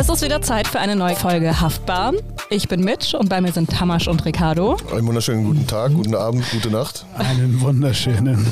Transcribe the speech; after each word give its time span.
Es 0.00 0.08
ist 0.08 0.22
wieder 0.22 0.40
Zeit 0.40 0.66
für 0.66 0.78
eine 0.80 0.96
neue 0.96 1.14
Folge 1.14 1.60
Haftbar. 1.60 2.14
Ich 2.48 2.68
bin 2.68 2.80
Mitch 2.82 3.14
und 3.14 3.28
bei 3.28 3.42
mir 3.42 3.52
sind 3.52 3.68
Tamasch 3.68 4.08
und 4.08 4.24
Ricardo. 4.24 4.78
Einen 4.90 5.06
wunderschönen 5.06 5.44
guten 5.44 5.66
Tag, 5.66 5.92
guten 5.92 6.14
Abend, 6.14 6.42
gute 6.50 6.70
Nacht. 6.70 7.04
Einen 7.18 7.60
wunderschönen. 7.60 8.46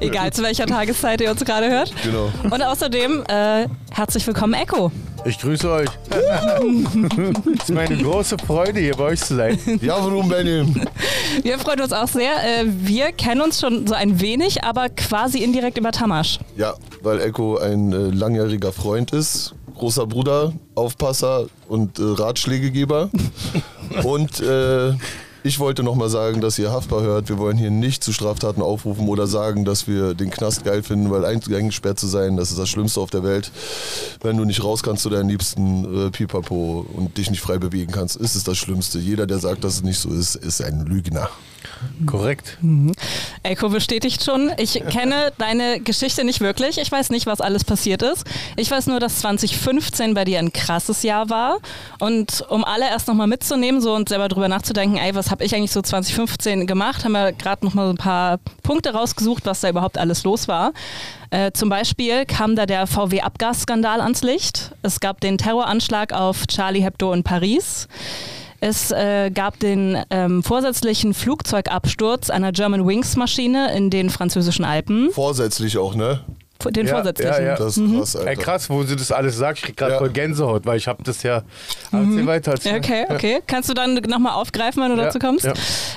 Egal 0.00 0.32
zu 0.32 0.42
welcher 0.42 0.66
Tageszeit 0.66 1.20
ihr 1.20 1.30
uns 1.30 1.44
gerade 1.44 1.70
hört. 1.70 1.94
Genau. 2.02 2.32
Und 2.42 2.60
außerdem 2.60 3.26
äh, 3.28 3.68
herzlich 3.92 4.26
willkommen, 4.26 4.54
Echo. 4.54 4.90
Ich 5.24 5.38
grüße 5.38 5.70
euch. 5.70 5.88
Es 6.10 7.62
ist 7.62 7.70
meine 7.70 7.96
große 7.96 8.38
Freude, 8.44 8.80
hier 8.80 8.96
bei 8.96 9.04
euch 9.04 9.20
zu 9.20 9.36
sein. 9.36 9.56
Ja, 9.80 10.04
warum, 10.04 10.28
Benny? 10.28 10.66
Wir 11.42 11.60
freuen 11.60 11.80
uns 11.80 11.92
auch 11.92 12.08
sehr. 12.08 12.32
Äh, 12.32 12.64
wir 12.66 13.12
kennen 13.12 13.40
uns 13.40 13.60
schon 13.60 13.86
so 13.86 13.94
ein 13.94 14.20
wenig, 14.20 14.64
aber 14.64 14.88
quasi 14.88 15.38
indirekt 15.44 15.78
über 15.78 15.92
Tamasch. 15.92 16.40
Ja, 16.56 16.74
weil 17.02 17.20
Echo 17.20 17.58
ein 17.58 17.92
äh, 17.92 17.96
langjähriger 18.10 18.72
Freund 18.72 19.12
ist, 19.12 19.54
großer 19.78 20.06
Bruder, 20.06 20.52
Aufpasser 20.74 21.46
und 21.68 21.98
äh, 21.98 22.02
Ratschlägegeber. 22.02 23.10
und 24.04 24.40
äh, 24.40 24.92
ich 25.44 25.60
wollte 25.60 25.82
nochmal 25.82 26.10
sagen, 26.10 26.40
dass 26.40 26.58
ihr 26.58 26.72
haftbar 26.72 27.02
hört. 27.02 27.28
Wir 27.28 27.38
wollen 27.38 27.56
hier 27.56 27.70
nicht 27.70 28.02
zu 28.02 28.12
Straftaten 28.12 28.60
aufrufen 28.60 29.08
oder 29.08 29.26
sagen, 29.26 29.64
dass 29.64 29.86
wir 29.86 30.14
den 30.14 30.30
Knast 30.30 30.64
geil 30.64 30.82
finden, 30.82 31.10
weil 31.10 31.24
eingesperrt 31.24 31.98
zu 31.98 32.06
sein, 32.06 32.36
das 32.36 32.50
ist 32.50 32.58
das 32.58 32.68
Schlimmste 32.68 33.00
auf 33.00 33.10
der 33.10 33.22
Welt. 33.22 33.52
Wenn 34.20 34.36
du 34.36 34.44
nicht 34.44 34.62
raus 34.64 34.82
kannst 34.82 35.04
zu 35.04 35.10
deinen 35.10 35.28
Liebsten, 35.28 36.06
äh, 36.06 36.10
Pipapo, 36.10 36.84
und 36.92 37.16
dich 37.16 37.30
nicht 37.30 37.40
frei 37.40 37.58
bewegen 37.58 37.92
kannst, 37.92 38.16
ist 38.16 38.34
es 38.34 38.44
das 38.44 38.58
Schlimmste. 38.58 38.98
Jeder, 38.98 39.26
der 39.26 39.38
sagt, 39.38 39.64
dass 39.64 39.76
es 39.76 39.82
nicht 39.82 39.98
so 39.98 40.10
ist, 40.10 40.34
ist 40.34 40.60
ein 40.62 40.84
Lügner. 40.84 41.30
Korrekt. 42.06 42.58
Echo 43.42 43.68
bestätigt 43.68 44.24
schon. 44.24 44.50
Ich 44.56 44.82
kenne 44.90 45.32
deine 45.38 45.80
Geschichte 45.80 46.24
nicht 46.24 46.40
wirklich. 46.40 46.78
Ich 46.78 46.90
weiß 46.90 47.10
nicht, 47.10 47.26
was 47.26 47.40
alles 47.40 47.64
passiert 47.64 48.02
ist. 48.02 48.24
Ich 48.56 48.70
weiß 48.70 48.86
nur, 48.86 49.00
dass 49.00 49.20
2015 49.20 50.14
bei 50.14 50.24
dir 50.24 50.38
ein 50.38 50.52
krasses 50.52 51.02
Jahr 51.02 51.30
war. 51.30 51.58
Und 51.98 52.44
um 52.48 52.64
alle 52.64 52.86
erst 52.86 53.08
nochmal 53.08 53.26
mitzunehmen 53.26 53.80
so 53.80 53.94
und 53.94 54.08
selber 54.08 54.28
drüber 54.28 54.48
nachzudenken, 54.48 54.96
ey, 54.96 55.14
was 55.14 55.30
habe 55.30 55.44
ich 55.44 55.54
eigentlich 55.54 55.72
so 55.72 55.82
2015 55.82 56.66
gemacht, 56.66 57.04
haben 57.04 57.12
wir 57.12 57.32
gerade 57.32 57.64
nochmal 57.64 57.86
so 57.86 57.92
ein 57.92 57.98
paar 57.98 58.38
Punkte 58.62 58.92
rausgesucht, 58.92 59.46
was 59.46 59.60
da 59.60 59.68
überhaupt 59.68 59.98
alles 59.98 60.24
los 60.24 60.48
war. 60.48 60.72
Äh, 61.30 61.52
zum 61.52 61.68
Beispiel 61.68 62.24
kam 62.24 62.56
da 62.56 62.64
der 62.64 62.86
VW-Abgasskandal 62.86 64.00
ans 64.00 64.22
Licht. 64.22 64.72
Es 64.82 65.00
gab 65.00 65.20
den 65.20 65.36
Terroranschlag 65.36 66.12
auf 66.12 66.46
Charlie 66.46 66.82
Hebdo 66.82 67.12
in 67.12 67.22
Paris. 67.22 67.88
Es 68.60 68.90
äh, 68.90 69.30
gab 69.30 69.58
den 69.60 70.02
ähm, 70.10 70.42
vorsätzlichen 70.42 71.14
Flugzeugabsturz 71.14 72.28
einer 72.28 72.52
German 72.52 72.86
Wings 72.86 73.16
Maschine 73.16 73.74
in 73.76 73.90
den 73.90 74.10
französischen 74.10 74.64
Alpen. 74.64 75.10
Vorsätzlich 75.12 75.78
auch, 75.78 75.94
ne? 75.94 76.20
Den 76.66 76.86
Ja, 76.86 76.94
vorsätzlichen. 76.94 77.32
ja, 77.34 77.40
ja. 77.40 77.56
Das 77.56 77.76
ist 77.76 77.94
krass, 77.94 78.16
Alter. 78.16 78.30
Ey, 78.30 78.36
krass, 78.36 78.68
wo 78.68 78.82
sie 78.82 78.96
das 78.96 79.12
alles 79.12 79.36
sagt. 79.36 79.58
Ich 79.58 79.64
krieg 79.64 79.76
gerade 79.76 79.92
Ja. 79.92 79.98
voll 79.98 80.10
Gänsehaut, 80.10 80.66
weil 80.66 80.76
ich 80.76 80.88
habe 80.88 81.02
das 81.04 81.22
ja. 81.22 81.42
Erzähl 81.92 82.26
weiter. 82.26 82.52
Erzähl. 82.52 82.76
Okay, 82.78 83.04
okay. 83.08 83.40
Kannst 83.46 83.70
du 83.70 83.74
dann 83.74 83.94
nochmal 83.94 84.32
aufgreifen, 84.32 84.82
wenn 84.82 84.90
du 84.90 84.96
Ja, 84.96 85.04
dazu 85.04 85.18
kommst? 85.20 85.44
ja. 85.44 85.52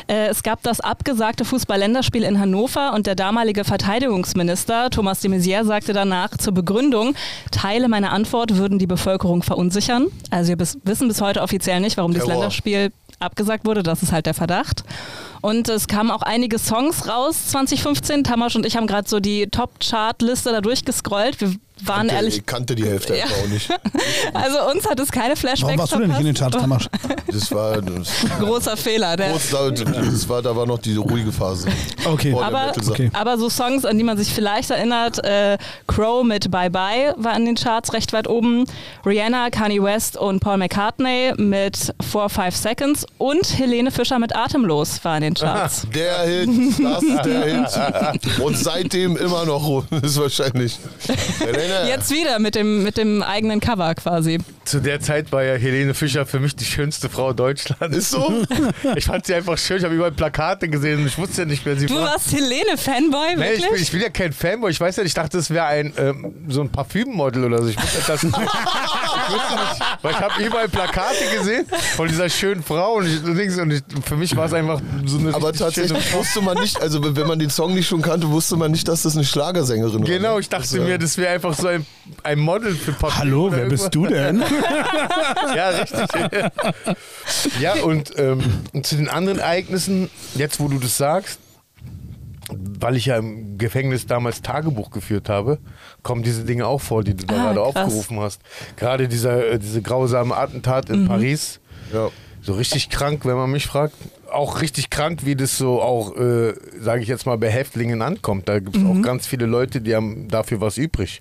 Äh, 0.08 0.28
es 0.28 0.44
gab 0.44 0.62
das 0.62 0.80
abgesagte 0.80 1.46
Fußball-Länderspiel 1.46 2.24
in 2.24 2.40
Hannover 2.40 2.94
und 2.94 3.08
der 3.08 3.16
damalige 3.16 3.64
Verteidigungsminister 3.64 4.90
Thomas 4.90 5.20
de 5.22 5.32
Maizière 5.32 5.64
sagte 5.66 5.94
danach 5.94 6.38
zur 6.38 6.54
Begründung, 6.54 7.16
Teile 7.52 7.88
meiner 7.88 8.12
Antwort 8.12 8.56
würden 8.58 8.78
die 8.78 8.88
Bevölkerung 8.88 9.42
verunsichern. 9.44 10.08
Also 10.30 10.50
wir 10.50 10.58
bis, 10.58 10.78
wissen 10.84 11.08
bis 11.08 11.22
heute 11.22 11.42
offiziell 11.42 11.80
nicht, 11.80 11.98
warum 11.98 12.12
dieses 12.12 12.28
Terror. 12.28 12.42
Länderspiel 12.42 12.92
abgesagt 13.22 13.66
wurde. 13.66 13.84
Das 13.84 14.04
ist 14.04 14.12
halt 14.12 14.26
der 14.26 14.34
Verdacht. 14.34 14.84
Und 15.42 15.70
es 15.70 15.88
kamen 15.88 16.12
auch 16.12 16.22
einige 16.22 16.60
Songs 16.60 17.08
raus 17.08 17.48
2015. 17.48 18.24
Tamasch 18.24 18.56
und 18.56 18.66
ich 18.66 18.78
haben 18.78 18.88
gerade 18.88 19.10
so 19.10 19.20
die 19.20 19.48
Top-Chart-Liste 19.48 20.52
da 20.52 20.62
durchgescrollt. 20.62 21.42
Wir 21.42 21.56
waren 21.88 21.98
kannte, 22.08 22.16
ehrlich, 22.16 22.38
ich 22.38 22.46
kannte 22.46 22.76
die 22.76 22.86
Hälfte 22.86 23.16
Ja. 23.16 23.24
einfach 23.26 23.38
auch 23.38 23.48
nicht. 23.48 23.70
also 24.34 24.72
uns 24.72 24.90
hat 24.90 25.00
es 25.00 25.12
keine 25.12 25.36
Flashbacks 25.36 25.64
Warum 25.64 25.80
warst 25.80 25.94
du 25.94 26.00
denn 26.00 26.10
nicht 26.10 26.20
in 26.20 26.26
den 26.28 26.36
verpasst. 26.36 26.90
Charts? 26.92 27.22
Das 27.32 27.52
war, 27.54 27.82
das, 27.82 28.10
Großer 28.40 28.76
Fehler. 28.76 29.16
Der, 29.16 29.34
da, 29.52 29.70
das 29.72 30.28
war, 30.28 30.42
da 30.42 30.54
war 30.54 30.66
noch 30.66 30.80
die 30.80 30.96
ruhige 30.98 31.32
Phase. 31.32 31.70
Okay. 32.06 32.36
Aber-. 32.40 32.74
Okay. 32.90 33.10
Aber 33.14 33.38
so 33.38 33.50
Songs, 33.50 33.86
an 33.86 33.98
die 33.98 34.04
man 34.04 34.18
sich 34.18 34.34
vielleicht 34.34 34.70
erinnert, 34.70 35.24
äh, 35.24 35.58
Crow 35.88 36.26
mit 36.26 36.52
Bye 36.52 36.70
Bye 36.70 37.14
war 37.18 37.36
in 37.38 37.46
den 37.46 37.56
Charts 37.56 37.94
recht 37.94 38.12
weit 38.12 38.28
oben. 38.28 38.66
Rihanna, 39.06 39.50
Kanye 39.50 39.82
West 39.82 40.18
und 40.18 40.42
Paul 40.42 40.58
McCartney 40.58 41.34
mit 41.38 41.94
4 42.02 42.30
5 42.30 42.56
Seconds 42.56 43.06
und 43.18 43.58
Helene 43.58 43.92
Fischer 43.92 44.20
mit 44.20 44.36
Atemlos 44.36 45.04
war 45.04 45.16
in 45.18 45.24
den 45.24 45.34
Charts. 45.36 45.88
Der 45.96 46.20
Hit, 46.24 46.50
das 46.84 47.04
ist 47.04 47.26
der 47.26 47.46
Hit. 47.46 48.40
Und 48.40 48.58
seitdem 48.58 49.16
immer 49.16 49.46
noch 49.46 49.84
ist 50.02 50.20
wahrscheinlich. 50.20 50.78
Helene. 51.40 51.71
Jetzt 51.88 52.12
wieder 52.12 52.40
mit 52.40 52.56
dem, 52.56 52.84
mit 52.84 52.98
dem 52.98 53.22
eigenen 53.24 53.60
Cover 53.60 53.94
quasi. 53.96 54.40
Zu 54.66 54.80
der 54.80 55.00
Zeit 55.02 55.32
war 55.32 55.44
ja 55.44 55.56
Helene 55.56 55.94
Fischer 55.94 56.26
für 56.26 56.40
mich 56.40 56.56
die 56.56 56.66
schönste 56.66 57.10
Frau 57.10 57.34
Deutschlands. 57.34 57.96
Ist 57.98 58.12
so? 58.12 58.44
Ich 58.96 59.06
fand 59.06 59.26
sie 59.26 59.34
einfach 59.34 59.58
schön. 59.58 59.78
Ich 59.78 59.84
habe 59.84 59.96
überall 59.96 60.12
Plakate 60.12 60.68
gesehen 60.70 61.00
und 61.02 61.08
ich 61.08 61.18
wusste 61.18 61.42
ja 61.44 61.48
nicht, 61.48 61.66
wer 61.66 61.76
sie 61.78 61.86
Du 61.88 61.96
war. 61.96 62.04
warst 62.14 62.32
Helene-Fanboy, 62.32 63.36
Nee, 63.38 63.54
ich, 63.54 63.68
bin, 63.70 63.82
ich 63.82 63.92
bin 63.92 64.02
ja 64.02 64.10
kein 64.10 64.34
Fanboy. 64.34 64.72
Ich 64.72 64.80
weiß 64.80 64.98
ja, 64.98 65.04
ich 65.04 65.14
dachte, 65.14 65.38
es 65.38 65.50
wäre 65.50 65.66
ein 65.66 65.94
ähm, 65.98 66.34
so 66.50 66.62
ein 66.62 66.70
Parfümmodel 66.70 67.46
oder 67.46 67.62
so. 67.64 67.70
Ich 67.70 67.78
wusste 67.82 68.00
das. 68.08 68.24
ich 68.24 68.32
wusste 68.32 69.54
nicht, 69.54 69.82
weil 70.02 70.12
ich 70.12 70.20
habe 70.20 70.44
überall 70.44 70.70
Plakate 70.70 71.38
gesehen 71.38 71.66
von 71.96 72.08
dieser 72.08 72.30
schönen 72.30 72.64
Frau 72.64 72.96
und, 72.96 73.08
ich, 73.08 73.24
und 73.60 73.72
ich, 73.72 73.82
für 74.06 74.16
mich 74.16 74.36
war 74.36 74.46
es 74.46 74.54
einfach 74.54 74.82
so 75.06 75.18
eine 75.18 75.34
Aber 75.34 75.54
tatsächlich 75.54 76.14
wusste 76.14 76.42
man 76.42 76.58
nicht, 76.60 76.82
also 76.82 77.16
wenn 77.16 77.28
man 77.28 77.40
den 77.40 77.50
Song 77.50 77.74
nicht 77.74 77.88
schon 77.88 78.02
kannte, 78.02 78.30
wusste 78.30 78.56
man 78.58 78.72
nicht, 78.72 78.88
dass 78.88 79.04
das 79.04 79.16
eine 79.16 79.26
Schlagersängerin 79.26 80.02
war. 80.02 80.08
Genau, 80.08 80.34
ne? 80.36 80.40
ich 80.42 80.50
dachte 80.50 80.64
Das, 80.64 80.74
äh, 80.74 80.80
mir, 80.80 80.98
das 80.98 81.18
wäre 81.18 81.34
einfach 81.34 81.51
so 81.58 81.68
ein, 81.68 81.86
ein 82.24 82.40
Model 82.40 82.74
für 82.74 82.92
Parfüm. 82.94 83.20
Hallo, 83.20 83.52
wer 83.52 83.66
bist 83.66 83.94
du 83.94 84.06
irgendwas. 84.06 84.50
denn? 84.50 84.60
Ja, 85.56 85.70
richtig. 85.70 86.10
ja, 87.60 87.74
und, 87.84 88.12
ähm, 88.18 88.42
und 88.74 88.86
zu 88.86 88.96
den 88.96 89.10
anderen 89.10 89.40
Ereignissen, 89.40 90.10
jetzt 90.36 90.60
wo 90.60 90.68
du 90.68 90.78
das 90.80 90.98
sagst, 90.98 91.40
weil 92.80 92.96
ich 92.98 93.06
ja 93.06 93.18
im 93.18 93.58
Gefängnis 93.58 94.06
damals 94.08 94.42
Tagebuch 94.42 94.92
geführt 94.92 95.30
habe, 95.30 95.60
kommen 96.04 96.24
diese 96.24 96.44
Dinge 96.44 96.68
auch 96.68 96.82
vor, 96.82 97.04
die 97.04 97.16
du 97.16 97.26
da 97.26 97.36
Ah, 97.36 97.54
gerade 97.54 97.72
krass. 97.72 97.86
aufgerufen 97.86 98.20
hast. 98.20 98.42
Gerade 98.76 99.08
dieser, 99.08 99.52
äh, 99.52 99.60
diese 99.60 99.82
grausame 99.82 100.36
Attentat 100.36 100.90
in 100.90 101.08
Paris. 101.08 101.60
Ja. 101.94 102.10
So 102.44 102.54
richtig 102.54 102.90
krank, 102.90 103.24
wenn 103.26 103.36
man 103.36 103.52
mich 103.52 103.68
fragt. 103.68 103.94
Auch 104.32 104.62
richtig 104.62 104.90
krank, 104.90 105.26
wie 105.26 105.36
das 105.36 105.58
so 105.58 105.82
auch, 105.82 106.16
äh, 106.16 106.54
sage 106.80 107.02
ich 107.04 107.08
jetzt 107.08 107.26
mal, 107.26 107.38
bei 107.38 107.50
Häftlingen 107.52 108.02
ankommt. 108.02 108.48
Da 108.50 108.60
gibt 108.60 108.76
es 108.78 108.82
Mhm. 108.82 108.90
auch 108.90 109.02
ganz 109.04 109.28
viele 109.28 109.46
Leute, 109.46 109.80
die 109.82 109.94
haben 109.96 110.28
dafür 110.30 110.60
was 110.62 110.78
übrig. 110.78 111.20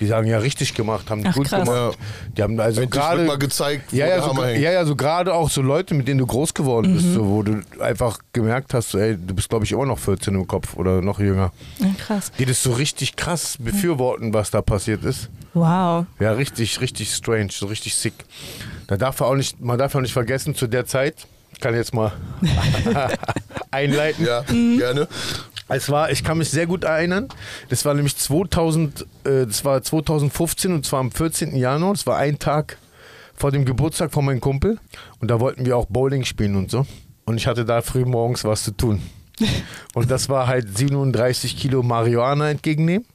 Die 0.00 0.06
sagen, 0.06 0.26
ja, 0.28 0.38
richtig 0.38 0.74
gemacht, 0.74 1.08
haben 1.08 1.22
die 1.22 1.28
Ach, 1.28 1.34
gut 1.34 1.46
krass. 1.48 1.64
gemacht. 1.68 1.96
Die 2.36 2.42
haben 2.42 2.58
also 2.60 2.86
gerade 2.86 3.24
mal 3.24 3.38
gezeigt, 3.38 3.92
wo 3.92 3.96
ja, 3.96 4.06
der 4.06 4.16
ja, 4.16 4.22
so, 4.22 4.44
ja, 4.44 4.72
ja, 4.72 4.84
so 4.84 4.94
gerade 4.96 5.32
auch 5.32 5.48
so 5.48 5.62
Leute, 5.62 5.94
mit 5.94 6.06
denen 6.08 6.18
du 6.18 6.26
groß 6.26 6.52
geworden 6.52 6.90
Mhm. 6.90 6.96
bist, 6.96 7.14
so, 7.14 7.26
wo 7.28 7.42
du 7.42 7.62
einfach 7.80 8.18
gemerkt 8.32 8.74
hast, 8.74 8.90
so, 8.90 8.98
ey, 8.98 9.16
du 9.16 9.34
bist 9.34 9.48
glaube 9.48 9.64
ich 9.64 9.72
immer 9.72 9.86
noch 9.86 9.98
14 9.98 10.34
im 10.34 10.46
Kopf 10.46 10.74
oder 10.76 11.00
noch 11.00 11.18
jünger. 11.20 11.52
Ja, 11.78 11.86
krass. 11.96 12.30
Die 12.38 12.44
das 12.44 12.62
so 12.62 12.72
richtig 12.72 13.16
krass 13.16 13.56
befürworten, 13.58 14.34
was 14.34 14.50
da 14.50 14.60
passiert 14.62 15.04
ist. 15.04 15.30
Wow. 15.54 16.06
Ja, 16.20 16.32
richtig, 16.32 16.80
richtig 16.80 17.10
strange, 17.14 17.48
so 17.52 17.66
richtig 17.66 17.94
sick. 17.94 18.12
Da 18.88 18.96
darf 18.96 19.20
er 19.20 19.26
auch 19.28 19.36
nicht, 19.36 19.60
man 19.60 19.78
darf 19.78 19.94
auch 19.94 20.00
nicht 20.00 20.12
vergessen, 20.12 20.54
zu 20.56 20.66
der 20.66 20.84
Zeit, 20.86 21.26
ich 21.52 21.60
kann 21.60 21.74
jetzt 21.74 21.94
mal 21.94 22.12
einleiten. 23.70 24.24
Ja, 24.26 24.44
Mhm. 24.50 24.78
gerne. 24.78 25.08
Es 25.68 25.90
war, 25.90 26.10
ich 26.10 26.24
kann 26.24 26.38
mich 26.38 26.48
sehr 26.50 26.66
gut 26.66 26.84
erinnern. 26.84 27.28
Das 27.68 27.84
war 27.84 27.92
nämlich 27.92 28.16
2000, 28.16 29.02
äh, 29.24 29.44
das 29.46 29.64
war 29.66 29.82
2015 29.82 30.72
und 30.72 30.86
zwar 30.86 31.00
am 31.00 31.10
14. 31.12 31.54
Januar. 31.56 31.92
Das 31.92 32.06
war 32.06 32.16
ein 32.16 32.38
Tag 32.38 32.78
vor 33.34 33.50
dem 33.52 33.64
Geburtstag 33.66 34.10
von 34.12 34.24
meinem 34.24 34.40
Kumpel 34.40 34.78
und 35.20 35.30
da 35.30 35.40
wollten 35.40 35.66
wir 35.66 35.76
auch 35.76 35.84
Bowling 35.86 36.24
spielen 36.24 36.56
und 36.56 36.70
so. 36.70 36.86
Und 37.26 37.36
ich 37.36 37.46
hatte 37.46 37.66
da 37.66 37.82
früh 37.82 38.06
morgens 38.06 38.44
was 38.44 38.64
zu 38.64 38.70
tun. 38.70 39.02
Und 39.94 40.10
das 40.10 40.28
war 40.30 40.46
halt 40.48 40.76
37 40.76 41.56
Kilo 41.56 41.82
Marihuana 41.84 42.50
entgegennehmen, 42.50 43.06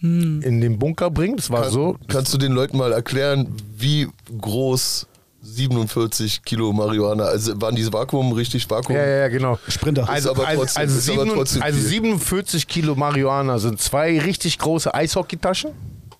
in 0.00 0.60
den 0.60 0.78
Bunker 0.78 1.10
bringen. 1.10 1.36
Das 1.36 1.50
war 1.50 1.62
Kann, 1.64 1.70
so. 1.70 1.96
Kannst 2.08 2.32
du 2.34 2.38
den 2.38 2.50
Leuten 2.52 2.78
mal 2.78 2.92
erklären, 2.92 3.54
wie 3.76 4.08
groß 4.40 5.06
47 5.54 6.42
Kilo 6.44 6.72
Marihuana, 6.72 7.24
also 7.24 7.60
waren 7.60 7.74
diese 7.74 7.92
Vakuum 7.92 8.32
richtig 8.32 8.68
Vakuum? 8.70 8.94
Ja, 8.96 9.02
ja, 9.06 9.16
ja, 9.20 9.28
genau. 9.28 9.58
Sprinter. 9.68 10.08
Also, 10.08 10.30
aber 10.30 10.46
also, 10.46 10.62
trotzdem- 10.62 10.80
also, 10.82 10.98
ist 10.98 11.10
aber 11.10 11.22
sieben- 11.24 11.34
trotzdem 11.36 11.62
also 11.62 11.78
viel. 11.78 11.88
47 11.88 12.66
Kilo 12.68 12.94
Marihuana 12.94 13.58
sind 13.58 13.80
zwei 13.80 14.18
richtig 14.20 14.58
große 14.58 14.92
Eishockeytaschen. 14.94 15.70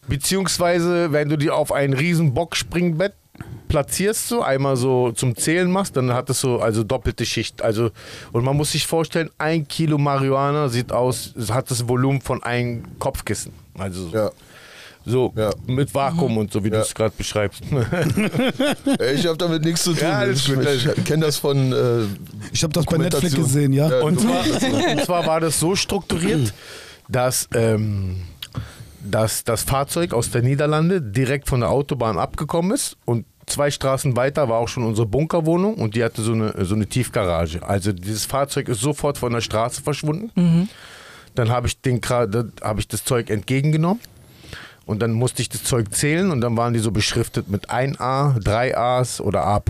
Beziehungsweise, 0.09 1.13
wenn 1.13 1.29
du 1.29 1.37
die 1.37 1.51
auf 1.51 1.71
ein 1.71 1.93
riesen 1.93 2.35
Boxspringbett 2.35 3.13
platzierst, 3.69 4.29
so 4.29 4.43
einmal 4.43 4.77
so 4.77 5.13
zum 5.13 5.37
Zählen 5.37 5.71
machst, 5.71 5.97
dann 5.97 6.13
hat 6.13 6.29
es 6.31 6.41
so 6.41 6.59
also 6.61 6.83
doppelte 6.83 7.25
Schicht. 7.27 7.63
Also, 7.63 7.91
und 8.33 8.43
man 8.45 8.57
muss 8.57 8.73
sich 8.73 8.87
vorstellen, 8.87 9.31
ein 9.39 9.69
Kilo 9.69 9.99
Marihuana 9.99 10.69
sieht 10.71 10.91
aus, 10.93 11.35
es 11.39 11.53
hat 11.53 11.71
das 11.71 11.87
Volumen 11.89 12.21
von 12.21 12.43
einem 12.43 12.99
Kopfkissen. 12.99 13.53
Also 13.79 14.09
Ja. 14.13 14.31
So 15.09 15.33
Ja. 15.37 15.51
mit 15.67 15.93
Vakuum 15.95 16.37
und 16.39 16.53
so, 16.53 16.63
wie 16.63 16.71
du 16.71 16.77
Ja. 16.77 16.83
es 16.83 16.95
gerade 16.95 17.15
beschreibst. 17.17 17.63
Ich 19.15 19.27
habe 19.27 19.37
damit 19.37 19.65
nichts 19.65 19.83
zu 19.85 19.93
tun. 19.93 20.03
Ja, 20.03 20.27
ich 20.27 20.49
ich 20.49 21.05
kenne 21.05 21.27
das 21.27 21.37
von. 21.39 21.73
Äh, 21.73 22.03
Ich 22.53 22.63
habe 22.63 22.73
das 22.73 22.85
bei 22.87 22.99
Netflix 22.99 23.35
gesehen, 23.35 23.73
ja. 23.73 23.89
Ja. 23.91 24.01
Und 24.03 24.21
zwar, 24.21 24.45
und 24.93 25.05
zwar 25.05 25.27
war 25.27 25.41
das 25.41 25.59
so 25.59 25.75
strukturiert, 25.77 26.53
dass 27.09 27.49
ähm, 27.55 28.23
dass 29.05 29.45
das 29.45 29.63
Fahrzeug 29.63 30.13
aus 30.13 30.31
der 30.31 30.43
Niederlande 30.43 31.01
direkt 31.01 31.49
von 31.49 31.61
der 31.61 31.71
Autobahn 31.71 32.19
abgekommen 32.19 32.73
ist 32.73 32.97
und 33.05 33.25
zwei 33.47 33.71
Straßen 33.71 34.17
weiter 34.17 34.49
war 34.49 34.59
auch 34.59 34.69
schon 34.69 34.85
unsere 34.85 35.07
Bunkerwohnung 35.07 35.75
und 35.77 35.95
die 35.95 36.05
hatte 36.05 36.21
so 36.21 36.33
eine, 36.33 36.53
so 36.65 36.75
eine 36.75 36.87
Tiefgarage. 36.87 37.63
Also 37.67 37.93
dieses 37.93 38.27
Fahrzeug 38.27 38.69
ist 38.69 38.81
sofort 38.81 39.17
von 39.17 39.33
der 39.33 39.41
Straße 39.41 39.81
verschwunden. 39.83 40.69
Dann 41.35 41.49
habe 41.49 41.69
ich, 41.69 41.81
den, 41.81 42.01
habe 42.03 42.81
ich 42.81 42.89
das 42.89 43.05
Zeug 43.05 43.31
entgegengenommen 43.31 44.01
und 44.89 45.01
dann 45.01 45.13
musste 45.13 45.43
ich 45.43 45.49
das 45.51 45.63
Zeug 45.63 45.95
zählen 45.95 46.31
und 46.33 46.41
dann 46.41 46.57
waren 46.57 46.73
die 46.73 46.81
so 46.81 46.91
beschriftet 46.91 47.49
mit 47.51 47.69
1A, 47.71 48.41
3As 48.43 49.21
oder 49.21 49.45
A+. 49.45 49.63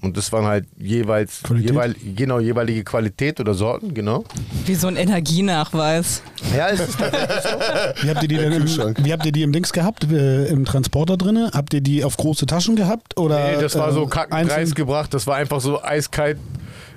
Und 0.00 0.16
das 0.16 0.32
waren 0.32 0.46
halt 0.46 0.66
jeweils 0.78 1.42
jeweil, 1.54 1.94
genau, 2.16 2.40
jeweilige 2.40 2.82
Qualität 2.82 3.38
oder 3.38 3.52
Sorten, 3.54 3.92
genau. 3.94 4.24
Wie 4.64 4.74
so 4.74 4.86
ein 4.88 4.96
Energienachweis. 4.96 6.22
Ja, 6.56 6.68
es 6.70 6.80
ist 6.80 6.98
tatsächlich 6.98 7.42
so. 7.42 8.02
Wie 8.06 8.10
habt 8.10 8.22
ihr 8.22 8.28
die 8.28 8.36
denn 8.38 8.52
Kühlschrank. 8.52 8.98
im, 8.98 9.04
wie 9.04 9.12
habt 9.12 9.26
ihr 9.26 9.32
die 9.32 9.42
im 9.42 9.52
Dings 9.52 9.72
gehabt, 9.72 10.04
äh, 10.10 10.46
im 10.46 10.64
Transporter 10.64 11.16
drinne? 11.16 11.50
Habt 11.52 11.74
ihr 11.74 11.80
die 11.82 12.02
auf 12.02 12.16
große 12.16 12.46
Taschen 12.46 12.74
gehabt? 12.74 13.18
Oder, 13.18 13.52
Nee, 13.52 13.60
das 13.60 13.76
war 13.78 13.92
so 13.92 14.04
äh, 14.04 14.08
kacken 14.08 14.32
einzeln? 14.32 14.56
Preis 14.56 14.74
gebracht. 14.74 15.12
Das 15.14 15.26
war 15.26 15.36
einfach 15.36 15.60
so 15.60 15.82
eiskalt. 15.82 16.38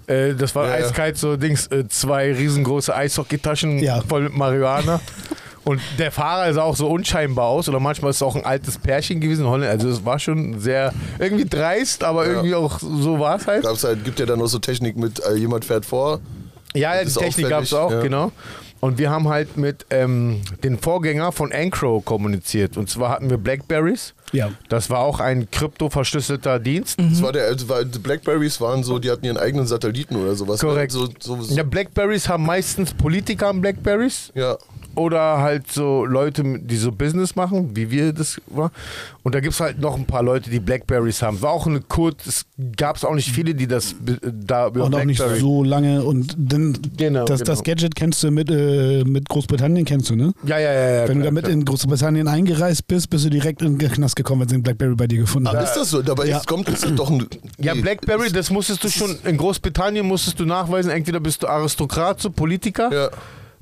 Äh, 0.07 0.33
das 0.35 0.55
war 0.55 0.65
Ja, 0.67 0.77
ja. 0.79 0.85
eiskalt, 0.85 1.17
so 1.17 1.35
Dings, 1.35 1.67
äh, 1.67 1.87
zwei 1.89 2.31
riesengroße 2.33 2.95
Eishockeytaschen 2.95 3.79
Ja. 3.79 4.01
voll 4.01 4.21
mit 4.23 4.37
Marihuana. 4.37 5.01
Und 5.65 5.81
der 5.97 6.11
Fahrer 6.11 6.53
sah 6.53 6.61
auch 6.61 6.75
so 6.75 6.87
unscheinbar 6.87 7.45
aus. 7.45 7.67
Oder 7.67 7.79
manchmal 7.79 8.11
ist 8.11 8.17
es 8.17 8.23
auch 8.23 8.35
ein 8.35 8.45
altes 8.45 8.77
Pärchen 8.77 9.19
gewesen. 9.19 9.45
Also 9.45 9.89
es 9.89 10.05
war 10.05 10.19
schon 10.19 10.59
sehr 10.59 10.93
irgendwie 11.19 11.45
dreist, 11.45 12.03
aber 12.03 12.25
irgendwie 12.25 12.55
auch 12.55 12.79
so 12.79 13.19
war 13.19 13.35
es 13.35 13.47
halt. 13.47 13.63
Gab's 13.63 13.83
halt, 13.83 14.05
gibt 14.05 14.19
ja 14.19 14.25
dann 14.25 14.39
noch 14.39 14.47
so 14.47 14.59
Technik 14.59 14.95
mit, 14.95 15.21
äh, 15.25 15.33
jemand 15.33 15.65
fährt 15.65 15.85
vor. 15.85 16.21
Ja, 16.73 16.95
ja, 16.95 17.03
die 17.03 17.11
Technik 17.11 17.49
gab 17.49 17.63
es 17.63 17.73
auch, 17.73 17.91
ja. 17.91 18.01
genau. 18.01 18.31
Und 18.79 18.97
wir 18.97 19.09
haben 19.09 19.27
halt 19.27 19.57
mit 19.57 19.85
ähm, 19.89 20.41
den 20.63 20.77
Vorgänger 20.77 21.31
von 21.31 21.51
Ancro 21.51 22.01
kommuniziert. 22.01 22.77
Und 22.77 22.89
zwar 22.89 23.09
hatten 23.09 23.29
wir 23.29 23.37
Blackberries. 23.37 24.13
Ja. 24.31 24.51
Das 24.69 24.89
war 24.89 24.99
auch 24.99 25.19
ein 25.19 25.49
kryptoverschlüsselter 25.51 26.59
Dienst. 26.59 26.99
Das 26.99 27.21
war 27.21 27.31
der, 27.31 27.53
das 27.53 27.67
war, 27.69 27.83
die 27.85 27.99
Blackberries 27.99 28.59
waren 28.61 28.83
so, 28.83 28.99
die 28.99 29.09
hatten 29.11 29.25
ihren 29.25 29.37
eigenen 29.37 29.67
Satelliten 29.67 30.15
oder 30.15 30.35
sowas. 30.35 30.61
ne? 30.61 30.67
Korrekt. 30.69 30.91
So, 30.91 31.07
so, 31.19 31.41
so, 31.41 31.55
Ja, 31.55 31.63
Blackberries 31.63 32.27
haben 32.29 32.45
meistens 32.45 32.93
Politiker 32.93 33.49
an 33.49 33.61
Blackberries. 33.61 34.31
ja. 34.35 34.57
Oder 34.97 35.39
halt 35.39 35.69
so 35.69 36.05
Leute, 36.05 36.41
die 36.57 36.77
so 36.77 36.89
Business 36.89 37.35
machen, 37.35 37.75
wie 37.75 37.91
wir 37.91 38.13
das 38.13 38.39
war. 38.47 38.71
Und 39.23 39.35
da 39.35 39.41
gibt 39.41 39.53
es 39.53 39.59
halt 39.59 39.77
noch 39.81 39.97
ein 39.97 40.05
paar 40.05 40.23
Leute, 40.23 40.49
die 40.49 40.61
Blackberries 40.61 41.21
haben. 41.21 41.41
War 41.41 41.51
auch 41.51 41.67
eine 41.67 41.81
kurz, 41.81 42.25
es 42.25 42.45
gab 42.77 42.95
es 42.95 43.03
auch 43.03 43.13
nicht 43.13 43.29
viele, 43.29 43.53
die 43.55 43.67
das 43.67 43.93
da 44.31 44.67
über 44.67 44.85
Und 44.85 44.95
auch 44.95 45.03
nicht 45.03 45.21
so 45.37 45.65
lange. 45.65 46.01
Und 46.01 46.33
dann, 46.37 46.77
Genau, 46.95 47.25
das, 47.25 47.41
genau. 47.41 47.51
das 47.51 47.63
Gadget 47.63 47.93
kennst 47.93 48.23
du 48.23 48.31
mit, 48.31 48.49
äh, 48.49 49.03
mit 49.03 49.27
Großbritannien, 49.27 49.83
kennst 49.83 50.11
du, 50.11 50.15
ne? 50.15 50.31
Ja, 50.45 50.59
ja, 50.59 50.71
ja. 50.71 50.89
ja 51.01 51.07
Wenn 51.09 51.15
du 51.17 51.23
klar, 51.23 51.25
damit 51.25 51.43
klar. 51.43 51.53
in 51.55 51.65
Großbritannien 51.65 52.29
eingereist 52.29 52.87
bist, 52.87 53.09
bist 53.09 53.25
du 53.25 53.29
direkt 53.29 53.61
in 53.61 53.77
den 53.77 53.91
Knast 53.91 54.14
gekommen, 54.15 54.41
wenn 54.41 54.49
sie 54.49 54.55
einen 54.55 54.63
Blackberry 54.63 54.95
bei 54.95 55.07
dir 55.07 55.19
gefunden 55.19 55.47
Ah, 55.47 55.53
haben. 55.53 55.63
ist 55.63 55.73
das 55.73 55.89
so? 55.89 56.01
Dabei 56.01 56.25
Ja. 56.27 56.37
ist, 56.37 56.47
kommt 56.47 56.67
es 56.69 56.81
doch 56.95 57.09
ein. 57.09 57.27
Ja, 57.59 57.73
nee. 57.75 57.81
Blackberry, 57.81 58.31
das 58.31 58.49
musstest 58.49 58.83
du 58.83 58.89
schon, 58.89 59.17
in 59.25 59.37
Großbritannien 59.37 60.05
musstest 60.05 60.39
du 60.39 60.45
nachweisen, 60.45 60.91
entweder 60.91 61.19
bist 61.19 61.43
du 61.43 61.47
Aristokrat, 61.47 62.21
so 62.21 62.29
Politiker, 62.29 62.89
Ja. 62.93 63.09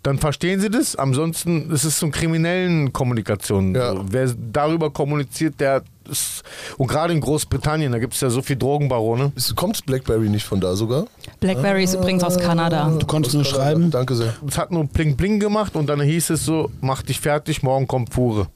dann 0.04 0.18
verstehen 0.20 0.60
sie 0.60 0.70
das. 0.70 0.96
Ansonsten 0.96 1.72
ist 1.72 1.84
es 1.86 2.00
so 2.00 2.06
eine 2.08 2.12
kriminellen 2.14 2.92
Kommunikation. 2.94 3.74
Ja. 3.74 3.96
Wer 4.10 4.34
darüber 4.52 4.90
kommuniziert, 4.92 5.60
der 5.60 5.84
ist, 6.12 6.44
und 6.78 6.88
gerade 6.88 7.14
in 7.14 7.22
Großbritannien, 7.22 7.90
da 7.94 7.98
gibt 7.98 8.14
es 8.14 8.20
ja 8.20 8.30
so 8.30 8.42
viel 8.42 8.58
Drogenbarone. 8.58 9.32
Ist- 9.38 9.56
Kommt 9.56 9.86
Blackberry 9.86 10.28
nicht 10.28 10.46
von 10.46 10.60
da 10.60 10.76
sogar? 10.76 11.06
Blackberry 11.40 11.86
ist 11.86 11.94
übrigens 11.94 12.24
aus 12.26 12.38
Kanada. 12.38 12.94
Du 13.00 13.06
konntest 13.06 13.36
nur 13.36 13.46
schreiben. 13.46 13.90
Danke 13.90 14.16
sehr. 14.16 14.34
Es 14.46 14.58
hat 14.58 14.72
nur 14.72 14.84
Bling 14.86 15.16
Bling 15.16 15.40
gemacht 15.40 15.78
und 15.78 15.88
dann 15.88 16.02
hieß 16.02 16.32
es 16.32 16.44
so, 16.44 16.70
mach 16.82 17.04
dich 17.04 17.22
fertig, 17.22 17.64
morgen 17.64 17.88
kommt 17.88 18.14
Fuhre. 18.14 18.48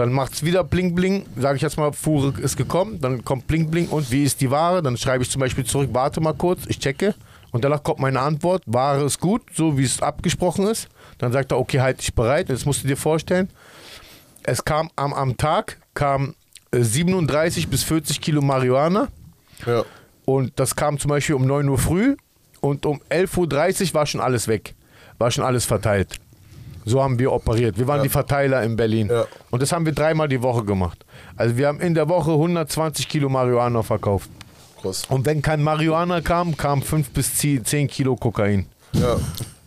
Dann 0.00 0.14
macht 0.14 0.32
es 0.32 0.42
wieder 0.42 0.64
Bling 0.64 0.94
Bling, 0.94 1.26
sage 1.36 1.56
ich 1.56 1.62
jetzt 1.62 1.76
mal, 1.76 1.92
Fuhre 1.92 2.32
ist 2.40 2.56
gekommen, 2.56 3.02
dann 3.02 3.22
kommt 3.22 3.46
Bling 3.46 3.70
Bling 3.70 3.86
und 3.88 4.10
wie 4.10 4.24
ist 4.24 4.40
die 4.40 4.50
Ware? 4.50 4.82
Dann 4.82 4.96
schreibe 4.96 5.22
ich 5.22 5.30
zum 5.30 5.40
Beispiel 5.40 5.66
zurück, 5.66 5.90
warte 5.92 6.22
mal 6.22 6.32
kurz, 6.32 6.62
ich 6.68 6.78
checke. 6.78 7.14
Und 7.50 7.66
danach 7.66 7.82
kommt 7.82 7.98
meine 7.98 8.18
Antwort, 8.18 8.62
Ware 8.64 9.04
ist 9.04 9.20
gut, 9.20 9.42
so 9.52 9.76
wie 9.76 9.84
es 9.84 10.00
abgesprochen 10.00 10.66
ist. 10.68 10.88
Dann 11.18 11.32
sagt 11.32 11.52
er, 11.52 11.58
okay, 11.58 11.82
halt 11.82 12.00
dich 12.00 12.14
bereit. 12.14 12.48
Jetzt 12.48 12.64
musst 12.64 12.82
du 12.82 12.88
dir 12.88 12.96
vorstellen, 12.96 13.50
es 14.42 14.64
kam 14.64 14.88
am, 14.96 15.12
am 15.12 15.36
Tag 15.36 15.76
kam 15.92 16.34
äh, 16.70 16.80
37 16.80 17.68
bis 17.68 17.82
40 17.82 18.22
Kilo 18.22 18.40
Marihuana. 18.40 19.08
Ja. 19.66 19.84
Und 20.24 20.58
das 20.58 20.76
kam 20.76 20.98
zum 20.98 21.10
Beispiel 21.10 21.34
um 21.34 21.46
9 21.46 21.68
Uhr 21.68 21.76
früh 21.76 22.16
und 22.62 22.86
um 22.86 23.02
11.30 23.10 23.88
Uhr 23.88 23.94
war 23.94 24.06
schon 24.06 24.22
alles 24.22 24.48
weg. 24.48 24.74
War 25.18 25.30
schon 25.30 25.44
alles 25.44 25.66
verteilt. 25.66 26.18
So 26.84 27.02
haben 27.02 27.18
wir 27.18 27.32
operiert. 27.32 27.78
Wir 27.78 27.86
waren 27.86 27.98
Ja. 27.98 28.02
die 28.04 28.08
Verteiler 28.08 28.62
in 28.62 28.76
Berlin. 28.76 29.08
Ja. 29.10 29.26
Und 29.50 29.62
das 29.62 29.72
haben 29.72 29.84
wir 29.86 29.92
dreimal 29.92 30.28
die 30.28 30.40
Woche 30.42 30.64
gemacht. 30.64 31.04
Also 31.36 31.56
wir 31.56 31.66
haben 31.68 31.80
in 31.80 31.94
der 31.94 32.08
Woche 32.08 32.32
120 32.32 33.08
Kilo 33.08 33.28
Marihuana 33.28 33.82
verkauft. 33.82 34.30
Krass. 34.80 35.04
Und 35.08 35.26
wenn 35.26 35.42
kein 35.42 35.62
Marihuana 35.62 36.20
kam, 36.22 36.56
kam 36.56 36.80
5 36.82 37.10
bis 37.10 37.34
10 37.36 37.86
Kilo 37.88 38.16
Kokain. 38.16 38.66
Ja. 38.92 39.16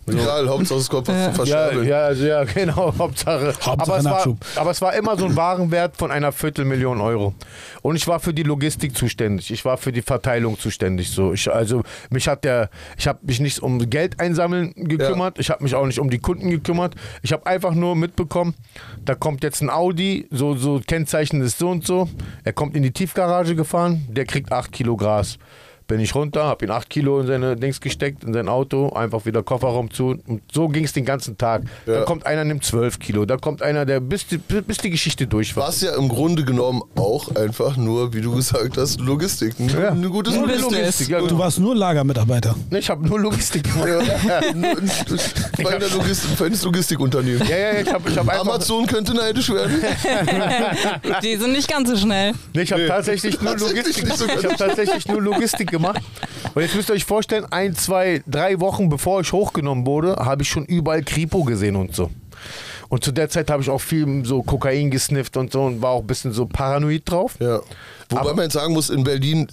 Egal, 0.05 0.49
Hauptsache 0.49 0.79
es 0.79 0.89
kommt 0.89 1.07
was 1.07 1.35
zu 1.35 1.43
Ja, 1.45 1.71
ja, 1.81 2.05
also 2.05 2.25
ja, 2.25 2.43
genau, 2.53 2.93
Hauptsache. 2.97 3.53
Hauptsache 3.61 3.79
aber, 3.81 3.97
es 3.97 4.05
war, 4.05 4.37
aber 4.55 4.71
es 4.71 4.81
war 4.81 4.93
immer 4.95 5.17
so 5.17 5.25
ein 5.25 5.35
Warenwert 5.35 5.95
von 5.95 6.11
einer 6.11 6.31
Viertelmillion 6.31 6.99
Euro. 6.99 7.33
Und 7.81 7.95
ich 7.95 8.07
war 8.07 8.19
für 8.19 8.33
die 8.33 8.43
Logistik 8.43 8.97
zuständig. 8.97 9.51
Ich 9.51 9.63
war 9.63 9.77
für 9.77 9.91
die 9.91 10.01
Verteilung 10.01 10.59
zuständig. 10.59 11.09
So, 11.09 11.33
ich, 11.33 11.51
also 11.51 11.83
mich 12.09 12.27
hat 12.27 12.43
der, 12.43 12.69
ich 12.97 13.07
habe 13.07 13.19
mich 13.23 13.39
nicht 13.39 13.61
um 13.61 13.89
Geld 13.89 14.19
einsammeln 14.19 14.73
gekümmert. 14.75 15.39
Ich 15.39 15.49
habe 15.49 15.63
mich 15.63 15.75
auch 15.75 15.85
nicht 15.85 15.99
um 15.99 16.09
die 16.09 16.19
Kunden 16.19 16.49
gekümmert. 16.49 16.95
Ich 17.21 17.31
habe 17.31 17.45
einfach 17.45 17.73
nur 17.73 17.95
mitbekommen, 17.95 18.55
da 19.05 19.15
kommt 19.15 19.43
jetzt 19.43 19.61
ein 19.61 19.69
Audi, 19.69 20.27
so, 20.31 20.55
so 20.55 20.81
Kennzeichen 20.85 21.41
ist 21.41 21.59
so 21.59 21.69
und 21.69 21.85
so. 21.85 22.09
Er 22.43 22.53
kommt 22.53 22.75
in 22.75 22.83
die 22.83 22.91
Tiefgarage 22.91 23.55
gefahren, 23.55 24.05
der 24.09 24.25
kriegt 24.25 24.51
8 24.51 24.71
Kilo 24.71 24.97
Gras. 24.97 25.37
Bin 25.87 25.99
ich 25.99 26.15
runter, 26.15 26.45
hab 26.45 26.61
ihn 26.61 26.71
8 26.71 26.89
Kilo 26.89 27.19
in 27.19 27.27
seine 27.27 27.55
Dings 27.57 27.81
gesteckt, 27.81 28.23
in 28.23 28.33
sein 28.33 28.47
Auto, 28.47 28.89
einfach 28.93 29.25
wieder 29.25 29.43
Kofferraum 29.43 29.91
zu. 29.91 30.15
Und 30.27 30.41
so 30.51 30.69
ging 30.69 30.85
es 30.85 30.93
den 30.93 31.03
ganzen 31.05 31.37
Tag. 31.37 31.63
Ja. 31.85 31.99
Da 31.99 32.03
kommt 32.05 32.25
einer, 32.25 32.43
nimmt 32.45 32.63
12 32.63 32.99
Kilo. 32.99 33.25
Da 33.25 33.37
kommt 33.37 33.61
einer, 33.61 33.85
der 33.85 33.99
bis 33.99 34.25
die, 34.27 34.37
bis 34.37 34.77
die 34.77 34.89
Geschichte 34.89 35.27
durch 35.27 35.55
war. 35.57 35.67
Was 35.67 35.81
ja 35.81 35.95
im 35.95 36.07
Grunde 36.09 36.45
genommen 36.45 36.81
auch 36.95 37.35
einfach 37.35 37.75
nur, 37.77 38.13
wie 38.13 38.21
du 38.21 38.33
gesagt 38.35 38.77
hast, 38.77 38.99
Logistik. 39.01 39.53
Ja. 39.59 39.89
ein 39.91 40.01
gutes 40.09 40.35
Nur 40.35 40.47
Business. 40.47 40.71
Logistik, 40.71 41.09
ja, 41.09 41.19
Du 41.19 41.27
genau. 41.27 41.39
warst 41.39 41.59
nur 41.59 41.75
Lagermitarbeiter. 41.75 42.55
Nee, 42.69 42.79
Ich 42.79 42.89
habe 42.89 43.05
nur 43.07 43.19
Logistik 43.19 43.63
gemacht. 43.63 43.89
Ja. 44.25 44.41
Feiner 45.61 45.89
Logistik, 45.89 46.37
feines 46.37 46.63
Logistikunternehmen. 46.63 47.47
Ja, 47.47 47.57
ja, 47.57 47.73
ja, 47.73 47.79
ich 47.81 47.93
habe 47.93 48.09
ich 48.09 48.17
hab 48.17 48.27
einfach. 48.29 48.45
Amazon 48.45 48.85
könnte 48.85 49.13
neidisch 49.13 49.49
werden. 49.49 49.81
Die 51.23 51.35
sind 51.35 51.51
nicht 51.51 51.67
ganz 51.69 51.89
so 51.89 51.97
schnell. 51.97 52.33
Nee, 52.53 52.61
ich 52.61 52.71
habe 52.71 52.83
Nee. 52.83 52.87
tatsächlich 52.87 53.41
nur 53.41 53.57
Logistik. 53.57 54.07
so 54.15 54.25
Ich 54.25 54.45
habe 54.45 54.55
tatsächlich 54.57 55.07
nur 55.07 55.21
Logistik 55.21 55.72
gemacht. 55.73 56.01
Und 56.53 56.61
jetzt 56.61 56.75
müsst 56.75 56.89
ihr 56.89 56.93
euch 56.93 57.03
vorstellen, 57.03 57.45
ein, 57.51 57.75
zwei, 57.75 58.23
drei 58.27 58.59
Wochen 58.61 58.87
bevor 58.87 59.19
ich 59.21 59.33
hochgenommen 59.33 59.85
wurde, 59.85 60.15
habe 60.15 60.43
ich 60.43 60.49
schon 60.49 60.63
überall 60.65 61.03
Kripo 61.03 61.43
gesehen 61.43 61.75
und 61.75 61.93
so. 61.93 62.09
Und 62.93 63.03
zu 63.03 63.11
der 63.11 63.27
Zeit 63.27 63.49
habe 63.49 63.63
ich 63.63 63.71
auch 63.71 63.81
viel 63.81 64.23
so 64.23 64.43
Kokain 64.43 64.91
gesnifft 64.91 65.35
und 65.35 65.51
so 65.51 65.63
und 65.63 65.81
war 65.81 65.89
auch 65.89 66.01
ein 66.01 66.05
bisschen 66.05 66.31
so 66.31 66.45
paranoid 66.45 67.01
drauf. 67.09 67.33
Ja. 67.39 67.59
Wobei 68.09 68.21
Aber- 68.21 68.35
man 68.35 68.43
jetzt 68.43 68.53
sagen 68.53 68.71
muss, 68.71 68.91
in 68.91 69.03
Berlin 69.03 69.47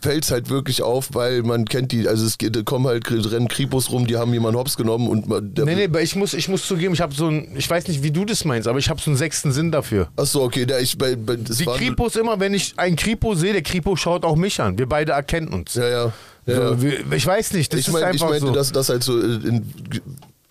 fällt 0.00 0.22
es 0.22 0.30
halt 0.30 0.48
wirklich 0.48 0.82
auf, 0.82 1.08
weil 1.14 1.42
man 1.42 1.64
kennt 1.64 1.90
die, 1.90 2.06
also 2.06 2.24
es 2.24 2.38
geht, 2.38 2.54
da 2.54 2.62
kommen 2.62 2.86
halt 2.86 3.10
rennen 3.10 3.48
Kripos 3.48 3.90
rum, 3.90 4.06
die 4.06 4.16
haben 4.16 4.32
jemanden 4.32 4.56
hops 4.56 4.76
genommen 4.76 5.08
und 5.08 5.26
man, 5.26 5.52
Nee, 5.64 5.74
nee, 5.74 5.84
aber 5.86 6.00
ich 6.00 6.14
muss, 6.14 6.32
ich 6.32 6.48
muss 6.48 6.64
zugeben, 6.64 6.94
ich 6.94 7.00
habe 7.00 7.12
so 7.12 7.26
ein, 7.26 7.48
ich 7.56 7.68
weiß 7.68 7.88
nicht, 7.88 8.04
wie 8.04 8.12
du 8.12 8.24
das 8.24 8.44
meinst, 8.44 8.68
aber 8.68 8.78
ich 8.78 8.88
habe 8.88 9.00
so 9.00 9.10
einen 9.10 9.16
sechsten 9.16 9.50
Sinn 9.50 9.72
dafür. 9.72 10.06
Achso, 10.14 10.40
okay, 10.44 10.64
der 10.64 10.78
ich 10.78 10.96
bei, 10.96 11.16
bei 11.16 11.34
Die 11.34 11.64
Kripos 11.64 12.14
immer, 12.14 12.38
wenn 12.38 12.54
ich 12.54 12.74
einen 12.76 12.94
Kripo 12.94 13.34
sehe, 13.34 13.52
der 13.52 13.62
Kripo 13.62 13.96
schaut 13.96 14.24
auch 14.24 14.36
mich 14.36 14.60
an. 14.60 14.78
Wir 14.78 14.86
beide 14.88 15.10
erkennen 15.10 15.48
uns. 15.48 15.74
Ja, 15.74 15.88
ja. 15.88 16.12
ja, 16.46 16.76
So, 16.78 16.86
ich 17.12 17.26
weiß 17.26 17.52
nicht, 17.54 17.72
das 17.72 17.80
Ich, 17.80 17.88
ist 17.88 17.92
mein, 17.92 18.02
ich 18.02 18.08
einfach 18.22 18.28
meinte, 18.30 18.46
so. 18.46 18.52
dass 18.52 18.70
das 18.70 18.90
halt 18.90 19.02
so 19.02 19.18
äh, 19.20 19.24
in, 19.24 19.72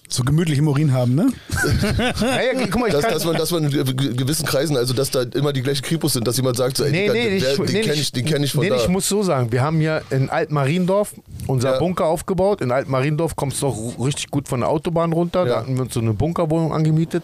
So 0.10 0.24
gemütlich 0.24 0.58
im 0.60 0.70
Urin 0.70 0.94
haben, 0.94 1.16
ne? 1.16 1.28
ja, 2.22 2.42
ja, 2.54 2.68
guck 2.72 2.80
mal, 2.80 2.88
ich 2.88 2.94
dass, 2.94 3.04
kann, 3.04 3.14
dass 3.14 3.26
man, 3.26 3.36
dass 3.36 3.52
man 3.52 3.66
in 3.66 3.72
ge- 3.72 4.14
gewissen 4.14 4.46
Kreisen, 4.46 4.78
also 4.78 4.94
dass 4.94 5.12
da 5.12 5.24
immer 5.24 5.52
die 5.52 5.62
gleichen 5.62 5.82
Kripos 5.84 6.14
sind, 6.14 6.26
dass 6.26 6.38
jemand 6.38 6.56
sagt, 6.56 6.78
so, 6.78 6.86
ey, 6.86 6.92
Nee, 6.92 7.08
die- 7.08 7.12
nee, 7.12 7.40
der, 7.40 7.52
ich, 7.52 7.58
den 7.58 7.66
nee, 7.66 7.82
kenne 7.82 7.94
ich, 7.96 8.12
den 8.14 8.26
kenn 8.26 8.42
ich 8.44 8.52
von 8.54 8.62
nee, 8.64 8.70
da. 8.70 8.76
nee, 8.78 8.82
ich 8.84 8.88
muss 8.88 9.10
so 9.10 9.22
sagen, 9.22 9.52
wir 9.52 9.62
haben 9.62 9.82
ja 9.82 10.00
in 10.10 10.30
Altmariendorf 10.30 11.14
unser 11.48 11.74
Ja. 11.74 11.80
Bunker 11.80 12.06
aufgebaut. 12.06 12.62
In 12.62 12.72
Altmariendorf 12.72 13.36
kommst 13.36 13.62
du 13.62 13.66
doch 13.68 14.06
richtig 14.06 14.32
gut 14.32 14.48
von 14.48 14.62
der 14.62 14.70
Autobahn 14.70 15.12
runter. 15.12 15.44
Da 15.44 15.52
Ja. 15.52 15.58
hatten 15.60 15.76
wir 15.76 15.82
uns 15.84 15.94
so 15.94 16.00
eine 16.00 16.14
Bunkerwohnung 16.14 16.74
angemietet. 16.74 17.24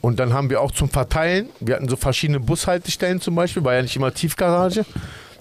Und 0.00 0.18
dann 0.18 0.32
haben 0.32 0.50
wir 0.50 0.60
auch 0.60 0.72
zum 0.72 0.88
Verteilen, 0.88 1.48
wir 1.60 1.76
hatten 1.76 1.88
so 1.88 1.94
verschiedene 1.96 2.40
Bushaltestellen 2.40 3.20
zum 3.20 3.36
Beispiel, 3.36 3.62
war 3.64 3.74
ja 3.74 3.82
nicht 3.82 3.94
immer 3.94 4.12
Tiefgarage. 4.12 4.84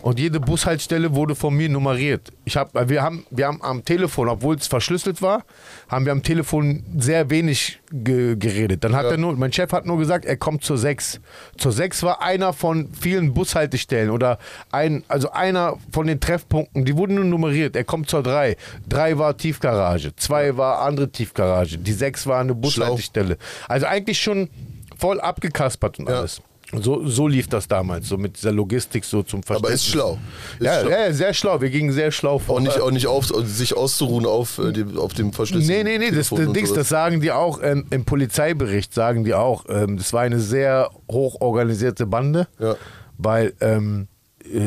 Und 0.04 0.20
jede 0.20 0.40
Bushaltestelle 0.40 1.16
wurde 1.16 1.34
von 1.36 1.56
mir 1.56 1.68
nummeriert. 1.70 2.32
Ich 2.46 2.56
hab, 2.56 2.72
wir, 2.88 3.02
haben, 3.02 3.26
wir 3.32 3.48
haben 3.48 3.62
am 3.64 3.84
Telefon, 3.84 4.30
obwohl 4.30 4.56
es 4.56 4.68
verschlüsselt 4.68 5.22
war, 5.24 5.44
haben 5.90 6.06
wir 6.06 6.12
am 6.12 6.22
Telefon 6.24 6.84
sehr 6.98 7.30
wenig 7.32 7.80
ge 7.92 8.36
geredet. 8.38 8.84
Dann 8.84 8.96
hat 8.96 9.06
Ja. 9.06 9.12
er 9.12 9.18
nur, 9.18 9.36
mein 9.36 9.52
Chef 9.52 9.72
hat 9.74 9.86
nur 9.88 9.98
gesagt, 9.98 10.24
er 10.26 10.38
kommt 10.38 10.64
zur 10.64 10.78
6. 10.78 11.20
Zur 11.58 11.72
6 11.72 12.04
war 12.04 12.22
einer 12.22 12.54
von 12.54 12.90
vielen 12.94 13.34
Bushaltestellen 13.34 14.12
oder 14.12 14.38
ein, 14.72 15.04
also 15.08 15.32
einer 15.32 15.78
von 15.92 16.06
den 16.08 16.20
Treffpunkten, 16.20 16.86
die 16.86 16.96
wurden 16.96 17.16
nur 17.16 17.26
nummeriert. 17.26 17.76
Er 17.76 17.84
kommt 17.84 18.08
zur 18.08 18.22
3. 18.24 18.56
3 18.88 19.18
war 19.18 19.36
Tiefgarage, 19.36 20.16
2 20.16 20.58
war 20.58 20.82
andere 20.82 21.10
Tiefgarage, 21.12 21.80
die 21.80 21.94
6 21.94 22.28
war 22.28 22.40
eine 22.40 22.54
Bushaltestelle. 22.54 23.38
Also 23.68 23.88
eigentlich 23.88 24.20
schon 24.20 24.50
voll 24.98 25.20
abgekaspert 25.20 26.00
und 26.00 26.08
Ja. 26.10 26.20
alles. 26.20 26.42
So, 26.82 27.08
so 27.08 27.28
lief 27.30 27.48
das 27.48 27.68
damals, 27.70 28.10
so 28.10 28.18
mit 28.18 28.36
dieser 28.36 28.52
Logistik 28.52 29.06
so 29.06 29.24
zum 29.24 29.40
Aber 29.40 29.48
Verständnis. 29.48 29.82
ist 29.84 29.88
schlau. 29.88 30.18
Ist 30.60 30.66
Ja, 30.66 30.82
schlau. 30.82 30.90
ja, 30.90 31.14
sehr 31.14 31.34
schlau. 31.34 31.62
Wir 31.62 31.70
gingen 31.70 31.94
sehr 31.94 32.12
schlau 32.12 32.40
vor. 32.40 32.58
Auch 32.58 32.60
nicht, 32.60 32.80
auch 32.82 32.92
nicht 32.92 33.08
auf, 33.08 33.26
sich 33.46 33.76
auszuruhen 33.78 34.26
auf, 34.26 34.58
äh, 34.60 34.74
dem, 34.74 34.98
auf 34.98 35.14
dem 35.14 35.32
Verschluss. 35.32 35.66
Nee, 35.66 35.84
nee, 35.84 35.98
nee, 35.98 36.12
das, 36.12 36.30
das, 36.30 36.52
Dings, 36.52 36.74
das 36.74 36.90
sagen 36.90 37.22
die 37.22 37.32
auch 37.32 37.62
ähm, 37.64 37.86
im 37.90 38.04
Polizeibericht, 38.04 38.94
sagen 38.94 39.24
die 39.24 39.34
auch. 39.34 39.64
Ähm, 39.70 39.96
das 39.98 40.12
war 40.12 40.22
eine 40.24 40.42
sehr 40.42 40.90
hoch 41.10 41.40
organisierte 41.40 42.06
Bande, 42.06 42.48
Ja. 42.60 42.76
weil 43.18 43.54
ähm, 43.62 44.08
äh, 44.44 44.58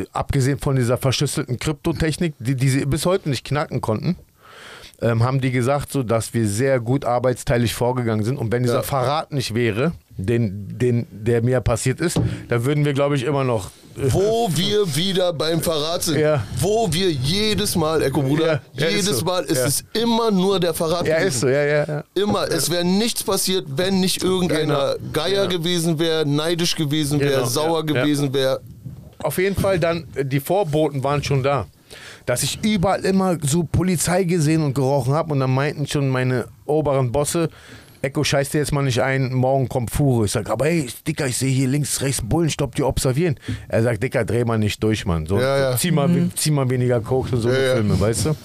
äh, 0.00 0.06
abgesehen 0.12 0.58
von 0.58 0.74
dieser 0.74 0.96
verschlüsselten 0.98 1.60
Kryptotechnik, 1.60 2.34
die, 2.40 2.56
die 2.56 2.68
sie 2.68 2.86
bis 2.86 3.06
heute 3.06 3.28
nicht 3.30 3.44
knacken 3.44 3.80
konnten, 3.80 4.16
ähm, 5.00 5.22
haben 5.22 5.40
die 5.40 5.52
gesagt, 5.52 5.92
so, 5.92 6.02
dass 6.02 6.34
wir 6.34 6.48
sehr 6.48 6.80
gut 6.80 7.04
arbeitsteilig 7.04 7.72
vorgegangen 7.74 8.24
sind. 8.24 8.36
Und 8.36 8.50
wenn 8.50 8.62
dieser 8.64 8.76
Ja. 8.76 8.82
Verrat 8.82 9.30
nicht 9.32 9.54
wäre, 9.54 9.92
den, 10.16 10.78
den, 10.78 11.06
der 11.10 11.42
mir 11.42 11.60
passiert 11.60 12.00
ist, 12.00 12.20
dann 12.48 12.64
würden 12.64 12.84
wir, 12.84 12.92
glaube 12.94 13.16
ich, 13.16 13.24
immer 13.24 13.44
noch. 13.44 13.66
äh, 13.96 14.12
Wo 14.12 14.48
wir 14.54 14.94
wieder 14.96 15.32
beim 15.32 15.60
Verrat 15.60 16.02
sind. 16.04 16.18
Ja. 16.18 16.42
Wo 16.58 16.88
wir 16.90 17.10
jedes 17.10 17.76
Mal, 17.76 18.02
Eko 18.02 18.22
Bruder, 18.22 18.46
Ja, 18.46 18.60
ja, 18.74 18.86
ist 18.86 19.06
jedes 19.06 19.18
so. 19.18 19.24
Mal 19.26 19.44
ist 19.44 19.58
es 19.58 19.84
immer 19.92 20.30
nur 20.30 20.58
der 20.60 20.72
Verrat 20.74 21.06
Ja, 21.06 21.16
gewesen. 21.18 21.28
ist 21.28 21.40
so, 21.40 21.48
ja, 21.48 21.64
ja, 21.64 21.84
ja. 21.86 22.04
Immer. 22.14 22.50
Es 22.50 22.70
wäre 22.70 22.84
nichts 22.84 23.22
passiert, 23.22 23.66
wenn 23.76 24.00
nicht 24.00 24.22
irgendeiner 24.22 24.96
Geier 25.12 25.46
gewesen 25.48 25.98
wäre, 25.98 26.24
neidisch 26.26 26.74
gewesen 26.76 27.20
wäre, 27.20 27.32
Genau, 27.40 27.46
sauer 27.46 27.84
gewesen 27.84 28.32
wäre. 28.32 28.60
auf 29.22 29.38
jeden 29.38 29.56
Fall 29.56 29.78
dann, 29.78 30.06
äh, 30.14 30.24
die 30.24 30.40
Vorboten 30.40 31.02
waren 31.04 31.22
schon 31.22 31.42
da. 31.42 31.66
Dass 32.26 32.42
ich 32.42 32.58
überall 32.64 33.04
immer 33.04 33.36
so 33.42 33.62
Polizei 33.62 34.24
gesehen 34.24 34.62
und 34.62 34.74
gerochen 34.74 35.12
habe 35.14 35.32
und 35.32 35.38
dann 35.40 35.54
meinten 35.54 35.86
schon 35.86 36.08
meine 36.08 36.46
oberen 36.64 37.12
Bosse, 37.12 37.48
Echo, 38.02 38.22
scheiß 38.24 38.50
dir 38.50 38.58
jetzt 38.58 38.72
mal 38.72 38.82
nicht 38.82 39.00
ein, 39.02 39.32
morgen 39.32 39.68
kommt 39.68 39.90
Fuhre. 39.90 40.26
Ich 40.26 40.32
sag, 40.32 40.48
aber 40.50 40.66
hey, 40.66 40.86
Dicker, 41.06 41.26
ich 41.26 41.36
sehe 41.36 41.50
hier 41.50 41.68
links, 41.68 42.00
rechts 42.02 42.22
Bullenstopp, 42.22 42.74
die 42.74 42.82
observieren. 42.82 43.36
Er 43.68 43.82
sagt, 43.82 44.02
Dicker, 44.02 44.24
dreh 44.24 44.44
mal 44.44 44.58
nicht 44.58 44.82
durch, 44.82 45.06
Mann. 45.06 45.26
So, 45.26 45.38
Ja, 45.40 45.58
ja. 45.58 45.76
Zieh, 45.76 45.90
mal, 45.90 46.08
zieh 46.34 46.50
mal 46.50 46.68
weniger 46.68 47.00
Koks 47.00 47.32
und 47.32 47.40
so 47.40 47.48
Ja, 47.50 47.58
ja. 47.58 47.74
Filme, 47.74 47.98
weißt 47.98 48.26
du? 48.26 48.36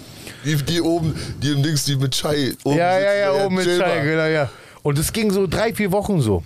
Die, 0.45 0.55
die 0.55 0.81
oben, 0.81 1.13
die 1.41 1.51
im 1.51 1.61
Dings, 1.61 1.85
die 1.85 1.95
mit 1.95 2.13
Chai 2.15 2.53
oben 2.63 2.77
Ja, 2.77 2.99
ja, 2.99 3.13
ja, 3.13 3.45
oben 3.45 3.55
mit. 3.55 3.65
Schei, 3.65 4.01
genau, 4.03 4.25
ja. 4.25 4.49
Und 4.83 4.97
es 4.97 5.13
ging 5.13 5.29
so 5.31 5.45
drei, 5.45 5.73
vier 5.73 5.91
Wochen 5.91 6.21
so. 6.21 6.43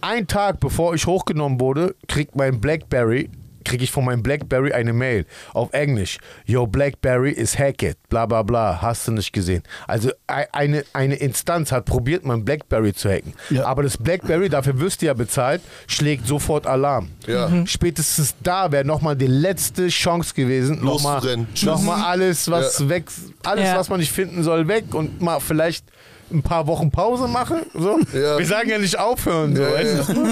Ein 0.00 0.26
Tag 0.26 0.60
bevor 0.60 0.94
ich 0.94 1.06
hochgenommen 1.06 1.60
wurde, 1.60 1.94
kriegt 2.08 2.36
mein 2.36 2.60
Blackberry, 2.60 3.28
kriege 3.64 3.84
ich 3.84 3.90
von 3.90 4.04
meinem 4.04 4.22
Blackberry 4.22 4.72
eine 4.72 4.92
Mail 4.92 5.26
auf 5.52 5.72
Englisch. 5.72 6.18
Yo, 6.46 6.66
Blackberry 6.66 7.30
is 7.32 7.58
hacked, 7.58 7.96
bla 8.08 8.26
bla 8.26 8.42
bla, 8.42 8.80
hast 8.82 9.08
du 9.08 9.12
nicht 9.12 9.32
gesehen. 9.32 9.62
Also 9.86 10.10
ei- 10.26 10.46
eine, 10.52 10.84
eine 10.92 11.14
Instanz 11.16 11.72
hat 11.72 11.84
probiert, 11.86 12.24
mein 12.24 12.44
Blackberry 12.44 12.92
zu 12.92 13.08
hacken. 13.10 13.34
Ja. 13.50 13.64
Aber 13.66 13.82
das 13.82 13.96
Blackberry, 13.96 14.48
dafür 14.48 14.78
wirst 14.80 15.02
du 15.02 15.06
ja 15.06 15.14
bezahlt, 15.14 15.62
schlägt 15.86 16.26
sofort 16.26 16.66
Alarm. 16.66 17.08
Ja. 17.26 17.48
Mhm. 17.48 17.66
Spätestens 17.66 18.34
da 18.42 18.70
wäre 18.72 18.84
nochmal 18.84 19.16
die 19.16 19.26
letzte 19.26 19.88
Chance 19.88 20.34
gewesen, 20.34 20.84
nochmal 20.84 21.20
noch 21.62 21.82
mal 21.82 22.02
alles, 22.04 22.50
was 22.50 22.78
Ja. 22.80 22.88
weg, 22.88 23.04
alles, 23.44 23.64
Ja. 23.64 23.76
was 23.78 23.88
man 23.88 24.00
nicht 24.00 24.12
finden 24.12 24.42
soll, 24.42 24.68
weg 24.68 24.94
und 24.94 25.20
mal 25.20 25.40
vielleicht 25.40 25.84
ein 26.34 26.42
paar 26.42 26.66
Wochen 26.66 26.90
Pause 26.90 27.28
machen. 27.28 27.58
So. 27.74 27.98
Ja. 28.12 28.38
Wir 28.38 28.46
sagen 28.46 28.68
ja 28.70 28.78
nicht 28.78 28.98
aufhören, 28.98 29.54
so, 29.56 29.62
Ja, 29.62 29.72
weißt 29.72 30.08
du? 30.10 30.22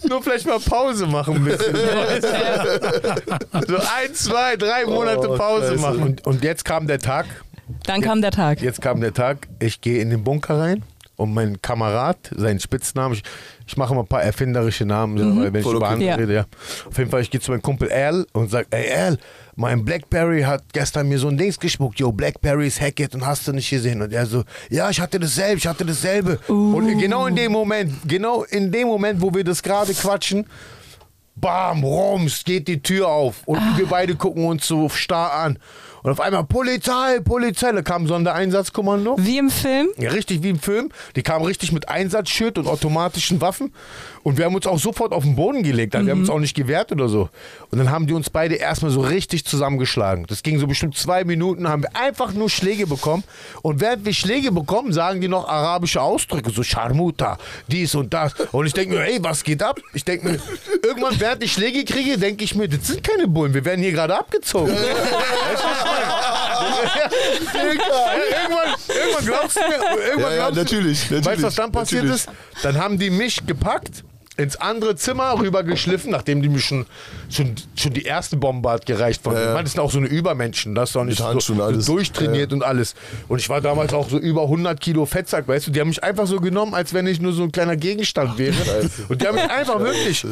Nur 0.08 0.22
vielleicht 0.22 0.46
mal 0.46 0.58
Pause 0.60 1.06
machen 1.06 1.36
ein 1.36 1.44
bisschen. 1.44 1.74
so 3.66 3.76
ein, 3.76 4.14
zwei, 4.14 4.56
drei 4.56 4.84
Monate 4.86 5.30
Oh, 5.30 5.36
Pause 5.36 5.68
Scheiße. 5.72 5.80
machen. 5.80 6.02
Und, 6.02 6.26
und 6.26 6.42
jetzt 6.44 6.64
kam 6.64 6.86
der 6.86 6.98
Tag, 6.98 7.26
Dann 7.84 8.00
kam 8.00 8.20
der 8.22 8.30
Tag. 8.30 8.60
jetzt 8.62 8.80
kam 8.82 9.00
der 9.00 9.12
Tag, 9.14 9.48
ich 9.60 9.80
gehe 9.80 10.00
in 10.00 10.10
den 10.10 10.24
Bunker 10.24 10.58
rein 10.58 10.82
und 11.16 11.34
mein 11.34 11.60
Kamerad, 11.60 12.16
sein 12.34 12.58
Spitznamen, 12.60 13.14
ich, 13.14 13.22
ich 13.66 13.76
mache 13.76 13.94
mal 13.94 14.00
ein 14.00 14.06
paar 14.06 14.22
erfinderische 14.22 14.84
Namen, 14.86 15.38
weil 15.40 15.52
wenn 15.52 15.60
ich 15.60 15.66
über 15.66 15.88
andere 15.88 16.08
Ja. 16.08 16.14
rede, 16.16 16.32
ja. 16.34 16.44
Auf 16.88 16.96
jeden 16.98 17.10
Fall, 17.10 17.20
ich 17.20 17.30
gehe 17.30 17.40
zu 17.40 17.50
meinem 17.50 17.62
Kumpel 17.62 17.92
Al 17.92 18.26
und 18.32 18.50
sage, 18.50 18.66
ey 18.70 18.92
Al, 18.92 19.18
mein 19.56 19.84
Blackberry 19.84 20.42
hat 20.42 20.62
gestern 20.72 21.08
mir 21.08 21.18
so 21.18 21.28
ein 21.28 21.36
Dings 21.36 21.58
gespuckt, 21.58 21.98
yo, 21.98 22.12
Blackberry 22.12 22.66
ist 22.66 22.80
hacked 22.80 23.14
und 23.14 23.26
hast 23.26 23.46
du 23.46 23.52
nicht 23.52 23.70
gesehen. 23.70 24.02
Und 24.02 24.12
er 24.12 24.26
so, 24.26 24.44
ja, 24.70 24.90
ich 24.90 25.00
hatte 25.00 25.18
dasselbe, 25.18 25.58
ich 25.58 25.66
hatte 25.66 25.84
dasselbe. 25.84 26.38
Und 26.48 26.98
genau 26.98 27.26
in 27.26 27.36
dem 27.36 27.52
Moment, 27.52 27.92
genau 28.06 28.44
in 28.44 28.70
dem 28.70 28.88
Moment, 28.88 29.20
wo 29.20 29.32
wir 29.34 29.44
das 29.44 29.62
gerade 29.62 29.92
quatschen, 29.94 30.46
bam, 31.36 31.84
rums, 31.84 32.44
geht 32.44 32.68
die 32.68 32.82
Tür 32.82 33.08
auf 33.08 33.42
und 33.46 33.60
wir 33.76 33.86
beide 33.86 34.14
gucken 34.14 34.44
uns 34.44 34.66
so 34.66 34.88
starr 34.88 35.32
an. 35.32 35.58
Und 36.02 36.12
auf 36.12 36.20
einmal 36.20 36.44
Polizei, 36.44 37.20
Polizei, 37.20 37.72
da 37.72 37.82
kam 37.82 38.04
ein 38.04 38.06
Sondereinsatzkommando. 38.06 39.16
Wie 39.18 39.36
im 39.36 39.50
Film. 39.50 39.88
Ja, 39.98 40.10
richtig 40.10 40.42
wie 40.42 40.50
im 40.50 40.58
Film. 40.58 40.90
Die 41.14 41.22
kamen 41.22 41.44
richtig 41.44 41.72
mit 41.72 41.88
Einsatzschild 41.88 42.56
und 42.56 42.66
automatischen 42.66 43.40
Waffen. 43.40 43.74
Und 44.22 44.36
wir 44.36 44.44
haben 44.44 44.54
uns 44.54 44.66
auch 44.66 44.78
sofort 44.78 45.12
auf 45.12 45.24
den 45.24 45.34
Boden 45.34 45.62
gelegt. 45.62 45.94
Wir 45.94 46.10
haben 46.10 46.20
uns 46.20 46.30
auch 46.30 46.38
nicht 46.38 46.54
gewehrt 46.54 46.92
oder 46.92 47.08
so. 47.08 47.30
Und 47.70 47.78
dann 47.78 47.90
haben 47.90 48.06
die 48.06 48.12
uns 48.12 48.28
beide 48.28 48.56
erstmal 48.56 48.90
so 48.90 49.00
richtig 49.00 49.46
zusammengeschlagen. 49.46 50.26
Das 50.26 50.42
ging 50.42 50.58
so 50.58 50.66
bestimmt 50.66 50.96
zwei 50.96 51.24
Minuten, 51.24 51.68
haben 51.68 51.82
wir 51.82 51.96
einfach 51.96 52.32
nur 52.32 52.50
Schläge 52.50 52.86
bekommen. 52.86 53.24
Und 53.62 53.80
während 53.80 54.04
wir 54.04 54.12
Schläge 54.12 54.52
bekommen, 54.52 54.92
sagen 54.92 55.20
die 55.20 55.28
noch 55.28 55.48
arabische 55.48 56.02
Ausdrücke, 56.02 56.50
so 56.50 56.62
Charmuta, 56.62 57.38
dies 57.68 57.94
und 57.94 58.12
das. 58.12 58.34
Und 58.52 58.66
ich 58.66 58.74
denke 58.74 58.96
mir, 58.96 59.04
ey, 59.04 59.22
was 59.22 59.42
geht 59.42 59.62
ab? 59.62 59.80
Ich 59.94 60.04
denke 60.04 60.28
mir, 60.28 60.38
irgendwann, 60.84 61.18
während 61.18 61.42
ich 61.42 61.52
Schläge 61.52 61.84
kriege, 61.84 62.18
denke 62.18 62.44
ich 62.44 62.54
mir, 62.54 62.68
das 62.68 62.86
sind 62.86 63.02
keine 63.02 63.26
Bullen, 63.26 63.54
wir 63.54 63.64
werden 63.64 63.80
hier 63.82 63.92
gerade 63.92 64.18
abgezogen. 64.18 64.70
irgendwann, 67.54 68.74
irgendwann 68.88 69.24
glaubst 69.24 69.56
du 69.56 69.60
mir, 69.60 69.76
irgendwann 70.06 70.20
Ja, 70.20 70.30
ja, 70.30 70.50
glaubst 70.50 70.56
du, 70.56 70.60
natürlich, 70.60 71.02
natürlich, 71.04 71.26
Weißt 71.26 71.38
du, 71.42 71.46
was 71.46 71.54
dann 71.54 71.72
passiert 71.72 72.04
natürlich. 72.04 72.26
ist? 72.26 72.62
Dann 72.62 72.76
haben 72.78 72.98
die 72.98 73.10
mich 73.10 73.46
gepackt, 73.46 74.04
ins 74.40 74.56
andere 74.56 74.96
Zimmer 74.96 75.38
rübergeschliffen, 75.38 76.10
nachdem 76.10 76.42
die 76.42 76.48
mich 76.48 76.64
schon, 76.64 76.86
schon, 77.30 77.54
schon 77.76 77.92
die 77.92 78.02
erste 78.02 78.36
Bombe 78.36 78.70
hat 78.70 78.86
gereicht 78.86 79.22
von 79.22 79.34
Ja, 79.34 79.40
mir. 79.40 79.46
ja. 79.46 79.62
Das 79.62 79.72
sind 79.72 79.80
auch 79.80 79.90
so 79.90 79.98
eine 79.98 80.08
Übermenschen, 80.08 80.74
das 80.74 80.90
ist 80.90 80.96
doch 80.96 81.04
nicht 81.04 81.18
so, 81.18 81.40
so 81.40 81.94
durchtrainiert 81.94 82.52
und 82.52 82.62
alles. 82.64 82.94
Und 83.28 83.38
ich 83.38 83.48
war 83.48 83.60
damals 83.60 83.92
auch 83.92 84.08
so 84.08 84.18
über 84.18 84.42
100 84.42 84.80
Kilo 84.80 85.06
Fettsack, 85.06 85.46
weißt 85.48 85.68
du, 85.68 85.70
die 85.70 85.80
haben 85.80 85.88
mich 85.88 86.02
einfach 86.02 86.26
so 86.26 86.40
genommen, 86.40 86.74
als 86.74 86.92
wenn 86.94 87.06
ich 87.06 87.20
nur 87.20 87.32
so 87.32 87.42
ein 87.42 87.52
kleiner 87.52 87.76
Gegenstand 87.76 88.38
wäre. 88.38 88.54
Und 89.08 89.20
die 89.22 89.26
haben 89.26 89.34
mich 89.36 89.50
einfach 89.50 89.78
wirklich... 89.80 90.24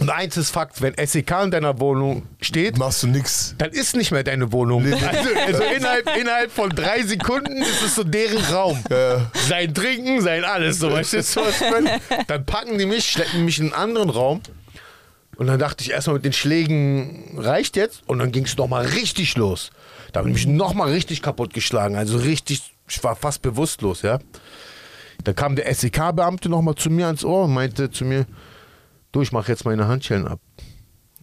Und 0.00 0.10
eins 0.10 0.36
ist 0.36 0.50
Fakt, 0.50 0.82
wenn 0.82 0.94
SEK 1.06 1.44
in 1.44 1.50
deiner 1.50 1.78
Wohnung 1.78 2.24
steht, 2.40 2.78
Machst 2.78 3.04
du 3.04 3.06
nix. 3.06 3.54
dann 3.58 3.70
ist 3.70 3.94
nicht 3.96 4.10
mehr 4.10 4.24
deine 4.24 4.50
Wohnung. 4.50 4.84
Also, 4.84 5.28
also 5.46 5.62
innerhalb, 5.62 6.16
innerhalb 6.16 6.50
von 6.50 6.70
drei 6.70 7.02
Sekunden 7.02 7.62
ist 7.62 7.82
es 7.82 7.94
so 7.94 8.02
deren 8.04 8.44
Raum. 8.44 8.82
Sein 9.48 9.72
Trinken, 9.72 10.20
sein 10.20 10.44
alles. 10.44 10.78
So, 10.78 10.90
weißt 10.90 11.12
du, 11.12 11.18
was 11.18 11.36
ich? 11.36 12.26
Dann 12.26 12.44
packen 12.44 12.78
die 12.78 12.86
mich, 12.86 13.08
schleppen 13.08 13.44
mich 13.44 13.58
in 13.58 13.66
einen 13.66 13.74
anderen 13.74 14.10
Raum. 14.10 14.40
Und 15.36 15.46
dann 15.46 15.58
dachte 15.58 15.82
ich 15.82 15.90
erstmal 15.90 16.14
mit 16.14 16.24
den 16.24 16.32
Schlägen 16.32 17.36
reicht 17.38 17.76
jetzt. 17.76 18.02
Und 18.06 18.18
dann 18.18 18.32
ging 18.32 18.44
es 18.44 18.56
nochmal 18.56 18.86
richtig 18.86 19.36
los. 19.36 19.70
Da 20.12 20.20
habe 20.20 20.28
ich 20.28 20.34
mich 20.34 20.46
nochmal 20.46 20.90
richtig 20.90 21.22
kaputt 21.22 21.54
geschlagen. 21.54 21.96
Also 21.96 22.18
richtig, 22.18 22.62
ich 22.88 23.02
war 23.02 23.16
fast 23.16 23.42
bewusstlos, 23.42 24.02
ja. 24.02 24.18
Da 25.22 25.32
kam 25.32 25.56
der 25.56 25.72
SEK-Beamte 25.72 26.48
nochmal 26.48 26.74
zu 26.74 26.90
mir 26.90 27.06
ans 27.06 27.24
Ohr 27.24 27.44
und 27.44 27.54
meinte 27.54 27.90
zu 27.90 28.04
mir, 28.04 28.26
du, 29.14 29.22
ich 29.22 29.32
mache 29.32 29.50
jetzt 29.50 29.64
meine 29.64 29.88
Handschellen 29.88 30.26
ab. 30.26 30.40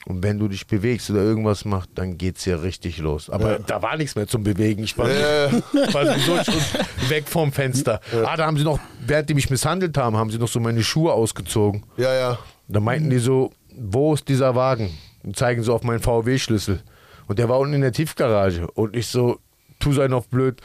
Und 0.05 0.23
wenn 0.23 0.39
du 0.39 0.47
dich 0.47 0.65
bewegst 0.65 1.11
oder 1.11 1.21
irgendwas 1.21 1.63
machst, 1.63 1.91
dann 1.93 2.17
geht's 2.17 2.45
ja 2.45 2.55
richtig 2.55 2.97
los. 2.97 3.29
Aber 3.29 3.59
da 3.59 3.83
war 3.83 3.97
nichts 3.97 4.15
mehr 4.15 4.27
zum 4.27 4.43
Bewegen. 4.43 4.83
Ich 4.83 4.97
war, 4.97 5.07
ich 5.07 5.93
war 5.93 6.43
schon 6.43 6.55
weg 7.09 7.27
vom 7.27 7.51
Fenster. 7.51 8.01
Ah, 8.25 8.35
da 8.35 8.47
haben 8.47 8.57
sie 8.57 8.63
noch, 8.63 8.79
während 9.05 9.29
die 9.29 9.35
mich 9.35 9.51
misshandelt 9.51 9.95
haben, 9.97 10.17
haben 10.17 10.31
sie 10.31 10.39
noch 10.39 10.47
so 10.47 10.59
meine 10.59 10.83
Schuhe 10.83 11.13
ausgezogen. 11.13 11.83
Ja, 11.97 12.13
ja. 12.13 12.39
Da 12.67 12.79
meinten 12.79 13.11
die 13.11 13.19
so, 13.19 13.51
wo 13.75 14.15
ist 14.15 14.27
dieser 14.27 14.55
Wagen? 14.55 14.89
Und 15.23 15.35
zeigen 15.35 15.61
so 15.61 15.75
auf 15.75 15.83
meinen 15.83 15.99
VW-Schlüssel. 15.99 16.81
Und 17.27 17.37
der 17.37 17.47
war 17.47 17.59
unten 17.59 17.75
in 17.75 17.81
der 17.81 17.91
Tiefgarage. 17.91 18.71
Und 18.71 18.95
ich 18.95 19.07
so, 19.07 19.37
tu 19.79 19.93
sein 19.93 20.13
auf 20.13 20.27
blöd, 20.29 20.61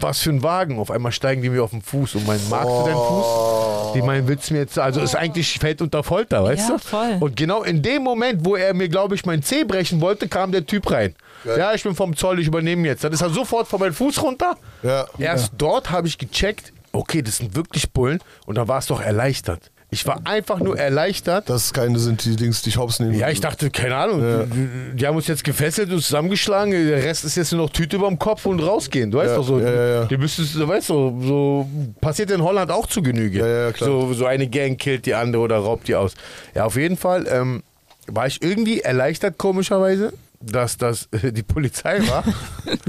was 0.00 0.20
für 0.20 0.30
ein 0.30 0.42
Wagen? 0.42 0.78
Auf 0.78 0.90
einmal 0.90 1.12
steigen 1.12 1.42
die 1.42 1.50
mir 1.50 1.62
auf 1.62 1.70
den 1.70 1.82
Fuß 1.82 2.16
und 2.16 2.26
meinen, 2.26 2.48
magst 2.50 2.68
du 2.68 2.84
deinen 2.84 2.94
Fuß? 2.96 3.92
Die 3.94 4.02
meinen, 4.02 4.26
willst 4.26 4.50
du 4.50 4.54
mir 4.54 4.60
jetzt, 4.60 4.78
also 4.78 5.00
ist 5.00 5.14
eigentlich 5.14 5.58
fällt 5.58 5.82
unter 5.82 6.02
Folter, 6.02 6.42
weißt 6.44 6.68
Ja, 6.70 6.76
du? 6.76 6.78
voll. 6.82 7.16
Und 7.20 7.36
genau 7.36 7.62
in 7.62 7.82
dem 7.82 8.02
Moment, 8.02 8.44
wo 8.44 8.56
er 8.56 8.74
mir, 8.74 8.88
glaube 8.88 9.14
ich, 9.14 9.24
mein 9.26 9.42
Zeh 9.42 9.64
brechen 9.64 10.00
wollte, 10.00 10.28
kam 10.28 10.50
der 10.50 10.66
Typ 10.66 10.90
rein. 10.90 11.14
Ja, 11.44 11.74
ich 11.74 11.82
bin 11.82 11.94
vom 11.94 12.16
Zoll, 12.16 12.38
ich 12.40 12.46
übernehme 12.46 12.86
jetzt. 12.86 13.02
Dann 13.04 13.12
ist 13.12 13.20
er 13.20 13.30
sofort 13.30 13.66
von 13.68 13.80
meinem 13.80 13.94
Fuß 13.94 14.22
runter. 14.22 14.56
Ja. 14.82 15.06
Erst 15.18 15.52
dort 15.58 15.90
habe 15.90 16.06
ich 16.06 16.16
gecheckt, 16.18 16.72
okay, 16.92 17.20
das 17.22 17.38
sind 17.38 17.56
wirklich 17.56 17.90
Bullen. 17.92 18.20
Und 18.46 18.54
dann 18.56 18.68
war 18.68 18.78
es 18.78 18.86
doch 18.86 19.00
erleichtert. 19.00 19.71
Ich 19.94 20.06
war 20.06 20.22
einfach 20.24 20.58
nur 20.58 20.78
erleichtert. 20.78 21.50
Dass 21.50 21.66
es 21.66 21.72
keine 21.74 21.98
sind, 21.98 22.24
die 22.24 22.34
Dings 22.34 22.62
dich 22.62 22.78
hops 22.78 22.98
nehmen. 22.98 23.12
Ja, 23.12 23.28
ich 23.28 23.40
dachte, 23.40 23.68
keine 23.70 23.94
Ahnung, 23.94 24.20
die, 24.22 24.96
die 24.96 25.06
haben 25.06 25.16
uns 25.16 25.26
jetzt 25.26 25.44
gefesselt 25.44 25.92
und 25.92 26.00
zusammengeschlagen. 26.00 26.72
Der 26.72 27.04
Rest 27.04 27.24
ist 27.26 27.36
jetzt 27.36 27.52
nur 27.52 27.66
noch 27.66 27.70
Tüte 27.70 27.96
über 27.96 28.08
dem 28.08 28.18
Kopf 28.18 28.46
und 28.46 28.60
rausgehen. 28.60 29.10
Du 29.10 29.18
weißt 29.18 29.32
Ja, 29.32 29.36
doch 29.36 29.46
so. 29.46 29.60
ja, 29.60 29.70
ja, 29.70 29.86
ja. 30.00 30.04
Die 30.06 30.16
müsstest, 30.16 30.54
du 30.54 30.66
weißt 30.66 30.86
so, 30.86 31.14
so 31.20 31.68
passiert 32.00 32.30
in 32.30 32.42
Holland 32.42 32.70
auch 32.70 32.86
zu 32.86 33.02
Genüge. 33.02 33.40
Ja, 33.40 33.68
ja. 33.68 33.72
So, 33.76 34.14
so 34.14 34.24
eine 34.24 34.48
Gang 34.48 34.78
killt 34.78 35.04
die 35.04 35.12
andere 35.14 35.42
oder 35.42 35.58
raubt 35.58 35.86
die 35.88 35.94
aus. 35.94 36.14
Ja, 36.54 36.64
auf 36.64 36.76
jeden 36.76 36.96
Fall 36.96 37.26
ähm, 37.30 37.62
war 38.06 38.26
ich 38.26 38.42
irgendwie 38.42 38.80
erleichtert, 38.80 39.36
komischerweise, 39.36 40.14
dass 40.40 40.78
das 40.78 41.06
äh, 41.12 41.32
die 41.32 41.42
Polizei 41.42 42.00
war. 42.08 42.24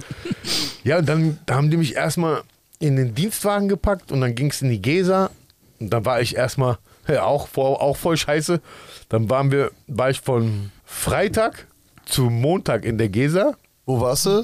ja, 0.85 0.99
und 0.99 1.09
dann 1.09 1.37
haben 1.51 1.69
die 1.69 1.75
mich 1.75 1.95
erstmal 1.97 2.43
in 2.79 2.95
den 2.95 3.13
Dienstwagen 3.13 3.67
gepackt 3.67 4.09
und 4.13 4.21
dann 4.21 4.35
ging 4.35 4.51
es 4.51 4.61
in 4.61 4.69
die 4.69 4.81
Gesa. 4.81 5.29
Und 5.81 5.89
dann 5.89 6.05
war 6.05 6.21
ich 6.21 6.37
erstmal, 6.37 6.77
ja, 7.07 7.23
auch, 7.23 7.47
voll- 7.47 7.75
auch 7.75 7.97
voll 7.97 8.17
scheiße. 8.17 8.61
Dann 9.09 9.29
waren 9.29 9.51
wir, 9.51 9.71
war 9.87 10.09
ich 10.09 10.21
von 10.21 10.71
Freitag 10.85 11.67
zu 12.05 12.23
Montag 12.23 12.85
in 12.85 12.97
der 12.97 13.09
Gesa. 13.09 13.55
Wo 13.85 13.99
warst 14.01 14.25
du? 14.25 14.43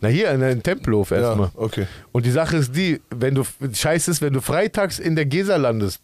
Na 0.00 0.08
hier 0.08 0.30
in 0.32 0.40
den 0.40 0.62
Tempelhof 0.62 1.10
erstmal. 1.10 1.48
Ja, 1.48 1.52
okay. 1.56 1.86
Und 2.12 2.26
die 2.26 2.30
Sache 2.30 2.56
ist 2.58 2.76
die, 2.76 3.00
wenn 3.10 3.34
du 3.34 3.44
scheiße 3.72 4.10
ist, 4.10 4.20
wenn 4.22 4.32
du 4.32 4.40
freitags 4.40 4.98
in 4.98 5.16
der 5.16 5.24
Gesa 5.24 5.56
landest, 5.56 6.00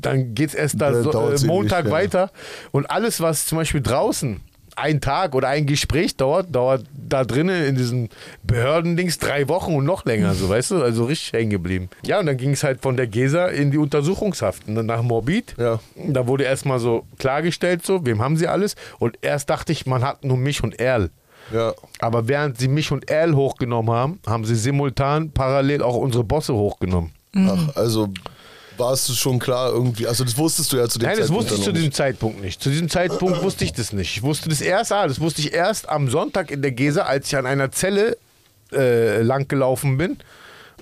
dann 0.00 0.34
geht's 0.34 0.54
erst 0.54 0.80
da 0.80 1.02
so, 1.02 1.10
äh, 1.10 1.30
ewig, 1.32 1.44
Montag 1.44 1.86
ja. 1.86 1.90
weiter. 1.90 2.30
Und 2.72 2.90
alles, 2.90 3.20
was 3.20 3.46
zum 3.46 3.56
Beispiel 3.56 3.80
draußen 3.80 4.40
ein 4.76 5.00
Tag 5.00 5.34
oder 5.34 5.48
ein 5.48 5.66
Gespräch 5.66 6.16
dauert, 6.16 6.54
dauert 6.54 6.84
da 6.92 7.24
drinnen 7.24 7.64
in 7.64 7.76
diesen 7.76 8.08
Behördendings 8.42 9.18
drei 9.18 9.48
Wochen 9.48 9.74
und 9.74 9.84
noch 9.84 10.04
länger, 10.04 10.34
so 10.34 10.48
weißt 10.48 10.72
du, 10.72 10.82
also 10.82 11.04
richtig 11.04 11.32
hängen 11.32 11.50
geblieben. 11.50 11.90
Ja, 12.04 12.20
und 12.20 12.26
dann 12.26 12.36
ging 12.36 12.50
es 12.50 12.64
halt 12.64 12.80
von 12.82 12.96
der 12.96 13.06
Gesa 13.06 13.46
in 13.46 13.70
die 13.70 13.78
Untersuchungshaft 13.78 14.62
dann 14.66 14.86
nach 14.86 15.02
Morbid. 15.02 15.54
Ja. 15.58 15.80
Da 15.96 16.26
wurde 16.26 16.44
erstmal 16.44 16.78
so 16.78 17.04
klargestellt, 17.18 17.84
so, 17.84 18.04
wem 18.06 18.22
haben 18.22 18.36
sie 18.36 18.48
alles? 18.48 18.76
Und 18.98 19.18
erst 19.22 19.50
dachte 19.50 19.72
ich, 19.72 19.86
man 19.86 20.02
hat 20.02 20.24
nur 20.24 20.36
mich 20.36 20.62
und 20.62 20.80
Erl. 20.80 21.10
Ja. 21.52 21.74
Aber 21.98 22.28
während 22.28 22.58
sie 22.58 22.68
mich 22.68 22.90
und 22.90 23.10
Erl 23.10 23.34
hochgenommen 23.34 23.94
haben, 23.94 24.20
haben 24.26 24.44
sie 24.44 24.56
simultan 24.56 25.30
parallel 25.30 25.82
auch 25.82 25.96
unsere 25.96 26.24
Bosse 26.24 26.54
hochgenommen. 26.54 27.12
Ach, 27.36 27.76
also 27.76 28.08
warst 28.76 29.08
du 29.08 29.14
schon 29.14 29.38
klar 29.38 29.70
irgendwie, 29.70 30.06
also 30.06 30.24
das 30.24 30.36
wusstest 30.36 30.72
du 30.72 30.76
ja 30.76 30.88
zu 30.88 30.98
dem 30.98 31.08
Nein, 31.08 31.18
das 31.18 31.26
Zeitpunkt 31.28 31.50
wusste 31.50 31.54
ich 31.58 31.64
zu 31.64 31.72
diesem 31.72 31.92
Zeitpunkt 31.92 32.40
nicht. 32.40 32.62
Zu 32.62 32.70
diesem 32.70 32.88
Zeitpunkt 32.88 33.42
wusste 33.42 33.64
ich 33.64 33.72
das 33.72 33.92
nicht. 33.92 34.16
Ich 34.16 34.22
wusste 34.22 34.48
das 34.48 34.60
erst, 34.60 34.92
ah, 34.92 35.06
das 35.06 35.20
wusste 35.20 35.40
ich 35.40 35.52
erst 35.52 35.88
am 35.88 36.08
Sonntag 36.08 36.50
in 36.50 36.62
der 36.62 36.72
Gesa, 36.72 37.02
als 37.02 37.28
ich 37.28 37.36
an 37.36 37.46
einer 37.46 37.70
Zelle 37.72 38.16
äh, 38.72 39.22
langgelaufen 39.22 39.96
bin, 39.96 40.18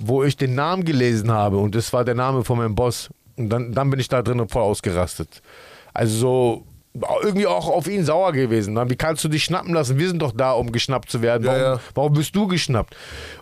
wo 0.00 0.24
ich 0.24 0.36
den 0.36 0.54
Namen 0.54 0.84
gelesen 0.84 1.30
habe 1.30 1.58
und 1.58 1.74
das 1.74 1.92
war 1.92 2.04
der 2.04 2.14
Name 2.14 2.44
von 2.44 2.58
meinem 2.58 2.74
Boss. 2.74 3.10
Und 3.36 3.50
dann, 3.50 3.72
dann 3.72 3.90
bin 3.90 3.98
ich 3.98 4.08
da 4.08 4.22
drin 4.22 4.46
voll 4.48 4.62
ausgerastet. 4.62 5.42
Also 5.94 6.16
so 6.16 6.64
irgendwie 7.22 7.46
auch 7.46 7.68
auf 7.68 7.88
ihn 7.88 8.04
sauer 8.04 8.32
gewesen. 8.32 8.76
Wie 8.90 8.96
kannst 8.96 9.24
du 9.24 9.28
dich 9.28 9.44
schnappen 9.44 9.72
lassen? 9.72 9.98
Wir 9.98 10.08
sind 10.08 10.20
doch 10.20 10.32
da, 10.32 10.52
um 10.52 10.72
geschnappt 10.72 11.10
zu 11.10 11.22
werden. 11.22 11.44
Ja, 11.44 11.52
Warum, 11.52 11.62
ja. 11.62 11.80
warum 11.94 12.12
bist 12.12 12.36
du 12.36 12.46
geschnappt? 12.46 12.94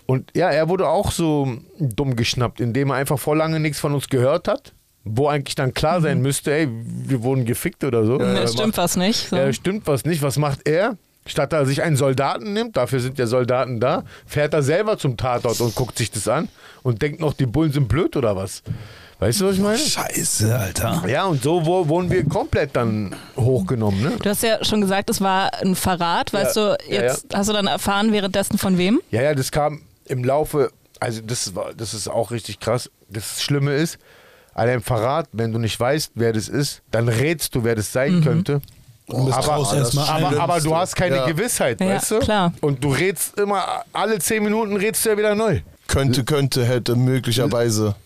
Und 0.06 0.30
ja, 0.36 0.50
er 0.50 0.68
wurde 0.68 0.88
auch 0.88 1.10
so 1.10 1.56
dumm 1.78 2.14
geschnappt, 2.16 2.60
indem 2.60 2.90
er 2.90 2.96
einfach 2.96 3.18
vor 3.18 3.36
lange 3.36 3.58
nichts 3.58 3.80
von 3.80 3.92
uns 3.92 4.08
gehört 4.08 4.46
hat. 4.48 4.72
Wo 5.02 5.28
eigentlich 5.28 5.54
dann 5.54 5.72
klar 5.72 6.02
sein 6.02 6.20
müsste, 6.20 6.52
ey, 6.52 6.68
wir 6.70 7.22
wurden 7.22 7.46
gefickt 7.46 7.82
oder 7.84 8.04
so. 8.04 8.20
Äh, 8.20 8.46
stimmt 8.46 8.76
was 8.76 8.96
nicht. 8.96 9.30
So. 9.30 9.36
ja, 9.36 9.50
stimmt 9.52 9.86
was 9.86 10.04
nicht. 10.04 10.20
Was 10.22 10.36
macht 10.36 10.68
er? 10.68 10.96
Statt 11.26 11.52
er 11.52 11.64
sich 11.64 11.82
einen 11.82 11.96
Soldaten 11.96 12.52
nimmt, 12.52 12.76
dafür 12.76 13.00
sind 13.00 13.18
ja 13.18 13.26
Soldaten 13.26 13.78
da, 13.78 14.04
fährt 14.26 14.52
er 14.54 14.62
selber 14.62 14.98
zum 14.98 15.16
Tatort 15.16 15.60
und 15.60 15.74
guckt 15.74 15.96
sich 15.98 16.10
das 16.10 16.28
an 16.28 16.48
und 16.82 17.02
denkt 17.02 17.20
noch, 17.20 17.34
die 17.34 17.46
Bullen 17.46 17.72
sind 17.72 17.88
blöd 17.88 18.16
oder 18.16 18.36
was? 18.36 18.62
Weißt 19.20 19.40
du, 19.42 19.46
was 19.48 19.54
ich 19.56 19.60
meine? 19.60 19.76
Scheiße, 19.78 20.58
Alter. 20.58 21.04
Ja, 21.06 21.26
und 21.26 21.42
so 21.42 21.64
wurden 21.66 22.10
wir 22.10 22.24
komplett 22.26 22.74
dann 22.74 23.14
hochgenommen. 23.36 24.00
Ne? 24.02 24.12
Du 24.22 24.30
hast 24.30 24.42
ja 24.42 24.64
schon 24.64 24.80
gesagt, 24.80 25.10
es 25.10 25.20
war 25.20 25.50
ein 25.62 25.76
Verrat. 25.76 26.32
Weißt 26.32 26.56
Ja, 26.56 26.76
du, 26.76 26.92
ja, 26.92 27.02
jetzt 27.02 27.26
hast 27.34 27.48
du 27.48 27.52
dann 27.52 27.66
erfahren 27.66 28.12
währenddessen 28.12 28.56
von 28.56 28.78
wem? 28.78 29.00
Ja, 29.10 29.20
ja, 29.22 29.34
das 29.34 29.50
kam 29.52 29.82
im 30.06 30.24
Laufe, 30.24 30.70
also 31.00 31.20
das 31.20 31.54
war, 31.54 31.74
das 31.76 31.92
ist 31.92 32.08
auch 32.08 32.30
richtig 32.30 32.60
krass. 32.60 32.90
Das 33.10 33.42
Schlimme 33.42 33.74
ist, 33.74 33.98
an 34.54 34.68
einem 34.68 34.82
Verrat, 34.82 35.28
wenn 35.32 35.52
du 35.52 35.58
nicht 35.58 35.78
weißt, 35.78 36.12
wer 36.14 36.32
das 36.32 36.48
ist, 36.48 36.80
dann 36.90 37.08
rätst 37.08 37.54
du, 37.54 37.62
wer 37.62 37.74
das 37.74 37.92
sein 37.92 38.22
könnte. 38.24 38.62
Und 39.06 39.32
aber, 39.32 39.76
erstmal 39.76 40.08
aber, 40.08 40.40
aber 40.40 40.60
du 40.60 40.74
hast 40.74 40.96
keine 40.96 41.16
Ja. 41.16 41.26
Gewissheit, 41.26 41.80
Ja, 41.80 41.88
weißt 41.88 42.10
du? 42.12 42.18
klar. 42.20 42.52
Und 42.62 42.82
du 42.82 42.90
rätst 42.92 43.38
immer, 43.38 43.84
alle 43.92 44.18
zehn 44.18 44.42
Minuten 44.42 44.76
rätst 44.76 45.04
du 45.04 45.10
ja 45.10 45.18
wieder 45.18 45.34
neu. 45.34 45.60
Könnte, 45.88 46.24
könnte, 46.24 46.64
hätte, 46.64 46.96
möglicherweise. 46.96 47.96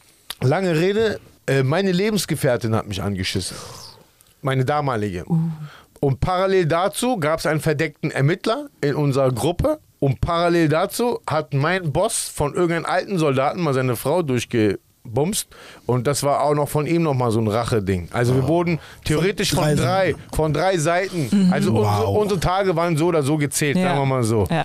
Lange 0.44 0.74
Rede, 0.78 1.20
äh, 1.46 1.62
meine 1.62 1.92
Lebensgefährtin 1.92 2.74
hat 2.74 2.86
mich 2.86 3.02
angeschissen. 3.02 3.56
Meine 4.42 4.64
damalige. 4.64 5.25
Und 6.00 6.21
parallel 6.21 6.66
dazu 6.66 7.16
gab 7.19 7.38
es 7.40 7.47
einen 7.47 7.60
verdeckten 7.60 8.10
Ermittler 8.10 8.66
in 8.80 8.95
unserer 8.95 9.32
Gruppe. 9.32 9.80
Und 10.00 10.21
parallel 10.21 10.69
dazu 10.69 11.21
hat 11.26 11.54
mein 11.54 11.92
Boss 11.92 12.30
von 12.34 12.52
irgendeinem 12.54 12.84
alten 12.84 13.19
Soldaten 13.19 13.62
mal 13.62 13.73
seine 13.73 13.97
Frau 13.97 14.21
durchgebumst. 14.23 15.49
Und 15.86 16.06
das 16.06 16.23
war 16.23 16.42
auch 16.42 16.54
noch 16.54 16.69
von 16.69 16.86
ihm 16.86 17.02
nochmal 17.02 17.30
so 17.30 17.40
ein 17.40 17.49
Rache-Ding. 17.49 18.08
Also 18.12 18.34
wir 18.34 18.47
wurden 18.47 18.80
theoretisch 19.04 19.54
von 19.54 19.64
drei 19.64 20.12
drei, 20.12 20.14
von 20.34 20.52
drei 20.52 20.76
Seiten. 20.76 21.49
Also 21.50 21.71
unsere, 21.71 21.86
Wow. 22.06 22.16
unsere 22.23 22.40
Tage 22.40 22.76
waren 22.76 22.99
so 22.99 23.06
oder 23.06 23.23
so 23.23 23.38
gezählt, 23.38 23.76
Ja. 23.78 23.84
sagen 23.88 24.00
wir 24.00 24.06
mal 24.06 24.23
so. 24.25 24.47
Ja. 24.50 24.64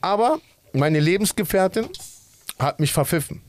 Aber 0.00 0.38
meine 0.72 1.00
Lebensgefährtin 1.00 1.86
hat 2.60 2.78
mich 2.78 2.92
verpfiffen. 2.92 3.40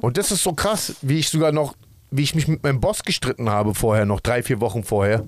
Und 0.00 0.16
das 0.16 0.30
ist 0.30 0.42
so 0.42 0.52
krass, 0.52 0.96
wie 1.02 1.18
ich 1.18 1.28
sogar 1.28 1.52
noch, 1.52 1.74
wie 2.10 2.22
ich 2.22 2.34
mich 2.34 2.48
mit 2.48 2.62
meinem 2.62 2.80
Boss 2.80 3.02
gestritten 3.02 3.50
habe 3.50 3.74
vorher, 3.74 4.04
noch 4.04 4.20
drei, 4.20 4.42
vier 4.42 4.60
Wochen 4.60 4.84
vorher. 4.84 5.24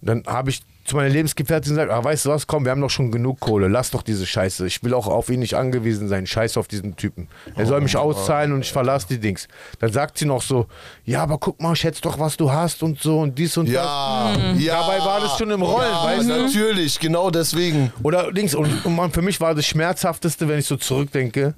Dann 0.00 0.22
habe 0.26 0.50
ich 0.50 0.62
zu 0.88 0.96
meiner 0.96 1.10
Lebensgefährtin 1.10 1.72
gesagt, 1.72 1.92
ah, 1.92 2.02
weißt 2.02 2.24
du 2.24 2.30
was, 2.30 2.46
komm, 2.46 2.64
wir 2.64 2.70
haben 2.70 2.80
doch 2.80 2.90
schon 2.90 3.12
genug 3.12 3.40
Kohle, 3.40 3.68
lass 3.68 3.90
doch 3.90 4.02
diese 4.02 4.24
Scheiße. 4.24 4.66
Ich 4.66 4.82
will 4.82 4.94
auch 4.94 5.06
auf 5.06 5.28
ihn 5.28 5.40
nicht 5.40 5.54
angewiesen 5.54 6.08
sein, 6.08 6.26
scheiß 6.26 6.56
auf 6.56 6.66
diesen 6.66 6.96
Typen. 6.96 7.28
Er 7.56 7.66
soll 7.66 7.82
mich 7.82 7.96
auszahlen 7.96 8.52
und 8.52 8.60
ich 8.60 8.72
verlasse 8.72 9.06
die 9.08 9.18
Dings. 9.18 9.48
Dann 9.80 9.92
sagt 9.92 10.16
sie 10.16 10.24
noch 10.24 10.40
so, 10.40 10.66
ja, 11.04 11.22
aber 11.22 11.38
guck 11.38 11.60
mal, 11.60 11.76
schätz 11.76 12.00
doch, 12.00 12.18
was 12.18 12.38
du 12.38 12.50
hast 12.50 12.82
und 12.82 13.00
so 13.00 13.20
und 13.20 13.38
dies 13.38 13.56
und 13.58 13.66
das. 13.66 13.74
Ja, 13.74 14.34
ja. 14.56 14.80
Dabei 14.80 14.98
war 15.00 15.20
das 15.20 15.36
schon 15.36 15.50
im 15.50 15.60
Rollen, 15.60 15.90
ja, 15.90 16.04
weißt 16.04 16.30
du? 16.30 16.42
Natürlich, 16.42 16.98
genau 16.98 17.30
deswegen. 17.30 17.92
Oder 18.02 18.32
Dings, 18.32 18.54
und, 18.54 18.86
und 18.86 18.96
man, 18.96 19.12
für 19.12 19.22
mich 19.22 19.40
war 19.40 19.54
das 19.54 19.66
Schmerzhafteste, 19.66 20.48
wenn 20.48 20.58
ich 20.58 20.66
so 20.66 20.76
zurückdenke, 20.76 21.54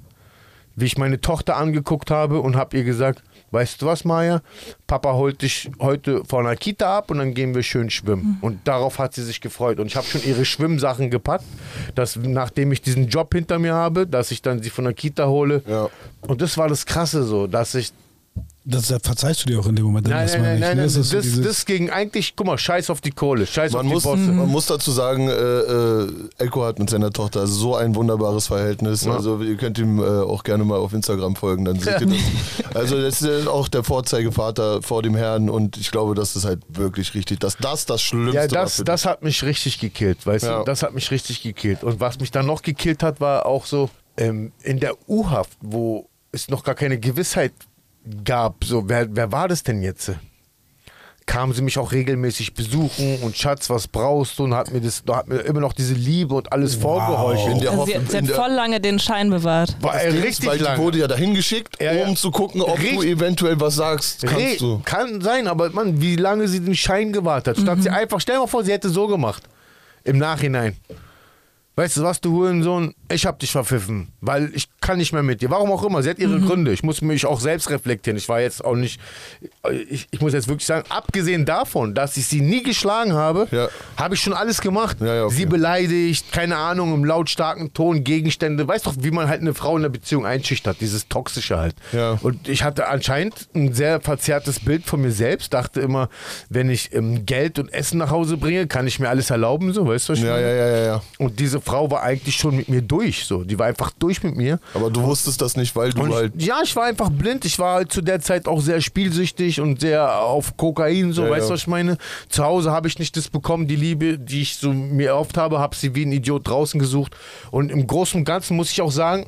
wie 0.75 0.85
ich 0.85 0.97
meine 0.97 1.21
Tochter 1.21 1.57
angeguckt 1.57 2.11
habe 2.11 2.39
und 2.39 2.55
habe 2.55 2.77
ihr 2.77 2.83
gesagt, 2.83 3.23
weißt 3.51 3.81
du 3.81 3.85
was, 3.85 4.05
Maja, 4.05 4.41
Papa 4.87 5.13
holt 5.13 5.41
dich 5.41 5.69
heute 5.79 6.23
von 6.25 6.45
der 6.45 6.55
Kita 6.55 6.97
ab 6.97 7.11
und 7.11 7.17
dann 7.17 7.33
gehen 7.33 7.53
wir 7.53 7.63
schön 7.63 7.89
schwimmen. 7.89 8.37
Und 8.41 8.67
darauf 8.67 8.97
hat 8.99 9.13
sie 9.13 9.23
sich 9.23 9.41
gefreut. 9.41 9.79
Und 9.79 9.87
ich 9.87 9.95
habe 9.95 10.07
schon 10.07 10.23
ihre 10.23 10.45
Schwimmsachen 10.45 11.09
gepackt, 11.09 11.45
dass 11.95 12.15
nachdem 12.15 12.71
ich 12.71 12.81
diesen 12.81 13.07
Job 13.07 13.33
hinter 13.33 13.59
mir 13.59 13.73
habe, 13.73 14.07
dass 14.07 14.31
ich 14.31 14.41
dann 14.41 14.61
sie 14.61 14.69
von 14.69 14.85
der 14.85 14.93
Kita 14.93 15.27
hole. 15.27 15.63
Ja. 15.67 15.89
Und 16.21 16.41
das 16.41 16.57
war 16.57 16.69
das 16.69 16.85
Krasse 16.85 17.23
so, 17.23 17.47
dass 17.47 17.75
ich 17.75 17.91
Das 18.71 18.87
verzeihst 18.87 19.43
du 19.43 19.47
dir 19.49 19.59
auch 19.59 19.67
in 19.67 19.75
dem 19.75 19.85
Moment 19.85 20.07
Nein, 20.07 20.21
erstmal 20.21 20.41
nein, 20.43 20.51
nicht. 20.53 20.61
nein, 20.61 20.69
ne? 20.77 20.83
nein, 20.83 20.85
Das 20.85 20.93
das, 20.95 21.09
so 21.09 21.17
das, 21.17 21.25
dieses- 21.25 21.65
ging 21.65 21.89
eigentlich, 21.89 22.35
guck 22.35 22.47
mal, 22.47 22.57
scheiß 22.57 22.89
auf 22.89 23.01
die 23.01 23.11
Kohle, 23.11 23.45
scheiß 23.45 23.73
Man 23.73 23.81
auf 23.81 23.87
die 23.87 23.93
muss, 23.93 24.03
Bosse. 24.03 24.17
man 24.17 24.49
muss 24.49 24.65
dazu 24.65 24.91
sagen, 24.91 25.27
äh, 25.29 25.31
äh, 25.33 26.07
Elko 26.39 26.63
hat 26.63 26.79
mit 26.79 26.89
seiner 26.89 27.11
Tochter 27.11 27.45
so 27.47 27.75
ein 27.75 27.93
wunderbares 27.95 28.47
Verhältnis. 28.47 29.05
Ja. 29.05 29.13
Also 29.13 29.41
ihr 29.41 29.57
könnt 29.57 29.77
ihm 29.77 29.99
äh, 29.99 30.03
auch 30.03 30.43
gerne 30.43 30.63
mal 30.63 30.77
auf 30.77 30.93
Instagram 30.93 31.35
folgen, 31.35 31.65
dann 31.65 31.79
seht 31.79 32.01
ihr 32.01 32.07
das. 32.07 32.17
Also 32.73 33.01
das 33.01 33.21
ist 33.21 33.47
auch 33.47 33.67
der 33.67 33.83
Vorzeigevater 33.83 34.81
vor 34.81 35.03
dem 35.03 35.15
Herrn 35.15 35.49
und 35.49 35.75
ich 35.77 35.91
glaube, 35.91 36.15
das 36.15 36.35
ist 36.37 36.45
halt 36.45 36.61
wirklich 36.69 37.13
richtig, 37.13 37.39
dass 37.41 37.57
das 37.57 37.85
das 37.85 38.01
Schlimmste 38.01 38.35
Ja, 38.35 38.41
war 38.43 38.47
das, 38.63 38.75
für 38.77 38.83
das 38.85 39.05
hat 39.05 39.23
mich 39.23 39.43
richtig 39.43 39.79
gekillt, 39.79 40.25
weißt 40.25 40.45
Ja. 40.45 40.59
du? 40.59 40.65
Das 40.65 40.81
hat 40.81 40.93
mich 40.93 41.11
richtig 41.11 41.43
gekillt. 41.43 41.83
Und 41.83 41.99
was 41.99 42.19
mich 42.19 42.31
dann 42.31 42.45
noch 42.45 42.61
gekillt 42.61 43.03
hat, 43.03 43.19
war 43.19 43.45
auch 43.45 43.65
so 43.65 43.89
ähm, 44.17 44.51
in 44.63 44.79
der 44.79 44.93
U-Haft, 45.09 45.57
wo 45.61 46.07
es 46.31 46.47
noch 46.49 46.63
gar 46.63 46.75
keine 46.75 46.97
Gewissheit 46.97 47.51
gab, 48.23 48.63
so 48.63 48.87
wer, 48.89 49.07
wer 49.15 49.31
war 49.31 49.47
das 49.47 49.63
denn 49.63 49.81
jetzt? 49.81 50.11
Kamen 51.27 51.53
sie 51.53 51.61
mich 51.61 51.77
auch 51.77 51.91
regelmäßig 51.91 52.55
besuchen 52.55 53.19
und 53.21 53.37
Schatz, 53.37 53.69
was 53.69 53.87
brauchst 53.87 54.37
du? 54.39 54.43
Und 54.43 54.55
hat 54.55 54.71
mir, 54.73 54.81
das, 54.81 55.03
hat 55.09 55.27
mir 55.29 55.37
immer 55.41 55.59
noch 55.61 55.71
diese 55.71 55.93
Liebe 55.93 56.33
und 56.33 56.51
alles 56.51 56.75
vorgeheuchelt. 56.75 57.55
In 57.55 57.61
der 57.61 57.71
Also 57.71 57.85
sie, 57.85 57.93
Hoffnung- 57.93 58.09
sie 58.09 58.17
hat 58.17 58.21
in 58.23 58.27
der- 58.27 58.35
voll 58.35 58.51
lange 58.51 58.81
den 58.81 58.99
Schein 58.99 59.29
bewahrt. 59.29 59.77
War 59.81 60.01
er 60.01 60.11
richtig 60.13 60.49
Weil 60.49 60.57
die 60.57 60.63
lang. 60.63 60.79
wurde 60.79 60.97
ja 60.97 61.07
dahin 61.07 61.33
geschickt, 61.35 61.77
Ja, 61.81 61.93
ja. 61.93 62.07
um 62.07 62.15
zu 62.17 62.31
gucken, 62.31 62.61
ob 62.61 62.75
du 62.75 62.81
Richtig. 62.81 63.05
eventuell 63.11 63.57
was 63.61 63.75
sagst. 63.75 64.23
Re- 64.23 64.27
Kannst 64.27 64.61
du. 64.61 64.81
Kann 64.83 65.21
sein, 65.21 65.47
aber 65.47 65.69
Mann, 65.69 66.01
wie 66.01 66.15
lange 66.17 66.47
sie 66.47 66.59
den 66.59 66.75
Schein 66.75 67.13
gewartet 67.13 67.55
hat. 67.55 67.63
Statt 67.63 67.83
sie 67.83 67.89
einfach, 67.91 68.19
stell 68.19 68.35
dir 68.35 68.41
mal 68.41 68.47
vor, 68.47 68.63
sie 68.65 68.71
hätte 68.71 68.89
so 68.89 69.07
gemacht. 69.07 69.43
Im 70.03 70.17
Nachhinein. 70.17 70.75
Weißt 71.77 71.95
du 71.97 72.03
was, 72.03 72.19
du 72.19 72.31
Hurensohn, 72.33 72.93
ich 73.09 73.25
hab 73.25 73.39
dich 73.39 73.51
verpfiffen, 73.51 74.09
weil 74.19 74.51
ich 74.53 74.67
kann 74.81 74.97
nicht 74.97 75.13
mehr 75.13 75.23
mit 75.23 75.41
dir. 75.41 75.49
Warum 75.49 75.71
auch 75.71 75.83
immer, 75.85 76.03
sie 76.03 76.09
hat 76.09 76.19
ihre 76.19 76.39
Gründe. 76.41 76.73
Ich 76.73 76.83
muss 76.83 77.01
mich 77.01 77.25
auch 77.25 77.39
selbst 77.39 77.69
reflektieren. 77.69 78.17
Ich 78.17 78.27
war 78.27 78.41
jetzt 78.41 78.63
auch 78.63 78.75
nicht, 78.75 78.99
ich, 79.89 80.05
ich 80.11 80.19
muss 80.19 80.33
jetzt 80.33 80.49
wirklich 80.49 80.65
sagen, 80.65 80.83
abgesehen 80.89 81.45
davon, 81.45 81.95
dass 81.95 82.17
ich 82.17 82.27
sie 82.27 82.41
nie 82.41 82.61
geschlagen 82.61 83.13
habe, 83.13 83.47
Ja. 83.51 83.69
habe 83.95 84.15
ich 84.15 84.21
schon 84.21 84.33
alles 84.33 84.59
gemacht. 84.59 84.97
Ja, 84.99 85.15
ja, 85.15 85.23
okay. 85.25 85.33
Sie 85.35 85.45
beleidigt, 85.45 86.31
keine 86.33 86.57
Ahnung, 86.57 86.93
im 86.93 87.05
lautstarken 87.05 87.73
Ton, 87.73 88.03
Gegenstände. 88.03 88.67
Weißt 88.67 88.85
doch, 88.85 88.95
wie 88.99 89.11
man 89.11 89.29
halt 89.29 89.39
eine 89.39 89.53
Frau 89.53 89.77
in 89.77 89.83
der 89.83 89.89
Beziehung 89.89 90.25
einschüchtert, 90.25 90.81
dieses 90.81 91.07
Toxische 91.07 91.57
halt. 91.57 91.75
Ja. 91.93 92.19
Und 92.21 92.49
ich 92.49 92.63
hatte 92.63 92.89
anscheinend 92.89 93.47
ein 93.55 93.73
sehr 93.73 94.01
verzerrtes 94.01 94.59
Bild 94.59 94.85
von 94.85 95.01
mir 95.01 95.11
selbst. 95.11 95.53
Dachte 95.53 95.79
immer, 95.79 96.09
wenn 96.49 96.69
ich 96.69 96.93
ähm, 96.93 97.25
Geld 97.25 97.59
und 97.59 97.73
Essen 97.73 97.97
nach 97.99 98.11
Hause 98.11 98.35
bringe, 98.35 98.67
kann 98.67 98.87
ich 98.87 98.99
mir 98.99 99.07
alles 99.09 99.29
erlauben, 99.29 99.71
so, 99.71 99.87
weißt 99.87 100.09
du, 100.09 100.13
was 100.13 100.19
ich 100.19 100.25
Ja, 100.25 100.31
meine? 100.33 100.47
ja, 100.47 100.53
ja, 100.53 100.67
ja, 100.77 100.85
ja. 100.85 101.01
Und 101.17 101.39
diese 101.39 101.60
Frau 101.61 101.89
war 101.91 102.03
eigentlich 102.03 102.35
schon 102.35 102.55
mit 102.55 102.69
mir 102.69 102.81
durch, 102.81 103.25
so. 103.25 103.43
Die 103.43 103.57
war 103.57 103.67
einfach 103.67 103.91
durch 103.97 104.23
mit 104.23 104.35
mir. 104.35 104.59
Aber 104.73 104.89
du 104.89 105.01
wusstest 105.03 105.41
das 105.41 105.55
nicht, 105.55 105.75
weil 105.75 105.91
du 105.91 106.01
Und 106.01 106.13
halt. 106.13 106.33
ich, 106.35 106.45
ja, 106.45 106.59
ich 106.63 106.75
war 106.75 106.85
einfach 106.85 107.09
blind. 107.09 107.45
Ich 107.45 107.57
war 107.59 107.75
halt 107.75 107.91
zu 107.91 108.01
der 108.01 108.19
Zeit 108.19 108.47
auch 108.47 108.61
sehr 108.61 108.81
spielsüchtig 108.81 109.61
und 109.61 109.79
sehr 109.81 110.19
auf 110.21 110.57
Kokain, 110.57 111.13
so, 111.13 111.23
Ja, 111.23 111.29
weißt 111.31 111.43
du, 111.43 111.49
ja. 111.49 111.53
was 111.53 111.61
ich 111.61 111.67
meine? 111.67 111.97
Zu 112.29 112.43
Hause 112.43 112.71
habe 112.71 112.87
ich 112.87 112.99
nicht 112.99 113.15
das 113.17 113.29
bekommen, 113.29 113.67
die 113.67 113.75
Liebe, 113.75 114.17
die 114.19 114.41
ich 114.41 114.57
so 114.57 114.73
mir 114.73 115.09
erhofft 115.09 115.37
habe, 115.37 115.59
habe 115.59 115.75
sie 115.75 115.95
wie 115.95 116.05
ein 116.05 116.11
Idiot 116.11 116.47
draußen 116.47 116.79
gesucht. 116.79 117.15
Und 117.51 117.71
im 117.71 117.87
Großen 117.87 118.19
und 118.19 118.25
Ganzen 118.25 118.57
muss 118.57 118.71
ich 118.71 118.81
auch 118.81 118.91
sagen, 118.91 119.27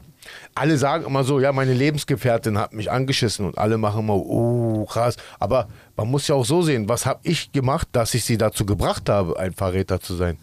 alle 0.55 0.77
sagen 0.77 1.05
immer 1.05 1.23
so, 1.23 1.39
ja, 1.39 1.51
meine 1.51 1.73
Lebensgefährtin 1.73 2.57
hat 2.57 2.73
mich 2.73 2.91
angeschissen 2.91 3.45
und 3.45 3.57
alle 3.57 3.77
machen 3.77 4.01
immer, 4.01 4.15
oh, 4.15 4.85
krass. 4.85 5.15
Aber 5.39 5.67
man 5.95 6.09
muss 6.09 6.27
ja 6.27 6.35
auch 6.35 6.45
so 6.45 6.61
sehen, 6.61 6.87
was 6.89 7.05
habe 7.05 7.19
ich 7.23 7.51
gemacht, 7.51 7.87
dass 7.91 8.13
ich 8.13 8.23
sie 8.25 8.37
dazu 8.37 8.65
gebracht 8.65 9.09
habe, 9.09 9.39
ein 9.39 9.53
Verräter 9.53 9.99
zu 9.99 10.15
sein. 10.15 10.37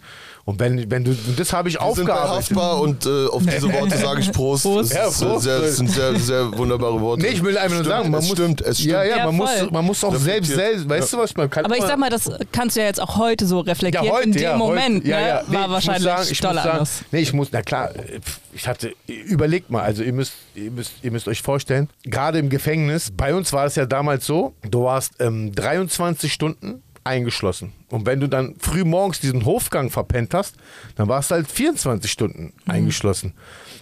Und 0.46 0.58
wenn, 0.58 0.90
wenn 0.90 1.04
du, 1.04 1.10
und 1.10 1.38
das 1.38 1.52
habe 1.52 1.68
ich 1.68 1.74
Wir 1.74 1.94
sind 1.94 2.06
bei 2.06 2.12
aufgearbeitet. 2.14 2.50
haftbar 2.50 2.80
und 2.80 3.06
äh, 3.06 3.26
auf 3.26 3.42
diese 3.44 3.72
Worte 3.72 3.96
sage 3.98 4.20
ich 4.20 4.32
Prost. 4.32 4.64
Prost. 4.64 4.90
Das, 4.90 4.96
Ja, 4.98 5.06
ist, 5.08 5.20
Prost. 5.20 5.44
Sehr, 5.44 5.60
das 5.60 5.76
sind 5.76 5.90
sehr, 5.90 6.16
sehr 6.18 6.58
wunderbare 6.58 7.00
Worte. 7.00 7.22
Nee, 7.22 7.28
ich 7.28 7.44
will 7.44 7.56
einfach 7.56 7.76
nur 7.76 7.84
Stimmt, 7.84 7.96
sagen, 7.98 8.10
man 8.10 8.20
es 8.20 8.28
muss, 8.28 8.38
stimmt, 8.38 8.60
es 8.62 8.78
stimmt. 8.78 8.92
Ja, 8.92 9.02
ja, 9.04 9.16
Ja, 9.18 9.26
man, 9.26 9.36
muss, 9.36 9.50
man 9.70 9.84
muss 9.84 10.02
auch 10.02 10.16
selbst, 10.16 10.50
selbst, 10.52 10.88
weißt 10.88 11.12
du 11.12 11.18
was, 11.18 11.36
man 11.36 11.48
kann 11.50 11.64
Aber 11.66 11.76
ich 11.76 11.84
sag 11.84 11.98
mal, 11.98 12.10
das 12.10 12.28
kannst 12.52 12.74
du 12.74 12.80
ja 12.80 12.86
jetzt 12.86 13.00
auch 13.00 13.16
heute 13.16 13.46
so 13.46 13.60
reflektieren. 13.60 14.06
ja, 14.06 14.12
heute, 14.12 14.24
In 14.24 14.32
dem 14.32 14.42
ja, 14.42 14.56
Moment 14.56 14.96
heute, 15.04 15.08
ja, 15.08 15.20
ne, 15.20 15.28
ja. 15.28 15.42
Nee, 15.46 15.56
war 15.56 15.70
wahrscheinlich 15.70 16.04
sagen, 16.04 16.22
ich 16.30 16.42
muss 16.42 16.54
sagen, 16.54 16.68
anders. 16.68 17.04
Nee, 17.12 17.20
ich 17.20 17.32
muss, 17.32 17.48
na 17.52 17.62
klar, 17.62 17.90
ich 18.52 18.66
hatte, 18.66 18.92
überlegt 19.06 19.70
mal, 19.70 19.82
also 19.82 19.99
ihr 20.04 20.12
müsst, 20.12 20.32
ihr 20.54 20.70
müsst, 20.70 20.92
ihr 21.02 21.10
müsst 21.10 21.28
euch 21.28 21.42
vorstellen, 21.42 21.88
gerade 22.04 22.38
im 22.38 22.48
Gefängnis, 22.48 23.10
bei 23.16 23.34
uns 23.34 23.52
war 23.52 23.66
es 23.66 23.74
ja 23.76 23.86
damals 23.86 24.26
so, 24.26 24.54
du 24.70 24.84
warst 24.84 25.14
ähm, 25.20 25.52
23 25.54 26.32
Stunden 26.32 26.82
eingeschlossen. 27.04 27.72
Und 27.88 28.06
wenn 28.06 28.20
du 28.20 28.28
dann 28.28 28.54
früh 28.58 28.84
morgens 28.84 29.20
diesen 29.20 29.44
Hofgang 29.46 29.90
verpennt 29.90 30.34
hast, 30.34 30.56
dann 30.96 31.08
warst 31.08 31.30
du 31.30 31.36
halt 31.36 31.50
24 31.50 32.10
Stunden 32.10 32.52
eingeschlossen. 32.66 33.32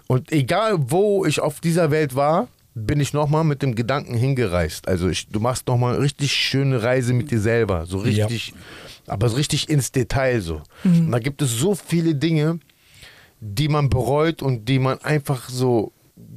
Und 0.07 0.31
egal, 0.33 0.77
wo 0.79 1.25
ich 1.27 1.41
auf 1.41 1.61
dieser 1.61 1.91
Welt 1.91 2.15
war, 2.15 2.49
bin 2.75 3.01
ich 3.01 3.13
nochmal 3.13 3.43
mit 3.43 3.61
dem 3.63 3.75
Gedanken 3.75 4.15
hingereist. 4.15 4.87
Also 4.87 5.09
ich, 5.09 5.27
du 5.29 5.41
machst 5.41 5.67
nochmal 5.67 5.95
eine 5.95 6.03
richtig 6.05 6.33
schöne 6.33 6.81
Reise 6.83 7.13
mit 7.13 7.31
dir 7.33 7.41
selber. 7.41 7.87
So 7.87 8.05
Ja. 8.05 8.27
richtig, 8.27 8.55
aber 9.09 9.29
so 9.29 9.37
richtig 9.37 9.69
ins 9.69 9.91
Detail 9.91 10.41
so. 10.41 10.63
Und 10.85 11.11
da 11.11 11.19
gibt 11.19 11.43
es 11.43 11.51
so 11.51 11.75
viele 11.75 12.15
Dinge, 12.15 12.61
die 13.41 13.69
man 13.69 13.91
bereut 13.91 14.43
und 14.43 14.69
die 14.69 14.79
man 14.79 14.99
einfach 15.03 15.49
so, 15.49 15.93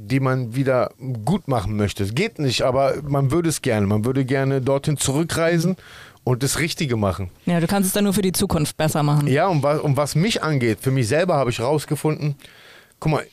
die 0.08 0.20
man 0.20 0.56
wieder 0.56 0.92
gut 1.26 1.48
machen 1.48 1.76
möchte. 1.76 2.04
Es 2.04 2.16
geht 2.16 2.40
nicht, 2.40 2.64
aber 2.64 2.96
man 3.08 3.32
würde 3.32 3.50
es 3.50 3.62
gerne. 3.62 3.88
Man 3.88 4.06
würde 4.06 4.26
gerne 4.26 4.62
dorthin 4.62 4.98
zurückreisen 4.98 5.78
und 6.24 6.44
das 6.44 6.60
Richtige 6.60 6.98
machen. 6.98 7.30
Ja, 7.46 7.60
du 7.60 7.68
kannst 7.68 7.88
es 7.88 7.94
dann 7.94 8.04
nur 8.04 8.14
für 8.14 8.22
die 8.22 8.32
Zukunft 8.32 8.78
besser 8.78 9.04
machen. 9.04 9.28
Ja, 9.28 9.48
und 9.48 9.64
was, 9.64 9.80
und 9.80 9.98
was 9.98 10.16
mich 10.16 10.44
angeht, 10.44 10.80
für 10.82 10.92
mich 10.92 11.08
selber 11.08 11.36
habe 11.36 11.50
ich 11.50 11.60
rausgefunden, 11.60 12.36
guck 13.00 13.12
mal, 13.12 13.24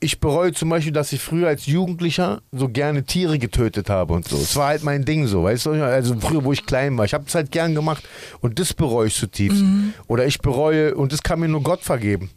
ich 0.00 0.20
bereue 0.20 0.52
zum 0.52 0.68
Beispiel, 0.68 0.92
dass 0.92 1.12
ich 1.12 1.20
früher 1.20 1.48
als 1.48 1.66
Jugendlicher 1.66 2.42
so 2.52 2.68
gerne 2.68 3.04
Tiere 3.04 3.38
getötet 3.38 3.90
habe 3.90 4.14
und 4.14 4.28
so. 4.28 4.36
Es 4.36 4.54
war 4.56 4.68
halt 4.68 4.84
mein 4.84 5.04
Ding 5.04 5.26
so, 5.26 5.44
weißt 5.44 5.66
du? 5.66 5.70
Also 5.84 6.14
früher, 6.20 6.44
wo 6.44 6.52
ich 6.52 6.66
klein 6.66 6.96
war. 6.96 7.04
Ich 7.04 7.14
habe 7.14 7.24
es 7.26 7.34
halt 7.34 7.50
gern 7.50 7.74
gemacht 7.74 8.04
und 8.40 8.58
das 8.58 8.74
bereue 8.74 9.08
ich 9.08 9.14
zutiefst. 9.14 9.62
Oder 10.06 10.26
ich 10.26 10.38
bereue, 10.38 10.94
und 10.94 11.12
das 11.12 11.22
kann 11.22 11.40
mir 11.40 11.48
nur 11.48 11.62
Gott 11.62 11.82
vergeben. 11.82 12.30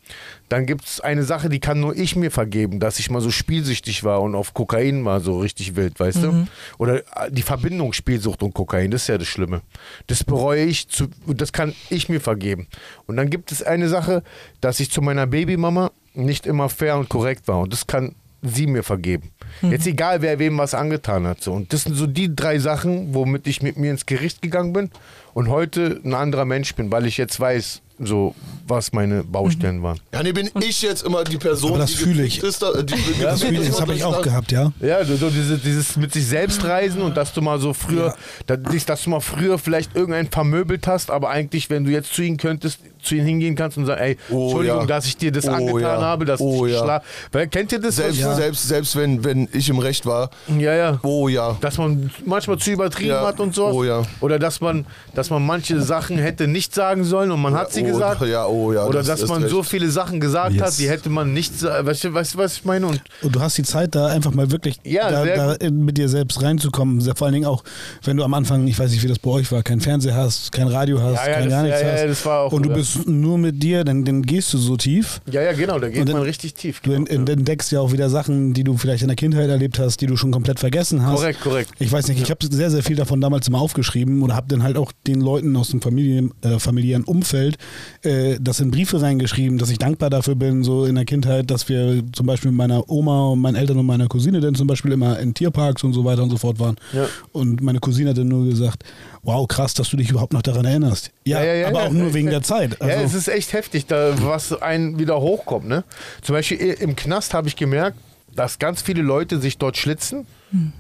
Dann 0.50 0.66
gibt 0.66 0.86
es 0.86 1.00
eine 1.00 1.24
Sache, 1.24 1.48
die 1.48 1.60
kann 1.60 1.80
nur 1.80 1.96
ich 1.96 2.18
mir 2.18 2.30
vergeben, 2.30 2.80
dass 2.82 3.00
ich 3.00 3.10
mal 3.10 3.22
so 3.22 3.32
spielsüchtig 3.32 4.04
war 4.04 4.22
und 4.22 4.36
auf 4.36 4.54
Kokain 4.54 5.06
war, 5.06 5.22
so 5.22 5.40
richtig 5.40 5.78
wild, 5.78 5.98
weißt 6.00 6.24
du? 6.24 6.48
Oder 6.78 6.98
äh, 6.98 7.32
die 7.32 7.42
Verbindung 7.42 7.94
Spielsucht 7.94 8.44
und 8.44 8.54
Kokain, 8.54 8.92
das 8.92 9.04
ist 9.04 9.08
ja 9.08 9.18
das 9.18 9.30
Schlimme. 9.30 9.62
Das 10.08 10.26
bereue 10.26 10.66
ich 10.66 10.90
zu, 10.90 11.08
und 11.26 11.40
das 11.40 11.54
kann 11.54 11.74
ich 11.90 12.10
mir 12.10 12.20
vergeben. 12.20 12.68
Und 13.06 13.16
dann 13.16 13.30
gibt 13.30 13.54
es 13.54 13.64
eine 13.64 13.88
Sache, 13.88 14.24
dass 14.60 14.82
ich 14.82 14.92
zu 14.92 15.02
meiner 15.02 15.26
Babymama 15.26 15.92
nicht 16.14 16.46
immer 16.46 16.70
fair 16.70 16.98
und 16.98 17.10
korrekt 17.10 17.48
war. 17.48 17.60
Und 17.60 17.74
das 17.74 17.88
kann 17.88 18.16
sie 18.42 18.68
mir 18.68 18.84
vergeben. 18.84 19.32
Jetzt 19.62 19.86
egal, 19.86 20.22
wer 20.22 20.40
wem 20.40 20.58
was 20.58 20.74
angetan 20.74 21.28
hat. 21.28 21.42
So. 21.42 21.54
Und 21.54 21.74
das 21.74 21.84
sind 21.84 21.96
so 21.96 22.08
die 22.08 22.36
drei 22.36 22.58
Sachen, 22.58 23.14
womit 23.14 23.46
ich 23.48 23.62
mit 23.62 23.78
mir 23.78 23.92
ins 23.92 24.06
Gericht 24.06 24.42
gegangen 24.42 24.74
bin 24.74 24.90
und 25.34 25.50
heute 25.50 26.02
ein 26.04 26.14
anderer 26.14 26.46
Mensch 26.46 26.74
bin, 26.76 26.92
weil 26.92 27.06
ich 27.06 27.18
jetzt 27.18 27.40
weiß, 27.40 27.82
so 28.04 28.36
was 28.68 28.94
meine 28.94 29.24
Baustellen 29.24 29.84
waren. 29.84 30.00
Ja, 30.14 30.24
nee, 30.24 30.32
bin 30.32 30.50
ich 30.62 30.82
jetzt 30.82 31.04
immer 31.04 31.24
die 31.26 31.38
Person, 31.38 31.72
Aber 31.72 31.80
das 31.80 31.92
die 31.92 31.98
fühle 31.98 32.24
ich. 32.24 32.42
Ist, 32.42 32.62
da, 32.62 32.82
die, 32.82 32.94
die 32.96 33.22
Das, 33.22 33.42
gepflegt 33.42 33.64
ist, 33.64 33.74
das 33.74 33.82
habe 33.82 33.94
ich 33.94 34.04
auch 34.06 34.16
da- 34.18 34.22
gehabt, 34.22 34.52
ja. 34.54 34.72
Ja, 34.80 35.04
so, 35.04 35.16
so 35.18 35.30
diese, 35.30 35.58
dieses 35.58 35.98
mit 35.98 36.14
sich 36.14 36.26
selbst 36.26 36.64
reisen 36.64 37.02
und 37.02 37.18
dass 37.18 37.34
du 37.34 37.42
mal 37.42 37.60
so 37.60 37.74
früher, 37.74 38.16
da- 38.46 38.56
dass, 38.56 38.86
dass 38.86 39.04
du 39.04 39.10
mal 39.10 39.20
früher 39.20 39.58
vielleicht 39.58 39.94
irgendeinen 39.96 40.30
vermöbelt 40.30 40.88
hast, 40.88 41.12
aber 41.12 41.30
eigentlich, 41.30 41.70
wenn 41.70 41.84
du 41.84 41.92
jetzt 41.92 42.14
zu 42.14 42.22
ihm 42.22 42.38
könntest, 42.38 42.80
zu 43.02 43.16
ihm 43.16 43.26
hingehen 43.26 43.56
kannst 43.56 43.78
und 43.78 43.88
sagen, 43.88 44.00
ey, 44.02 44.18
Oh, 44.30 44.44
Entschuldigung, 44.46 44.80
ja. 44.82 44.86
dass 44.86 45.06
ich 45.06 45.18
dir 45.18 45.32
das 45.34 45.48
Oh, 45.48 45.52
angetan 45.52 45.82
ja. 45.82 46.02
habe, 46.02 46.24
dass 46.24 46.40
Oh, 46.40 46.66
ich 46.66 46.74
ja. 46.74 46.80
schla 46.84 47.02
Weil, 47.32 47.48
kennt 47.48 47.72
ihr 47.74 47.80
das? 47.80 47.96
Selbst, 47.98 48.20
selbst, 48.22 48.68
selbst 48.68 48.96
wenn, 48.96 49.24
wenn 49.26 49.50
ich 49.52 49.68
im 49.70 49.80
Recht 49.80 50.06
war. 50.06 50.30
Ja, 50.60 50.74
ja. 50.74 51.00
Oh 51.04 51.28
ja. 51.28 51.58
Dass 51.62 51.78
man 51.78 52.10
manchmal 52.26 52.58
zu 52.60 52.72
übertrieben 52.72 53.10
Ja. 53.10 53.26
hat 53.28 53.40
und 53.40 53.54
so. 53.54 53.66
Oh, 53.68 53.84
ja. 53.84 54.04
Oder 54.22 54.40
dass 54.40 54.62
man, 54.62 54.86
dass 55.14 55.30
man 55.30 55.46
manche 55.46 55.82
Sachen 55.82 56.18
hätte 56.20 56.48
nicht 56.48 56.74
sagen 56.76 57.04
sollen 57.04 57.32
und 57.32 57.42
man 57.42 57.56
hat 57.56 57.74
sie 57.74 57.84
oh, 57.84 57.88
gesagt. 57.94 58.22
ja, 58.28 58.46
oh, 58.46 58.74
ja, 58.74 58.86
Oder 58.86 59.00
das 59.00 59.08
dass 59.08 59.22
ist 59.22 59.30
man 59.30 59.42
recht. 59.44 59.52
so 59.52 59.64
viele 59.64 59.90
Sachen 59.90 60.20
gesagt 60.20 60.54
Yes. 60.54 60.62
hat, 60.64 60.80
die 60.80 60.90
hätte 60.90 61.10
man 61.10 61.34
nicht 61.34 61.60
sagen. 61.60 61.86
Weißt 61.88 62.04
du, 62.04 62.14
weißt, 62.14 62.34
du, 62.34 62.38
was 62.38 62.58
ich 62.58 62.66
meine? 62.66 62.88
Und 62.88 63.02
Und 63.22 63.36
du 63.36 63.40
hast 63.42 63.58
die 63.58 63.64
Zeit, 63.64 63.96
da 63.96 64.08
einfach 64.08 64.32
mal 64.34 64.52
wirklich 64.52 64.78
Ja, 64.84 65.10
da, 65.12 65.26
da 65.26 65.54
in- 65.54 65.86
mit 65.86 65.98
dir 65.98 66.10
selbst 66.10 66.42
reinzukommen. 66.42 67.02
Vor 67.16 67.26
allen 67.28 67.34
Dingen 67.34 67.46
auch, 67.46 67.64
wenn 68.04 68.18
du 68.18 68.24
am 68.24 68.34
Anfang, 68.34 68.68
ich 68.68 68.78
weiß 68.80 68.92
nicht, 68.92 69.04
wie 69.04 69.08
das 69.08 69.20
bei 69.20 69.30
euch 69.32 69.52
war, 69.52 69.64
kein 69.64 69.80
Fernseher 69.82 70.16
hast, 70.16 70.52
kein 70.52 70.68
Radio 70.68 71.02
hast, 71.02 71.16
Ja, 71.16 71.28
ja, 71.28 71.34
kein 71.34 71.44
das- 71.44 71.52
gar 71.52 71.64
nichts 71.64 71.82
ja, 71.82 71.88
ja, 71.88 71.94
hast. 71.94 72.06
das 72.08 72.26
war 72.26 72.40
auch 72.42 72.52
und 72.54 72.64
du 72.64 72.70
gut, 72.70 72.78
ja. 72.78 72.82
bist 72.84 73.08
nur 73.08 73.38
mit 73.38 73.62
dir, 73.62 73.84
dann, 73.84 74.06
dann 74.06 74.22
gehst 74.24 74.54
du 74.54 74.58
so 74.58 74.78
tief. 74.78 75.22
ja, 75.32 75.42
ja, 75.42 75.54
genau, 75.54 75.80
da 75.80 75.90
geht 75.90 76.08
dann- 76.08 76.14
man 76.14 76.24
richtig 76.24 76.54
tief. 76.54 76.80
Du 76.82 76.92
Genau. 76.92 77.06
ent- 77.08 77.30
entdeckst 77.30 77.72
ja 77.72 77.80
auch 77.80 77.92
wieder 77.92 78.10
Sachen, 78.10 78.54
die 78.54 78.64
du 78.64 78.78
vielleicht 78.78 79.02
in 79.02 79.08
der 79.08 79.16
Kindheit 79.16 79.50
erlebt 79.50 79.80
hast, 79.80 80.02
die 80.02 80.06
du 80.08 80.16
schon 80.18 80.32
komplett 80.32 80.60
vergessen 80.60 81.06
hast. 81.06 81.16
Korrekt, 81.20 81.42
korrekt. 81.42 81.72
Ich 81.80 81.92
weiß 81.92 82.08
nicht, 82.08 82.22
ich 82.22 82.30
habe 82.30 82.46
sehr, 82.50 82.70
sehr 82.72 82.84
viel 82.84 82.96
davon 82.96 83.22
damals 83.22 83.48
immer 83.48 83.60
aufgeschrieben 83.60 84.22
oder 84.22 84.36
habe 84.36 84.48
dann 84.48 84.64
halt 84.64 84.78
auch 84.78 84.92
den 85.08 85.22
Leuten 85.22 85.56
aus 85.56 85.70
dem 85.70 85.82
Familien, 85.82 86.34
äh, 86.42 86.60
familiären 86.60 87.04
Umfeld 87.04 87.58
äh, 88.04 88.38
das 88.40 88.60
in 88.60 88.72
Briefe 88.72 89.02
reingeschrieben, 89.02 89.58
dass 89.58 89.70
ich 89.70 89.78
dankbar 89.78 90.10
dafür 90.10 90.36
bin, 90.36 90.64
so 90.64 90.86
in 90.86 90.96
der 90.96 91.06
Kindheit, 91.06 91.50
dass 91.52 91.70
wir 91.70 92.04
zum 92.14 92.26
Beispiel 92.26 92.52
mit 92.52 92.58
meiner 92.58 92.90
Oma 92.90 93.30
und 93.32 93.40
meinen 93.40 93.56
Eltern 93.56 93.78
und 93.78 93.86
meiner 93.86 94.08
Cousine 94.08 94.40
dann 94.40 94.56
zum 94.56 94.68
Beispiel 94.68 94.92
immer 94.92 95.20
in 95.20 95.34
Tierparks 95.34 95.84
und 95.84 95.94
so 95.94 96.06
weiter 96.06 96.24
und 96.24 96.30
so 96.30 96.38
fort 96.38 96.60
waren. 96.60 96.76
Ja. 96.94 97.08
Und 97.32 97.62
meine 97.62 97.80
Cousine 97.80 98.12
hat 98.12 98.18
dann 98.18 98.28
nur 98.28 98.46
gesagt, 98.46 98.84
wow, 99.24 99.48
krass, 99.48 99.74
dass 99.74 99.90
du 99.90 99.98
dich 99.98 100.10
überhaupt 100.10 100.34
noch 100.34 100.42
daran 100.42 100.66
erinnerst. 100.66 101.12
Ja, 101.26 101.44
Ja, 101.44 101.54
ja, 101.54 101.68
aber 101.68 101.84
auch 101.84 101.92
nur 101.92 102.14
wegen 102.14 102.30
der 102.30 102.42
Zeit. 102.42 102.78
ja, 102.80 102.88
es 102.88 102.98
Also, 103.04 103.18
ist 103.18 103.28
echt 103.28 103.54
heftig, 103.54 103.86
da, 103.86 104.14
was 104.24 104.60
einen 104.62 105.00
wieder 105.00 105.22
hochkommt. 105.22 105.68
Ne? 105.68 105.84
Zum 106.22 106.34
Beispiel 106.34 106.58
im 106.58 106.96
Knast 106.96 107.34
habe 107.34 107.48
ich 107.48 107.56
gemerkt, 107.56 107.98
dass 108.36 108.60
ganz 108.60 108.82
viele 108.82 109.02
Leute 109.02 109.40
sich 109.40 109.58
dort 109.58 109.78
schlitzen 109.78 110.26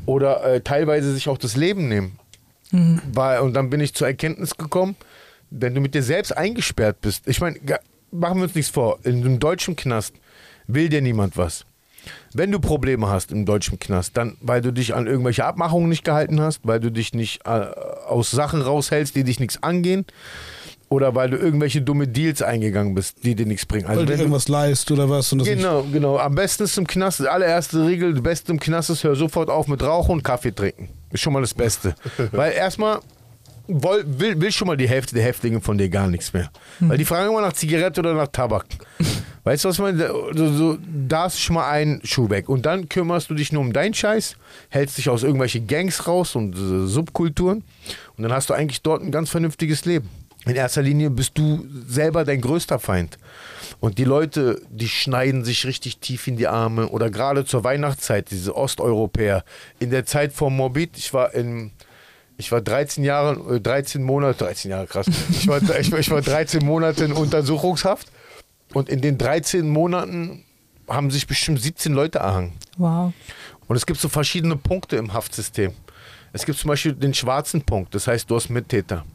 oder 0.05 0.43
äh, 0.43 0.61
teilweise 0.61 1.13
sich 1.13 1.29
auch 1.29 1.37
das 1.37 1.55
Leben 1.55 1.87
nehmen. 1.87 2.17
Weil, 3.13 3.41
und 3.41 3.53
dann 3.53 3.69
bin 3.69 3.81
ich 3.81 3.93
zur 3.93 4.07
Erkenntnis 4.07 4.55
gekommen, 4.55 4.95
wenn 5.51 5.75
du 5.75 5.81
mit 5.81 5.93
dir 5.93 6.03
selbst 6.03 6.35
eingesperrt 6.35 7.01
bist, 7.01 7.27
ich 7.27 7.39
meine, 7.41 7.57
machen 8.11 8.37
wir 8.37 8.43
uns 8.43 8.55
nichts 8.55 8.71
vor, 8.71 8.99
in 9.03 9.17
einem 9.23 9.39
deutschen 9.39 9.75
Knast 9.75 10.13
will 10.67 10.89
dir 10.89 11.01
niemand 11.01 11.37
was. 11.37 11.65
Wenn 12.33 12.51
du 12.51 12.59
Probleme 12.59 13.09
hast 13.09 13.31
im 13.31 13.45
deutschen 13.45 13.77
Knast, 13.77 14.17
dann 14.17 14.35
weil 14.41 14.61
du 14.61 14.71
dich 14.73 14.95
an 14.95 15.05
irgendwelche 15.05 15.45
Abmachungen 15.45 15.87
nicht 15.89 16.03
gehalten 16.03 16.41
hast, 16.41 16.61
weil 16.63 16.79
du 16.79 16.89
dich 16.91 17.13
nicht 17.13 17.41
äh, 17.45 17.49
aus 17.49 18.31
Sachen 18.31 18.61
raushältst, 18.61 19.15
die 19.15 19.23
dich 19.23 19.39
nichts 19.39 19.61
angehen, 19.61 20.05
oder 20.89 21.13
weil 21.15 21.29
du 21.29 21.37
irgendwelche 21.37 21.81
dumme 21.81 22.07
Deals 22.07 22.41
eingegangen 22.41 22.95
bist, 22.95 23.23
die 23.23 23.35
dir 23.35 23.45
nichts 23.45 23.65
bringen. 23.65 23.85
Also 23.85 23.99
weil 23.99 24.05
du 24.07 24.11
wenn 24.11 24.17
du, 24.17 24.23
irgendwas 24.23 24.47
leist 24.47 24.89
oder 24.91 25.09
was. 25.09 25.31
Und 25.31 25.39
das 25.39 25.47
nicht- 25.47 25.57
Genau, 25.57 25.83
genau. 25.91 26.17
Am 26.17 26.33
besten 26.35 26.63
ist 26.63 26.77
im 26.77 26.87
Knast, 26.87 27.19
die 27.19 27.27
allererste 27.27 27.85
Regel, 27.85 28.13
das 28.13 28.23
Beste 28.23 28.51
im 28.51 28.59
Knast 28.59 28.89
ist, 28.89 29.03
hör 29.03 29.15
sofort 29.15 29.49
auf 29.49 29.67
mit 29.67 29.83
Rauchen 29.83 30.11
und 30.13 30.23
Kaffee 30.23 30.51
trinken. 30.53 30.89
Ist 31.11 31.21
schon 31.21 31.33
mal 31.33 31.41
das 31.41 31.53
Beste. 31.53 31.95
Weil 32.31 32.53
erstmal 32.53 32.99
woll, 33.71 34.03
will, 34.05 34.39
will 34.39 34.51
schon 34.51 34.67
mal 34.67 34.77
die 34.77 34.87
Hälfte 34.87 35.15
der 35.15 35.23
Häftlinge 35.23 35.61
von 35.61 35.77
dir 35.77 35.89
gar 35.89 36.07
nichts 36.07 36.33
mehr. 36.33 36.51
Weil 36.79 36.97
die 36.97 37.05
fragen 37.05 37.29
immer 37.29 37.41
nach 37.41 37.53
Zigarette 37.53 38.01
oder 38.01 38.13
nach 38.13 38.27
Tabak. 38.27 38.65
Weißt 39.43 39.63
du, 39.63 39.69
was 39.69 39.79
man, 39.79 39.97
so, 39.97 40.53
so, 40.53 40.77
da 41.07 41.25
ist 41.25 41.39
schon 41.39 41.55
mal 41.55 41.69
ein 41.69 41.99
Schuh 42.03 42.29
weg. 42.29 42.47
Und 42.47 42.65
dann 42.65 42.89
kümmerst 42.89 43.29
du 43.29 43.33
dich 43.33 43.51
nur 43.51 43.61
um 43.61 43.73
deinen 43.73 43.93
Scheiß, 43.93 44.35
hältst 44.69 44.99
dich 44.99 45.09
aus 45.09 45.23
irgendwelchen 45.23 45.65
Gangs 45.65 46.07
raus 46.07 46.35
und 46.35 46.55
äh, 46.55 46.85
Subkulturen. 46.87 47.63
Und 48.17 48.23
dann 48.23 48.31
hast 48.31 48.51
du 48.51 48.53
eigentlich 48.53 48.83
dort 48.83 49.01
ein 49.01 49.11
ganz 49.11 49.31
vernünftiges 49.31 49.85
Leben. 49.85 50.09
In 50.45 50.55
erster 50.55 50.81
Linie 50.81 51.09
bist 51.09 51.37
du 51.37 51.65
selber 51.87 52.23
dein 52.23 52.41
größter 52.41 52.79
Feind. 52.79 53.17
Und 53.79 53.97
die 53.97 54.03
Leute, 54.03 54.61
die 54.69 54.87
schneiden 54.87 55.43
sich 55.43 55.65
richtig 55.65 55.97
tief 55.97 56.27
in 56.27 56.37
die 56.37 56.47
Arme. 56.47 56.89
Oder 56.89 57.09
gerade 57.09 57.45
zur 57.45 57.63
Weihnachtszeit, 57.63 58.29
diese 58.29 58.55
Osteuropäer. 58.55 59.43
In 59.79 59.89
der 59.89 60.05
Zeit 60.05 60.33
vor 60.33 60.51
Morbid, 60.51 60.97
ich 60.97 61.13
war 61.13 61.33
in, 61.33 61.71
ich 62.41 62.51
war 62.51 62.59
13 62.59 63.03
Jahre, 63.03 63.55
äh, 63.55 63.61
13 63.61 64.01
Monate, 64.01 64.45
13 64.45 64.71
Jahre 64.71 64.87
krass. 64.87 65.05
Ich 65.29 65.47
war, 65.47 65.61
ich, 65.79 65.93
ich 65.93 66.09
war 66.09 66.21
13 66.21 66.65
Monate 66.65 67.05
in 67.05 67.13
Untersuchungshaft. 67.13 68.11
Und 68.73 68.89
in 68.89 69.01
den 69.01 69.17
13 69.17 69.69
Monaten 69.69 70.43
haben 70.87 71.11
sich 71.11 71.27
bestimmt 71.27 71.61
17 71.61 71.93
Leute 71.93 72.19
erhangen. 72.19 72.53
Wow. 72.77 73.13
Und 73.67 73.75
es 73.75 73.85
gibt 73.85 73.99
so 73.99 74.09
verschiedene 74.09 74.55
Punkte 74.55 74.95
im 74.95 75.13
Haftsystem. 75.13 75.73
Es 76.33 76.45
gibt 76.45 76.57
zum 76.57 76.69
Beispiel 76.69 76.93
den 76.93 77.13
schwarzen 77.13 77.61
Punkt, 77.61 77.93
das 77.93 78.07
heißt, 78.07 78.29
du 78.31 78.35
hast 78.35 78.49
Mittäter. 78.49 79.05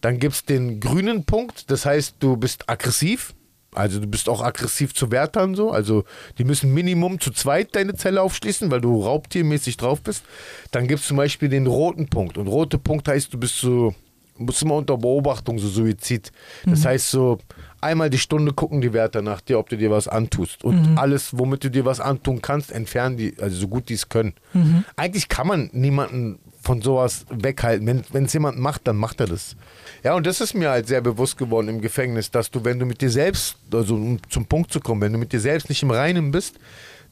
Dann 0.00 0.18
gibt 0.18 0.34
es 0.34 0.44
den 0.44 0.80
grünen 0.80 1.24
Punkt, 1.24 1.70
das 1.70 1.86
heißt, 1.86 2.16
du 2.18 2.36
bist 2.36 2.68
aggressiv. 2.68 3.34
Also 3.74 4.00
du 4.00 4.06
bist 4.06 4.28
auch 4.28 4.42
aggressiv 4.42 4.94
zu 4.94 5.10
Wärtern 5.10 5.54
so. 5.54 5.70
Also 5.70 6.04
die 6.38 6.44
müssen 6.44 6.72
Minimum 6.72 7.20
zu 7.20 7.30
zweit 7.30 7.74
deine 7.74 7.94
Zelle 7.94 8.22
aufschließen, 8.22 8.70
weil 8.70 8.80
du 8.80 9.02
raubtiermäßig 9.02 9.76
drauf 9.76 10.02
bist. 10.02 10.24
Dann 10.70 10.86
gibt 10.86 11.00
es 11.00 11.06
zum 11.06 11.16
Beispiel 11.16 11.48
den 11.48 11.66
roten 11.66 12.08
Punkt. 12.08 12.38
Und 12.38 12.46
rote 12.46 12.78
Punkt 12.78 13.08
heißt, 13.08 13.32
du 13.32 13.38
bist 13.38 13.58
so 13.58 13.94
musst 14.38 14.62
immer 14.62 14.76
unter 14.76 14.96
Beobachtung, 14.96 15.58
so 15.58 15.68
Suizid. 15.68 16.32
Das 16.64 16.84
heißt 16.84 17.10
so, 17.10 17.38
einmal 17.80 18.10
die 18.10 18.18
Stunde 18.18 18.52
gucken 18.52 18.80
die 18.80 18.92
Wärter 18.92 19.22
nach 19.22 19.40
dir, 19.40 19.58
ob 19.58 19.68
du 19.68 19.76
dir 19.76 19.90
was 19.90 20.08
antust. 20.08 20.64
Und 20.64 20.98
alles, 20.98 21.38
womit 21.38 21.64
du 21.64 21.70
dir 21.70 21.84
was 21.84 22.00
antun 22.00 22.42
kannst, 22.42 22.72
entfernen 22.72 23.16
die, 23.16 23.34
also 23.40 23.56
so 23.56 23.68
gut 23.68 23.88
die 23.88 23.94
es 23.94 24.08
können. 24.08 24.34
Eigentlich 24.96 25.28
kann 25.28 25.46
man 25.46 25.70
niemanden 25.72 26.38
von 26.62 26.80
sowas 26.80 27.26
weghalten. 27.30 28.04
Wenn 28.10 28.24
es 28.24 28.32
jemand 28.32 28.58
macht, 28.58 28.86
dann 28.86 28.96
macht 28.96 29.20
er 29.20 29.26
das. 29.26 29.56
Ja, 30.02 30.14
und 30.14 30.26
das 30.26 30.40
ist 30.40 30.54
mir 30.54 30.70
halt 30.70 30.88
sehr 30.88 31.00
bewusst 31.00 31.38
geworden 31.38 31.68
im 31.68 31.80
Gefängnis, 31.80 32.30
dass 32.30 32.50
du, 32.50 32.64
wenn 32.64 32.78
du 32.78 32.86
mit 32.86 33.00
dir 33.00 33.10
selbst, 33.10 33.56
also 33.72 33.94
um 33.94 34.18
zum 34.28 34.46
Punkt 34.46 34.72
zu 34.72 34.80
kommen, 34.80 35.00
wenn 35.00 35.12
du 35.12 35.18
mit 35.18 35.32
dir 35.32 35.40
selbst 35.40 35.68
nicht 35.68 35.82
im 35.82 35.92
Reinen 35.92 36.32
bist, 36.32 36.56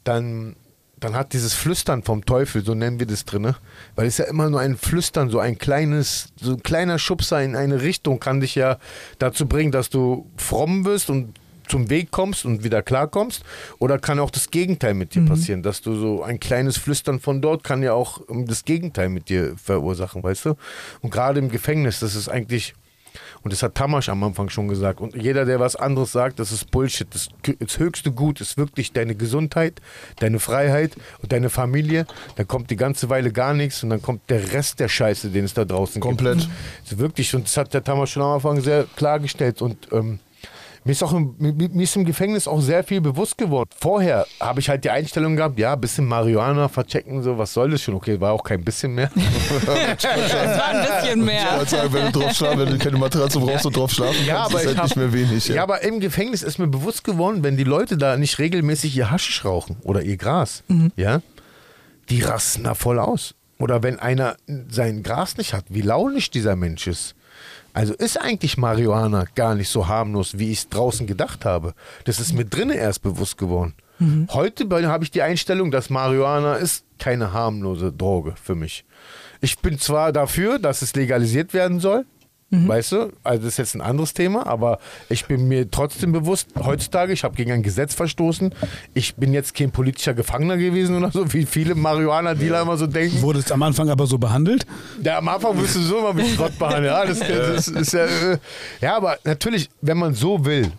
dann, 0.02 0.56
dann 0.98 1.14
hat 1.14 1.32
dieses 1.32 1.54
Flüstern 1.54 2.02
vom 2.02 2.24
Teufel, 2.24 2.64
so 2.64 2.74
nennen 2.74 2.98
wir 2.98 3.06
das 3.06 3.24
drin, 3.24 3.54
weil 3.94 4.06
es 4.06 4.18
ja 4.18 4.24
immer 4.24 4.50
nur 4.50 4.60
ein 4.60 4.76
Flüstern, 4.76 5.30
so 5.30 5.38
ein 5.38 5.56
kleines, 5.56 6.32
so 6.40 6.52
ein 6.52 6.62
kleiner 6.62 6.98
Schubser 6.98 7.42
in 7.42 7.54
eine 7.54 7.80
Richtung 7.82 8.18
kann 8.18 8.40
dich 8.40 8.56
ja 8.56 8.78
dazu 9.18 9.46
bringen, 9.46 9.70
dass 9.70 9.88
du 9.88 10.28
fromm 10.36 10.84
wirst 10.84 11.10
und 11.10 11.38
zum 11.70 11.88
Weg 11.88 12.10
kommst 12.10 12.44
und 12.44 12.64
wieder 12.64 12.82
klarkommst. 12.82 13.44
Oder 13.78 13.98
kann 13.98 14.18
auch 14.18 14.30
das 14.30 14.50
Gegenteil 14.50 14.94
mit 14.94 15.14
dir 15.14 15.24
passieren, 15.24 15.62
dass 15.62 15.80
du 15.80 15.94
so 15.94 16.22
ein 16.22 16.40
kleines 16.40 16.76
Flüstern 16.76 17.20
von 17.20 17.40
dort 17.40 17.64
kann 17.64 17.82
ja 17.82 17.92
auch 17.92 18.20
ähm, 18.28 18.46
das 18.46 18.64
Gegenteil 18.64 19.08
mit 19.08 19.28
dir 19.28 19.54
verursachen, 19.56 20.22
weißt 20.22 20.46
du? 20.46 20.54
Und 21.00 21.10
gerade 21.10 21.38
im 21.38 21.48
Gefängnis, 21.48 22.00
das 22.00 22.16
ist 22.16 22.28
eigentlich, 22.28 22.74
und 23.42 23.52
das 23.52 23.62
hat 23.62 23.74
Tamasch 23.74 24.08
am 24.08 24.22
Anfang 24.22 24.50
schon 24.50 24.68
gesagt, 24.68 25.00
und 25.00 25.14
jeder, 25.14 25.44
der 25.44 25.60
was 25.60 25.76
anderes 25.76 26.12
sagt, 26.12 26.38
das 26.38 26.52
ist 26.52 26.70
Bullshit. 26.70 27.06
Das, 27.14 27.28
das 27.58 27.78
höchste 27.78 28.12
Gut 28.12 28.40
ist 28.40 28.58
wirklich 28.58 28.92
deine 28.92 29.14
Gesundheit, 29.14 29.80
deine 30.18 30.38
Freiheit 30.38 30.96
und 31.22 31.32
deine 31.32 31.48
Familie. 31.48 32.06
Dann 32.36 32.46
kommt 32.46 32.70
die 32.70 32.76
ganze 32.76 33.08
Weile 33.08 33.32
gar 33.32 33.54
nichts 33.54 33.82
und 33.82 33.90
dann 33.90 34.02
kommt 34.02 34.28
der 34.28 34.52
Rest 34.52 34.80
der 34.80 34.88
Scheiße, 34.88 35.30
den 35.30 35.44
es 35.44 35.54
da 35.54 35.64
draußen 35.64 36.00
Komplett. 36.00 36.40
gibt. 36.40 36.50
Ist 36.84 36.98
wirklich, 36.98 37.34
und 37.34 37.44
das 37.44 37.56
hat 37.56 37.72
der 37.72 37.82
Tamasch 37.82 38.12
schon 38.12 38.22
am 38.22 38.32
Anfang 38.32 38.60
sehr 38.60 38.84
klargestellt. 38.96 39.62
Und 39.62 39.88
ähm, 39.92 40.18
mir 40.84 40.92
ist, 40.92 41.02
auch 41.02 41.12
im, 41.12 41.34
mir, 41.38 41.52
mir 41.52 41.82
ist 41.82 41.94
im 41.96 42.04
Gefängnis 42.06 42.48
auch 42.48 42.60
sehr 42.60 42.82
viel 42.82 43.00
bewusst 43.02 43.36
geworden. 43.36 43.68
Vorher 43.78 44.26
habe 44.40 44.60
ich 44.60 44.68
halt 44.70 44.82
die 44.84 44.90
Einstellung 44.90 45.36
gehabt, 45.36 45.58
ja, 45.58 45.76
bisschen 45.76 46.06
Marihuana 46.06 46.68
verchecken, 46.68 47.22
so, 47.22 47.36
was 47.36 47.52
soll 47.52 47.70
das 47.70 47.82
schon? 47.82 47.94
Okay, 47.94 48.18
war 48.20 48.32
auch 48.32 48.42
kein 48.42 48.64
bisschen 48.64 48.94
mehr. 48.94 49.10
Das 49.60 49.66
war 49.66 50.68
ein 50.68 50.86
bisschen 50.86 51.20
Ich 51.20 51.26
mehr. 51.26 51.46
wollte 51.56 51.70
sagen, 51.70 51.92
wenn 51.92 52.12
du 52.12 52.18
drauf 52.20 52.32
schlafen, 52.32 52.58
wenn 52.60 52.68
du 52.70 52.78
keine 52.78 52.98
Matratze 52.98 53.38
brauchst 53.40 53.66
und 53.66 53.76
drauf 53.76 53.90
schlafen 53.90 54.24
Ja, 54.26 54.36
kannst, 54.42 54.50
aber 54.54 54.60
ist 54.60 54.66
halt 54.66 54.74
ich 54.76 54.78
hab- 54.78 54.84
nicht 54.86 54.96
mehr 54.96 55.12
wenig. 55.12 55.48
Ja, 55.48 55.62
aber 55.62 55.82
im 55.82 56.00
Gefängnis 56.00 56.42
ist 56.42 56.58
mir 56.58 56.66
bewusst 56.68 57.04
geworden, 57.04 57.42
wenn 57.42 57.56
die 57.56 57.64
Leute 57.64 57.96
da 57.96 58.16
nicht 58.16 58.38
regelmäßig 58.38 58.96
ihr 58.96 59.10
Haschisch 59.10 59.44
rauchen 59.44 59.76
oder 59.82 60.02
ihr 60.02 60.16
Gras, 60.16 60.62
ja, 60.96 61.20
die 62.08 62.22
rasten 62.22 62.64
da 62.64 62.74
voll 62.74 62.98
aus. 62.98 63.34
Oder 63.58 63.82
wenn 63.82 63.98
einer 63.98 64.36
sein 64.70 65.02
Gras 65.02 65.36
nicht 65.36 65.52
hat, 65.52 65.66
wie 65.68 65.82
launisch 65.82 66.30
dieser 66.30 66.56
Mensch 66.56 66.86
ist. 66.86 67.14
Also 67.72 67.94
ist 67.94 68.20
eigentlich 68.20 68.56
Marihuana 68.58 69.24
gar 69.34 69.54
nicht 69.54 69.68
so 69.68 69.86
harmlos, 69.88 70.38
wie 70.38 70.50
ich 70.50 70.58
es 70.58 70.68
draußen 70.68 71.06
gedacht 71.06 71.44
habe. 71.44 71.74
Das 72.04 72.18
ist 72.20 72.32
mir 72.32 72.44
drinnen 72.44 72.76
erst 72.76 73.02
bewusst 73.02 73.38
geworden. 73.38 73.74
Heute 74.30 74.64
bei- 74.64 74.86
habe 74.86 75.04
ich 75.04 75.10
die 75.10 75.20
Einstellung, 75.20 75.70
dass 75.70 75.90
Marihuana 75.90 76.54
ist 76.54 76.84
keine 76.98 77.34
harmlose 77.34 77.92
Droge 77.92 78.34
für 78.42 78.54
mich. 78.54 78.84
Ich 79.42 79.58
bin 79.58 79.78
zwar 79.78 80.10
dafür, 80.12 80.58
dass 80.58 80.80
es 80.80 80.94
legalisiert 80.94 81.52
werden 81.52 81.80
soll, 81.80 82.06
weißt 82.50 82.92
du, 82.92 83.12
also 83.22 83.44
das 83.44 83.52
ist 83.52 83.58
jetzt 83.58 83.74
ein 83.76 83.80
anderes 83.80 84.12
Thema, 84.12 84.46
aber 84.46 84.80
ich 85.08 85.26
bin 85.26 85.46
mir 85.46 85.70
trotzdem 85.70 86.10
bewusst, 86.10 86.48
heutzutage, 86.58 87.12
ich 87.12 87.22
habe 87.22 87.36
gegen 87.36 87.52
ein 87.52 87.62
Gesetz 87.62 87.94
verstoßen, 87.94 88.52
ich 88.92 89.14
bin 89.14 89.32
jetzt 89.32 89.54
kein 89.54 89.70
politischer 89.70 90.14
Gefangener 90.14 90.56
gewesen 90.56 90.96
oder 90.96 91.12
so, 91.12 91.32
wie 91.32 91.46
viele 91.46 91.76
Marihuana-Dealer 91.76 92.62
immer 92.62 92.76
so 92.76 92.88
denken. 92.88 93.22
Wurde 93.22 93.38
es 93.38 93.52
am 93.52 93.62
Anfang 93.62 93.88
aber 93.88 94.06
so 94.06 94.18
behandelt? 94.18 94.66
Ja, 95.02 95.18
am 95.18 95.28
Anfang 95.28 95.60
wirst 95.60 95.76
du 95.76 95.80
so 95.80 95.98
immer 95.98 96.12
mit 96.12 96.26
Schrott 96.26 96.58
behandeln. 96.58 96.86
Ja, 96.86 97.06
das, 97.06 97.18
das 97.20 97.68
ist 97.68 97.92
ja, 97.92 98.06
äh, 98.06 98.38
ja, 98.80 98.96
aber 98.96 99.18
natürlich, 99.24 99.68
wenn 99.80 99.98
man 99.98 100.14
so 100.14 100.44
will, 100.44 100.72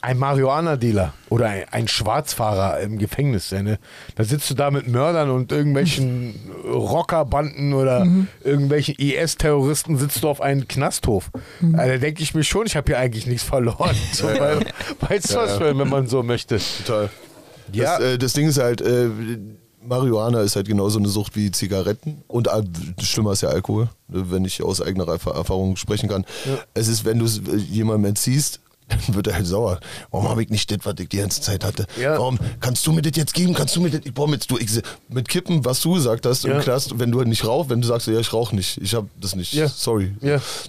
ein 0.00 0.16
Marihuana-Dealer 0.18 1.12
oder 1.28 1.46
ein, 1.48 1.64
ein 1.70 1.88
Schwarzfahrer 1.88 2.80
im 2.80 2.98
Gefängnis, 2.98 3.50
ja, 3.50 3.62
ne? 3.62 3.78
da 4.14 4.24
sitzt 4.24 4.48
du 4.50 4.54
da 4.54 4.70
mit 4.70 4.86
Mördern 4.88 5.30
und 5.30 5.50
irgendwelchen 5.52 6.34
Rockerbanden 6.64 7.72
oder 7.74 8.06
irgendwelchen 8.44 8.94
IS-Terroristen, 8.96 9.96
sitzt 9.98 10.22
du 10.22 10.28
auf 10.28 10.40
einem 10.40 10.68
Knasthof. 10.68 11.30
Also, 11.74 11.92
da 11.92 11.98
denke 11.98 12.22
ich 12.22 12.34
mir 12.34 12.44
schon, 12.44 12.66
ich 12.66 12.76
habe 12.76 12.86
hier 12.86 12.98
eigentlich 12.98 13.26
nichts 13.26 13.42
verloren. 13.42 13.96
So, 14.12 14.26
weil, 14.26 14.60
weißt 15.00 15.32
du 15.32 15.36
was, 15.36 15.60
wenn 15.60 15.76
man 15.88 16.06
so 16.06 16.22
möchte? 16.22 16.58
Total. 16.86 17.10
Ja. 17.72 17.98
Das, 17.98 18.04
äh, 18.06 18.18
das 18.18 18.32
Ding 18.32 18.48
ist 18.48 18.58
halt, 18.58 18.80
äh, 18.80 19.08
Marihuana 19.86 20.40
ist 20.40 20.56
halt 20.56 20.66
genauso 20.68 20.98
eine 20.98 21.08
Sucht 21.08 21.36
wie 21.36 21.50
Zigaretten 21.50 22.22
und 22.26 22.48
äh, 22.48 22.62
schlimmer 23.02 23.32
ist 23.32 23.42
ja 23.42 23.48
Alkohol, 23.50 23.88
wenn 24.08 24.44
ich 24.44 24.62
aus 24.62 24.80
eigener 24.82 25.04
Erfa- 25.06 25.34
Erfahrung 25.34 25.76
sprechen 25.76 26.08
kann. 26.08 26.24
Es 26.74 26.88
ist, 26.88 27.04
wenn 27.04 27.18
du 27.18 27.24
es 27.26 27.38
äh, 27.38 27.56
jemandem 27.56 28.06
entziehst, 28.10 28.60
dann 28.88 29.14
wird 29.14 29.26
er 29.26 29.34
halt 29.34 29.46
sauer. 29.46 29.80
Warum 30.10 30.28
habe 30.28 30.42
ich 30.42 30.48
nicht 30.50 30.70
das, 30.70 30.78
was 30.84 30.94
ich 30.98 31.08
die 31.08 31.18
ganze 31.18 31.40
Zeit 31.40 31.64
hatte? 31.64 31.86
Ja. 32.00 32.12
Warum 32.18 32.38
kannst 32.60 32.86
du 32.86 32.92
mir 32.92 33.02
das 33.02 33.16
jetzt 33.16 33.34
geben? 33.34 33.54
Kannst 33.54 33.76
du 33.76 33.80
mir 33.80 33.90
das? 33.90 34.00
Ich 34.04 34.14
brauche 34.14 34.30
mit, 34.30 34.50
du, 34.50 34.58
ich, 34.58 34.68
mit 35.08 35.28
Kippen, 35.28 35.64
was 35.64 35.80
du 35.80 35.94
gesagt 35.94 36.26
hast 36.26 36.44
Ja. 36.44 36.54
im 36.56 36.62
Knast, 36.62 36.98
wenn 36.98 37.10
du 37.10 37.22
nicht 37.24 37.44
rauchst, 37.44 37.70
wenn 37.70 37.80
du 37.80 37.86
sagst, 37.88 38.06
ja, 38.06 38.18
ich 38.18 38.32
rauche 38.32 38.54
nicht, 38.56 38.78
ich 38.80 38.94
habe 38.94 39.08
das 39.20 39.34
nicht, 39.36 39.52
Ja. 39.52 39.68
sorry. 39.68 40.14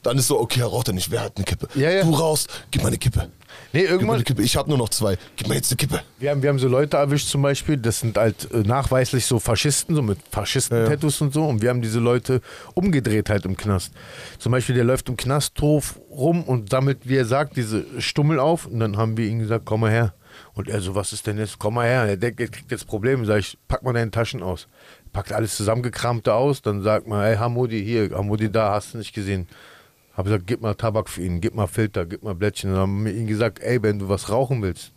Dann 0.04 0.18
ist 0.18 0.28
so, 0.28 0.40
okay, 0.40 0.60
er 0.62 0.68
raucht 0.68 0.88
er 0.90 0.94
nicht, 0.94 1.12
wer 1.12 1.22
hat 1.22 1.34
eine 1.38 1.46
Kippe? 1.46 1.68
Du 1.74 2.14
rauchst, 2.16 2.50
gib 2.72 2.82
mal 2.82 2.88
eine 2.90 2.98
Kippe. 2.98 3.30
Nee, 3.72 3.84
irgendwann, 3.84 4.16
eine 4.16 4.24
Kippe. 4.24 4.42
Ich 4.42 4.56
habe 4.56 4.70
nur 4.70 4.78
noch 4.78 4.90
zwei. 4.90 5.18
Gib 5.36 5.48
mir 5.48 5.56
jetzt 5.56 5.72
eine 5.72 5.78
Kippe. 5.78 6.02
Wir 6.18 6.32
haben, 6.32 6.42
wir 6.42 6.50
haben 6.50 6.60
so 6.60 6.68
Leute 6.68 6.98
erwischt 6.98 7.28
zum 7.28 7.42
Beispiel, 7.44 7.78
das 7.78 8.00
sind 8.00 8.18
halt 8.18 8.52
äh, 8.52 8.58
nachweislich 8.58 9.26
so 9.26 9.40
Faschisten, 9.40 9.96
so 9.96 10.02
mit 10.02 10.18
Faschisten-Tattoos 10.32 11.22
und 11.22 11.34
so. 11.34 11.46
Und 11.46 11.62
wir 11.62 11.70
haben 11.70 11.82
diese 11.82 12.00
Leute 12.00 12.42
umgedreht 12.74 13.30
halt 13.30 13.46
im 13.46 13.56
Knast. 13.56 13.94
Zum 14.40 14.52
Beispiel, 14.52 14.76
der 14.76 14.84
läuft 14.84 15.08
im 15.10 15.18
Knasthof 15.18 16.00
rum 16.10 16.44
und 16.44 16.72
sammelt, 16.72 17.08
wie 17.08 17.18
er 17.18 17.26
sagt, 17.26 17.58
diese 17.58 17.86
Stummel 18.00 18.40
auf. 18.40 18.66
Und 18.66 18.80
dann 18.80 18.98
haben 18.98 19.18
wir 19.18 19.28
ihm 19.28 19.40
gesagt, 19.40 19.66
komm 19.66 19.82
mal 19.82 19.92
her. 19.92 20.14
Und 20.54 20.68
er 20.68 20.82
so, 20.82 20.96
was 20.96 21.14
ist 21.14 21.28
denn 21.28 21.38
jetzt? 21.38 21.60
Komm 21.60 21.76
mal 21.76 21.88
her. 21.88 22.06
Er 22.06 22.18
denkt, 22.18 22.40
er 22.40 22.48
kriegt 22.48 22.72
jetzt 22.72 22.88
Probleme. 22.88 23.26
Sag 23.26 23.40
ich, 23.40 23.58
pack 23.68 23.84
mal 23.84 23.94
deine 23.94 24.12
Taschen 24.12 24.42
aus. 24.42 24.68
Packt 25.14 25.32
alles 25.32 25.56
zusammengekramte 25.56 26.34
aus. 26.34 26.62
Dann 26.62 26.82
sagt 26.82 27.08
man, 27.08 27.24
hey 27.24 27.38
Hamudi, 27.38 27.84
hier, 27.84 28.10
Hamudi 28.12 28.52
da, 28.52 28.72
hast 28.72 28.94
du 28.94 28.98
nicht 28.98 29.14
gesehen. 29.14 29.48
Hab 30.14 30.26
gesagt, 30.26 30.48
gib 30.48 30.62
mal 30.62 30.76
Tabak 30.76 31.10
für 31.10 31.22
ihn, 31.22 31.40
gib 31.40 31.56
mal 31.56 31.68
Filter, 31.68 32.06
gib 32.06 32.24
mal 32.24 32.36
Blättchen. 32.36 32.72
Dann 32.72 32.80
haben 32.80 33.06
wir 33.06 33.14
ihm 33.14 33.28
gesagt, 33.28 33.60
ey, 33.60 33.82
wenn 33.82 34.00
du 34.00 34.10
was 34.10 34.30
rauchen 34.30 34.62
willst, 34.62 34.92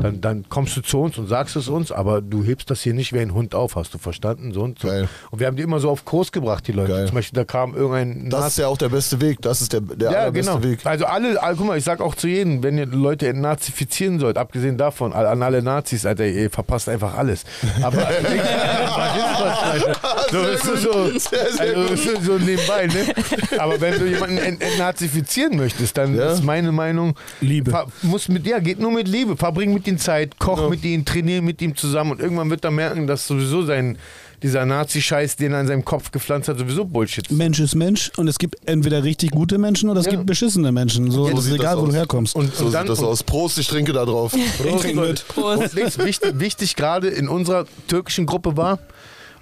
dann, 0.00 0.20
dann 0.20 0.44
kommst 0.48 0.76
du 0.76 0.80
zu 0.82 1.00
uns 1.00 1.18
und 1.18 1.26
sagst 1.28 1.56
es 1.56 1.68
uns, 1.68 1.92
aber 1.92 2.20
du 2.20 2.42
hebst 2.44 2.70
das 2.70 2.82
hier 2.82 2.94
nicht 2.94 3.12
wie 3.12 3.18
ein 3.20 3.34
Hund 3.34 3.54
auf, 3.54 3.76
hast 3.76 3.94
du 3.94 3.98
verstanden? 3.98 4.52
So 4.52 4.62
und 4.62 4.78
so. 4.78 4.88
Geil. 4.88 5.08
Und 5.30 5.40
wir 5.40 5.46
haben 5.46 5.56
die 5.56 5.62
immer 5.62 5.80
so 5.80 5.90
auf 5.90 6.04
Kurs 6.04 6.32
gebracht, 6.32 6.66
die 6.66 6.72
Leute. 6.72 6.92
Geil. 6.92 7.06
Zum 7.06 7.14
Beispiel, 7.16 7.36
da 7.36 7.44
kam 7.44 7.74
irgendein 7.74 8.30
Das 8.30 8.40
Nazi- 8.40 8.48
ist 8.48 8.58
ja 8.58 8.68
auch 8.68 8.78
der 8.78 8.88
beste 8.88 9.20
Weg. 9.20 9.40
Das 9.42 9.60
ist 9.60 9.72
der, 9.72 9.80
der 9.80 10.10
ja, 10.12 10.18
allerbeste 10.20 10.52
genau. 10.52 10.64
Weg. 10.64 10.84
Also 10.86 11.06
alle, 11.06 11.40
alle, 11.42 11.56
guck 11.56 11.66
mal, 11.66 11.78
ich 11.78 11.84
sag 11.84 12.00
auch 12.00 12.14
zu 12.14 12.28
jedem, 12.28 12.62
wenn 12.62 12.78
ihr 12.78 12.86
Leute 12.86 13.28
entnazifizieren 13.28 14.18
sollt, 14.18 14.38
abgesehen 14.38 14.78
davon, 14.78 15.12
all- 15.12 15.26
an 15.26 15.42
alle 15.42 15.62
Nazis, 15.62 16.06
Alter, 16.06 16.26
ihr 16.26 16.50
verpasst 16.50 16.88
einfach 16.88 17.16
alles. 17.16 17.44
Aber 17.82 17.98
so, 20.30 20.42
ist 20.42 20.64
es 20.64 20.82
so, 20.82 21.06
Sehr, 21.18 21.52
sehr 21.52 21.76
also, 21.76 22.20
so 22.20 22.38
nebenbei, 22.38 22.86
ne? 22.86 23.14
Aber 23.58 23.80
wenn 23.80 23.98
du 23.98 24.06
jemanden 24.06 24.38
ent 24.38 24.62
entnazifizieren 24.62 25.56
möchtest, 25.56 25.96
dann 25.96 26.14
Ja. 26.16 26.32
ist 26.32 26.44
meine 26.44 26.72
Meinung, 26.72 27.14
Liebe. 27.40 27.72
muss 28.02 28.28
mit, 28.28 28.46
ja, 28.46 28.58
geht 28.58 28.80
nur 28.80 28.92
mit 28.92 29.08
Liebe. 29.08 29.36
Verbring 29.36 29.72
mit 29.74 29.86
ihm 29.88 29.98
Zeit, 29.98 30.38
koch 30.38 30.68
mit 30.70 30.84
ihm, 30.84 31.04
trainier 31.04 31.42
mit 31.42 31.60
ihm 31.62 31.74
zusammen 31.76 32.12
und 32.12 32.20
irgendwann 32.20 32.50
wird 32.50 32.64
er 32.64 32.70
merken, 32.70 33.06
dass 33.06 33.26
sowieso 33.26 33.62
sein 33.64 33.98
dieser 34.42 34.64
Nazi-Scheiß, 34.64 35.34
den 35.34 35.52
er 35.52 35.60
in 35.62 35.66
seinem 35.66 35.84
Kopf 35.84 36.12
gepflanzt 36.12 36.48
hat, 36.48 36.58
sowieso 36.58 36.84
Bullshit 36.84 37.26
ist. 37.28 37.36
Mensch 37.36 37.58
ist 37.58 37.74
Mensch 37.74 38.12
und 38.16 38.28
es 38.28 38.38
gibt 38.38 38.56
entweder 38.68 39.02
richtig 39.02 39.32
gute 39.32 39.58
Menschen 39.58 39.90
oder 39.90 39.98
es 39.98 40.06
Ja. 40.06 40.12
gibt 40.12 40.26
beschissene 40.26 40.70
Menschen. 40.70 41.10
So, 41.10 41.26
So 41.28 41.36
es 41.38 41.46
ist 41.46 41.52
egal, 41.54 41.74
das 41.74 41.76
wo 41.78 41.86
du 41.86 41.88
aus. 41.90 41.96
herkommst. 41.96 42.36
Und, 42.36 42.54
So 42.54 42.66
und 42.66 42.72
dann, 42.72 42.82
sieht 42.82 42.90
das 42.90 42.98
und, 43.00 43.06
aus. 43.06 43.22
Prost, 43.24 43.58
ich 43.58 43.66
trinke 43.66 43.92
da 43.92 44.04
drauf. 44.04 44.30
Prost, 44.32 44.58
trinke 44.82 44.92
Leute. 44.92 45.08
mit. 45.08 45.28
Prost. 45.28 45.62
Und 45.62 45.74
links, 45.74 45.98
wichtig, 45.98 46.38
wichtig 46.38 46.76
gerade 46.76 47.08
in 47.08 47.28
unserer 47.28 47.66
türkischen 47.88 48.26
Gruppe 48.26 48.56
war, 48.56 48.78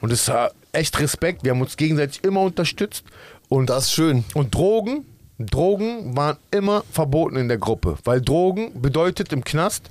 und 0.00 0.12
es 0.12 0.26
war 0.28 0.50
echt 0.72 0.98
Respekt, 0.98 1.44
wir 1.44 1.50
haben 1.52 1.61
uns 1.61 1.76
gegenseitig 1.76 2.24
immer 2.24 2.40
unterstützt. 2.40 3.04
Und, 3.50 3.68
Das 3.68 3.85
ist 3.87 3.92
schön. 3.92 4.24
und 4.35 4.54
Drogen, 4.54 5.04
Drogen 5.38 6.16
waren 6.16 6.38
immer 6.50 6.85
verboten 6.90 7.37
in 7.37 7.48
der 7.48 7.59
Gruppe. 7.59 7.98
Weil 8.04 8.22
Drogen 8.22 8.80
bedeutet 8.80 9.32
im 9.32 9.44
Knast, 9.44 9.90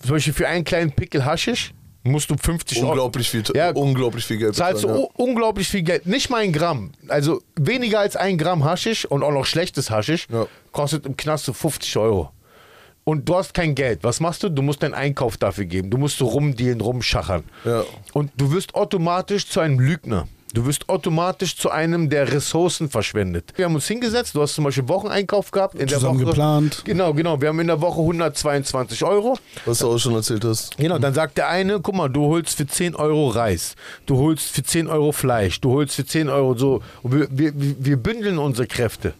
zum 0.00 0.10
Beispiel 0.12 0.32
für 0.32 0.48
einen 0.48 0.64
kleinen 0.64 0.92
Pickel 0.92 1.24
Haschisch, 1.24 1.72
musst 2.02 2.30
du 2.30 2.36
50 2.36 2.78
Euro. 2.78 2.90
Unglaublich 2.92 3.28
viel, 3.30 3.42
Ja. 3.54 3.70
unglaublich 3.72 4.24
viel 4.24 4.38
Geld 4.38 4.54
Zahlst 4.54 4.84
du 4.84 4.88
bezahlen, 4.88 5.04
u- 5.16 5.22
unglaublich 5.22 5.68
viel 5.68 5.82
Geld. 5.82 6.06
Nicht 6.06 6.30
mal 6.30 6.38
ein 6.42 6.52
Gramm. 6.52 6.92
Also 7.08 7.42
weniger 7.56 8.00
als 8.00 8.16
ein 8.16 8.38
Gramm 8.38 8.64
Haschisch 8.64 9.04
und 9.04 9.22
auch 9.22 9.32
noch 9.32 9.44
schlechtes 9.44 9.90
Haschisch 9.90 10.26
Ja. 10.32 10.46
kostet 10.72 11.04
im 11.06 11.16
Knast 11.16 11.44
so 11.44 11.52
50 11.52 11.96
Euro. 11.98 12.30
Und 13.04 13.28
du 13.28 13.34
hast 13.36 13.54
kein 13.54 13.74
Geld. 13.74 14.02
Was 14.02 14.20
machst 14.20 14.42
du? 14.42 14.48
Du 14.50 14.62
musst 14.62 14.82
deinen 14.82 14.94
Einkauf 14.94 15.36
dafür 15.36 15.64
geben. 15.64 15.90
Du 15.90 15.96
musst 15.98 16.18
so 16.18 16.26
rumdealen, 16.26 16.80
rumschachern. 16.80 17.44
Ja. 17.64 17.82
Und 18.12 18.30
du 18.36 18.52
wirst 18.52 18.74
automatisch 18.74 19.48
zu 19.48 19.60
einem 19.60 19.78
Lügner. 19.80 20.28
Du 20.52 20.66
wirst 20.66 20.88
automatisch 20.88 21.56
zu 21.56 21.70
einem, 21.70 22.10
der 22.10 22.32
Ressourcen 22.32 22.90
verschwendet. 22.90 23.52
Wir 23.54 23.66
haben 23.66 23.74
uns 23.74 23.86
hingesetzt, 23.86 24.34
du 24.34 24.42
hast 24.42 24.54
zum 24.54 24.64
Beispiel 24.64 24.88
Wocheneinkauf 24.88 25.52
gehabt. 25.52 25.76
In 25.76 25.88
Zusammen 25.88 26.18
der 26.18 26.26
Woche, 26.26 26.30
geplant. 26.32 26.82
Genau, 26.84 27.14
genau. 27.14 27.40
Wir 27.40 27.48
haben 27.48 27.60
in 27.60 27.68
der 27.68 27.80
Woche 27.80 28.00
122 28.00 29.04
Euro. 29.04 29.38
Was 29.64 29.78
du 29.78 29.88
auch 29.92 29.98
schon 29.98 30.14
erzählt 30.14 30.44
hast. 30.44 30.76
Genau, 30.76 30.98
dann 30.98 31.14
sagt 31.14 31.38
der 31.38 31.48
eine, 31.48 31.80
guck 31.80 31.94
mal, 31.94 32.08
du 32.08 32.26
holst 32.26 32.56
für 32.56 32.66
10 32.66 32.96
Euro 32.96 33.28
Reis, 33.28 33.76
du 34.06 34.16
holst 34.16 34.50
für 34.50 34.64
10 34.64 34.88
Euro 34.88 35.12
Fleisch, 35.12 35.60
du 35.60 35.70
holst 35.70 35.94
für 35.94 36.04
10 36.04 36.28
Euro 36.28 36.56
so. 36.56 36.82
Und 37.02 37.14
wir, 37.14 37.28
wir, 37.30 37.52
wir 37.54 37.96
bündeln 37.96 38.38
unsere 38.38 38.66
Kräfte. 38.66 39.14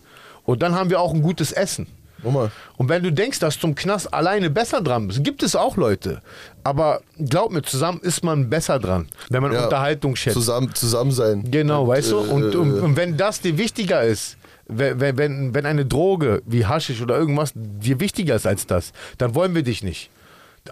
Und 0.44 0.62
dann 0.62 0.74
haben 0.74 0.90
wir 0.90 1.00
auch 1.00 1.14
ein 1.14 1.22
gutes 1.22 1.52
Essen. 1.52 1.86
Nochmal. 2.22 2.50
Und 2.76 2.88
wenn 2.88 3.02
du 3.02 3.12
denkst, 3.12 3.38
dass 3.38 3.58
du 3.58 3.66
im 3.68 3.74
Knast 3.74 4.12
alleine 4.12 4.50
besser 4.50 4.80
dran 4.80 5.08
bist, 5.08 5.22
gibt 5.24 5.42
es 5.42 5.56
auch 5.56 5.76
Leute. 5.76 6.20
Aber 6.64 7.00
glaub 7.18 7.50
mir, 7.52 7.62
zusammen 7.62 8.00
ist 8.02 8.22
man 8.24 8.50
besser 8.50 8.78
dran, 8.78 9.08
wenn 9.28 9.42
man 9.42 9.52
Ja. 9.52 9.64
Unterhaltung 9.64 10.16
schätzt. 10.16 10.34
Zusammen, 10.34 10.74
zusammen 10.74 11.12
sein. 11.12 11.50
Genau, 11.50 11.82
Und, 11.84 11.88
weißt 11.88 12.10
du? 12.12 12.18
Und, 12.18 12.54
äh, 12.54 12.56
und, 12.56 12.80
und 12.80 12.96
wenn 12.96 13.16
das 13.16 13.40
dir 13.40 13.56
wichtiger 13.58 14.02
ist, 14.02 14.36
wenn, 14.72 15.00
wenn- 15.18 15.54
wenn, 15.54 15.66
eine 15.66 15.84
Droge 15.84 16.42
wie 16.46 16.64
Haschisch 16.66 17.00
oder 17.02 17.16
irgendwas 17.18 17.52
dir 17.54 17.98
wichtiger 18.00 18.36
ist 18.36 18.46
als 18.46 18.66
das, 18.66 18.92
dann 19.18 19.34
wollen 19.34 19.54
wir 19.54 19.62
dich 19.62 19.82
nicht. 19.82 20.10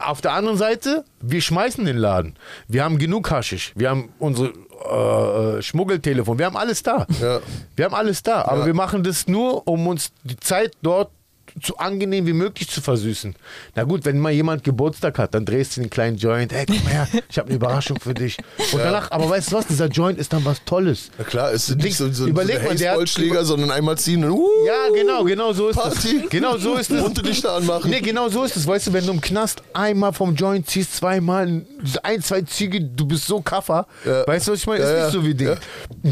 Auf 0.01 0.21
der 0.21 0.35
anderen 0.35 0.59
Seite, 0.59 1.03
wir 1.21 1.41
schmeißen 1.41 1.85
den 1.85 1.97
Laden. 1.97 2.35
Wir 2.69 2.85
haben 2.85 2.99
genug 2.99 3.31
Haschisch. 3.31 3.73
Wir 3.75 3.89
haben 3.91 4.11
unsere 4.19 4.53
äh, 4.89 5.59
äh, 5.59 5.63
Schmuggeltelefon. 5.63 6.39
Wir 6.39 6.47
haben 6.47 6.57
alles 6.59 6.83
da. 6.85 7.07
Ja. 7.21 7.41
Wir 7.75 7.87
haben 7.87 7.95
alles 7.95 8.23
da. 8.23 8.43
Aber 8.43 8.61
Ja. 8.61 8.67
wir 8.67 8.75
machen 8.75 9.03
das 9.03 9.27
nur, 9.27 9.67
um 9.67 9.87
uns 9.89 10.13
die 10.23 10.37
Zeit 10.37 10.73
dort 10.83 11.11
so 11.67 11.77
angenehm 11.77 12.27
wie 12.27 12.33
möglich 12.33 12.69
zu 12.69 12.81
versüßen. 12.81 13.35
Na 13.75 13.85
gut, 13.85 14.05
wenn 14.05 14.19
mal 14.19 14.33
jemand 14.33 14.65
Geburtstag 14.65 15.19
hat, 15.19 15.35
dann 15.35 15.45
drehst 15.45 15.77
du 15.77 15.81
den 15.81 15.91
kleinen 15.91 16.17
Joint. 16.17 16.53
Hey, 16.53 16.67
komm 16.67 16.77
her, 16.87 17.07
ich 17.29 17.39
habe 17.39 17.49
eine 17.49 17.57
Überraschung 17.57 17.99
für 18.01 18.15
dich. 18.15 18.37
Und 18.73 18.79
danach, 18.81 19.11
aber 19.11 19.29
weißt 19.31 19.53
du 19.53 19.57
was, 19.57 19.67
dieser 19.67 19.87
Joint 19.87 20.19
ist 20.19 20.33
dann 20.33 20.45
was 20.45 20.65
Tolles. 20.65 21.11
Na 21.19 21.25
klar, 21.25 21.53
es 21.53 21.69
ist 21.69 21.79
nicht 21.79 21.97
so, 21.97 22.11
so, 22.13 22.27
Überleg 22.27 22.57
so 22.57 22.63
ein 22.63 22.69
Baseballschläger, 22.77 23.45
sondern 23.45 23.71
einmal 23.71 23.99
ziehen 23.99 24.25
und 24.25 24.33
uh, 24.33 24.47
Ja, 24.67 24.89
genau, 24.95 25.25
genau 25.25 25.53
so 25.53 25.69
ist 25.69 25.77
Party. 25.77 26.23
es. 26.25 26.31
Genau 26.31 26.57
so 26.59 26.75
ist 26.75 26.91
es. 26.91 27.03
Bunte 27.03 27.23
Lichter 27.23 27.53
anmachen. 27.53 27.91
Nee, 27.91 28.01
genau 28.01 28.29
so 28.29 28.45
ist 28.45 28.57
es. 28.57 28.67
Weißt 28.67 28.89
du, 28.89 28.93
wenn 28.93 29.07
du 29.07 29.13
im 29.13 29.21
Knast 29.21 29.63
einmal 29.73 30.13
vom 30.13 30.35
Joint 30.35 30.69
ziehst, 30.69 30.97
zweimal, 30.97 31.63
ein, 32.03 32.23
zwei 32.23 32.43
Züge, 32.43 32.81
du 32.81 33.07
bist 33.07 33.27
so 33.27 33.41
Kaffer. 33.41 33.87
Ja. 34.05 34.27
Weißt 34.27 34.49
du, 34.49 34.53
was 34.53 34.61
ich 34.61 34.67
meine? 34.67 34.83
Ist 34.85 34.89
Ja, 34.91 34.95
nicht 34.95 35.05
ja. 35.05 35.11
so 35.11 35.25
wie 35.25 35.35
Ding. 35.35 35.49
Ja. 35.49 35.57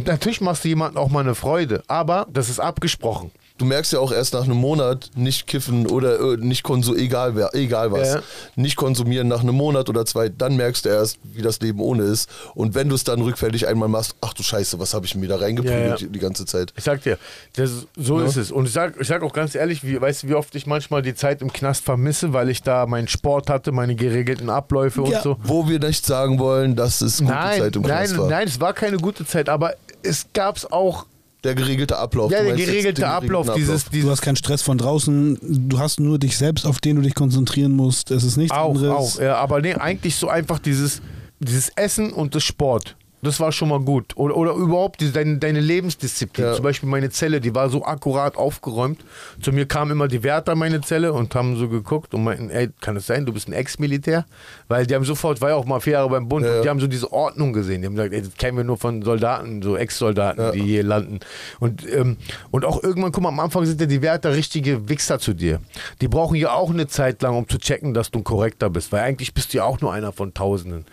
Natürlich 0.05 0.41
machst 0.41 0.65
du 0.65 0.69
jemandem 0.69 1.03
auch 1.03 1.11
mal 1.11 1.21
eine 1.21 1.35
Freude, 1.35 1.83
aber 1.87 2.27
das 2.33 2.49
ist 2.49 2.61
abgesprochen. 2.61 3.31
Du 3.59 3.65
merkst 3.65 3.91
ja 3.93 4.01
auch 4.01 4.13
erst 4.13 4.35
nach 4.35 4.45
einem 4.45 4.57
Monat 4.59 5.11
nicht 5.15 5.47
kiffen 5.47 5.87
oder 5.87 6.21
äh, 6.21 6.37
nicht 6.37 6.63
konsumieren, 6.63 7.07
egal, 7.07 7.37
wer- 7.37 7.55
egal 7.55 7.91
was. 7.91 8.15
Ja. 8.15 8.23
Nicht 8.55 8.77
konsumieren 8.77 9.29
nach 9.29 9.41
einem 9.41 9.55
Monat 9.55 9.89
oder 9.89 10.05
zwei, 10.05 10.29
dann 10.29 10.57
merkst 10.57 10.85
du 10.85 10.91
erst, 10.91 11.19
wie 11.25 11.41
das 11.41 11.59
Leben 11.61 11.81
ohne 11.81 12.03
ist. 12.03 12.29
Und 12.55 12.75
wenn 12.75 12.89
du 12.91 12.95
es 12.95 13.05
dann 13.05 13.21
rückfällig 13.23 13.67
einmal 13.67 13.89
machst, 13.89 14.15
ach 14.21 14.35
du 14.35 14.43
Scheiße, 14.43 14.79
was 14.79 14.93
habe 14.93 15.07
ich 15.07 15.15
mir 15.15 15.27
da 15.29 15.37
reingeprügelt 15.37 16.01
Ja, 16.01 16.07
ja. 16.07 16.13
die 16.13 16.19
ganze 16.19 16.45
Zeit. 16.45 16.75
Ich 16.77 16.85
sag 16.85 17.03
dir, 17.03 17.19
das, 17.55 17.87
so 17.97 18.21
Ja. 18.21 18.27
ist 18.27 18.37
es. 18.37 18.51
Und 18.53 18.67
ich 18.67 18.73
sag, 18.73 19.01
ich 19.01 19.09
sag 19.09 19.23
auch 19.23 19.33
ganz 19.33 19.55
ehrlich, 19.55 19.83
wie, 19.85 19.99
weißt 19.99 20.25
du, 20.25 20.29
wie 20.29 20.35
oft 20.35 20.55
ich 20.55 20.67
manchmal 20.67 21.01
die 21.01 21.15
Zeit 21.15 21.41
im 21.41 21.51
Knast 21.51 21.83
vermisse, 21.83 22.35
weil 22.35 22.51
ich 22.51 22.63
da 22.63 22.85
meinen 22.87 23.09
Sport 23.09 23.49
hatte, 23.49 23.73
meine 23.73 23.95
geregelten 23.95 24.51
Abläufe 24.51 25.03
Ja. 25.09 25.17
und 25.19 25.23
so. 25.23 25.37
Wo 25.43 25.67
wir 25.67 25.79
nicht 25.79 26.05
sagen 26.05 26.39
wollen, 26.39 26.77
dass 26.77 27.01
es 27.01 27.21
gute 27.21 27.31
Nein, 27.33 27.61
Zeit 27.61 27.77
im 27.77 27.83
nein, 27.83 27.91
Knast 28.07 28.19
war. 28.19 28.29
nein, 28.29 28.49
es 28.49 28.61
war 28.61 28.75
keine 28.75 28.99
gute 28.99 29.25
Zeit, 29.25 29.49
aber 29.49 29.73
es 30.03 30.27
gab's 30.35 30.67
auch 30.67 31.07
Der 31.47 31.55
geregelte 31.55 31.97
Ablauf. 31.97 32.31
ja, 32.33 32.41
Du 32.41 32.47
der 32.47 32.57
geregelte 32.57 33.03
den 33.03 33.05
Ablauf, 33.09 33.55
dieses, 33.55 33.85
Du 33.85 33.91
dieses 33.93 34.11
hast 34.11 34.21
keinen 34.23 34.37
Stress 34.37 34.63
von 34.63 34.77
draußen, 34.79 35.39
du 35.69 35.79
hast 35.79 36.01
nur 36.01 36.19
dich 36.19 36.37
selbst, 36.37 36.67
auf 36.67 36.81
den 36.81 36.97
du 36.97 37.03
dich 37.03 37.15
konzentrieren 37.15 37.73
musst. 37.73 38.11
Es 38.11 38.25
ist 38.25 38.37
nichts 38.37 38.53
Auch, 38.57 38.75
anderes. 38.75 39.17
auch. 39.17 39.21
Ja, 39.21 39.37
aber 39.37 39.61
nee, 39.61 39.75
eigentlich 39.75 40.17
so 40.17 40.29
einfach 40.29 40.59
dieses, 40.59 41.01
dieses 41.39 41.71
Essen 41.77 42.13
und 42.13 42.35
das 42.35 42.43
Sport. 42.43 42.97
Das 43.27 43.41
war 43.41 43.51
schon 43.51 43.69
mal 43.69 43.81
gut. 43.81 44.17
Oder, 44.17 44.37
oder 44.37 44.53
überhaupt 44.55 45.01
die, 45.01 45.11
deine, 45.11 45.39
deine 45.39 45.59
Lebensdisziplin. 45.59 46.47
Ja. 46.47 46.55
Zum 46.55 46.63
Beispiel 46.63 46.89
meine 46.89 47.11
Zelle, 47.11 47.41
die 47.41 47.55
war 47.57 47.69
so 47.69 47.85
akkurat 47.85 48.37
aufgeräumt. 48.37 49.05
Zu 49.43 49.51
mir 49.53 49.67
kamen 49.67 49.91
immer 49.91 50.07
die 50.07 50.23
Wärter 50.23 50.53
in 50.53 50.59
meine 50.59 50.81
Zelle 50.81 51.13
und 51.13 51.35
haben 51.35 51.57
so 51.57 51.69
geguckt 51.69 52.15
und 52.15 52.23
meinten, 52.23 52.51
ey, 52.51 52.69
kann 52.81 52.97
es 52.97 53.07
sein, 53.07 53.27
du 53.27 53.33
bist 53.33 53.49
ein 53.49 53.53
Ex-Militär? 53.53 54.27
Weil 54.69 54.87
die 54.87 54.95
haben 54.95 55.05
sofort, 55.05 55.41
war 55.41 55.51
ja 55.51 55.57
auch 55.57 55.65
mal 55.65 55.81
vier 55.81 55.95
Jahre 55.95 56.09
beim 56.09 56.29
Bund, 56.29 56.47
Ja, 56.47 56.57
und 56.57 56.63
die 56.65 56.69
haben 56.69 56.79
so 56.79 56.87
diese 56.87 57.13
Ordnung 57.13 57.53
gesehen. 57.53 57.81
Die 57.83 57.87
haben 57.89 57.97
gesagt, 57.97 58.13
ey, 58.15 58.23
das 58.23 58.35
kennen 58.37 58.57
wir 58.57 58.65
nur 58.65 58.77
von 58.77 59.03
Soldaten, 59.03 59.61
so 59.61 59.77
Ex-Soldaten, 59.77 60.41
Ja. 60.41 60.51
die 60.53 60.63
hier 60.63 60.85
landen. 60.85 61.19
Und, 61.59 61.85
ähm, 61.93 62.17
und 62.53 62.65
auch 62.65 62.81
irgendwann, 62.83 63.11
guck 63.11 63.25
mal, 63.25 63.31
am 63.31 63.41
Anfang 63.41 63.67
sind 63.67 63.81
ja 63.81 63.87
die 63.87 64.03
Wärter 64.03 64.35
richtige 64.35 64.89
Wichser 64.89 65.19
zu 65.19 65.35
dir. 65.35 65.59
Die 66.01 66.07
brauchen 66.07 66.37
ja 66.37 66.53
auch 66.53 66.71
eine 66.71 66.87
Zeit 66.87 67.23
lang, 67.23 67.37
um 67.37 67.49
zu 67.49 67.59
checken, 67.59 67.93
dass 67.93 68.13
du 68.13 68.21
ein 68.21 68.25
korrekter 68.25 68.71
bist, 68.71 68.93
weil 68.93 69.01
eigentlich 69.03 69.35
bist 69.35 69.53
du 69.53 69.59
ja 69.59 69.65
auch 69.65 69.81
nur 69.81 69.93
einer 69.93 70.13
von 70.13 70.33
Tausenden. 70.33 70.85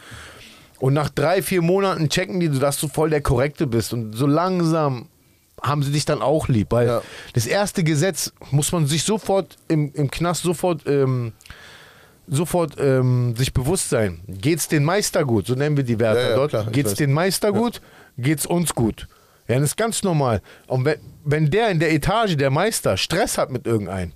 Und 0.83 0.93
nach 0.93 1.07
drei, 1.07 1.41
vier 1.41 1.61
Monaten 1.61 2.09
checken 2.09 2.41
die, 2.41 2.49
dass 2.59 2.77
du 2.77 2.89
voll 2.89 3.09
der 3.09 3.21
Korrekte 3.21 3.67
bist. 3.67 3.93
Und 3.93 4.11
so 4.17 4.27
langsam 4.27 5.07
haben 5.61 5.81
sie 5.81 5.93
dich 5.93 6.03
dann 6.03 6.21
auch 6.21 6.49
lieb. 6.49 6.71
Weil 6.71 6.87
Ja. 6.87 7.01
das 7.33 7.45
erste 7.47 7.85
Gesetz 7.85 8.33
muss 8.51 8.73
man 8.73 8.85
sich 8.85 9.03
sofort 9.03 9.55
im, 9.69 9.93
im 9.93 10.11
Knast 10.11 10.43
sofort, 10.43 10.81
ähm, 10.85 11.31
sofort 12.27 12.73
ähm, 12.79 13.33
sich 13.37 13.53
bewusst 13.53 13.87
sein. 13.87 14.19
Geht's 14.27 14.67
den 14.67 14.83
Meister 14.83 15.23
gut? 15.23 15.47
So 15.47 15.55
nennen 15.55 15.77
wir 15.77 15.85
die 15.85 15.99
Wärter 16.01 16.21
Ja, 16.21 16.29
ja, 16.31 16.35
dort. 16.35 16.49
klar, 16.49 16.65
Geht's 16.65 16.95
den 16.95 17.13
Meister 17.13 17.53
gut? 17.53 17.79
Geht's 18.17 18.45
uns 18.45 18.75
gut? 18.75 19.07
Ja, 19.47 19.55
das 19.55 19.69
ist 19.69 19.77
ganz 19.77 20.03
normal. 20.03 20.41
Und 20.67 20.83
wenn, 20.83 20.99
wenn 21.23 21.49
der 21.49 21.69
in 21.69 21.79
der 21.79 21.93
Etage, 21.93 22.35
der 22.35 22.49
Meister, 22.49 22.97
Stress 22.97 23.37
hat 23.37 23.51
mit 23.51 23.65
irgendeinem, 23.65 24.11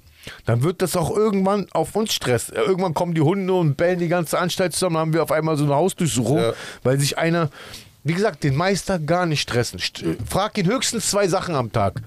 dann 0.45 0.63
wird 0.63 0.81
das 0.81 0.95
auch 0.95 1.15
irgendwann 1.15 1.67
auf 1.71 1.95
uns 1.95 2.13
Stress. 2.13 2.49
Irgendwann 2.49 2.93
kommen 2.93 3.13
die 3.13 3.21
Hunde 3.21 3.53
und 3.53 3.75
bellen 3.77 3.99
die 3.99 4.07
ganze 4.07 4.37
Anstalt 4.39 4.73
zusammen, 4.73 4.95
dann 4.95 5.01
haben 5.01 5.13
wir 5.13 5.23
auf 5.23 5.31
einmal 5.31 5.57
so 5.57 5.63
eine 5.65 5.75
Hausdurchsuchung, 5.75 6.37
Ja. 6.39 6.53
weil 6.83 6.99
sich 6.99 7.17
einer, 7.17 7.49
wie 8.03 8.13
gesagt, 8.13 8.43
den 8.43 8.55
Meister 8.55 8.99
gar 8.99 9.25
nicht 9.25 9.41
stressen. 9.41 9.79
St 9.79 10.03
äh, 10.03 10.15
frag 10.29 10.57
ihn 10.57 10.65
höchstens 10.67 11.09
zwei 11.09 11.27
Sachen 11.27 11.55
am 11.55 11.71
Tag. 11.71 12.01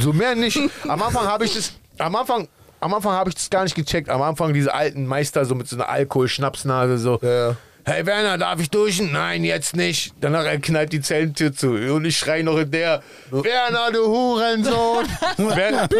So 0.00 0.12
mehr 0.12 0.34
nicht. 0.34 0.58
Am 0.88 1.02
Anfang 1.02 1.26
habe 1.26 1.44
ich 1.44 1.54
das, 1.54 1.72
am 1.98 2.14
Anfang, 2.16 2.48
am 2.80 2.94
Anfang 2.94 3.12
habe 3.12 3.28
ich 3.30 3.34
das 3.36 3.50
gar 3.50 3.64
nicht 3.64 3.74
gecheckt. 3.74 4.08
Am 4.08 4.22
Anfang 4.22 4.52
diese 4.54 4.72
alten 4.74 5.06
Meister 5.06 5.44
so 5.44 5.54
mit 5.54 5.68
so 5.68 5.76
einer 5.76 5.88
Alkohol-Schnapsnase 5.88 6.98
so. 6.98 7.18
Ja. 7.22 7.56
Hey 7.84 8.06
Werner, 8.06 8.38
darf 8.38 8.60
ich 8.60 8.70
duschen? 8.70 9.10
Nein, 9.10 9.42
jetzt 9.42 9.74
nicht. 9.74 10.14
Danach 10.20 10.44
knallt 10.60 10.92
die 10.92 11.00
Zellentür 11.00 11.52
zu. 11.52 11.70
Und 11.72 12.04
ich 12.04 12.16
schrei 12.16 12.42
noch 12.42 12.56
in 12.58 12.70
der, 12.70 13.02
Werner, 13.32 13.90
du 13.92 14.06
Hurensohn. 14.06 15.04
Wer- 15.36 15.88
nee, 15.90 15.96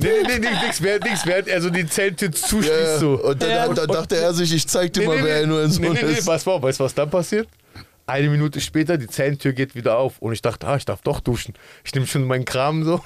nee, 0.00 0.08
nee, 0.26 0.38
nee, 0.40 0.48
nix, 0.66 0.82
während, 0.82 1.04
nix, 1.04 1.24
während 1.24 1.46
er 1.46 1.60
so 1.62 1.70
die 1.70 1.86
Zellentür 1.86 2.32
zuschließt. 2.32 2.68
Ja. 2.68 2.98
So. 2.98 3.12
Und 3.22 3.40
dann, 3.40 3.50
Ja. 3.50 3.66
und 3.66 3.78
dann 3.78 3.86
dachte 3.86 4.16
er 4.16 4.34
sich, 4.34 4.52
ich 4.52 4.66
zeig 4.66 4.92
dir 4.92 5.00
Nee, 5.02 5.06
mal, 5.06 5.16
nee, 5.18 5.24
wer 5.24 5.46
nee. 5.46 5.54
er 5.56 5.68
so 5.68 5.80
nee, 5.80 5.88
nee, 5.90 6.02
nee, 6.02 6.12
ist. 6.14 6.26
pass 6.26 6.44
mal, 6.44 6.52
auf, 6.52 6.62
weißt 6.62 6.80
du, 6.80 6.84
was 6.84 6.94
dann 6.94 7.10
passiert? 7.10 7.46
Eine 8.06 8.28
Minute 8.28 8.60
später, 8.60 8.98
die 8.98 9.06
Zellentür 9.06 9.52
geht 9.52 9.76
wieder 9.76 9.96
auf. 9.98 10.18
Und 10.18 10.32
ich 10.32 10.42
dachte, 10.42 10.66
ah, 10.66 10.74
ich 10.74 10.84
darf 10.84 11.00
doch 11.02 11.20
duschen. 11.20 11.54
Ich 11.84 11.94
nehme 11.94 12.08
schon 12.08 12.24
meinen 12.24 12.44
Kram 12.44 12.82
so. 12.84 13.00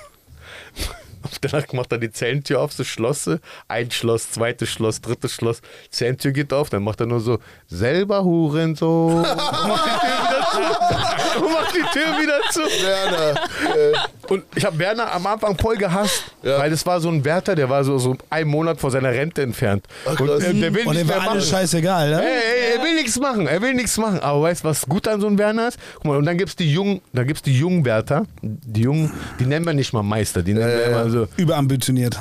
Und 1.24 1.38
danach 1.40 1.72
macht 1.72 1.92
er 1.92 1.98
die 1.98 2.10
Zellentür 2.10 2.60
auf, 2.60 2.72
so 2.72 2.84
Schlosse. 2.84 3.40
Ein 3.66 3.90
Schloss, 3.90 4.30
zweites 4.30 4.68
Schloss, 4.68 5.00
drittes 5.00 5.32
Schloss. 5.32 5.62
Zellentür 5.90 6.32
geht 6.32 6.52
auf, 6.52 6.70
dann 6.70 6.84
macht 6.84 7.00
er 7.00 7.06
nur 7.06 7.20
so, 7.20 7.38
selber 7.66 8.24
Hurensohn. 8.24 9.24
Und 10.57 11.53
macht 11.53 11.75
die 11.75 11.83
Tür 11.99 12.07
wieder 12.21 12.40
zu. 12.51 12.61
Werner. 12.61 13.40
Äh, 13.75 14.33
Und 14.33 14.45
ich 14.55 14.64
habe 14.64 14.79
Werner 14.79 15.12
am 15.12 15.27
Anfang 15.27 15.57
voll 15.59 15.77
gehasst, 15.77 16.25
Ja. 16.43 16.59
weil 16.59 16.71
das 16.71 16.85
war 16.87 17.01
so 17.01 17.09
ein 17.11 17.25
Wärter, 17.25 17.55
der 17.55 17.69
war 17.69 17.85
so, 17.85 17.99
so 17.99 18.17
einen 18.31 18.49
Monat 18.49 18.81
vor 18.81 18.90
seiner 18.90 19.11
Rente 19.11 19.43
entfernt. 19.43 19.85
Ach, 20.07 20.19
und 20.19 20.29
äh, 20.29 20.55
der 20.55 20.75
will 20.75 20.87
Und 20.87 20.95
mehr 20.95 21.09
war 21.09 21.17
alles 21.31 21.51
machen. 21.51 21.61
scheißegal, 21.61 22.11
ne? 22.11 22.23
Ey, 22.23 22.27
ey, 22.73 22.77
er 22.79 22.83
will 22.85 22.95
nichts 22.95 23.19
machen, 23.19 23.47
er 23.47 23.61
will 23.61 23.75
nichts 23.75 23.97
machen. 23.99 24.21
Aber 24.21 24.43
weißt 24.43 24.64
du, 24.64 24.69
was 24.69 24.87
gut 24.87 25.07
an 25.09 25.21
so 25.21 25.27
einem 25.27 25.38
Werner 25.38 25.69
ist? 25.69 25.79
Guck 25.97 26.05
mal, 26.07 26.17
und 26.17 26.25
dann 26.27 26.38
gibt's 26.38 26.57
die 26.57 26.73
jungen, 26.73 27.01
da 27.12 27.25
gibt's 27.25 27.43
die 27.43 27.57
jungen 27.59 27.85
Wärter, 27.85 28.25
die 28.43 28.83
jungen, 28.83 29.12
die 29.38 29.47
nennen 29.47 29.67
wir 29.67 29.75
nicht 29.75 29.93
mal 29.93 30.03
Meister, 30.03 30.43
die 30.43 30.55
nennen 30.55 30.71
Ja, 30.71 30.77
wir 30.79 30.87
immer 30.87 31.11
so, 31.11 31.29
Überambitioniert. 31.37 32.19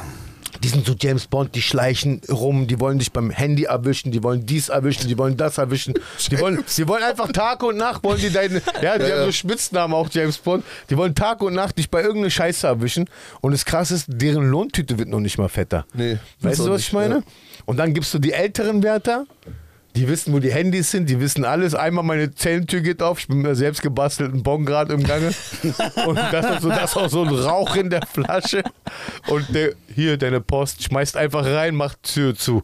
Die 0.63 0.69
sind 0.69 0.85
so 0.85 0.95
James 0.99 1.27
Bond, 1.27 1.53
die 1.55 1.61
schleichen 1.61 2.21
rum, 2.29 2.67
die 2.67 2.79
wollen 2.79 2.97
dich 2.99 3.11
beim 3.11 3.29
Handy 3.29 3.65
erwischen, 3.65 4.11
die 4.11 4.23
wollen 4.23 4.45
dies 4.45 4.69
erwischen, 4.69 5.07
die 5.09 5.17
wollen 5.17 5.35
das 5.37 5.57
erwischen. 5.57 5.93
Die 6.31 6.39
wollen, 6.39 6.63
die 6.77 6.87
wollen 6.87 7.03
einfach 7.03 7.31
Tag 7.31 7.61
und 7.63 7.77
Nacht, 7.77 8.03
wollen 8.03 8.19
die 8.19 8.29
deine, 8.31 8.61
ja, 8.81 8.97
die 8.97 9.03
Ja, 9.03 9.09
haben 9.11 9.19
ja. 9.19 9.25
so 9.25 9.31
Spitznamen 9.33 9.93
auch 9.93 10.09
James 10.11 10.37
Bond, 10.37 10.63
die 10.89 10.97
wollen 10.97 11.13
Tag 11.15 11.41
und 11.41 11.53
Nacht 11.53 11.77
dich 11.77 11.89
bei 11.89 12.01
irgendeiner 12.01 12.29
Scheiße 12.29 12.65
erwischen. 12.65 13.09
Und 13.41 13.51
das 13.51 13.65
krasse 13.65 13.95
ist, 13.95 14.05
deren 14.07 14.49
Lohntüte 14.49 14.97
wird 14.97 15.09
noch 15.09 15.19
nicht 15.19 15.37
mal 15.37 15.49
fetter. 15.49 15.85
Nee, 15.93 16.17
Weißt 16.39 16.59
du, 16.59 16.69
was 16.69 16.81
ich 16.81 16.87
nicht, 16.87 16.93
meine? 16.93 17.15
ja. 17.15 17.23
Und 17.65 17.77
dann 17.77 17.93
gibst 17.93 18.13
du 18.13 18.19
die 18.19 18.31
älteren 18.33 18.83
Wärter, 18.83 19.25
die 19.95 20.07
wissen, 20.07 20.33
wo 20.33 20.39
die 20.39 20.51
Handys 20.51 20.91
sind, 20.91 21.09
die 21.09 21.19
wissen 21.19 21.45
alles. 21.45 21.75
Einmal 21.75 22.03
meine 22.03 22.33
Zellentür 22.33 22.81
geht 22.81 23.01
auf, 23.01 23.19
ich 23.19 23.27
bin 23.27 23.41
mir 23.41 23.55
selbst 23.55 23.81
gebastelten 23.81 24.43
Bon 24.43 24.65
gerade 24.65 24.93
im 24.93 25.03
Gange. 25.03 25.27
Und 26.07 26.17
das 26.31 26.49
ist, 26.49 26.61
so, 26.61 26.69
das 26.69 26.91
ist 26.91 26.97
auch 26.97 27.09
so 27.09 27.23
ein 27.23 27.29
Rauch 27.29 27.75
in 27.75 27.89
der 27.89 28.01
Flasche. 28.05 28.63
Und 29.27 29.53
der, 29.53 29.73
hier, 29.93 30.17
deine 30.17 30.41
Post, 30.41 30.83
schmeißt 30.83 31.15
einfach 31.15 31.45
rein, 31.45 31.75
macht 31.75 32.01
Tür 32.03 32.35
zu. 32.35 32.63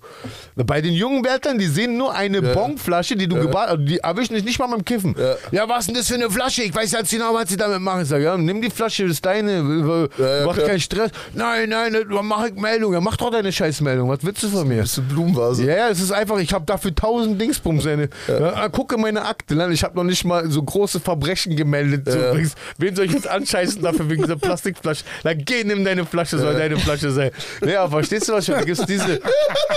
Bei 0.55 0.81
den 0.81 0.93
jungen 0.93 1.23
Wärtern, 1.23 1.59
die 1.59 1.67
sehen 1.67 1.97
nur 1.97 2.13
eine 2.13 2.41
Bonflasche, 2.41 3.15
die 3.15 3.27
du 3.27 3.37
ja. 3.37 3.77
die 3.77 3.99
erwischen 3.99 4.33
dich 4.33 4.43
nicht 4.43 4.59
mal 4.59 4.67
beim 4.67 4.83
Kiffen. 4.83 5.15
Ja. 5.17 5.35
Ja. 5.51 5.69
was 5.69 5.81
ist 5.81 5.87
denn 5.87 5.95
das 5.95 6.07
für 6.07 6.15
eine 6.15 6.29
Flasche? 6.29 6.63
Ich 6.63 6.73
weiß 6.73 6.91
ganz 6.91 7.09
genau, 7.11 7.33
was 7.33 7.49
sie 7.49 7.57
damit 7.57 7.79
machen. 7.79 8.01
Ich 8.01 8.07
sage, 8.07 8.23
ja, 8.23 8.37
nimm 8.37 8.61
die 8.61 8.69
Flasche, 8.69 9.03
das 9.03 9.13
ist 9.13 9.25
deine, 9.25 10.09
Ja, 10.17 10.39
ja, 10.39 10.45
mach 10.45 10.57
keinen 10.57 10.79
Stress. 10.79 11.11
Nein, 11.33 11.69
nein, 11.69 11.95
mach 12.23 12.45
ich 12.47 12.55
Meldung. 12.55 12.93
Ja, 12.93 13.01
mach 13.01 13.17
doch 13.17 13.29
deine 13.29 13.51
Scheißmeldung. 13.51 14.09
Was 14.09 14.19
willst 14.23 14.43
du 14.43 14.49
von 14.49 14.67
mir? 14.67 14.81
bist 14.81 14.97
du 14.97 15.01
Blumenvase? 15.03 15.65
Ja, 15.65 15.75
ja, 15.75 15.89
es 15.89 15.99
ist 15.99 16.11
einfach, 16.11 16.39
ich 16.39 16.53
habe 16.53 16.65
dafür 16.65 16.93
tausend 16.95 17.18
10.000 17.23 17.37
Dingsbums. 17.37 17.83
Seine. 17.83 18.09
Ja. 18.27 18.53
ah, 18.55 18.69
gucke 18.69 18.97
meine 18.97 19.25
Akte. 19.25 19.55
Ich 19.71 19.83
habe 19.83 19.95
noch 19.95 20.03
nicht 20.03 20.23
mal 20.25 20.49
so 20.49 20.61
große 20.63 20.99
Verbrechen 20.99 21.55
gemeldet. 21.55 22.09
So, 22.11 22.17
Ja. 22.17 22.29
übrigens, 22.31 22.55
Wen 22.77 22.95
soll 22.95 23.05
ich 23.05 23.13
jetzt 23.13 23.27
anscheißen 23.27 23.81
dafür 23.81 24.09
wegen 24.09 24.23
dieser 24.23 24.35
Plastikflasche? 24.37 25.03
Na 25.23 25.33
geh, 25.33 25.63
nimm 25.63 25.83
deine 25.83 26.05
Flasche, 26.05 26.37
soll 26.39 26.55
deine 26.55 26.77
Flasche 26.77 27.11
sein. 27.11 27.31
Ja, 27.65 27.87
verstehst 27.87 28.27
du 28.29 28.33
was? 28.33 28.45
Da 28.45 28.61
gibt's 28.61 28.85
diese. 28.85 29.19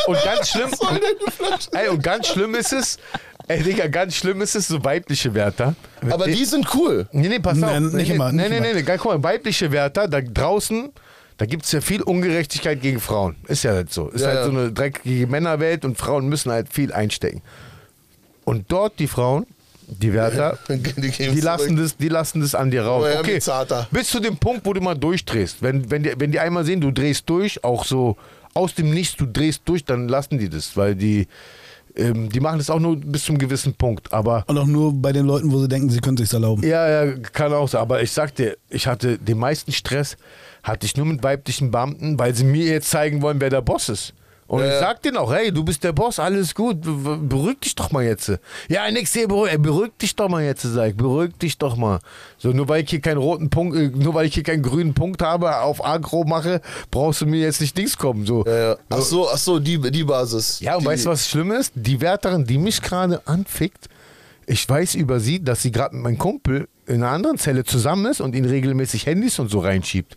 Und 0.07 0.19
ganz 0.25 0.49
schlimm. 0.51 0.71
Ey, 1.73 1.89
und 1.89 2.03
ganz 2.03 2.29
schlimm 2.29 2.55
ist 2.55 2.73
es. 2.73 2.99
Ey, 3.49 3.63
Digga, 3.63 3.89
ganz 3.89 4.15
schlimm 4.15 4.41
ist 4.41 4.55
es, 4.55 4.69
so 4.69 4.83
weibliche 4.85 5.35
Wärter. 5.35 5.75
Aber 6.09 6.27
die 6.27 6.45
sind 6.45 6.67
cool. 6.75 7.09
Nee, 7.13 7.29
nee, 7.29 7.39
pass 7.41 7.59
Nee, 7.59 7.67
auf. 7.67 7.81
nicht 7.81 8.09
nee, 8.09 8.15
immer, 8.15 8.31
Nee, 8.33 8.49
nee, 8.49 8.61
nee, 8.61 8.73
nee, 8.75 8.83
guck 8.83 9.05
mal, 9.07 9.23
weibliche 9.23 9.71
Wärter, 9.73 10.07
da 10.09 10.21
draußen, 10.21 10.91
da 11.43 11.47
gibt 11.47 11.65
es 11.65 11.73
ja 11.73 11.81
viel 11.81 12.03
Ungerechtigkeit 12.03 12.81
gegen 12.81 13.01
Frauen. 13.01 13.35
Ist 13.49 13.65
ja 13.65 13.73
halt 13.73 13.93
so. 13.93 14.11
Ist 14.11 14.21
Ja, 14.21 14.29
halt 14.29 14.37
ja. 14.37 14.45
so 14.45 14.51
eine 14.53 14.71
dreckige 14.71 15.27
Männerwelt 15.27 15.85
und 15.85 15.99
Frauen 15.99 16.29
müssen 16.29 16.53
halt 16.53 16.73
viel 16.73 16.93
einstecken. 16.93 17.43
Und 18.45 18.71
dort 18.71 19.01
die 19.01 19.09
Frauen, 19.09 19.45
die 19.89 20.13
Wärter, 20.13 20.57
Die 20.69 20.79
die 20.79 21.41
lassen, 21.41 21.75
das, 21.75 21.97
die 21.97 22.09
lassen 22.09 22.43
das 22.43 22.55
an 22.55 22.71
dir 22.71 22.85
raus. 22.85 23.09
Oh 23.13 23.19
Okay, 23.19 23.41
bis 23.91 24.11
zu 24.11 24.21
dem 24.21 24.37
Punkt, 24.37 24.65
wo 24.65 24.73
du 24.73 24.81
mal 24.81 24.95
durchdrehst. 24.95 25.63
Wenn, 25.63 25.91
wenn, 25.91 26.05
die, 26.05 26.13
wenn 26.17 26.31
die 26.31 26.39
einmal 26.39 26.65
sehen, 26.65 26.81
du 26.81 26.93
drehst 26.93 27.29
durch, 27.29 27.65
auch 27.65 27.85
so 27.85 28.17
aus 28.55 28.77
dem 28.77 28.91
Nichts, 28.91 29.17
du 29.17 29.27
drehst 29.27 29.63
durch, 29.65 29.85
dann 29.85 30.07
lassen 30.07 30.39
die 30.39 30.49
das, 30.49 30.77
weil 30.77 30.95
die, 30.95 31.27
ähm, 31.97 32.29
die 32.31 32.41
machen 32.41 32.59
das 32.59 32.71
auch 32.71 32.79
nur 32.81 32.97
bis 32.97 33.25
zum 33.25 33.39
gewissen 33.39 33.75
Punkt. 33.75 34.13
Aber 34.13 34.45
Und 34.47 34.59
auch 34.59 34.67
nur 34.67 34.93
bei 34.93 35.13
den 35.13 35.27
Leuten, 35.27 35.53
wo 35.53 35.59
sie 35.61 35.69
denken, 35.69 35.91
sie 35.91 36.01
können 36.01 36.17
sich 36.17 36.33
erlauben. 36.33 36.63
ja, 36.67 37.05
ja, 37.05 37.13
kann 37.33 37.53
auch 37.53 37.69
sein. 37.69 37.81
Aber 37.81 38.03
ich 38.03 38.11
sag 38.13 38.35
dir, 38.35 38.57
ich 38.71 38.87
hatte 38.87 39.19
den 39.19 39.39
meisten 39.39 39.73
Stress, 39.73 40.17
hatte 40.63 40.87
ich 40.87 40.97
nur 40.97 41.07
mit 41.07 41.23
weiblichen 41.23 41.71
Beamten, 41.71 42.19
weil 42.19 42.35
sie 42.35 42.45
mir 42.45 42.65
jetzt 42.67 42.91
zeigen 42.91 43.21
wollen, 43.23 43.41
wer 43.41 43.51
der 43.51 43.63
Boss 43.63 43.89
ist. 43.89 44.15
Und 44.53 44.65
ich 44.65 44.73
sag 44.81 45.01
denen 45.01 45.17
auch, 45.17 45.33
hey, 45.33 45.51
du 45.51 45.65
bist 45.65 45.83
der 45.83 45.93
Boss, 45.95 46.19
alles 46.19 46.55
gut, 46.55 46.83
be- 46.83 46.93
be- 46.93 47.17
beruhig 47.17 47.59
dich 47.61 47.75
doch 47.75 47.91
mal 47.91 48.05
jetzt. 48.05 48.31
Ja, 48.69 48.91
nix 48.91 49.15
hier, 49.15 49.27
beruhig, 49.27 49.57
beruhig 49.59 49.93
dich 50.01 50.15
doch 50.15 50.29
mal 50.29 50.43
jetzt, 50.43 50.61
sag 50.61 50.91
ich, 50.91 50.95
beruhig 50.95 51.33
dich 51.41 51.57
doch 51.57 51.75
mal. 51.75 52.01
So, 52.37 52.51
nur 52.51 52.69
weil 52.69 52.83
ich 52.85 52.91
hier 52.91 53.01
keinen 53.01 53.17
roten 53.17 53.49
Punkt, 53.49 53.75
äh, 53.79 53.89
nur 53.89 54.13
weil 54.13 54.27
ich 54.27 54.35
hier 54.35 54.43
keinen 54.43 54.63
grünen 54.63 54.93
Punkt 54.93 55.23
habe, 55.23 55.57
auf 55.61 55.83
Agro 55.83 56.25
mache, 56.25 56.61
brauchst 56.91 57.23
du 57.23 57.27
mir 57.27 57.41
jetzt 57.41 57.63
nicht 57.63 57.79
Dings 57.79 57.97
kommen. 57.97 58.27
So. 58.27 58.45
Ja, 58.45 58.57
ja. 58.73 58.77
Ach 58.91 59.01
so, 59.01 59.27
ach 59.31 59.39
so, 59.39 59.59
die, 59.59 59.81
die 59.91 60.05
Basis. 60.05 60.61
Ja, 60.61 60.75
und 60.75 60.83
die, 60.83 60.87
weißt 60.89 61.07
du, 61.07 61.11
was 61.11 61.27
schlimm 61.31 61.51
ist? 61.53 61.73
Die 61.75 61.99
Wärterin, 62.03 62.45
die 62.45 62.59
mich 62.59 62.83
gerade 62.83 63.23
anfickt, 63.27 63.89
ich 64.45 64.69
weiß 64.69 64.97
über 64.97 65.19
sie, 65.19 65.43
dass 65.43 65.63
sie 65.63 65.73
gerade 65.73 65.95
mit 65.95 66.05
meinem 66.05 66.19
Kumpel 66.19 66.69
in 66.87 66.97
einer 67.03 67.11
anderen 67.13 67.39
Zelle 67.39 67.65
zusammen 67.65 68.07
ist 68.07 68.21
und 68.21 68.35
ihn 68.35 68.45
regelmäßig 68.45 69.07
Handys 69.07 69.39
und 69.39 69.49
so 69.51 69.61
reinschiebt. 69.61 70.17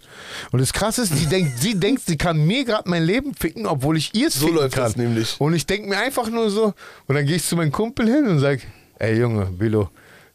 Und 0.51 0.59
das 0.59 0.73
Krasse 0.73 1.03
ist, 1.03 1.15
sie 1.15 1.27
denkt, 1.27 1.59
sie 1.59 1.79
denkt, 1.79 2.03
sie 2.05 2.17
kann 2.17 2.37
mir 2.45 2.65
gerade 2.65 2.89
mein 2.89 3.03
Leben 3.03 3.33
ficken, 3.35 3.67
obwohl 3.67 3.97
ich 3.97 4.15
ihr 4.15 4.27
es 4.29 4.33
So 4.35 4.47
ficken 4.47 4.55
läuft 4.61 4.75
kann. 4.75 4.83
das 4.85 4.95
nämlich. 4.95 5.35
Und 5.39 5.53
ich 5.53 5.65
denke 5.65 5.87
mir 5.89 5.97
einfach 5.99 6.29
nur 6.29 6.49
so, 6.49 6.73
und 7.07 7.15
dann 7.15 7.25
gehe 7.25 7.35
ich 7.35 7.43
zu 7.45 7.55
meinem 7.55 7.71
Kumpel 7.71 8.07
hin 8.07 8.25
und 8.27 8.39
sage, 8.39 8.61
ey 8.97 9.17
Junge, 9.19 9.45
Billo, 9.45 9.89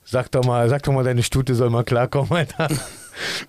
sag 0.05 0.31
doch 0.31 0.45
mal, 0.45 0.69
sag 0.69 0.83
doch 0.85 0.93
mal, 0.93 1.03
deine 1.05 1.23
Stute 1.23 1.55
soll 1.55 1.69
mal 1.71 1.85
klarkommen, 1.85 2.33
Alter. 2.37 2.69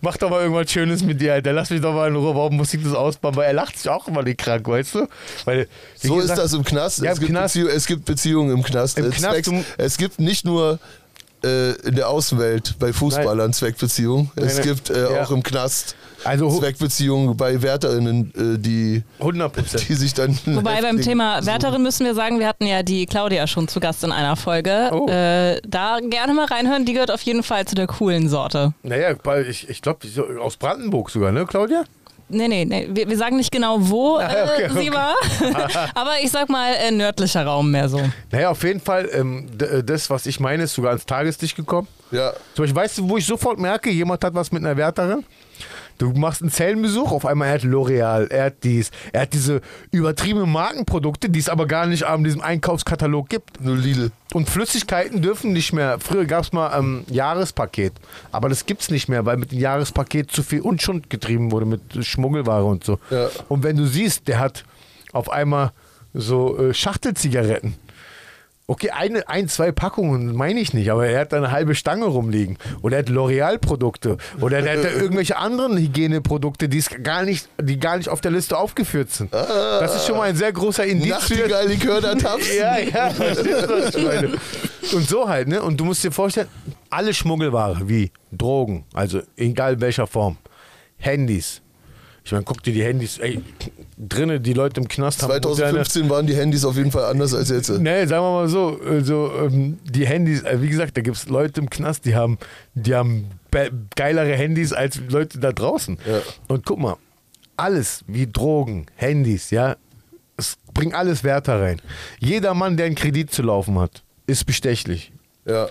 Mach 0.02 0.18
doch 0.18 0.30
mal 0.30 0.42
irgendwas 0.42 0.70
Schönes 0.70 1.02
mit 1.04 1.22
dir, 1.22 1.34
Alter. 1.34 1.54
Lass 1.54 1.70
mich 1.70 1.80
doch 1.80 1.94
mal 1.94 2.10
in 2.10 2.16
Ruhe. 2.16 2.36
Warum 2.36 2.58
muss 2.58 2.74
ich 2.74 2.84
das 2.84 2.94
ausbauen? 2.94 3.36
Weil 3.38 3.46
er 3.46 3.54
lacht 3.54 3.78
sich 3.78 3.90
auch 3.90 4.06
immer 4.08 4.22
nicht 4.24 4.40
krank, 4.40 4.68
weißt 4.68 4.96
du? 4.96 5.08
Weil, 5.46 5.68
So 5.96 6.16
gesagt- 6.16 6.40
ist 6.40 6.44
das 6.46 6.54
im 6.54 6.66
Knast. 6.66 7.00
Ja, 7.00 7.12
es, 7.12 7.20
im 7.20 7.26
gibt 7.28 7.32
Knast. 7.38 7.56
Es 7.56 7.86
gibt 7.86 8.04
Beziehungen 8.06 8.52
im 8.52 8.64
Knast. 8.64 8.98
Im 8.98 9.06
Äh, 9.06 9.10
Knast, 9.12 9.48
du- 9.48 9.64
es 9.78 9.98
gibt 9.98 10.20
nicht 10.20 10.44
nur 10.46 10.80
äh, 11.44 11.72
in 11.88 11.96
der 11.96 12.10
Außenwelt 12.10 12.76
bei 12.80 12.94
Fußballern 12.94 13.54
Zweckbeziehungen. 13.54 14.32
Es 14.36 14.44
Nein, 14.44 14.54
nein. 14.56 14.64
gibt 14.64 14.89
äh, 14.89 15.14
Ja. 15.16 15.24
auch 15.24 15.32
im 15.32 15.42
Knast 15.44 15.96
Also 16.24 16.52
hu- 16.52 16.60
Zweckbeziehungen 16.60 17.36
bei 17.36 17.62
WärterInnen, 17.62 18.32
äh, 18.56 18.60
die, 18.60 19.04
100 19.20 19.52
Prozent. 19.54 19.89
die 19.89 19.94
sich 19.96 20.14
dann. 20.14 20.38
Wobei 20.46 20.82
beim 20.82 21.02
Thema 21.02 21.38
suchen. 21.38 21.48
Wärterin 21.48 21.82
müssen 21.84 22.06
wir 22.06 22.14
sagen, 22.14 22.39
wir 22.39 22.48
hatten 22.48 22.66
ja 22.66 22.84
die 22.84 23.06
Claudia 23.08 23.48
schon 23.48 23.68
zu 23.68 23.80
Gast 23.80 24.04
in 24.04 24.12
einer 24.12 24.36
Folge. 24.36 24.89
Oh. 24.94 25.08
Äh, 25.10 25.60
da 25.68 25.98
gerne 26.02 26.34
mal 26.34 26.46
reinhören, 26.46 26.86
die 26.86 26.94
gehört 26.94 27.12
auf 27.12 27.22
jeden 27.24 27.42
Fall 27.44 27.66
zu 27.66 27.74
der 27.76 27.88
coolen 27.88 28.30
Sorte. 28.30 28.74
Naja, 28.84 29.16
weil 29.24 29.48
ich, 29.48 29.68
ich 29.70 29.82
glaube, 29.82 30.08
aus 30.39 30.58
Brandenburg 30.58 31.10
sogar, 31.10 31.32
ne, 31.32 31.46
Claudia? 31.46 31.84
Nee, 32.32 32.48
nee, 32.48 32.66
nee. 32.66 32.88
Wir, 32.92 33.08
wir 33.10 33.18
sagen 33.18 33.36
nicht 33.38 33.52
genau, 33.52 33.78
wo 33.80 34.18
äh, 34.20 34.24
Ah, 34.24 34.44
okay, 34.54 34.70
sie 34.70 34.90
okay. 34.90 34.94
war. 34.94 35.16
Aber 35.96 36.14
ich 36.24 36.32
sag 36.32 36.50
mal, 36.50 36.74
äh, 36.74 36.92
nördlicher 36.92 37.46
Raum 37.46 37.72
mehr 37.72 37.90
so. 37.90 38.00
Naja, 38.32 38.50
auf 38.50 38.64
jeden 38.64 38.80
Fall, 38.80 39.10
ähm, 39.14 39.48
äh, 39.60 39.84
das, 39.84 40.10
was 40.10 40.26
ich 40.26 40.40
meine, 40.40 40.64
ist 40.64 40.74
sogar 40.74 40.92
ans 40.92 41.06
Tageslicht 41.06 41.56
gekommen. 41.56 41.88
Ja, 42.12 42.32
Zum 42.56 42.64
Beispiel, 42.64 42.76
weißt 42.82 42.98
du, 42.98 43.10
wo 43.10 43.18
ich 43.18 43.26
sofort 43.26 43.58
merke, 43.60 43.90
jemand 43.90 44.24
hat 44.24 44.34
was 44.34 44.52
mit 44.52 44.64
einer 44.64 44.76
Wärterin? 44.76 45.24
Du 45.97 46.12
machst 46.12 46.41
einen 46.41 46.51
Zellenbesuch, 46.51 47.12
auf 47.12 47.26
einmal 47.26 47.49
er 47.49 47.53
hat 47.55 47.62
L'Oreal, 47.62 48.30
er 48.30 48.45
hat 48.45 48.64
dies, 48.64 48.91
er 49.14 49.22
hat 49.22 49.34
diese 49.34 49.62
übertriebenen 49.91 50.51
Markenprodukte, 50.51 51.30
die 51.30 51.39
es 51.39 51.49
aber 51.49 51.68
gar 51.68 51.86
nicht 51.86 52.03
an 52.03 52.24
diesem 52.24 52.41
Einkaufskatalog 52.41 53.30
gibt. 53.30 53.62
nur 53.62 53.78
Lidl. 53.78 54.12
Und 54.34 54.49
Flüssigkeiten 54.49 55.22
dürfen 55.22 55.51
nicht 55.53 55.74
mehr. 55.74 55.99
Früher 55.99 56.26
gab 56.26 56.43
es 56.43 56.53
mal 56.53 56.78
ähm, 56.78 57.03
Jahrespaket, 57.09 57.93
aber 58.32 58.49
das 58.49 58.66
gibt 58.66 58.82
es 58.82 58.89
nicht 58.89 59.09
mehr, 59.09 59.26
weil 59.26 59.38
mit 59.38 59.51
dem 59.51 59.59
Jahrespaket 59.59 60.32
zu 60.32 60.43
viel 60.43 60.62
Unschuld 60.62 61.09
getrieben 61.09 61.51
wurde 61.51 61.66
mit 61.66 61.82
Schmuggelware 62.05 62.64
und 62.64 62.84
so. 62.84 62.99
Ja. 63.09 63.30
Und 63.49 63.64
wenn 63.64 63.76
du 63.76 63.86
siehst, 63.86 64.28
der 64.28 64.39
hat 64.39 64.64
auf 65.12 65.30
einmal 65.30 65.72
so 66.14 66.57
äh, 66.57 66.74
Schachtelzigaretten. 66.74 67.76
Okay, 68.72 68.89
eine, 68.91 69.28
ein, 69.28 69.49
zwei 69.49 69.74
Packungen 69.74 70.34
meine 70.34 70.61
ich 70.61 70.74
nicht, 70.74 70.89
aber 70.91 71.05
er 71.05 71.19
hat 71.19 71.34
da 71.34 71.38
eine 71.38 71.51
halbe 71.51 71.76
Stange 71.76 72.05
rumliegen. 72.05 72.57
Oder 72.82 72.95
er 72.95 72.99
hat 72.99 73.09
L'Oreal-Produkte. 73.09 74.15
Oder 74.39 74.59
er 74.59 74.78
hat 74.78 74.86
da 74.86 74.89
irgendwelche 74.91 75.36
anderen 75.36 75.78
Hygieneprodukte, 75.78 76.69
die, 76.69 76.80
gar 77.03 77.24
nicht, 77.24 77.49
die 77.61 77.78
gar 77.82 77.97
nicht 77.97 78.07
auf 78.07 78.22
der 78.22 78.32
Liste 78.32 78.57
aufgeführt 78.57 79.11
sind. 79.11 79.34
Das 79.34 79.93
ist 79.93 80.07
schon 80.07 80.15
mal 80.15 80.30
ein 80.30 80.38
sehr 80.38 80.53
großer 80.53 80.86
Indiz 80.86 81.13
für, 81.26 81.34
Nachtigall-Likör 81.34 81.99
der 81.99 82.17
Taps. 82.17 82.47
ja, 82.57 82.80
ja, 82.80 83.09
verstehst 83.09 83.63
du, 83.63 83.69
was 83.69 83.93
ich 83.93 84.05
meine? 84.05 84.30
Und 84.93 85.09
so 85.09 85.28
halt, 85.28 85.49
ne? 85.49 85.61
Und 85.61 85.78
du 85.78 85.84
musst 85.84 86.01
dir 86.05 86.13
vorstellen, 86.13 86.47
alle 86.89 87.13
Schmuggelware, 87.13 87.89
wie 87.89 88.09
Drogen, 88.32 88.86
also 88.93 89.22
egal 89.36 89.82
welcher 89.82 90.07
Form, 90.07 90.38
Handys. 90.95 91.61
Ich 92.24 92.32
meine, 92.32 92.43
guck 92.43 92.61
dir 92.61 92.72
die 92.74 92.84
Handys, 92.84 93.17
ey, 93.17 93.41
drinnen, 93.97 94.41
die 94.43 94.53
Leute 94.53 94.80
im 94.80 94.88
Knast 94.88 95.24
haben. 95.24 95.30
moderne- 95.30 95.55
2015 95.55 96.09
waren 96.09 96.28
die 96.28 96.36
Handys 96.36 96.63
auf 96.65 96.76
jeden 96.78 96.91
Fall 96.91 97.05
anders 97.05 97.34
als 97.34 97.49
jetzt. 97.49 97.69
Nee, 97.69 98.05
sagen 98.05 98.24
wir 98.24 98.32
mal 98.32 98.47
so, 98.47 98.80
also, 98.86 99.32
ähm, 99.41 99.80
die 99.84 100.05
Handys, 100.05 100.43
äh, 100.43 100.61
wie 100.61 100.69
gesagt, 100.69 100.95
da 100.97 101.01
gibt 101.01 101.17
es 101.17 101.28
Leute 101.30 101.61
im 101.61 101.69
Knast, 101.69 102.05
die 102.05 102.15
haben, 102.15 102.38
die 102.76 102.93
haben 102.93 103.26
be- 103.49 103.72
geilere 103.95 104.34
Handys 104.36 104.72
als 104.72 104.99
Leute 105.09 105.39
da 105.39 105.51
draußen. 105.51 105.97
Ja. 106.07 106.22
Und 106.47 106.63
guck 106.65 106.80
mal, 106.80 106.97
alles 107.57 108.03
wie 108.07 108.28
Drogen, 108.28 108.86
Handys, 108.95 109.49
ja, 109.49 109.76
es 110.38 110.57
bringt 110.74 110.93
alles 110.93 111.24
Werte 111.24 111.59
rein. 111.59 111.82
Jeder 112.19 112.53
Mann, 112.53 112.78
der 112.78 112.86
einen 112.86 112.95
Kredit 112.95 113.32
zu 113.32 113.41
laufen 113.41 113.80
hat, 113.80 114.03
ist 114.28 114.45
bestechlich. 114.45 115.11
Ja. 115.45 115.67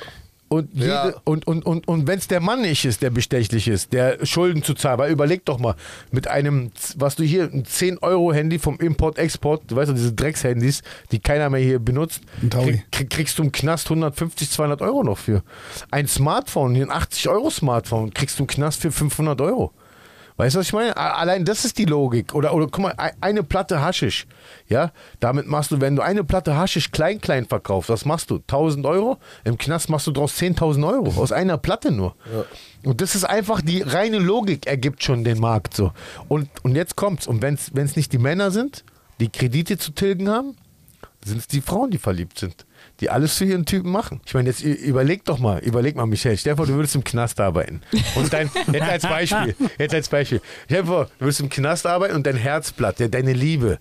Und, 0.53 0.68
jede, 0.74 0.88
Ja. 0.88 1.14
und, 1.22 1.46
und, 1.46 1.64
und, 1.64 1.86
und 1.86 2.09
wenn 2.09 2.18
es 2.18 2.26
der 2.26 2.40
Mann 2.40 2.62
nicht 2.62 2.84
ist, 2.84 3.03
der 3.03 3.11
bestechlich 3.11 3.68
ist, 3.68 3.92
der 3.92 4.26
Schulden 4.26 4.64
zu 4.64 4.74
zahlen, 4.74 4.98
weil 4.98 5.12
überleg 5.12 5.44
doch 5.44 5.61
mal, 5.61 5.76
mit 6.11 6.26
einem, 6.26 6.72
was 6.96 7.14
du 7.14 7.22
hier, 7.22 7.44
ein 7.44 7.62
10-Euro-Handy 7.62 8.59
vom 8.59 8.76
Import-Export, 8.80 9.62
du 9.70 9.76
weißt 9.76 9.90
doch, 9.90 9.94
diese 9.94 10.12
Dreckshandys, 10.12 10.82
die 11.12 11.20
keiner 11.20 11.51
mehr 11.51 11.61
hier 11.61 11.78
benutzt, 11.78 12.22
krieg, 12.51 12.82
krieg, 12.90 13.11
kriegst 13.11 13.38
du 13.38 13.44
im 13.44 13.53
Knast 13.53 13.86
150, 13.86 14.51
200 14.51 14.82
Euro 14.82 15.05
noch 15.05 15.18
für. 15.18 15.44
Ein 15.92 16.09
Smartphone, 16.09 16.74
ein 16.74 16.90
80-Euro-Smartphone, 16.90 18.12
kriegst 18.12 18.38
du 18.40 18.42
im 18.42 18.46
Knast 18.48 18.82
für 18.82 18.90
500 18.90 19.40
Euro. 19.40 19.72
Weißt 20.41 20.55
du, 20.55 20.61
was 20.61 20.66
ich 20.68 20.72
meine? 20.72 20.97
Allein 20.97 21.45
das 21.45 21.64
ist 21.66 21.76
die 21.76 21.84
Logik. 21.84 22.34
Oder, 22.34 22.55
oder 22.55 22.66
guck 22.66 22.78
mal, 22.80 22.95
ei- 22.97 23.12
eine 23.20 23.43
Platte 23.43 23.80
Haschisch. 23.82 24.26
Ja, 24.68 24.91
damit 25.20 25.47
machst 25.47 25.70
du, 25.70 25.80
wenn 25.82 25.97
du 25.97 26.03
eine 26.03 26.24
Platte 26.24 26.57
Haschisch 26.57 26.91
klein, 26.93 27.20
klein 27.20 27.45
verkaufst, 27.47 27.91
was 27.91 28.05
machst 28.07 28.30
du? 28.30 28.36
1000 28.36 28.86
Euro? 28.86 29.18
Im 29.45 29.59
Knast 29.59 29.91
machst 29.91 30.07
du 30.07 30.12
draus 30.12 30.34
10.000 30.41 30.88
Euro. 30.88 31.20
Aus 31.20 31.30
einer 31.32 31.59
Platte 31.59 31.93
nur. 31.93 32.14
Und 32.84 33.03
das 33.03 33.14
ist 33.14 33.24
einfach 33.24 33.61
die 33.61 33.82
reine 33.82 34.18
Logik, 34.18 34.66
ergibt 34.66 35.03
schon 35.05 35.24
den 35.24 35.38
Markt 35.41 35.74
so. 35.74 35.93
Und, 36.28 36.49
und 36.62 36.74
jetzt 36.74 36.97
kommt's. 36.97 37.26
Und 37.26 37.43
wenn 37.43 37.55
es 37.55 37.97
nicht 37.97 38.12
die 38.12 38.18
Männer 38.18 38.51
sind, 38.51 38.84
die 39.20 39.28
Kredite 39.28 39.76
zu 39.76 39.91
tilgen 39.93 40.30
haben, 40.30 40.57
sind 41.22 41.36
es 41.36 41.49
die 41.49 41.61
Frauen, 41.61 41.91
die 41.91 41.99
verliebt 41.99 42.38
sind. 42.38 42.64
Die 43.01 43.11
alles 43.11 43.36
für 43.36 43.44
ihren 43.44 43.64
Typen 43.64 43.90
machen. 43.90 44.20
Ich 44.26 44.34
meine, 44.34 44.48
jetzt 44.48 44.62
überleg 44.62 45.24
doch 45.24 45.38
mal, 45.38 45.59
überleg 45.61 45.96
mal, 45.96 46.07
Michelle, 46.07 46.36
stell 46.36 46.53
dir 46.53 46.57
vor, 46.59 46.66
du 46.66 46.74
würdest 46.74 46.94
im 46.94 47.05
Knast 47.05 47.40
arbeiten. 47.40 47.80
Und 48.14 48.32
dein, 48.32 48.51
jetzt 48.72 48.82
als 48.82 49.03
Beispiel, 49.03 49.55
jetzt 49.78 49.94
als 49.94 50.09
Beispiel. 50.09 50.40
Stell 50.66 50.82
dir 50.82 50.86
vor, 50.86 51.05
du 51.18 51.24
würdest 51.24 51.40
im 51.40 51.48
Knast 51.48 51.86
arbeiten 51.86 52.14
und 52.14 52.26
dein 52.26 52.36
Herzblatt, 52.36 52.96
deine 52.98 53.32
Liebe, 53.32 53.78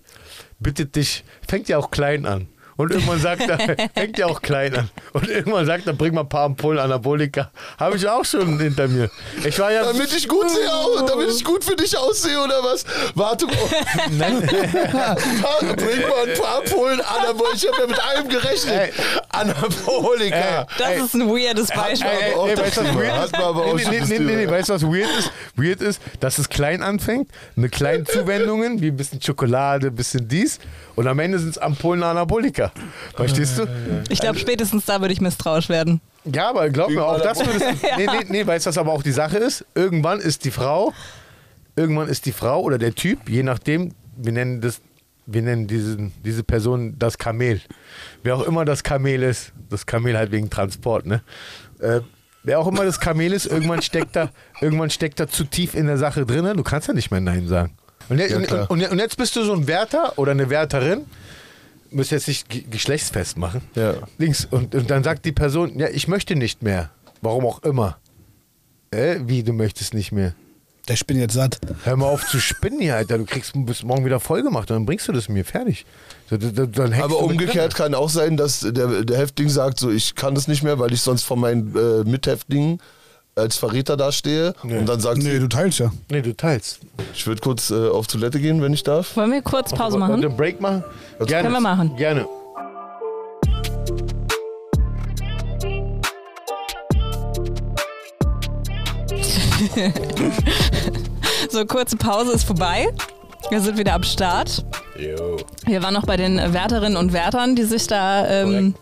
bittet 0.58 0.96
dich, 0.96 1.24
fängt 1.46 1.68
ja 1.68 1.78
auch 1.78 1.90
klein 1.90 2.26
an. 2.26 2.48
Und 2.76 2.92
irgendwann 2.92 3.20
sagt 3.20 3.42
er, 3.48 3.58
fängt 3.94 4.18
ja 4.18 4.26
auch 4.26 4.40
klein 4.42 4.74
an. 4.74 4.90
Und 5.12 5.28
irgendwann 5.28 5.66
sagt 5.66 5.86
er, 5.86 5.92
bring 5.92 6.14
mal 6.14 6.22
ein 6.22 6.28
paar 6.28 6.44
Ampullen 6.44 6.78
Anabolika. 6.78 7.50
Habe 7.78 7.96
ich 7.96 8.08
auch 8.08 8.24
schon 8.24 8.58
hinter 8.58 8.88
mir. 8.88 9.10
Ich 9.44 9.58
war 9.58 9.70
ja. 9.72 9.84
Damit 9.84 10.12
ich 10.16 10.26
gut 10.28 10.48
sehe, 10.50 10.72
au- 10.72 11.06
damit 11.06 11.30
ich 11.30 11.44
gut 11.44 11.62
für 11.64 11.76
dich 11.76 11.96
aussehe 11.96 12.38
oder 12.42 12.62
was? 12.62 12.84
Warte 13.14 13.46
mal. 13.46 13.54
Nein, 14.10 14.40
Bring 14.46 16.00
mal 16.08 16.28
ein 16.28 16.38
paar 16.40 16.60
Pullen 16.62 17.00
Anabolika. 17.00 17.54
Ich 17.56 17.66
habe 17.68 17.80
ja 17.80 17.86
mit 17.86 18.02
allem 18.02 18.28
gerechnet. 18.28 18.74
Ey. 18.74 18.92
Anabolika. 19.30 20.36
Ey. 20.62 20.66
Das 20.78 20.88
Ey. 20.88 21.00
ist 21.00 21.14
ein 21.14 21.28
weirdes 21.28 21.68
Beispiel. 21.68 22.10
Ey, 22.10 22.30
ey, 22.30 22.34
auch 22.34 22.46
weißt 22.48 22.76
du, 22.78 22.84
was 22.84 22.94
weird 22.94 23.24
ist? 23.24 23.32
man 23.32 23.42
aber 23.42 23.64
auch 23.66 23.74
nee, 23.74 23.82
schon 23.82 23.90
nee, 23.92 24.00
das 24.00 24.08
nee, 24.08 24.18
nee, 24.18 24.26
Thema. 24.26 24.40
nee, 24.42 24.50
weißt 24.50 24.68
du, 24.68 24.72
was 24.74 24.82
weird 24.82 25.10
ist? 25.18 25.32
Weird 25.56 25.80
ist, 25.82 26.00
dass 26.20 26.38
es 26.38 26.48
klein 26.48 26.82
anfängt, 26.82 27.30
mit 27.56 27.72
kleinen 27.72 28.06
Zuwendungen, 28.06 28.80
wie 28.80 28.88
ein 28.88 28.96
bisschen 28.96 29.20
Schokolade, 29.20 29.88
ein 29.88 29.94
bisschen 29.94 30.26
dies, 30.28 30.58
und 30.96 31.06
am 31.06 31.18
Ende 31.18 31.38
sind 31.38 31.50
es 31.50 31.58
Ampullen 31.58 32.02
Anabolika. 32.02 32.69
Verstehst 33.14 33.58
du? 33.58 33.66
Ich 34.08 34.20
glaube, 34.20 34.38
spätestens 34.38 34.84
da 34.84 35.00
würde 35.00 35.12
ich 35.12 35.20
misstrauisch 35.20 35.68
werden. 35.68 36.00
Ja, 36.24 36.50
aber 36.50 36.68
glaub 36.70 36.90
mir, 36.90 37.04
auch 37.04 37.20
das 37.20 37.38
würdest 37.38 37.60
du. 37.60 37.86
Nee, 37.96 38.06
nee, 38.06 38.26
nee, 38.28 38.46
weißt 38.46 38.66
du, 38.66 38.68
was 38.68 38.78
aber 38.78 38.92
auch 38.92 39.02
die 39.02 39.12
Sache 39.12 39.38
ist? 39.38 39.64
Irgendwann 39.74 40.20
ist 40.20 40.44
die 40.44 40.50
Frau, 40.50 40.92
irgendwann 41.76 42.08
ist 42.08 42.26
die 42.26 42.32
Frau 42.32 42.60
oder 42.60 42.78
der 42.78 42.94
Typ, 42.94 43.28
je 43.28 43.42
nachdem, 43.42 43.94
wir 44.16 44.32
nennen 44.32 44.60
das, 44.60 44.80
wir 45.26 45.42
nennen 45.42 45.66
diesen, 45.66 46.12
diese 46.24 46.42
Person 46.42 46.96
das 46.98 47.16
Kamel. 47.16 47.60
Wer 48.22 48.36
auch 48.36 48.42
immer 48.42 48.64
das 48.64 48.82
Kamel 48.82 49.22
ist, 49.22 49.52
das 49.70 49.86
Kamel 49.86 50.16
halt 50.18 50.30
wegen 50.30 50.50
Transport, 50.50 51.06
ne? 51.06 51.22
Äh, 51.80 52.00
wer 52.42 52.58
auch 52.58 52.66
immer 52.66 52.84
das 52.84 53.00
Kamel 53.00 53.32
ist, 53.32 53.46
irgendwann 53.46 53.80
steckt 53.80 54.16
er, 54.16 54.30
irgendwann 54.60 54.90
steckt 54.90 55.20
er 55.20 55.28
zu 55.28 55.44
tief 55.44 55.74
in 55.74 55.86
der 55.86 55.96
Sache 55.96 56.26
drin, 56.26 56.44
du 56.56 56.62
kannst 56.62 56.88
ja 56.88 56.94
nicht 56.94 57.10
mehr 57.10 57.20
Nein 57.20 57.48
sagen. 57.48 57.76
Und, 58.08 58.18
jetzt, 58.18 58.32
Ja, 58.32 58.40
klar. 58.40 58.70
und, 58.70 58.82
und 58.90 58.98
jetzt 58.98 59.16
bist 59.16 59.36
du 59.36 59.44
so 59.44 59.52
ein 59.54 59.66
Wärter 59.68 60.18
oder 60.18 60.32
eine 60.32 60.50
Wärterin, 60.50 61.06
müsst 61.92 62.10
jetzt 62.10 62.28
nicht 62.28 62.48
ge- 62.48 62.64
geschlechtsfest 62.70 63.36
machen. 63.36 63.60
Ja. 63.74 63.94
Links. 64.18 64.46
Und, 64.50 64.74
und 64.74 64.90
dann 64.90 65.02
sagt 65.04 65.24
die 65.24 65.32
Person, 65.32 65.78
ja, 65.78 65.88
ich 65.88 66.08
möchte 66.08 66.36
nicht 66.36 66.62
mehr. 66.62 66.90
Warum 67.22 67.44
auch 67.46 67.62
immer. 67.62 67.98
Äh, 68.90 69.20
wie, 69.26 69.42
du 69.42 69.52
möchtest 69.52 69.94
nicht 69.94 70.12
mehr? 70.12 70.34
Der 70.88 70.96
Spin 70.96 71.18
jetzt 71.20 71.34
satt. 71.34 71.60
Hör 71.84 71.96
mal 71.96 72.06
auf 72.06 72.26
zu 72.26 72.40
spinnen 72.40 72.80
hier, 72.80 72.96
Alter. 72.96 73.18
Du 73.18 73.24
kriegst 73.24 73.52
bis 73.54 73.84
morgen 73.84 74.04
wieder 74.04 74.18
voll 74.18 74.42
gemacht 74.42 74.70
und 74.70 74.76
dann 74.76 74.86
bringst 74.86 75.06
du 75.06 75.12
das 75.12 75.28
mir 75.28 75.44
fertig. 75.44 75.84
Aber 76.30 77.18
umgekehrt 77.20 77.74
kann 77.74 77.94
auch 77.94 78.08
sein, 78.08 78.36
dass 78.36 78.60
der, 78.60 79.04
der 79.04 79.18
Häftling 79.18 79.48
sagt, 79.48 79.78
so 79.78 79.90
ich 79.90 80.14
kann 80.14 80.34
das 80.34 80.48
nicht 80.48 80.62
mehr, 80.62 80.78
weil 80.78 80.92
ich 80.92 81.02
sonst 81.02 81.22
von 81.22 81.38
meinen 81.38 81.76
äh, 81.76 82.04
Mithäftlingen 82.04 82.80
als 83.40 83.56
Verräter 83.56 83.96
dastehe. 83.96 84.54
Und 84.62 84.86
dann 84.86 85.00
sagt 85.00 85.18
Nee, 85.18 85.38
du 85.38 85.48
teilst 85.48 85.78
ja. 85.80 85.90
Nee, 86.10 86.22
du 86.22 86.34
teilst. 86.36 86.80
ich 87.14 87.26
würde 87.26 87.40
kurz 87.40 87.70
äh, 87.70 87.88
auf 87.88 88.06
Toilette 88.06 88.40
gehen, 88.40 88.62
wenn 88.62 88.72
ich 88.72 88.82
darf. 88.82 89.16
Wollen 89.16 89.32
wir 89.32 89.42
kurz 89.42 89.72
Pause 89.72 89.98
Wollen 89.98 90.10
wir 90.10 90.16
machen? 90.18 90.24
einen 90.24 90.36
Break 90.36 90.60
machen? 90.60 90.84
Gerne. 91.26 91.42
Können 91.42 91.54
wir 91.54 91.60
machen. 91.60 91.96
Gerne. 91.96 92.26
So, 101.50 101.64
kurze 101.66 101.96
Pause 101.96 102.32
ist 102.32 102.44
vorbei. 102.44 102.88
Wir 103.50 103.60
sind 103.60 103.78
wieder 103.78 103.94
am 103.94 104.02
Start. 104.02 104.64
Jo. 104.98 105.38
Wir 105.66 105.82
waren 105.82 105.94
noch 105.94 106.06
bei 106.06 106.16
den 106.16 106.36
Wärterinnen 106.52 106.96
und 106.96 107.12
Wärtern, 107.12 107.56
die 107.56 107.64
sich 107.64 107.86
da 107.86 108.26
ähm, 108.28 108.74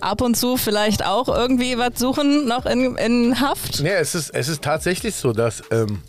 ab 0.00 0.20
und 0.20 0.36
zu 0.36 0.56
vielleicht 0.56 1.04
auch 1.04 1.28
irgendwie 1.28 1.78
was 1.78 1.98
suchen, 1.98 2.46
noch 2.46 2.66
in, 2.66 2.96
in 2.96 3.40
Haft. 3.40 3.80
Nee, 3.80 3.90
es 3.90 4.14
ist, 4.14 4.30
es 4.30 4.48
ist 4.48 4.62
tatsächlich 4.62 5.14
so, 5.14 5.32
dass, 5.32 5.62
ähm, 5.70 6.02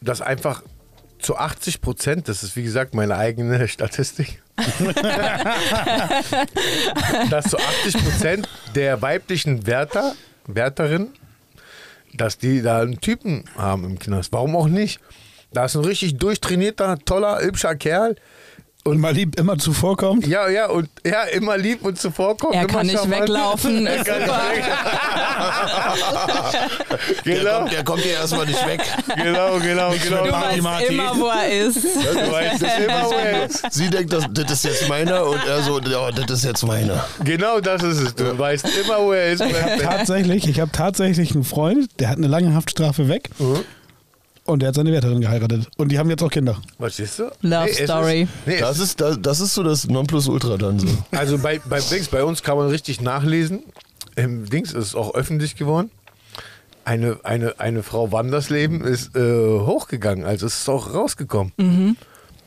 dass 0.00 0.20
einfach 0.20 0.62
zu 1.18 1.36
80 1.36 1.80
Prozent, 1.80 2.28
das 2.28 2.42
ist 2.42 2.56
wie 2.56 2.62
gesagt 2.62 2.94
meine 2.94 3.16
eigene 3.16 3.66
Statistik, 3.68 4.42
dass 7.30 7.50
zu 7.50 7.58
80 7.58 8.04
Prozent 8.04 8.48
der 8.74 9.02
weiblichen 9.02 9.66
Wärter, 9.66 10.14
Wärterinnen, 10.46 11.12
dass 12.14 12.38
die 12.38 12.62
da 12.62 12.80
einen 12.80 13.00
Typen 13.00 13.44
haben 13.56 13.84
im 13.84 13.98
Knast. 13.98 14.32
Warum 14.32 14.56
auch 14.56 14.68
nicht? 14.68 15.00
Da 15.52 15.64
ist 15.64 15.76
ein 15.76 15.84
richtig 15.84 16.18
durchtrainierter, 16.18 16.98
toller, 17.04 17.40
hübscher 17.40 17.74
Kerl. 17.74 18.16
Und 18.88 19.00
mal 19.00 19.12
lieb 19.12 19.38
immer 19.38 19.58
zuvorkommt. 19.58 20.26
Ja, 20.26 20.48
ja, 20.48 20.68
und 20.68 20.88
ja, 21.04 21.24
immer 21.24 21.56
lieb 21.56 21.84
und 21.84 21.98
zuvorkommt. 21.98 22.54
Er 22.54 22.62
immer 22.62 22.72
kann 22.72 22.86
nicht 22.86 23.10
weglaufen. 23.10 23.86
Er 23.98 24.04
kann 24.04 24.20
nicht 24.20 24.28
genau, 27.24 27.66
der 27.68 27.84
kommt 27.84 28.02
hier 28.02 28.14
erstmal 28.14 28.46
nicht 28.46 28.66
weg. 28.66 28.80
genau, 29.16 29.58
genau, 29.58 29.92
genau. 30.02 30.24
Du 30.24 30.30
Marty, 30.30 30.54
weißt 30.54 30.62
Marty. 30.62 30.94
immer, 30.94 31.18
wo 31.18 31.26
er 31.28 31.48
ist. 31.66 31.84
Du 31.84 32.32
weißt 32.32 32.62
es 32.62 32.78
immer, 32.84 33.04
wo 33.04 33.12
er 33.12 33.46
ist. 33.46 33.66
Sie 33.70 33.90
denkt, 33.90 34.12
das, 34.12 34.24
das 34.32 34.50
ist 34.52 34.64
jetzt 34.64 34.88
meiner 34.88 35.26
und 35.26 35.40
er 35.46 35.62
so, 35.62 35.80
ja, 35.80 36.10
das 36.10 36.30
ist 36.30 36.44
jetzt 36.44 36.66
meiner. 36.66 37.04
Genau 37.24 37.60
das 37.60 37.82
ist 37.82 38.00
es. 38.00 38.14
Du 38.14 38.38
weißt 38.38 38.66
immer, 38.84 39.00
wo 39.00 39.12
er 39.12 39.32
ist. 39.32 39.42
Tatsächlich, 39.82 40.46
ich 40.48 40.60
habe 40.60 40.72
tatsächlich 40.72 41.34
einen 41.34 41.44
Freund, 41.44 41.88
der 42.00 42.08
hat 42.10 42.18
eine 42.18 42.28
lange 42.28 42.54
Haftstrafe 42.54 43.08
weg. 43.08 43.30
Und 44.48 44.60
der 44.60 44.68
hat 44.68 44.76
seine 44.76 44.90
Wärterin 44.92 45.20
geheiratet. 45.20 45.68
Und 45.76 45.92
die 45.92 45.98
haben 45.98 46.08
jetzt 46.08 46.22
auch 46.22 46.30
Kinder. 46.30 46.58
Was 46.78 46.96
siehst 46.96 47.18
du? 47.18 47.24
Love 47.42 47.68
es 47.68 47.76
Story. 47.80 48.22
Ist, 48.22 48.30
nee, 48.46 48.58
Das 48.58 48.78
ist, 48.78 48.98
das, 48.98 49.20
das 49.20 49.40
ist 49.40 49.52
so 49.52 49.62
das 49.62 49.86
Nonplusultra 49.86 50.56
dann 50.56 50.78
so. 50.78 50.88
also 51.10 51.36
bei, 51.36 51.60
bei 51.68 51.80
Dings, 51.80 52.08
bei 52.08 52.24
uns 52.24 52.42
kann 52.42 52.56
man 52.56 52.68
richtig 52.68 53.02
nachlesen. 53.02 53.62
Im 54.16 54.48
Dings 54.48 54.72
ist 54.72 54.86
es 54.86 54.94
auch 54.94 55.14
öffentlich 55.14 55.56
geworden. 55.56 55.90
Eine, 56.86 57.18
eine, 57.24 57.60
eine 57.60 57.82
Frau 57.82 58.10
Wandersleben 58.10 58.82
ist 58.82 59.14
äh, 59.14 59.20
hochgegangen, 59.20 60.24
also 60.24 60.46
es 60.46 60.60
ist 60.60 60.68
auch 60.70 60.94
rausgekommen. 60.94 61.52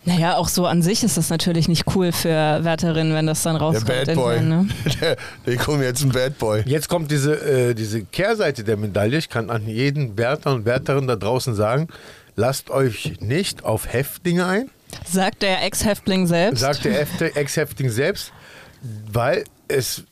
Naja, 0.03 0.35
auch 0.37 0.47
so 0.49 0.65
an 0.65 0.81
sich 0.81 1.03
ist 1.03 1.17
das 1.17 1.29
natürlich 1.29 1.67
nicht 1.67 1.85
cool 1.95 2.11
für 2.11 2.29
Wärterinnen, 2.63 3.13
wenn 3.13 3.27
das 3.27 3.43
dann 3.43 3.53
Der 3.55 3.61
rauskommt. 3.61 3.87
Bad 3.87 4.15
Boy. 4.15 4.41
Ne? 4.41 4.67
Der, 5.01 5.15
der 5.45 5.57
kommt 5.57 5.83
jetzt 5.83 6.01
ein 6.03 6.09
Bad 6.11 6.39
Boy. 6.39 6.63
Jetzt 6.65 6.89
kommt 6.89 7.11
diese, 7.11 7.35
äh, 7.35 7.73
diese 7.75 8.03
Kehrseite 8.05 8.63
der 8.63 8.77
Medaille. 8.77 9.17
Ich 9.19 9.29
kann 9.29 9.51
an 9.51 9.67
jeden 9.67 10.17
Wärter 10.17 10.53
und 10.55 10.65
Wärterin 10.65 11.05
da 11.07 11.15
draußen 11.15 11.53
sagen, 11.53 11.87
lasst 12.35 12.71
euch 12.71 13.19
nicht 13.19 13.63
auf 13.63 13.93
Häftlinge 13.93 14.45
ein. 14.47 14.71
Sagt 15.05 15.43
der 15.43 15.63
Ex-Häftling 15.63 16.25
selbst. 16.25 16.61
sagt 16.61 16.83
der 16.83 16.99
Ex- 17.01 17.21
Ex-Häftling 17.35 17.89
selbst, 17.91 18.33
weil 19.11 19.43
es 19.67 20.03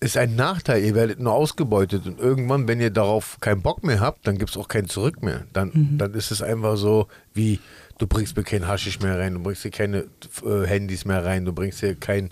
ist 0.00 0.16
ein 0.18 0.34
Nachteil. 0.36 0.82
Ihr 0.84 0.94
werdet 0.94 1.20
nur 1.20 1.32
ausgebeutet 1.32 2.06
und 2.06 2.18
irgendwann, 2.20 2.68
wenn 2.68 2.80
ihr 2.80 2.90
darauf 2.90 3.38
keinen 3.40 3.62
Bock 3.62 3.84
mehr 3.84 4.00
habt, 4.00 4.26
dann 4.26 4.36
gibt 4.36 4.50
es 4.50 4.56
auch 4.56 4.68
kein 4.68 4.88
Zurück 4.88 5.22
mehr. 5.22 5.44
Dann, 5.52 5.94
dann 5.96 6.12
ist 6.12 6.30
es 6.30 6.42
einfach 6.42 6.76
so 6.76 7.06
wie, 7.32 7.60
du 7.98 8.06
bringst 8.06 8.36
mir 8.36 8.44
kein 8.44 8.66
Haschisch 8.66 9.00
mehr 9.00 9.18
rein, 9.18 9.34
du 9.34 9.42
bringst 9.42 9.64
dir 9.64 9.70
keine 9.70 10.06
äh, 10.44 10.66
Handys 10.66 11.04
mehr 11.04 11.24
rein, 11.24 11.44
du 11.44 11.52
bringst 11.52 11.82
dir 11.82 11.94
kein, 11.94 12.26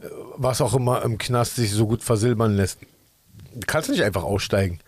äh, 0.00 0.06
was 0.36 0.60
auch 0.60 0.74
immer 0.74 1.02
im 1.02 1.18
Knast 1.18 1.56
sich 1.56 1.72
so 1.72 1.86
gut 1.86 2.02
versilbern 2.02 2.56
lässt. 2.56 2.78
Du 3.54 3.66
kannst 3.66 3.90
nicht 3.90 4.02
einfach 4.02 4.22
aussteigen. 4.24 4.80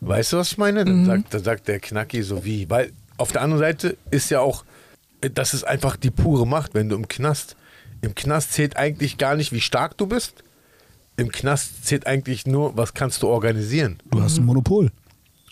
Weißt 0.00 0.32
du, 0.32 0.38
was 0.38 0.52
ich 0.52 0.58
meine? 0.58 0.84
Dann, 0.84 1.04
sagt, 1.04 1.34
dann 1.34 1.44
sagt 1.44 1.68
der 1.68 1.78
Knacki 1.78 2.22
so 2.22 2.44
wie, 2.44 2.68
weil 2.70 2.92
auf 3.18 3.32
der 3.32 3.42
anderen 3.42 3.60
Seite 3.60 3.98
ist 4.10 4.30
ja 4.30 4.40
auch, 4.40 4.64
äh, 5.20 5.30
das 5.30 5.54
ist 5.54 5.64
einfach 5.64 5.96
die 5.96 6.10
pure 6.10 6.46
Macht, 6.46 6.74
wenn 6.74 6.88
du 6.88 6.96
im 6.96 7.08
Knast. 7.08 7.56
Im 8.02 8.14
Knast 8.14 8.52
zählt 8.54 8.76
eigentlich 8.76 9.18
gar 9.18 9.36
nicht, 9.36 9.52
wie 9.52 9.60
stark 9.60 9.98
du 9.98 10.06
bist. 10.06 10.42
Im 11.18 11.30
Knast 11.30 11.84
zählt 11.84 12.06
eigentlich 12.06 12.46
nur, 12.46 12.78
was 12.78 12.94
kannst 12.94 13.22
du 13.22 13.28
organisieren. 13.28 14.00
Du 14.10 14.22
hast 14.22 14.38
ein 14.38 14.46
Monopol. 14.46 14.90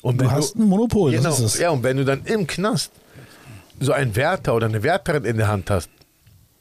Und 0.01 0.21
Du 0.21 0.31
hast 0.31 0.57
ein 0.57 0.63
Monopol, 0.63 1.11
genau, 1.11 1.25
das 1.25 1.41
ist 1.41 1.55
es. 1.55 1.59
Ja, 1.59 1.71
und 1.71 1.83
wenn 1.83 1.99
du 1.99 2.05
dann 2.05 2.25
im 2.25 2.47
Knast 2.47 2.93
so 3.81 3.93
einen 3.93 4.17
Wärter 4.17 4.55
oder 4.55 4.67
eine 4.67 4.83
Wärterin 4.83 5.25
in 5.25 5.37
der 5.37 5.49
Hand 5.49 5.71
hast, 5.71 5.89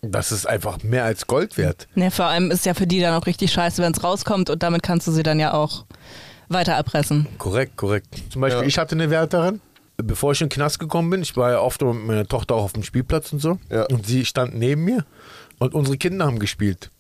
das 0.02 0.32
ist 0.32 0.46
einfach 0.48 0.84
mehr 0.84 1.04
als 1.06 1.28
Gold 1.28 1.58
wert. 1.58 1.88
Ne, 1.96 2.12
vor 2.12 2.26
allem 2.26 2.52
ist 2.52 2.66
ja 2.66 2.74
für 2.74 2.88
die 2.88 3.00
dann 3.00 3.14
auch 3.20 3.26
richtig 3.26 3.52
scheiße, 3.52 3.82
wenn 3.82 3.92
es 3.94 4.04
rauskommt 4.04 4.50
und 4.50 4.64
damit 4.64 4.84
kannst 4.84 5.08
du 5.08 5.12
sie 5.12 5.24
dann 5.24 5.40
ja 5.40 5.54
auch 5.54 5.86
weiter 6.50 6.74
erpressen. 6.74 7.28
Korrekt, 7.38 7.76
korrekt. 7.78 8.08
Zum 8.30 8.42
Beispiel, 8.42 8.62
Ja. 8.62 8.68
ich 8.68 8.78
hatte 8.78 8.96
eine 8.96 9.10
Wärterin, 9.10 9.60
bevor 9.98 10.32
ich 10.32 10.42
in 10.42 10.48
den 10.48 10.54
Knast 10.54 10.80
gekommen 10.80 11.10
bin. 11.10 11.22
Ich 11.24 11.36
war 11.36 11.52
ja 11.52 11.60
oft 11.60 11.82
mit 11.82 12.06
meiner 12.06 12.28
Tochter 12.28 12.56
auch 12.56 12.64
auf 12.64 12.74
dem 12.74 12.84
Spielplatz 12.84 13.34
und 13.34 13.42
so. 13.42 13.58
Ja. 13.70 13.86
Und 13.88 14.06
sie 14.06 14.24
stand 14.26 14.56
neben 14.56 14.84
mir 14.86 15.04
und 15.60 15.74
unsere 15.74 15.98
Kinder 15.98 16.26
haben 16.26 16.40
gespielt. 16.40 16.92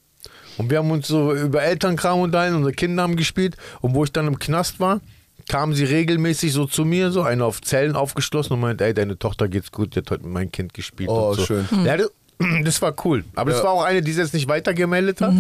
Und 0.58 0.72
wir 0.72 0.80
haben 0.80 0.90
uns 0.90 1.08
so 1.08 1.34
über 1.34 1.62
Elternkram 1.62 2.20
unterhalten, 2.20 2.56
unsere 2.56 2.74
Kinder 2.74 3.04
haben 3.04 3.16
gespielt. 3.16 3.56
Und 3.82 3.94
wo 3.94 4.04
ich 4.04 4.12
dann 4.12 4.26
im 4.28 4.40
Knast 4.40 4.80
war, 4.80 5.02
kam 5.48 5.74
sie 5.74 5.86
regelmäßig 5.86 6.52
so 6.54 6.66
zu 6.66 6.84
mir, 6.86 7.12
so 7.12 7.22
eine 7.24 7.46
auf 7.46 7.62
Zellen 7.62 7.96
aufgeschlossen 7.96 8.54
und 8.54 8.60
meint, 8.60 8.82
ey, 8.82 8.94
deine 8.94 9.18
Tochter 9.18 9.48
geht's 9.48 9.72
gut, 9.72 9.96
die 9.96 10.00
hat 10.00 10.12
heute 10.12 10.24
mit 10.24 10.34
meinem 10.34 10.52
Kind 10.52 10.74
gespielt. 10.74 11.10
Oh, 11.10 11.30
und 11.30 11.36
so. 11.38 11.46
schön. 11.46 11.68
Ja, 11.86 11.98
das, 11.98 12.12
das 12.64 12.82
war 12.82 12.94
cool. 13.06 13.24
Aber 13.36 13.52
das 13.52 13.60
Ja. 13.60 13.66
war 13.66 13.72
auch 13.72 13.84
eine, 13.84 14.02
die 14.02 14.12
sie 14.12 14.22
jetzt 14.22 14.34
nicht 14.34 14.48
weitergemeldet 14.48 15.22
hat. 15.22 15.34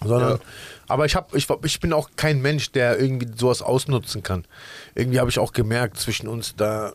Sondern, 0.00 0.30
Ja. 0.32 0.38
aber 0.86 1.06
ich, 1.06 1.16
hab, 1.16 1.34
ich, 1.34 1.46
ich 1.64 1.80
bin 1.80 1.92
auch 1.92 2.10
kein 2.16 2.40
Mensch, 2.40 2.70
der 2.72 3.00
irgendwie 3.00 3.26
sowas 3.36 3.62
ausnutzen 3.62 4.22
kann. 4.22 4.44
Irgendwie 4.94 5.18
habe 5.18 5.28
ich 5.30 5.38
auch 5.40 5.52
gemerkt, 5.52 5.98
zwischen 5.98 6.28
uns 6.28 6.54
da, 6.56 6.92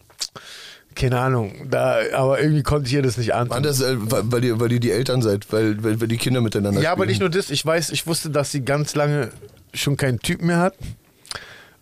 keine 0.96 1.20
Ahnung, 1.20 1.68
da, 1.70 1.98
aber 2.14 2.40
irgendwie 2.42 2.64
konnte 2.64 2.88
ich 2.88 2.94
ihr 2.94 3.02
das 3.02 3.18
nicht 3.18 3.34
antun. 3.34 3.58
Anders, 3.58 3.82
äh, 3.82 3.96
weil, 4.00 4.32
weil, 4.32 4.44
ihr, 4.46 4.60
weil 4.60 4.72
ihr 4.72 4.80
die 4.80 4.92
Eltern 4.92 5.22
seid, 5.22 5.52
weil, 5.52 5.84
weil, 5.84 6.00
weil 6.00 6.08
die 6.08 6.18
Kinder 6.18 6.40
miteinander 6.40 6.82
ja, 6.82 6.92
aber 6.92 7.00
spielen. 7.04 7.10
nicht 7.10 7.20
nur 7.20 7.30
das, 7.30 7.50
ich 7.50 7.66
weiß, 7.66 7.90
ich 7.90 8.08
wusste, 8.08 8.30
dass 8.30 8.52
sie 8.52 8.64
ganz 8.64 8.96
lange 8.96 9.32
schon 9.74 9.98
keinen 9.98 10.20
Typ 10.20 10.42
mehr 10.42 10.60
hat. 10.60 10.76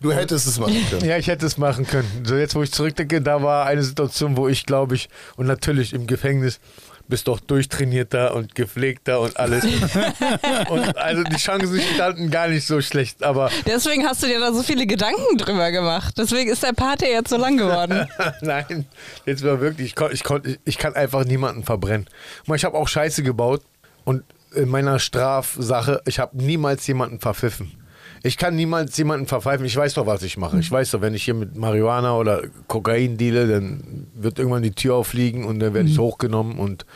Du 0.02 0.12
hättest 0.12 0.46
es 0.46 0.58
machen 0.58 0.84
können. 0.90 1.04
Ja, 1.04 1.16
ich 1.16 1.28
hätte 1.28 1.46
es 1.46 1.56
machen 1.58 1.86
können. 1.86 2.08
So 2.24 2.36
jetzt, 2.36 2.54
wo 2.54 2.62
ich 2.62 2.72
zurückdenke, 2.72 3.22
da 3.22 3.42
war 3.42 3.66
eine 3.66 3.82
Situation, 3.82 4.36
wo 4.36 4.48
ich, 4.48 4.66
glaube 4.66 4.96
ich, 4.96 5.08
und 5.36 5.46
natürlich 5.46 5.92
im 5.92 6.06
Gefängnis 6.06 6.60
bist 7.08 7.28
doch 7.28 7.40
durchtrainierter 7.40 8.34
und 8.34 8.54
gepflegter 8.54 9.20
und 9.20 9.36
alles. 9.36 9.64
und 10.70 10.96
also 10.96 11.22
die 11.24 11.36
Chancen 11.36 11.80
standen 11.94 12.30
gar 12.30 12.48
nicht 12.48 12.66
so 12.66 12.80
schlecht, 12.80 13.22
aber 13.22 13.50
Deswegen 13.66 14.06
hast 14.06 14.22
du 14.22 14.26
dir 14.26 14.40
da 14.40 14.52
so 14.52 14.62
viele 14.62 14.86
Gedanken 14.86 15.36
drüber 15.36 15.70
gemacht. 15.70 16.14
Deswegen 16.16 16.50
ist 16.50 16.62
der 16.62 16.72
Party 16.72 17.06
jetzt 17.06 17.30
so 17.30 17.36
lang 17.36 17.56
geworden. 17.56 18.08
Nein, 18.40 18.86
jetzt 19.26 19.44
war 19.44 19.60
wirklich, 19.60 19.88
ich, 19.88 19.94
kon, 19.94 20.10
ich, 20.12 20.24
kon, 20.24 20.42
ich 20.64 20.78
kann 20.78 20.94
einfach 20.94 21.24
niemanden 21.24 21.64
verbrennen. 21.64 22.08
Ich 22.54 22.64
habe 22.64 22.76
auch 22.76 22.88
Scheiße 22.88 23.22
gebaut 23.22 23.62
und 24.04 24.24
in 24.54 24.68
meiner 24.68 24.98
Strafsache, 24.98 26.02
ich 26.06 26.18
habe 26.18 26.36
niemals 26.36 26.86
jemanden 26.86 27.20
verpfiffen. 27.20 27.81
Ich 28.22 28.36
kann 28.36 28.54
niemals 28.54 28.96
jemanden 28.96 29.26
verpfeifen. 29.26 29.66
Ich 29.66 29.76
weiß 29.76 29.94
doch, 29.94 30.06
was 30.06 30.22
ich 30.22 30.36
mache. 30.36 30.58
Ich 30.58 30.70
weiß 30.70 30.92
doch, 30.92 31.00
wenn 31.00 31.14
ich 31.14 31.24
hier 31.24 31.34
mit 31.34 31.56
Marihuana 31.56 32.16
oder 32.16 32.42
Kokain 32.68 33.16
deale, 33.16 33.48
dann 33.48 34.06
wird 34.14 34.38
irgendwann 34.38 34.62
die 34.62 34.72
Tür 34.72 34.96
auffliegen 34.96 35.44
und 35.44 35.58
dann 35.58 35.74
werde 35.74 35.88
ich 35.88 35.98
hochgenommen 35.98 36.58
und 36.58 36.86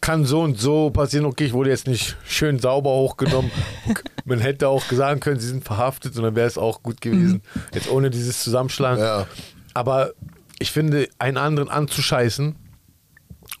kann 0.00 0.24
so 0.24 0.40
und 0.40 0.58
so 0.60 0.90
passieren. 0.90 1.26
Okay, 1.26 1.44
ich 1.44 1.52
wurde 1.52 1.70
jetzt 1.70 1.86
nicht 1.86 2.16
schön 2.24 2.58
sauber 2.58 2.90
hochgenommen. 2.90 3.50
Man 4.24 4.40
hätte 4.40 4.68
auch 4.68 4.82
sagen 4.84 5.20
können, 5.20 5.40
sie 5.40 5.48
sind 5.48 5.64
verhaftet 5.64 6.16
und 6.16 6.22
dann 6.22 6.36
wäre 6.36 6.46
es 6.46 6.58
auch 6.58 6.82
gut 6.82 7.00
gewesen. 7.00 7.42
Jetzt 7.74 7.90
ohne 7.90 8.10
dieses 8.10 8.42
Zusammenschlagen. 8.42 9.02
Ja. 9.02 9.26
Aber 9.74 10.12
ich 10.58 10.70
finde, 10.70 11.08
einen 11.18 11.36
anderen 11.36 11.68
anzuscheißen 11.68 12.54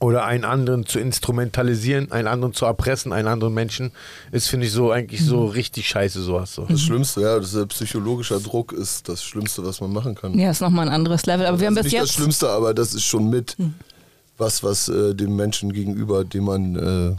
oder 0.02 0.24
einen 0.24 0.44
anderen 0.44 0.84
zu 0.84 0.98
instrumentalisieren, 0.98 2.10
einen 2.10 2.26
anderen 2.26 2.52
zu 2.52 2.64
erpressen, 2.64 3.12
einen 3.12 3.28
anderen 3.28 3.54
Menschen, 3.54 3.92
ist, 4.32 4.48
finde 4.48 4.66
ich, 4.66 4.72
so 4.72 4.90
eigentlich 4.90 5.24
so 5.24 5.46
richtig 5.46 5.88
scheiße, 5.88 6.20
sowas. 6.22 6.52
So. 6.54 6.66
Das 6.68 6.80
Schlimmste, 6.80 7.20
ja, 7.20 7.38
das 7.38 7.54
ist, 7.54 7.68
psychologischer 7.68 8.40
Druck 8.40 8.72
ist 8.72 9.08
das 9.08 9.22
Schlimmste, 9.22 9.64
was 9.64 9.80
man 9.80 9.92
machen 9.92 10.16
kann. 10.16 10.36
Ja, 10.36 10.50
ist 10.50 10.60
nochmal 10.60 10.88
ein 10.88 10.92
anderes 10.94 11.24
Level. 11.26 11.46
Aber 11.46 11.60
wir 11.60 11.68
haben 11.68 11.76
Also 11.76 11.84
bis 11.84 11.92
nicht 11.92 12.02
das 12.02 12.08
jetzt. 12.10 12.16
Schlimmste, 12.16 12.50
aber 12.50 12.74
das 12.74 12.94
ist 12.94 13.04
schon 13.04 13.30
mit 13.30 13.56
was, 14.38 14.64
was 14.64 14.88
äh, 14.88 15.14
dem 15.14 15.36
Menschen 15.36 15.72
gegenüber, 15.72 16.24
den 16.24 16.42
man 16.42 16.74
äh, 16.74 17.16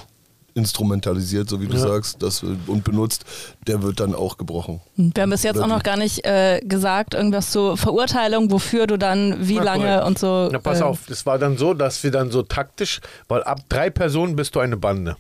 instrumentalisiert, 0.55 1.49
so 1.49 1.59
wie 1.61 1.67
du 1.67 1.73
Ja. 1.73 1.79
sagst, 1.87 2.21
das, 2.21 2.43
und 2.43 2.83
benutzt, 2.83 3.25
der 3.67 3.81
wird 3.81 3.99
dann 3.99 4.13
auch 4.15 4.37
gebrochen. 4.37 4.81
Wir 4.95 5.23
haben 5.23 5.29
bis 5.29 5.43
jetzt 5.43 5.59
auch 5.59 5.67
noch 5.67 5.83
gar 5.83 5.97
nicht 5.97 6.25
äh, 6.25 6.61
gesagt, 6.63 7.13
irgendwas 7.13 7.51
zur 7.51 7.77
Verurteilung, 7.77 8.51
wofür 8.51 8.87
du 8.87 8.97
dann 8.97 9.47
wie 9.47 9.55
Ja, 9.55 9.63
lange 9.63 9.85
korrekt. 9.87 10.05
und 10.07 10.19
so. 10.19 10.49
Na, 10.51 10.59
pass 10.59 10.79
äh, 10.79 10.83
auf, 10.83 11.09
es 11.09 11.25
war 11.25 11.39
dann 11.39 11.57
so, 11.57 11.73
dass 11.73 12.03
wir 12.03 12.11
dann 12.11 12.31
so 12.31 12.43
taktisch, 12.43 13.01
weil 13.27 13.43
ab 13.43 13.61
drei 13.69 13.89
Personen 13.89 14.35
bist 14.35 14.55
du 14.55 14.59
eine 14.59 14.77
Bande. 14.77 15.15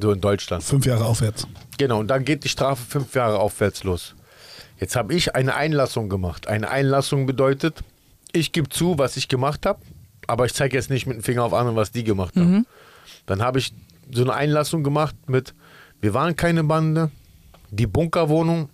So 0.00 0.12
in 0.12 0.20
Deutschland. 0.20 0.62
Fünf 0.62 0.86
Jahre 0.86 1.04
aufwärts. 1.04 1.46
Genau, 1.76 1.98
und 2.00 2.08
dann 2.08 2.24
geht 2.24 2.44
die 2.44 2.48
Strafe 2.48 2.82
fünf 2.88 3.14
Jahre 3.14 3.38
aufwärts 3.38 3.84
los. 3.84 4.14
Jetzt 4.78 4.96
habe 4.96 5.12
ich 5.14 5.34
eine 5.34 5.54
Einlassung 5.56 6.08
gemacht. 6.08 6.46
Eine 6.48 6.70
Einlassung 6.70 7.26
bedeutet, 7.26 7.80
ich 8.32 8.52
gebe 8.52 8.68
zu, 8.70 8.96
was 8.98 9.16
ich 9.18 9.28
gemacht 9.28 9.66
habe, 9.66 9.80
aber 10.26 10.46
ich 10.46 10.54
zeige 10.54 10.76
jetzt 10.76 10.88
nicht 10.88 11.06
mit 11.06 11.16
dem 11.18 11.22
Finger 11.22 11.42
auf 11.44 11.52
andere, 11.52 11.76
was 11.76 11.90
die 11.92 12.04
gemacht 12.04 12.34
haben. 12.36 12.66
Dann 13.26 13.42
habe 13.42 13.58
ich 13.58 13.74
so 14.12 14.22
eine 14.22 14.34
Einlassung 14.34 14.82
gemacht 14.82 15.14
mit, 15.26 15.54
wir 16.00 16.14
waren 16.14 16.36
keine 16.36 16.64
Bande, 16.64 17.10
die 17.70 17.86
Bunkerwohnung 17.86 18.68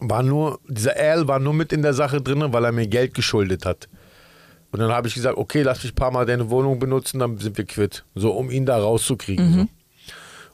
war 0.00 0.22
nur, 0.22 0.60
dieser 0.68 0.96
Al 0.96 1.28
war 1.28 1.38
nur 1.38 1.54
mit 1.54 1.72
in 1.72 1.82
der 1.82 1.94
Sache 1.94 2.20
drin, 2.20 2.44
weil 2.48 2.64
er 2.64 2.72
mir 2.72 2.86
Geld 2.86 3.14
geschuldet 3.14 3.64
hat. 3.64 3.88
Und 4.72 4.80
dann 4.80 4.90
habe 4.90 5.06
ich 5.06 5.14
gesagt, 5.14 5.38
okay, 5.38 5.62
lass 5.62 5.84
mich 5.84 5.92
ein 5.92 5.96
paar 5.96 6.10
Mal 6.10 6.26
deine 6.26 6.50
Wohnung 6.50 6.80
benutzen, 6.80 7.20
dann 7.20 7.38
sind 7.38 7.56
wir 7.56 7.64
quitt. 7.64 8.04
So, 8.14 8.32
um 8.32 8.50
ihn 8.50 8.66
da 8.66 8.76
rauszukriegen. 8.76 9.54
So. 9.54 9.68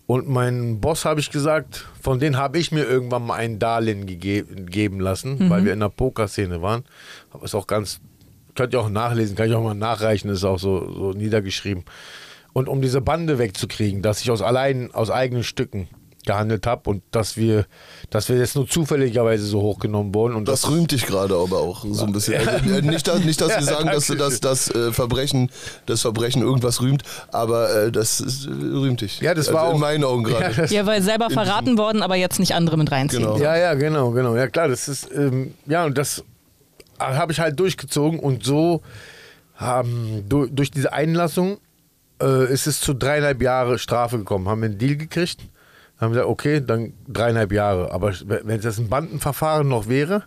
Und 0.07 0.29
mein 0.29 0.81
Boss 0.81 1.05
habe 1.05 1.21
ich 1.21 1.31
gesagt, 1.31 1.87
von 2.03 2.19
denen 2.19 2.37
habe 2.37 2.59
ich 2.59 2.73
mir 2.73 2.83
irgendwann 2.83 3.27
mal 3.27 3.37
ein 3.37 3.59
Darlehen 3.59 4.07
gege 4.07 4.43
geben 4.43 4.99
lassen, 5.01 5.49
weil 5.49 5.65
wir 5.65 5.73
in 5.73 5.81
der 5.81 5.89
Pokerszene 5.89 6.61
waren. 6.61 6.85
Aber 7.31 7.45
ist 7.45 7.55
auch 7.55 7.69
ganz, 7.69 8.01
könnt 8.57 8.75
ihr 8.75 8.81
auch 8.81 8.91
nachlesen, 8.91 9.37
kann 9.37 9.49
ich 9.49 9.55
auch 9.55 9.63
mal 9.63 9.75
nachreichen, 9.75 10.29
ist 10.29 10.43
auch 10.45 10.59
so, 10.59 10.93
so 10.93 11.13
niedergeschrieben. 11.13 11.85
Und 12.53 12.69
um 12.69 12.83
diese 12.83 13.01
Bande 13.01 13.39
wegzukriegen, 13.39 14.03
dass 14.03 14.21
ich 14.23 14.31
aus 14.31 14.43
allein, 14.43 14.93
aus 14.93 15.11
eigenen 15.11 15.45
Stücken 15.45 15.89
gehandelt 16.27 16.67
habe 16.67 16.91
und 16.91 17.03
dass 17.13 17.37
wir, 17.37 17.65
dass 18.11 18.29
wir 18.29 18.37
jetzt 18.37 18.55
nur 18.55 18.69
zufälligerweise 18.69 19.45
so 19.45 19.63
hochgenommen 19.63 20.15
wurden. 20.15 20.35
Und 20.35 20.49
Das 20.49 20.69
rühmt 20.69 20.93
dich 20.93 21.07
gerade 21.07 21.35
aber 21.35 21.59
auch 21.61 21.85
so 21.91 22.05
ein 22.05 22.13
bisschen. 22.13 22.47
Also, 22.47 22.71
äh, 22.71 22.83
nicht, 22.83 23.09
dass, 23.09 23.25
nicht, 23.25 23.41
dass 23.41 23.49
wir 23.49 23.57
Ja, 23.61 23.63
sagen, 23.63 23.87
dass 23.87 24.07
du 24.07 24.17
das, 24.17 24.41
das, 24.41 24.71
äh, 24.71 24.93
Verbrechen, 24.93 25.51
das 25.87 26.03
Verbrechen 26.03 26.43
irgendwas 26.43 26.83
rühmt, 26.83 27.05
aber 27.33 27.87
äh, 27.87 27.93
das 27.93 28.21
ist, 28.21 28.47
äh, 28.47 28.51
rühmt 28.51 29.01
dich. 29.01 29.21
Ja, 29.21 29.33
das 29.35 29.49
also 29.49 29.59
war 29.59 29.69
auch 29.69 29.75
in 29.75 29.81
meinen 29.81 30.05
Augen 30.05 30.29
Ja, 30.29 30.39
gerade. 30.41 30.55
das- 30.57 30.71
Ja, 30.71 30.85
weil 30.85 31.01
selber 31.03 31.31
verraten 31.31 31.79
worden, 31.79 32.03
aber 32.03 32.17
jetzt 32.17 32.39
nicht 32.39 32.55
andere 32.55 32.77
mit 32.77 32.91
reinziehen. 32.93 33.23
Genau. 33.23 33.39
Ja, 33.39 33.57
ja, 33.57 33.75
genau, 33.75 34.11
genau. 34.11 34.37
Ja, 34.37 34.47
klar, 34.49 34.69
das 34.69 34.89
ist, 34.89 35.09
ähm, 35.15 35.55
ja, 35.67 35.87
und 35.87 35.97
das 35.97 36.23
habe 36.99 37.33
ich 37.33 37.41
halt 37.41 37.59
durchgezogen 37.59 38.21
und 38.21 38.45
so 38.45 38.83
haben 39.55 40.25
durch, 40.29 40.51
durch 40.53 40.71
diese 40.71 40.93
Einlassung 40.93 41.59
äh, 42.21 42.53
ist 42.53 42.67
es 42.67 42.81
zu 42.81 42.95
dreieinhalb 42.95 43.43
Jahre 43.43 43.79
Strafe 43.79 44.19
gekommen. 44.19 44.49
Haben 44.49 44.63
wir 44.63 44.69
einen 44.71 44.79
Deal 44.79 44.97
gekriegt, 44.97 45.41
haben 46.01 46.13
gesagt, 46.13 46.29
okay, 46.29 46.63
dann 46.65 46.93
dreieinhalb 47.09 47.53
Jahre. 47.53 47.93
Aber 47.93 48.13
wenn 48.25 48.59
es 48.59 48.65
jetzt 48.65 48.79
ein 48.79 48.89
Bandenverfahren 48.89 49.69
noch 49.69 49.89
wäre, 49.89 50.25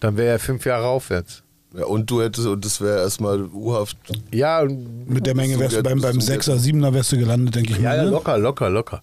dann 0.00 0.16
wäre 0.16 0.28
er 0.32 0.38
fünf 0.38 0.64
Jahre 0.66 0.86
aufwärts. 0.86 1.42
Ja, 1.74 1.84
und 1.84 2.10
du 2.10 2.22
hättest, 2.22 2.46
und 2.46 2.64
das 2.64 2.80
wäre 2.80 3.00
erstmal 3.00 3.42
U-Haft. 3.52 3.98
Ja, 4.32 4.62
und- 4.62 5.10
Mit 5.10 5.26
der 5.26 5.34
Menge 5.34 5.58
wärst 5.58 5.76
du 5.76 5.82
beim, 5.82 6.00
beim 6.00 6.14
Bist 6.16 6.28
du 6.28 6.32
Sechser, 6.32 6.58
Siebener 6.58 6.94
wärst 6.94 7.12
du 7.12 7.18
gelandet, 7.18 7.54
denke 7.54 7.72
ich 7.72 7.78
ja, 7.78 7.90
mal. 7.90 7.96
ja, 7.98 8.04
ne? 8.04 8.10
locker, 8.10 8.38
locker, 8.38 8.70
locker. 8.70 9.02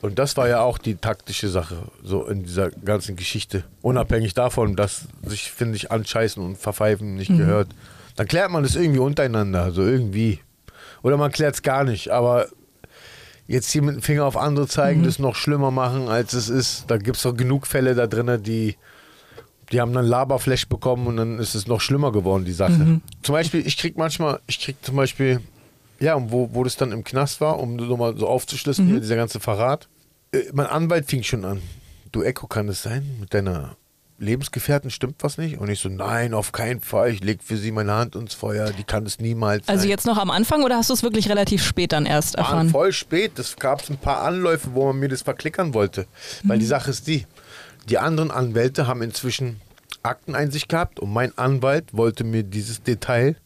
Und 0.00 0.18
das 0.18 0.36
war 0.36 0.48
ja 0.48 0.60
auch 0.62 0.78
die 0.78 0.94
taktische 0.94 1.48
Sache, 1.48 1.76
so 2.02 2.24
in 2.26 2.44
dieser 2.44 2.70
ganzen 2.70 3.16
Geschichte. 3.16 3.64
Unabhängig 3.82 4.32
davon, 4.32 4.74
dass 4.76 5.02
sich, 5.26 5.50
finde 5.50 5.76
ich, 5.76 5.90
anscheißen 5.90 6.42
und 6.42 6.56
verpfeifen 6.56 7.16
nicht 7.16 7.36
gehört. 7.36 7.68
Dann 8.16 8.26
klärt 8.28 8.50
man 8.50 8.62
das 8.62 8.76
irgendwie 8.76 9.00
untereinander, 9.00 9.72
so 9.72 9.82
irgendwie. 9.82 10.40
Oder 11.04 11.18
man 11.18 11.30
klärt 11.30 11.54
es 11.54 11.62
gar 11.62 11.84
nicht, 11.84 12.08
aber 12.08 12.48
jetzt 13.46 13.70
hier 13.70 13.82
mit 13.82 13.94
dem 13.94 14.02
Finger 14.02 14.24
auf 14.24 14.38
andere 14.38 14.66
zeigen, 14.66 15.04
das 15.04 15.18
noch 15.18 15.36
schlimmer 15.36 15.70
machen, 15.70 16.08
als 16.08 16.32
es 16.32 16.48
ist. 16.48 16.84
Da 16.88 16.96
gibt 16.96 17.18
es 17.18 17.22
doch 17.22 17.36
genug 17.36 17.66
Fälle 17.66 17.94
da 17.94 18.06
drin, 18.06 18.42
die, 18.42 18.76
die 19.70 19.80
haben 19.82 19.92
dann 19.92 20.06
Laberflash 20.06 20.66
bekommen 20.66 21.06
und 21.06 21.18
dann 21.18 21.38
ist 21.38 21.54
es 21.54 21.66
noch 21.66 21.82
schlimmer 21.82 22.10
geworden, 22.10 22.46
die 22.46 22.52
Sache. 22.52 23.00
Zum 23.22 23.34
Beispiel, 23.34 23.66
ich 23.66 23.76
krieg 23.76 23.98
manchmal, 23.98 24.40
ich 24.46 24.58
krieg 24.58 24.76
zum 24.80 24.96
Beispiel, 24.96 25.40
ja, 26.00 26.18
wo, 26.30 26.48
wo 26.54 26.64
das 26.64 26.78
dann 26.78 26.90
im 26.90 27.04
Knast 27.04 27.42
war, 27.42 27.60
um 27.60 27.76
nochmal 27.76 28.16
so 28.16 28.26
aufzuschlüsseln, 28.26 28.88
hier, 28.88 29.00
dieser 29.00 29.16
ganze 29.16 29.40
Verrat. 29.40 29.88
Äh, 30.32 30.44
mein 30.54 30.66
Anwalt 30.66 31.04
fing 31.04 31.22
schon 31.22 31.44
an. 31.44 31.60
Du 32.12 32.22
Echo, 32.22 32.46
kann 32.46 32.66
es 32.68 32.82
sein? 32.82 33.18
Mit 33.20 33.34
deiner 33.34 33.76
Lebensgefährten 34.18 34.90
stimmt 34.90 35.16
was 35.22 35.38
nicht? 35.38 35.58
Und 35.58 35.68
ich 35.68 35.80
so, 35.80 35.88
nein, 35.88 36.34
auf 36.34 36.52
keinen 36.52 36.80
Fall. 36.80 37.10
Ich 37.10 37.22
leg 37.22 37.42
für 37.42 37.56
sie 37.56 37.72
meine 37.72 37.92
Hand 37.92 38.14
ins 38.14 38.32
Feuer. 38.32 38.70
Die 38.70 38.84
kann 38.84 39.04
es 39.06 39.18
niemals 39.18 39.66
sein. 39.66 39.76
Also 39.76 39.88
jetzt 39.88 40.06
noch 40.06 40.18
am 40.18 40.30
Anfang 40.30 40.62
oder 40.62 40.76
hast 40.76 40.90
du 40.90 40.94
es 40.94 41.02
wirklich 41.02 41.28
relativ 41.28 41.64
spät 41.64 41.92
dann 41.92 42.06
erst 42.06 42.36
erfahren? 42.36 42.70
voll 42.70 42.92
spät. 42.92 43.38
Es 43.38 43.56
gab 43.56 43.88
ein 43.90 43.98
paar 43.98 44.22
Anläufe, 44.22 44.70
wo 44.74 44.86
man 44.86 44.98
mir 44.98 45.08
das 45.08 45.22
verklickern 45.22 45.74
wollte. 45.74 46.06
Weil 46.44 46.58
die 46.58 46.66
Sache 46.66 46.90
ist 46.90 47.06
die, 47.08 47.26
die 47.88 47.98
anderen 47.98 48.30
Anwälte 48.30 48.86
haben 48.86 49.02
inzwischen 49.02 49.60
Akteneinsicht 50.02 50.68
gehabt 50.68 51.00
und 51.00 51.12
mein 51.12 51.36
Anwalt 51.36 51.92
wollte 51.92 52.24
mir 52.24 52.42
dieses 52.42 52.82
Detail 52.82 53.36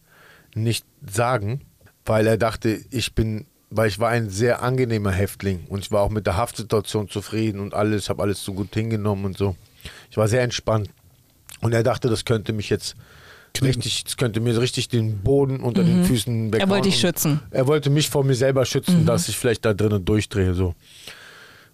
nicht 0.53 0.85
sagen, 1.09 1.61
weil 2.05 2.27
er 2.27 2.37
dachte, 2.37 2.79
ich 2.91 3.15
bin, 3.15 3.45
weil 3.69 3.87
ich 3.87 3.99
war 3.99 4.09
ein 4.09 4.29
sehr 4.29 4.61
angenehmer 4.61 5.11
Häftling 5.11 5.65
und 5.69 5.79
ich 5.79 5.91
war 5.91 6.01
auch 6.01 6.09
mit 6.09 6.27
der 6.27 6.37
Haftsituation 6.37 7.09
zufrieden 7.09 7.59
und 7.59 7.73
alles, 7.73 8.09
habe 8.09 8.21
alles 8.23 8.43
so 8.43 8.53
gut 8.53 8.73
hingenommen 8.73 9.25
und 9.25 9.37
so. 9.37 9.55
Ich 10.09 10.17
war 10.17 10.27
sehr 10.27 10.41
entspannt. 10.41 10.89
Und 11.61 11.73
er 11.73 11.83
dachte, 11.83 12.09
das 12.09 12.25
könnte 12.25 12.53
mich 12.53 12.69
jetzt 12.69 12.95
richtig, 13.61 14.03
das 14.05 14.17
könnte 14.17 14.39
mir 14.39 14.59
richtig 14.59 14.87
den 14.87 15.19
Boden 15.19 15.59
unter 15.59 15.83
den 15.83 16.05
Füßen 16.05 16.53
weghauen. 16.53 16.69
wollte 16.69 16.89
dich 16.89 16.99
schützen. 16.99 17.41
Er 17.51 17.67
wollte 17.67 17.89
mich 17.89 18.09
vor 18.09 18.23
mir 18.23 18.35
selber 18.35 18.65
schützen, 18.65 19.05
dass 19.05 19.27
ich 19.27 19.37
vielleicht 19.37 19.65
da 19.65 19.73
drinnen 19.73 20.05
durchdrehe. 20.05 20.53
So. 20.53 20.75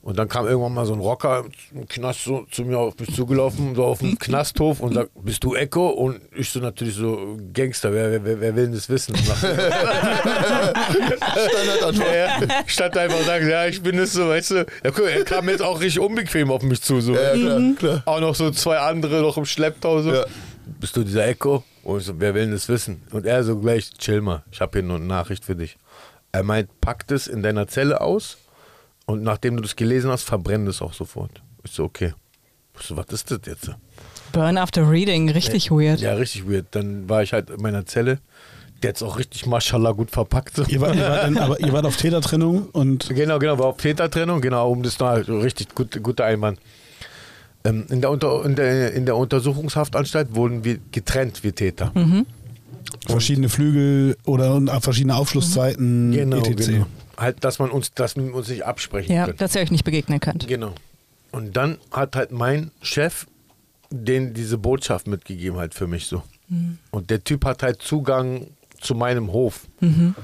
Und 0.05 0.17
dann 0.19 0.29
kam 0.29 0.45
irgendwann 0.45 0.75
mal 0.75 0.85
so 0.85 0.93
ein 0.93 0.99
Rocker 0.99 1.45
im 1.73 1.87
Knast 1.87 2.25
so 2.25 2.45
zu 2.51 2.63
mir 2.63 2.77
auf 2.77 2.93
mich 2.99 3.11
zugelaufen, 3.15 3.73
so 3.73 3.85
auf 3.85 3.97
dem 3.97 4.19
Knasthof 4.19 4.79
und 4.79 4.93
sagt, 4.93 5.09
bist 5.23 5.43
du 5.43 5.55
Echo? 5.55 5.87
Und 5.87 6.21
ich 6.35 6.51
so 6.51 6.59
natürlich 6.59 6.93
so, 6.93 7.39
Gangster, 7.51 7.91
wer, 7.91 8.23
wer, 8.23 8.39
wer 8.39 8.55
will 8.55 8.65
denn 8.65 8.75
das 8.75 8.87
wissen? 8.87 9.17
Standardantwort. 9.17 12.13
Ja. 12.13 12.37
Statt 12.67 12.95
einfach 12.95 13.21
sagen, 13.21 13.49
ja, 13.49 13.65
ich 13.65 13.81
bin 13.81 13.97
es 13.97 14.13
so, 14.13 14.29
weißt 14.29 14.51
du. 14.51 14.57
Ja, 14.57 14.91
guck, 14.91 15.07
er 15.07 15.23
kam 15.23 15.49
jetzt 15.49 15.63
auch 15.63 15.81
richtig 15.81 15.99
unbequem 15.99 16.51
auf 16.51 16.61
mich 16.61 16.83
zu. 16.83 17.01
So. 17.01 17.15
Ja, 17.15 17.33
klar, 17.33 17.61
klar. 17.75 18.03
Auch 18.05 18.19
noch 18.19 18.35
so 18.35 18.51
zwei 18.51 18.77
andere 18.77 19.23
noch 19.23 19.37
im 19.37 19.45
Schlepptau. 19.45 20.03
So. 20.03 20.13
Ja. 20.13 20.25
Bist 20.79 20.95
du 20.95 21.03
dieser 21.03 21.25
Echo? 21.25 21.63
Und 21.83 22.01
ich 22.01 22.05
so, 22.05 22.13
wer 22.19 22.35
will 22.35 22.43
denn 22.43 22.51
das 22.51 22.69
wissen? 22.69 23.01
Und 23.09 23.25
er 23.25 23.43
so 23.43 23.57
gleich, 23.57 23.89
chill 23.97 24.21
mal, 24.21 24.43
ich 24.51 24.61
habe 24.61 24.77
hier 24.77 24.87
noch 24.87 24.97
eine 24.97 25.05
Nachricht 25.05 25.45
für 25.45 25.55
dich. 25.55 25.79
Er 26.31 26.43
meint, 26.43 26.69
pack 26.79 27.07
das 27.07 27.25
in 27.25 27.41
deiner 27.41 27.67
Zelle 27.67 28.01
aus 28.01 28.37
und 29.05 29.23
nachdem 29.23 29.55
du 29.57 29.61
das 29.63 29.75
gelesen 29.75 30.09
hast, 30.11 30.23
verbrenn 30.23 30.65
das 30.65 30.81
auch 30.81 30.93
sofort. 30.93 31.41
Ich 31.63 31.71
so, 31.71 31.83
okay. 31.83 32.13
Ich 32.79 32.85
so, 32.85 32.97
was 32.97 33.05
ist 33.07 33.31
das 33.31 33.39
jetzt? 33.45 33.69
Burn 34.31 34.57
after 34.57 34.89
reading, 34.89 35.29
richtig 35.29 35.71
weird. 35.71 35.99
Ja, 36.01 36.13
richtig 36.13 36.47
weird. 36.49 36.65
Dann 36.71 37.07
war 37.07 37.23
ich 37.23 37.31
halt 37.33 37.49
in 37.49 37.61
meiner 37.61 37.85
Zelle. 37.85 38.19
Der 38.83 38.89
hat 38.89 38.97
es 38.97 39.03
auch 39.03 39.17
richtig, 39.17 39.45
mashallah, 39.45 39.91
gut 39.93 40.11
verpackt. 40.11 40.57
Ihr 40.67 40.81
wart, 40.81 40.95
ihr 40.95 41.01
wart 41.03 41.23
dann, 41.23 41.37
aber 41.37 41.59
ihr 41.61 41.71
wart 41.71 41.85
auf 41.85 41.95
Tätertrennung 41.95 42.67
und 42.73 43.07
Genau, 43.09 43.39
genau, 43.39 43.57
war 43.57 43.67
auf 43.67 43.77
Tätertrennung, 43.77 44.41
genau, 44.41 44.69
um 44.69 44.83
das 44.83 44.99
noch 44.99 45.15
richtig 45.27 45.73
gut, 45.73 46.03
guter 46.03 46.25
Einwand. 46.25 46.59
Ähm, 47.63 47.85
in, 47.89 48.01
der 48.01 48.11
Unter, 48.11 48.43
in, 48.45 48.55
der, 48.55 48.93
in 48.93 49.05
der 49.05 49.15
Untersuchungshaftanstalt 49.15 50.35
wurden 50.35 50.65
wir 50.65 50.79
getrennt, 50.91 51.43
wir 51.43 51.55
Täter. 51.55 51.91
verschiedene 53.07 53.47
Flügel 53.49 54.17
oder 54.25 54.53
und 54.55 54.69
verschiedene 54.81 55.15
Aufschlusszeiten, 55.15 56.11
Genau, 56.11 56.37
etc. 56.37 56.67
genau. 56.67 56.85
Halt, 57.18 57.43
dass 57.43 57.59
man 57.59 57.72
uns, 57.72 57.91
dass 57.93 58.16
man 58.18 58.32
uns 58.34 58.49
nicht 58.49 58.66
absprechen 58.66 59.13
Ja, 59.16 59.26
können. 59.26 59.38
dass 59.38 59.55
ihr 59.55 59.61
euch 59.61 59.72
nicht 59.72 59.84
begegnen 59.86 60.20
könnt. 60.20 60.47
Genau. 60.47 60.74
Und 61.32 61.55
dann 61.57 61.78
hat 61.91 62.16
halt 62.16 62.32
mein 62.32 62.72
Chef 62.82 63.26
den 63.89 64.34
diese 64.34 64.57
Botschaft 64.57 65.07
mitgegeben 65.07 65.57
halt 65.57 65.74
für 65.74 65.88
mich 65.88 66.07
so. 66.07 66.24
Und 66.91 67.09
der 67.09 67.24
Typ 67.24 67.45
hat 67.45 67.63
halt 67.63 67.82
Zugang 67.82 68.47
zu 68.80 68.93
meinem 68.95 69.32
Hof. 69.32 69.61
Und 69.80 70.16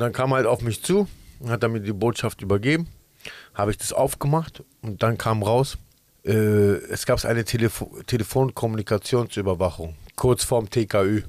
dann 0.00 0.12
kam 0.12 0.32
er 0.32 0.36
halt 0.36 0.46
auf 0.46 0.60
mich 0.62 0.82
zu 0.82 1.06
und 1.40 1.50
hat 1.50 1.62
dann 1.62 1.72
mir 1.72 1.80
die 1.80 1.92
Botschaft 1.92 2.42
übergeben. 2.42 2.88
Habe 3.54 3.70
ich 3.70 3.78
das 3.78 3.92
aufgemacht 3.92 4.62
und 4.82 5.02
dann 5.02 5.16
kam 5.16 5.42
raus, 5.42 5.78
äh, 6.24 6.30
es 6.32 7.06
gab 7.06 7.24
eine 7.24 7.44
Telefo 7.44 7.90
Telefonkommunikationsüberwachung, 8.06 9.94
kurz 10.16 10.44
vorm 10.44 10.68
TKÜ. 10.70 11.22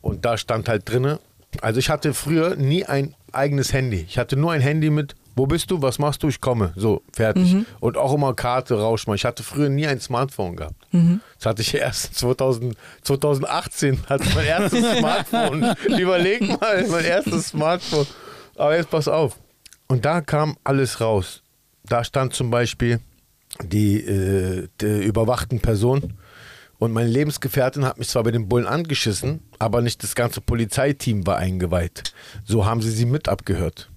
Und 0.00 0.24
da 0.24 0.36
stand 0.36 0.68
halt 0.68 0.88
drinne, 0.88 1.18
also 1.60 1.78
ich 1.80 1.90
hatte 1.90 2.14
früher 2.14 2.56
nie 2.56 2.84
ein 2.84 3.14
eigenes 3.32 3.72
Handy. 3.72 4.04
Ich 4.08 4.18
hatte 4.18 4.36
nur 4.36 4.52
ein 4.52 4.60
Handy 4.60 4.90
mit, 4.90 5.14
wo 5.36 5.46
bist 5.46 5.70
du, 5.70 5.80
was 5.82 5.98
machst 5.98 6.22
du, 6.22 6.28
ich 6.28 6.40
komme. 6.40 6.72
So, 6.76 7.02
fertig. 7.12 7.56
Und 7.80 7.96
auch 7.96 8.12
immer 8.14 8.34
Karte 8.34 8.74
rausschmeißen. 8.80 9.16
Ich 9.16 9.24
hatte 9.24 9.42
früher 9.42 9.68
nie 9.68 9.86
ein 9.86 10.00
Smartphone 10.00 10.56
gehabt. 10.56 10.74
Das 10.92 11.46
hatte 11.46 11.62
ich 11.62 11.74
erst 11.74 12.14
2000, 12.18 12.76
2018, 13.02 13.98
hatte 14.08 14.24
ich 14.24 14.34
mein 14.34 14.46
erstes 14.46 14.84
Smartphone. 14.98 15.74
Überleg 15.98 16.60
mal, 16.60 16.86
mein 16.88 17.04
erstes 17.04 17.48
Smartphone. 17.48 18.06
Aber 18.56 18.76
jetzt 18.76 18.90
pass 18.90 19.06
auf. 19.08 19.38
Und 19.86 20.04
da 20.04 20.20
kam 20.20 20.56
alles 20.64 21.00
raus. 21.00 21.42
Da 21.84 22.04
stand 22.04 22.34
zum 22.34 22.50
Beispiel 22.50 23.00
die, 23.62 24.00
äh, 24.00 24.68
die 24.80 24.86
überwachten 25.04 25.60
Person. 25.60 26.14
Und 26.78 26.92
meine 26.92 27.08
Lebensgefährtin 27.08 27.84
hat 27.84 27.98
mich 27.98 28.08
zwar 28.08 28.22
bei 28.22 28.30
den 28.30 28.48
Bullen 28.48 28.66
angeschissen, 28.66 29.40
aber 29.58 29.82
nicht 29.82 30.02
das 30.02 30.14
ganze 30.14 30.40
Polizeiteam 30.40 31.26
war 31.26 31.36
eingeweiht. 31.36 32.12
So 32.44 32.66
haben 32.66 32.82
sie 32.82 32.90
sie 32.90 33.06
mit 33.06 33.28
abgehört. 33.28 33.90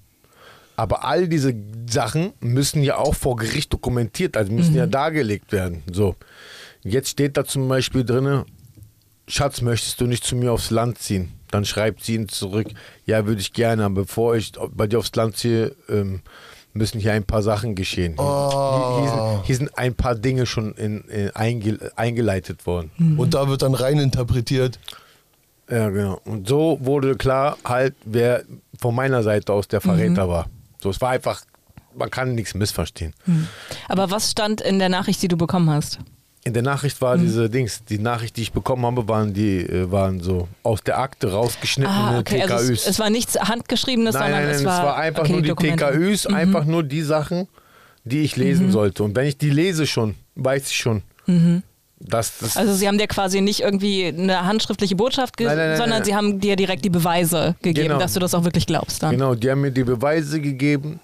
Aber 0.75 1.05
all 1.05 1.27
diese 1.27 1.53
Sachen 1.87 2.33
müssen 2.39 2.81
ja 2.81 2.97
auch 2.97 3.13
vor 3.13 3.35
Gericht 3.35 3.71
dokumentiert, 3.71 4.35
also 4.35 4.51
müssen 4.51 4.73
ja 4.73 4.87
dargelegt 4.87 5.51
werden. 5.51 5.83
So. 5.91 6.15
Jetzt 6.83 7.09
steht 7.09 7.37
da 7.37 7.45
zum 7.45 7.67
Beispiel 7.67 8.03
drin, 8.03 8.45
Schatz, 9.27 9.61
möchtest 9.61 10.01
du 10.01 10.07
nicht 10.07 10.23
zu 10.23 10.35
mir 10.35 10.51
aufs 10.51 10.71
Land 10.71 10.97
ziehen? 10.97 11.33
Dann 11.51 11.65
schreibt 11.65 12.03
sie 12.03 12.15
ihn 12.15 12.27
zurück, 12.27 12.67
ja, 13.05 13.27
würde 13.27 13.41
ich 13.41 13.53
gerne, 13.53 13.85
aber 13.85 14.01
bevor 14.01 14.35
ich 14.35 14.53
bei 14.71 14.87
dir 14.87 14.97
aufs 14.97 15.15
Land 15.15 15.37
ziehe, 15.37 15.75
ähm, 15.87 16.21
müssen 16.73 16.99
hier 16.99 17.13
ein 17.13 17.23
paar 17.23 17.41
Sachen 17.41 17.75
geschehen. 17.75 18.15
Hier, 18.17 18.99
hier, 18.99 19.09
sind, 19.09 19.45
hier 19.45 19.55
sind 19.55 19.77
ein 19.77 19.93
paar 19.93 20.15
Dinge 20.15 20.45
schon 20.45 20.73
in, 20.75 21.01
in, 21.01 21.29
einge, 21.35 21.91
eingeleitet 21.95 22.65
worden. 22.65 22.91
Und 23.17 23.33
da 23.33 23.47
wird 23.47 23.61
dann 23.61 23.73
rein 23.73 23.99
interpretiert. 23.99 24.79
Ja, 25.69 25.89
genau. 25.89 26.19
Und 26.25 26.47
so 26.47 26.77
wurde 26.81 27.15
klar 27.15 27.57
halt, 27.63 27.95
wer 28.05 28.43
von 28.79 28.95
meiner 28.95 29.23
Seite 29.23 29.53
aus 29.53 29.67
der 29.67 29.81
Verräter 29.81 30.27
war. 30.27 30.47
So, 30.81 30.89
es 30.89 30.99
war 30.99 31.09
einfach, 31.11 31.41
man 31.95 32.09
kann 32.09 32.35
nichts 32.35 32.53
missverstehen. 32.53 33.13
Aber 33.87 34.11
was 34.11 34.31
stand 34.31 34.61
in 34.61 34.79
der 34.79 34.89
Nachricht, 34.89 35.21
die 35.21 35.27
du 35.27 35.37
bekommen 35.37 35.69
hast? 35.69 35.99
In 36.43 36.53
der 36.53 36.63
Nachricht 36.63 36.99
war 37.01 37.17
diese 37.19 37.49
Dings, 37.51 37.83
die 37.85 37.99
Nachricht, 37.99 38.35
die 38.35 38.41
ich 38.41 38.51
bekommen 38.51 38.83
habe, 38.85 39.07
waren 39.07 39.31
die, 39.31 39.57
äh, 39.59 39.91
waren 39.91 40.21
so 40.21 40.47
aus 40.63 40.81
der 40.81 40.97
Akte 40.97 41.31
rausgeschnittene 41.31 41.95
Ah, 41.95 42.19
okay, 42.19 42.39
TKÜs. 42.39 42.51
also 42.51 42.73
es, 42.73 42.87
es 42.87 42.97
war 42.99 43.11
nichts 43.11 43.39
Handgeschriebenes, 43.39 44.15
nein, 44.15 44.23
sondern 44.23 44.39
nein, 44.41 44.49
nein, 44.49 44.55
es 44.55 44.65
war, 44.65 44.97
einfach 44.97 45.21
okay, 45.23 45.31
nur 45.33 45.41
die 45.43 45.49
Dokumente. 45.49 45.85
TKÜs, 45.85 46.25
einfach 46.25 46.65
nur 46.65 46.81
die 46.83 47.03
Sachen, 47.03 47.47
die 48.05 48.21
ich 48.23 48.37
lesen 48.37 48.71
sollte. 48.71 49.03
Und 49.03 49.15
wenn 49.15 49.27
ich 49.27 49.37
die 49.37 49.51
lese 49.51 49.85
schon, 49.85 50.15
weiß 50.35 50.67
ich 50.71 50.77
schon, 50.77 51.03
dass 51.99 52.39
das 52.39 52.57
Also 52.57 52.73
sie 52.73 52.87
haben 52.87 52.97
dir 52.97 53.05
quasi 53.07 53.41
nicht 53.41 53.59
irgendwie 53.59 54.07
eine 54.07 54.43
handschriftliche 54.43 54.95
Botschaft, 54.95 55.37
ge 55.37 55.45
Nein, 55.45 55.57
nein, 55.57 55.67
nein, 55.69 55.77
sondern 55.77 55.99
nein. 55.99 56.05
sie 56.05 56.15
haben 56.15 56.39
dir 56.39 56.55
direkt 56.55 56.83
die 56.83 56.89
Beweise 56.89 57.55
gegeben, 57.61 57.89
Genau. 57.89 57.99
dass 57.99 58.13
du 58.13 58.19
das 58.19 58.33
auch 58.33 58.43
wirklich 58.43 58.65
glaubst 58.65 59.03
dann. 59.03 59.11
Genau, 59.11 59.35
die 59.35 59.51
haben 59.51 59.61
mir 59.61 59.71
die 59.71 59.83
Beweise 59.83 60.41
gegeben. 60.41 60.99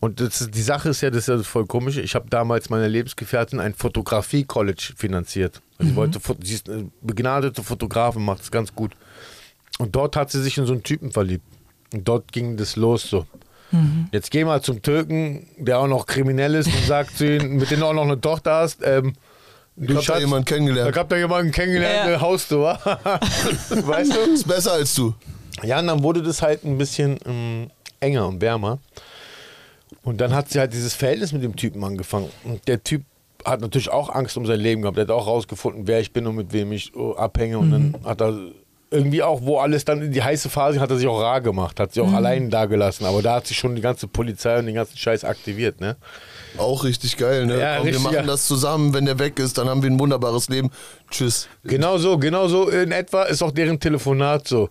Und 0.00 0.20
das 0.20 0.48
die 0.50 0.62
Sache 0.62 0.88
ist 0.88 1.02
ja, 1.02 1.10
das 1.10 1.20
ist 1.20 1.28
ja 1.28 1.42
voll 1.42 1.66
komisch. 1.66 1.98
Ich 1.98 2.14
habe 2.14 2.26
damals 2.30 2.70
meiner 2.70 2.88
Lebensgefährtin 2.88 3.60
ein 3.60 3.74
Fotografie-College 3.74 4.94
finanziert. 4.96 5.60
Also 5.78 5.90
sie 5.90 5.96
wollte, 5.96 6.20
sie 6.42 6.54
ist 6.54 6.70
eine 6.70 6.90
begnadete 7.02 7.62
Fotografin, 7.62 8.24
macht 8.24 8.42
es 8.42 8.50
ganz 8.50 8.74
gut. 8.74 8.92
Und 9.78 9.94
dort 9.94 10.16
hat 10.16 10.30
sie 10.30 10.42
sich 10.42 10.56
in 10.58 10.66
so 10.66 10.72
einen 10.72 10.82
Typen 10.82 11.12
verliebt. 11.12 11.44
Und 11.92 12.08
dort 12.08 12.32
ging 12.32 12.56
das 12.56 12.76
los 12.76 13.02
so. 13.10 13.26
Jetzt 14.10 14.32
geh 14.32 14.44
mal 14.44 14.60
zum 14.62 14.82
Türken, 14.82 15.46
der 15.56 15.78
auch 15.78 15.86
noch 15.86 16.06
kriminell 16.06 16.56
ist 16.56 16.66
und 16.66 16.86
sagt 16.86 17.16
zu 17.16 17.36
ihm, 17.36 17.56
mit 17.56 17.70
dem 17.70 17.78
du 17.80 17.86
auch 17.86 17.92
noch 17.94 18.02
eine 18.02 18.20
Tochter 18.20 18.54
hast, 18.54 18.80
ähm, 18.82 19.12
du 19.76 19.92
Ich 19.92 20.08
hab 20.08 20.16
da 20.16 20.18
jemanden 20.18 20.44
kennengelernt. 20.44 20.90
Ich 20.90 20.96
hab 20.98 21.08
da 21.08 21.16
jemanden 21.16 21.52
kennengelernt, 21.52 22.06
Ja. 22.06 22.10
ja. 22.14 22.20
haust 22.20 22.50
du, 22.50 22.62
wa? 22.62 22.78
weißt 23.70 24.12
du? 24.16 24.32
Ist 24.32 24.48
besser 24.48 24.72
als 24.72 24.92
du. 24.96 25.14
Ja, 25.62 25.78
und 25.78 25.86
dann 25.86 26.02
wurde 26.02 26.20
das 26.20 26.42
halt 26.42 26.64
ein 26.64 26.78
bisschen 26.78 27.16
ähm, 27.24 27.70
enger 28.00 28.26
und 28.26 28.40
wärmer. 28.40 28.78
Und 30.02 30.20
dann 30.20 30.34
hat 30.34 30.48
sie 30.48 30.58
halt 30.58 30.72
dieses 30.72 30.94
Verhältnis 30.94 31.32
mit 31.32 31.42
dem 31.42 31.56
Typen 31.56 31.84
angefangen. 31.84 32.30
Und 32.44 32.66
der 32.68 32.82
Typ 32.82 33.02
hat 33.44 33.60
natürlich 33.60 33.90
auch 33.90 34.10
Angst 34.10 34.36
um 34.36 34.46
sein 34.46 34.60
Leben 34.60 34.82
gehabt. 34.82 34.96
Der 34.96 35.04
hat 35.04 35.10
auch 35.10 35.26
rausgefunden, 35.26 35.86
wer 35.86 36.00
ich 36.00 36.12
bin 36.12 36.26
und 36.26 36.36
mit 36.36 36.52
wem 36.52 36.72
ich 36.72 36.94
oh, 36.94 37.14
abhänge. 37.14 37.58
Und 37.58 37.70
dann 37.70 37.94
hat 38.04 38.20
er 38.20 38.34
irgendwie 38.90 39.22
auch, 39.22 39.42
wo 39.42 39.58
alles 39.58 39.84
dann 39.84 40.02
in 40.02 40.12
die 40.12 40.22
heiße 40.22 40.48
Phase, 40.48 40.80
hat 40.80 40.90
er 40.90 40.96
sich 40.96 41.06
auch 41.06 41.20
rar 41.20 41.40
gemacht, 41.40 41.78
hat 41.78 41.94
sich 41.94 42.02
auch 42.02 42.12
allein 42.12 42.50
da 42.50 42.66
gelassen. 42.66 43.04
Aber 43.04 43.22
da 43.22 43.36
hat 43.36 43.46
sich 43.46 43.56
schon 43.56 43.76
die 43.76 43.82
ganze 43.82 44.08
Polizei 44.08 44.58
und 44.58 44.66
den 44.66 44.74
ganzen 44.74 44.96
Scheiß 44.96 45.24
aktiviert, 45.24 45.80
ne? 45.80 45.96
Auch 46.58 46.82
richtig 46.82 47.16
geil, 47.16 47.46
ne? 47.46 47.60
Ja, 47.60 47.76
Komm, 47.76 47.86
richtig, 47.86 48.02
wir 48.02 48.10
machen 48.10 48.26
ja. 48.26 48.32
das 48.32 48.46
zusammen, 48.46 48.92
wenn 48.92 49.06
der 49.06 49.18
weg 49.20 49.38
ist, 49.38 49.58
dann 49.58 49.68
haben 49.68 49.82
wir 49.82 49.90
ein 49.90 50.00
wunderbares 50.00 50.48
Leben. 50.48 50.70
Tschüss. 51.10 51.48
Genau 51.64 51.98
so, 51.98 52.16
genau 52.18 52.46
so 52.46 52.68
in 52.68 52.92
etwa 52.92 53.24
ist 53.24 53.42
auch 53.42 53.50
deren 53.50 53.80
Telefonat 53.80 54.46
so. 54.46 54.68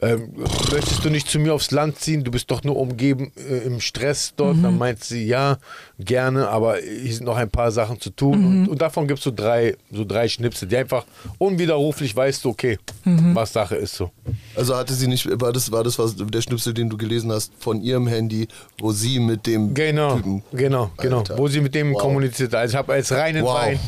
Ähm, 0.00 0.32
möchtest 0.72 1.04
du 1.04 1.10
nicht 1.10 1.28
zu 1.28 1.38
mir 1.38 1.52
aufs 1.52 1.70
Land 1.70 1.98
ziehen? 1.98 2.24
Du 2.24 2.30
bist 2.30 2.50
doch 2.50 2.64
nur 2.64 2.76
umgeben 2.76 3.30
äh, 3.36 3.58
im 3.58 3.78
Stress 3.80 4.32
dort. 4.36 4.56
Dann 4.62 4.78
meint 4.78 5.04
sie, 5.04 5.26
ja, 5.26 5.58
gerne, 5.98 6.48
aber 6.48 6.78
hier 6.78 7.12
sind 7.12 7.26
noch 7.26 7.36
ein 7.36 7.50
paar 7.50 7.70
Sachen 7.70 8.00
zu 8.00 8.08
tun. 8.10 8.32
Und, 8.44 8.68
und 8.68 8.80
davon 8.80 9.06
gibt 9.06 9.18
es 9.18 9.24
so 9.24 9.30
drei, 9.30 9.76
so 9.92 10.04
drei 10.04 10.28
Schnipsel, 10.28 10.66
die 10.66 10.76
einfach 10.78 11.04
unwiderruflich 11.38 12.16
weißt 12.16 12.44
du, 12.44 12.48
okay, 12.48 12.78
was 13.04 13.52
Sache 13.52 13.76
ist 13.76 13.94
so. 13.94 14.10
Also 14.56 14.74
hatte 14.74 14.94
sie 14.94 15.06
nicht, 15.08 15.28
war 15.40 15.52
das, 15.52 15.70
war 15.72 15.84
das 15.84 15.98
was, 15.98 16.16
der 16.16 16.40
Schnipsel, 16.42 16.72
den 16.72 16.88
du 16.88 16.96
gelesen 16.96 17.30
hast, 17.30 17.52
von 17.58 17.82
ihrem 17.82 18.06
Handy, 18.06 18.48
wo 18.80 18.92
sie 18.92 19.18
mit 19.18 19.46
dem 19.46 19.74
Genau, 19.74 20.16
Typen. 20.16 20.42
genau, 20.52 20.90
genau. 20.96 21.18
Alter. 21.18 21.36
Wo 21.38 21.48
sie 21.48 21.60
mit 21.60 21.74
dem 21.74 21.92
Wow. 21.92 22.00
kommuniziert. 22.00 22.54
Also 22.54 22.72
ich 22.72 22.78
habe 22.78 22.92
als 22.94 23.12
reinen 23.12 23.42
Wow. 23.44 23.54
Wein. 23.56 23.80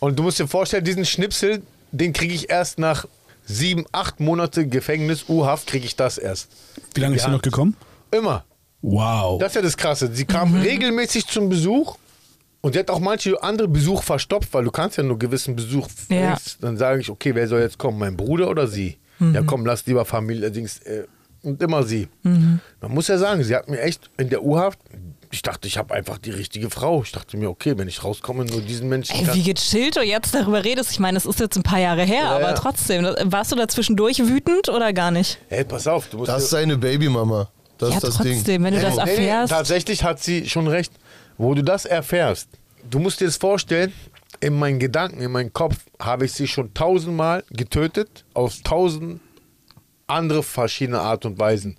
Und 0.00 0.18
du 0.18 0.22
musst 0.22 0.38
dir 0.38 0.48
vorstellen, 0.48 0.84
diesen 0.84 1.04
Schnipsel, 1.04 1.62
den 1.92 2.12
kriege 2.12 2.34
ich 2.34 2.50
erst 2.50 2.78
nach 2.78 3.06
sieben, 3.44 3.84
acht 3.92 4.20
Monate 4.20 4.66
Gefängnis, 4.66 5.26
U-Haft, 5.28 5.66
kriege 5.66 5.86
ich 5.86 5.96
das 5.96 6.18
erst. 6.18 6.48
Wie 6.94 7.00
lange 7.00 7.16
ist 7.16 7.24
sie 7.24 7.30
noch 7.30 7.42
gekommen? 7.42 7.76
Immer. 8.10 8.44
Wow. 8.82 9.38
Das 9.38 9.52
ist 9.52 9.56
ja 9.56 9.62
das 9.62 9.76
Krasse. 9.76 10.10
Sie 10.12 10.24
kam 10.24 10.54
regelmäßig 10.54 11.26
zum 11.26 11.48
Besuch 11.48 11.96
und 12.62 12.72
sie 12.72 12.78
hat 12.78 12.90
auch 12.90 13.00
manche 13.00 13.42
andere 13.42 13.68
Besuch 13.68 14.02
verstopft, 14.02 14.52
weil 14.52 14.64
du 14.64 14.70
kannst 14.70 14.96
ja 14.96 15.02
nur 15.02 15.18
gewissen 15.18 15.54
Besuch. 15.54 15.88
Ja. 16.08 16.38
Dann 16.60 16.76
sage 16.76 17.00
ich, 17.00 17.10
okay, 17.10 17.34
wer 17.34 17.46
soll 17.46 17.60
jetzt 17.60 17.78
kommen? 17.78 17.98
Mein 17.98 18.16
Bruder 18.16 18.48
oder 18.48 18.66
sie? 18.66 18.98
Ja, 19.18 19.42
komm, 19.42 19.66
lass 19.66 19.84
lieber 19.84 20.06
Familie. 20.06 20.50
Dings, 20.50 20.78
äh, 20.78 21.04
und 21.42 21.62
immer 21.62 21.82
sie. 21.82 22.08
Man 22.22 22.60
muss 22.88 23.08
ja 23.08 23.18
sagen, 23.18 23.42
sie 23.44 23.54
hat 23.54 23.68
mir 23.68 23.80
echt 23.80 24.08
in 24.16 24.30
der 24.30 24.42
U-Haft, 24.42 24.78
ich 25.32 25.42
dachte, 25.42 25.68
ich 25.68 25.78
habe 25.78 25.94
einfach 25.94 26.18
die 26.18 26.30
richtige 26.30 26.70
Frau. 26.70 27.02
Ich 27.04 27.12
dachte 27.12 27.36
mir, 27.36 27.48
okay, 27.50 27.78
wenn 27.78 27.86
ich 27.86 28.02
rauskomme, 28.02 28.44
nur 28.44 28.60
diesen 28.60 28.88
Menschen. 28.88 29.14
Ey, 29.14 29.34
wie 29.34 29.42
gechillt 29.44 29.96
du 29.96 30.02
jetzt 30.02 30.34
darüber 30.34 30.64
redest. 30.64 30.90
Ich 30.90 30.98
meine, 30.98 31.16
es 31.18 31.24
ist 31.26 31.38
jetzt 31.38 31.56
ein 31.56 31.62
paar 31.62 31.78
Jahre 31.78 32.02
her, 32.02 32.24
Ja, 32.24 32.30
aber 32.36 32.50
ja. 32.50 32.52
trotzdem. 32.54 33.04
Warst 33.04 33.52
du 33.52 33.56
da 33.56 33.68
zwischendurch 33.68 34.18
wütend 34.26 34.68
oder 34.68 34.92
gar 34.92 35.10
nicht? 35.12 35.38
Hey, 35.48 35.64
pass 35.64 35.86
auf, 35.86 36.08
du 36.08 36.18
musst 36.18 36.28
Das 36.30 36.42
ist 36.44 36.50
seine 36.50 36.76
Babymama. 36.76 37.48
Das 37.78 37.90
ja, 37.90 37.96
ist 37.96 38.02
das 38.04 38.14
trotzdem, 38.16 38.44
Ding. 38.44 38.62
wenn 38.64 38.74
du 38.74 38.80
das 38.80 38.96
erfährst. 38.98 39.50
tatsächlich 39.52 40.02
hat 40.04 40.20
sie 40.20 40.48
schon 40.48 40.66
recht. 40.66 40.92
Wo 41.38 41.54
du 41.54 41.62
das 41.62 41.86
erfährst, 41.86 42.48
du 42.90 42.98
musst 42.98 43.20
dir 43.20 43.24
das 43.26 43.36
vorstellen, 43.38 43.92
in 44.40 44.58
meinen 44.58 44.78
Gedanken, 44.78 45.20
in 45.22 45.30
meinem 45.30 45.52
Kopf 45.52 45.76
habe 46.00 46.24
ich 46.26 46.32
sie 46.32 46.46
schon 46.48 46.74
tausendmal 46.74 47.44
getötet, 47.50 48.24
auf 48.34 48.60
tausend 48.64 49.20
andere 50.06 50.42
verschiedene 50.42 51.00
Art 51.00 51.24
und 51.24 51.38
Weisen. 51.38 51.76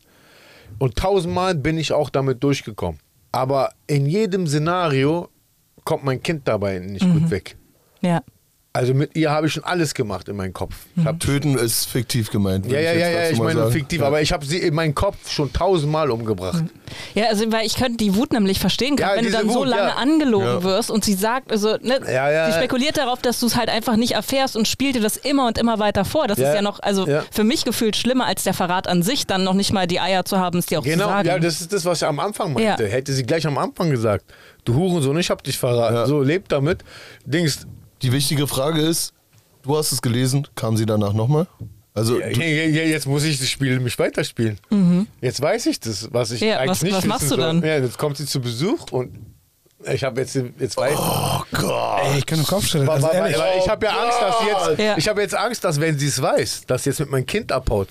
Und 0.80 0.96
tausendmal 0.96 1.54
bin 1.54 1.78
ich 1.78 1.92
auch 1.92 2.10
damit 2.10 2.44
durchgekommen. 2.44 3.00
Aber 3.32 3.72
in 3.88 4.06
jedem 4.06 4.46
Szenario 4.48 5.30
kommt 5.86 6.04
mein 6.04 6.22
Kind 6.22 6.48
dabei 6.48 6.80
nicht 6.80 7.06
Mhm. 7.06 7.14
gut 7.22 7.32
weg. 7.32 7.58
ja. 8.02 8.22
Also 8.74 8.94
mit 8.94 9.18
ihr 9.18 9.30
habe 9.32 9.48
ich 9.48 9.54
schon 9.54 9.66
alles 9.66 9.94
gemacht 9.94 10.30
in 10.30 10.38
meinem 10.38 10.54
Kopf. 10.54 10.74
Ich 10.96 11.04
hab 11.04 11.20
Töten 11.20 11.58
ist 11.58 11.88
fiktiv 11.88 12.30
gemeint. 12.32 12.66
ja, 12.68 12.80
ja, 12.80 12.94
ich 12.94 13.00
ja, 13.02 13.08
jetzt 13.10 13.16
ja, 13.26 13.30
ich 13.32 13.40
meine 13.40 13.60
sagen. 13.60 13.72
fiktiv, 13.74 14.00
Ja. 14.00 14.08
aber 14.08 14.22
ich 14.22 14.32
habe 14.32 14.46
sie 14.46 14.60
in 14.60 14.74
meinem 14.74 14.96
Kopf 14.96 15.30
schon 15.30 15.52
tausendmal 15.52 16.10
umgebracht. 16.10 16.64
Ja, 17.14 17.26
also 17.28 17.52
weil 17.52 17.66
ich 17.66 17.76
könnte 17.76 17.98
die 17.98 18.16
Wut 18.16 18.32
nämlich 18.32 18.60
verstehen, 18.60 18.96
gerade 18.96 19.18
Ja, 19.18 19.18
wenn 19.18 19.26
du 19.26 19.38
dann 19.38 19.50
so 19.50 19.60
Wut, 19.60 19.68
lange 19.68 19.90
ja. 19.90 19.96
angelogen 19.96 20.46
Ja. 20.48 20.64
wirst 20.64 20.90
und 20.90 21.04
sie 21.04 21.16
sagt, 21.16 21.52
also 21.52 21.76
ne, 21.82 22.00
Ja, 22.08 22.32
ja, 22.32 22.46
sie 22.46 22.52
ja. 22.54 22.58
spekuliert 22.60 22.96
darauf, 22.96 23.22
dass 23.22 23.42
du 23.42 23.48
es 23.48 23.58
halt 23.58 23.68
einfach 23.68 23.98
nicht 23.98 24.14
erfährst 24.14 24.56
und 24.56 24.70
spielt 24.70 24.96
dir 24.96 25.02
das 25.02 25.18
immer 25.18 25.48
und 25.48 25.58
immer 25.58 25.78
weiter 25.80 26.06
vor. 26.06 26.30
Das 26.30 26.38
Ja, 26.38 26.48
ist 26.52 26.56
ja 26.56 26.62
noch, 26.62 26.80
also 26.80 27.06
ja. 27.06 27.26
für 27.30 27.44
mich 27.44 27.66
gefühlt 27.66 27.98
schlimmer 27.98 28.26
als 28.26 28.44
der 28.46 28.54
Verrat 28.54 28.88
an 28.88 29.04
sich, 29.04 29.28
dann 29.28 29.44
noch 29.44 29.54
nicht 29.54 29.74
mal 29.74 29.86
die 29.86 30.00
Eier 30.00 30.24
zu 30.24 30.38
haben, 30.40 30.60
es 30.60 30.68
dir 30.68 30.80
auch 30.80 30.84
Genau, 30.86 31.04
zu 31.08 31.10
sagen. 31.10 31.28
ja, 31.28 31.40
das 31.40 31.60
ist 31.60 31.74
das, 31.74 31.84
was 31.84 32.02
ich 32.02 32.08
am 32.08 32.22
Anfang 32.22 32.54
meinte. 32.54 32.84
Ja. 32.86 32.90
Hätte 32.90 33.12
sie 33.12 33.24
gleich 33.24 33.46
am 33.46 33.58
Anfang 33.58 33.90
gesagt, 33.90 34.24
du 34.64 34.76
Hurensohn, 34.76 35.18
ich 35.18 35.30
hab 35.30 35.44
dich 35.44 35.58
verraten. 35.58 35.96
Ja. 35.96 36.06
So, 36.06 36.22
lebt 36.22 36.54
damit. 36.54 36.86
Dings, 37.26 37.68
Die 38.02 38.12
wichtige 38.12 38.48
Frage 38.48 38.82
ist, 38.82 39.14
du 39.64 39.78
hast 39.78 39.92
es 39.92 40.02
gelesen, 40.02 40.48
kam 40.56 40.78
sie 40.78 40.86
danach 40.86 41.14
nochmal? 41.14 41.48
Also, 41.94 42.20
ja, 42.20 42.28
ja, 42.30 42.44
ja, 42.66 42.84
jetzt 42.84 43.06
muss 43.06 43.24
ich 43.26 43.38
das 43.40 43.50
Spiel 43.50 43.80
mich 43.80 44.00
weiterspielen. 44.00 44.58
Jetzt 45.20 45.42
weiß 45.42 45.66
ich 45.66 45.80
das, 45.80 46.08
was 46.12 46.32
ich 46.32 46.42
Mhm. 46.42 46.48
Ja, 46.48 46.58
eigentlich 46.60 46.70
was- 46.72 46.82
nicht 46.84 46.92
was 46.94 46.98
wissen 47.00 47.10
machst 47.10 47.24
du 47.26 47.28
soll. 47.30 47.38
dann? 47.40 47.62
Ja, 47.64 47.78
jetzt 47.80 47.98
kommt 47.98 48.18
sie 48.18 48.26
zu 48.26 48.40
Besuch 48.40 48.92
und 48.92 49.12
ich 49.92 50.04
habe 50.04 50.22
jetzt, 50.22 50.36
jetzt 50.36 50.78
weiß 50.78 50.96
oh 50.98 51.42
Gott. 51.52 52.00
Ey, 52.06 52.20
ich 52.20 52.26
kann 52.26 52.40
den 52.40 52.46
Kopf 52.48 52.66
stellen. 52.66 52.88
Weil- 52.88 52.96
Also 52.96 53.08
weil- 53.08 53.16
ehrlich, 53.16 53.38
weil 53.38 53.60
ich 53.60 53.68
habe 53.70 53.86
ja 53.86 53.92
Angst, 53.92 54.18
dass 54.22 54.36
jetzt, 54.70 54.80
Ja. 54.80 54.98
ich 54.98 55.08
habe 55.10 55.22
jetzt 55.22 55.36
Angst, 55.36 55.64
dass 55.64 55.80
wenn 55.82 56.00
sie 56.00 56.08
es 56.08 56.22
weiß, 56.22 56.62
dass 56.68 56.84
sie 56.84 56.92
jetzt 56.92 57.00
mit 57.00 57.10
meinem 57.12 57.26
Kind 57.26 57.52
abhaut. 57.52 57.90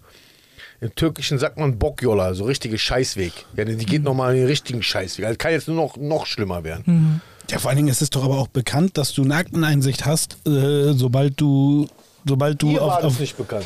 im 0.81 0.93
Türkischen 0.93 1.39
sagt 1.39 1.57
man 1.57 1.79
Bokyola, 1.79 2.33
so 2.33 2.43
richtige 2.43 2.77
Scheißweg. 2.77 3.33
Ja, 3.55 3.65
die 3.65 3.85
geht 3.85 4.03
nochmal 4.03 4.33
in 4.33 4.41
den 4.41 4.47
richtigen 4.47 4.83
Scheißweg. 4.83 5.25
Also 5.25 5.37
kann 5.37 5.51
jetzt 5.51 5.67
nur 5.67 5.77
noch, 5.77 5.97
noch 5.97 6.25
schlimmer 6.25 6.63
werden. 6.63 7.21
Ja, 7.49 7.59
vor 7.59 7.69
allen 7.69 7.77
Dingen 7.77 7.89
ist 7.89 8.01
es 8.01 8.09
doch 8.09 8.23
aber 8.23 8.37
auch 8.37 8.47
bekannt, 8.47 8.97
dass 8.97 9.13
du 9.13 9.23
eine 9.23 9.35
Akteneinsicht 9.35 10.05
hast, 10.05 10.37
äh, 10.47 10.93
sobald 10.93 11.39
du, 11.39 11.87
sobald 12.25 12.61
du 12.61 12.67
Mir 12.67 12.81
war 12.81 12.87
auf, 12.87 12.95
das 12.97 13.05
auf 13.05 13.19
nicht 13.19 13.37
bekannt. 13.37 13.65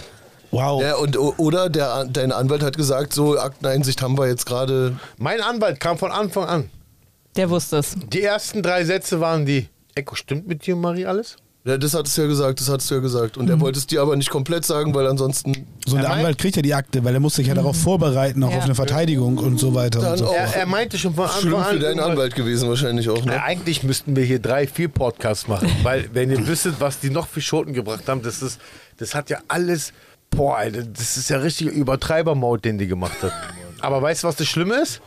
Wow. 0.51 0.81
Ja, 0.81 0.95
und, 0.95 1.17
oder 1.17 1.69
der, 1.69 2.05
dein 2.05 2.31
Anwalt 2.31 2.63
hat 2.63 2.75
gesagt, 2.75 3.13
so 3.13 3.37
Akteneinsicht 3.37 4.01
haben 4.01 4.17
wir 4.17 4.27
jetzt 4.27 4.45
gerade. 4.45 4.97
Mein 5.17 5.41
Anwalt 5.41 5.79
kam 5.79 5.97
von 5.97 6.11
Anfang 6.11 6.45
an. 6.45 6.69
Der 7.35 7.49
wusste 7.49 7.77
es. 7.77 7.95
Die 8.11 8.23
ersten 8.23 8.63
drei 8.63 8.83
Sätze 8.83 9.19
waren 9.19 9.45
die, 9.45 9.69
Eko, 9.95 10.15
stimmt 10.15 10.47
mit 10.47 10.65
dir, 10.65 10.75
Marie, 10.75 11.05
alles? 11.05 11.37
Ja, 11.65 11.77
das 11.77 11.93
hattest 11.93 12.17
du 12.17 12.21
ja 12.21 12.27
gesagt, 12.27 12.61
das 12.61 12.69
hattest 12.69 12.89
du 12.89 12.95
ja 12.95 13.01
gesagt. 13.01 13.37
Und 13.37 13.49
er 13.49 13.59
wollte 13.59 13.77
es 13.77 13.85
dir 13.85 14.01
aber 14.01 14.15
nicht 14.15 14.29
komplett 14.29 14.63
sagen, 14.65 14.95
weil 14.95 15.05
ansonsten. 15.07 15.67
so 15.85 15.95
der 15.97 16.03
meint- 16.07 16.19
Anwalt 16.19 16.37
kriegt 16.37 16.55
ja 16.55 16.61
die 16.61 16.73
Akte, 16.73 17.03
weil 17.03 17.13
er 17.13 17.19
muss 17.19 17.35
sich 17.35 17.47
ja 17.47 17.53
darauf 17.53 17.75
vorbereiten, 17.77 18.41
auch 18.43 18.51
Ja. 18.51 18.59
auf 18.59 18.63
eine 18.63 18.75
Verteidigung 18.75 19.37
und 19.37 19.59
so 19.59 19.75
weiter. 19.75 19.99
Dann 19.99 20.11
und 20.13 20.17
so. 20.19 20.27
auch. 20.27 20.33
Er, 20.33 20.55
er 20.55 20.65
meinte 20.65 20.97
schon 20.97 21.13
von 21.13 21.25
Anfang 21.25 21.41
Schlimm 21.41 21.55
an. 21.55 21.65
für 21.73 21.79
deinen 21.79 21.99
Anwalt 21.99 22.33
gewesen 22.33 22.69
wahrscheinlich 22.69 23.09
auch, 23.09 23.17
Ja, 23.19 23.25
ne? 23.25 23.43
eigentlich 23.43 23.83
müssten 23.83 24.15
wir 24.15 24.23
hier 24.23 24.39
drei, 24.39 24.67
vier 24.67 24.87
Podcasts 24.87 25.47
machen, 25.49 25.69
weil 25.83 26.09
wenn 26.13 26.31
ihr 26.31 26.47
wüsstet, 26.47 26.75
was 26.79 27.01
die 27.01 27.09
noch 27.09 27.27
für 27.27 27.41
Schoten 27.41 27.73
gebracht 27.73 28.07
haben, 28.07 28.21
das 28.21 28.41
ist, 28.41 28.59
das 28.97 29.13
hat 29.13 29.29
ja 29.29 29.39
alles, 29.49 29.91
boah, 30.29 30.57
Alter, 30.57 30.83
das 30.83 31.17
ist 31.17 31.29
ja 31.29 31.39
richtiger 31.39 31.71
Übertreibermaut, 31.71 32.63
den 32.63 32.77
die 32.77 32.87
gemacht 32.87 33.21
hat. 33.21 33.33
Aber 33.81 34.01
weißt 34.01 34.23
du, 34.23 34.27
was 34.27 34.37
das 34.37 34.47
Schlimme 34.47 34.81
ist? 34.81 35.01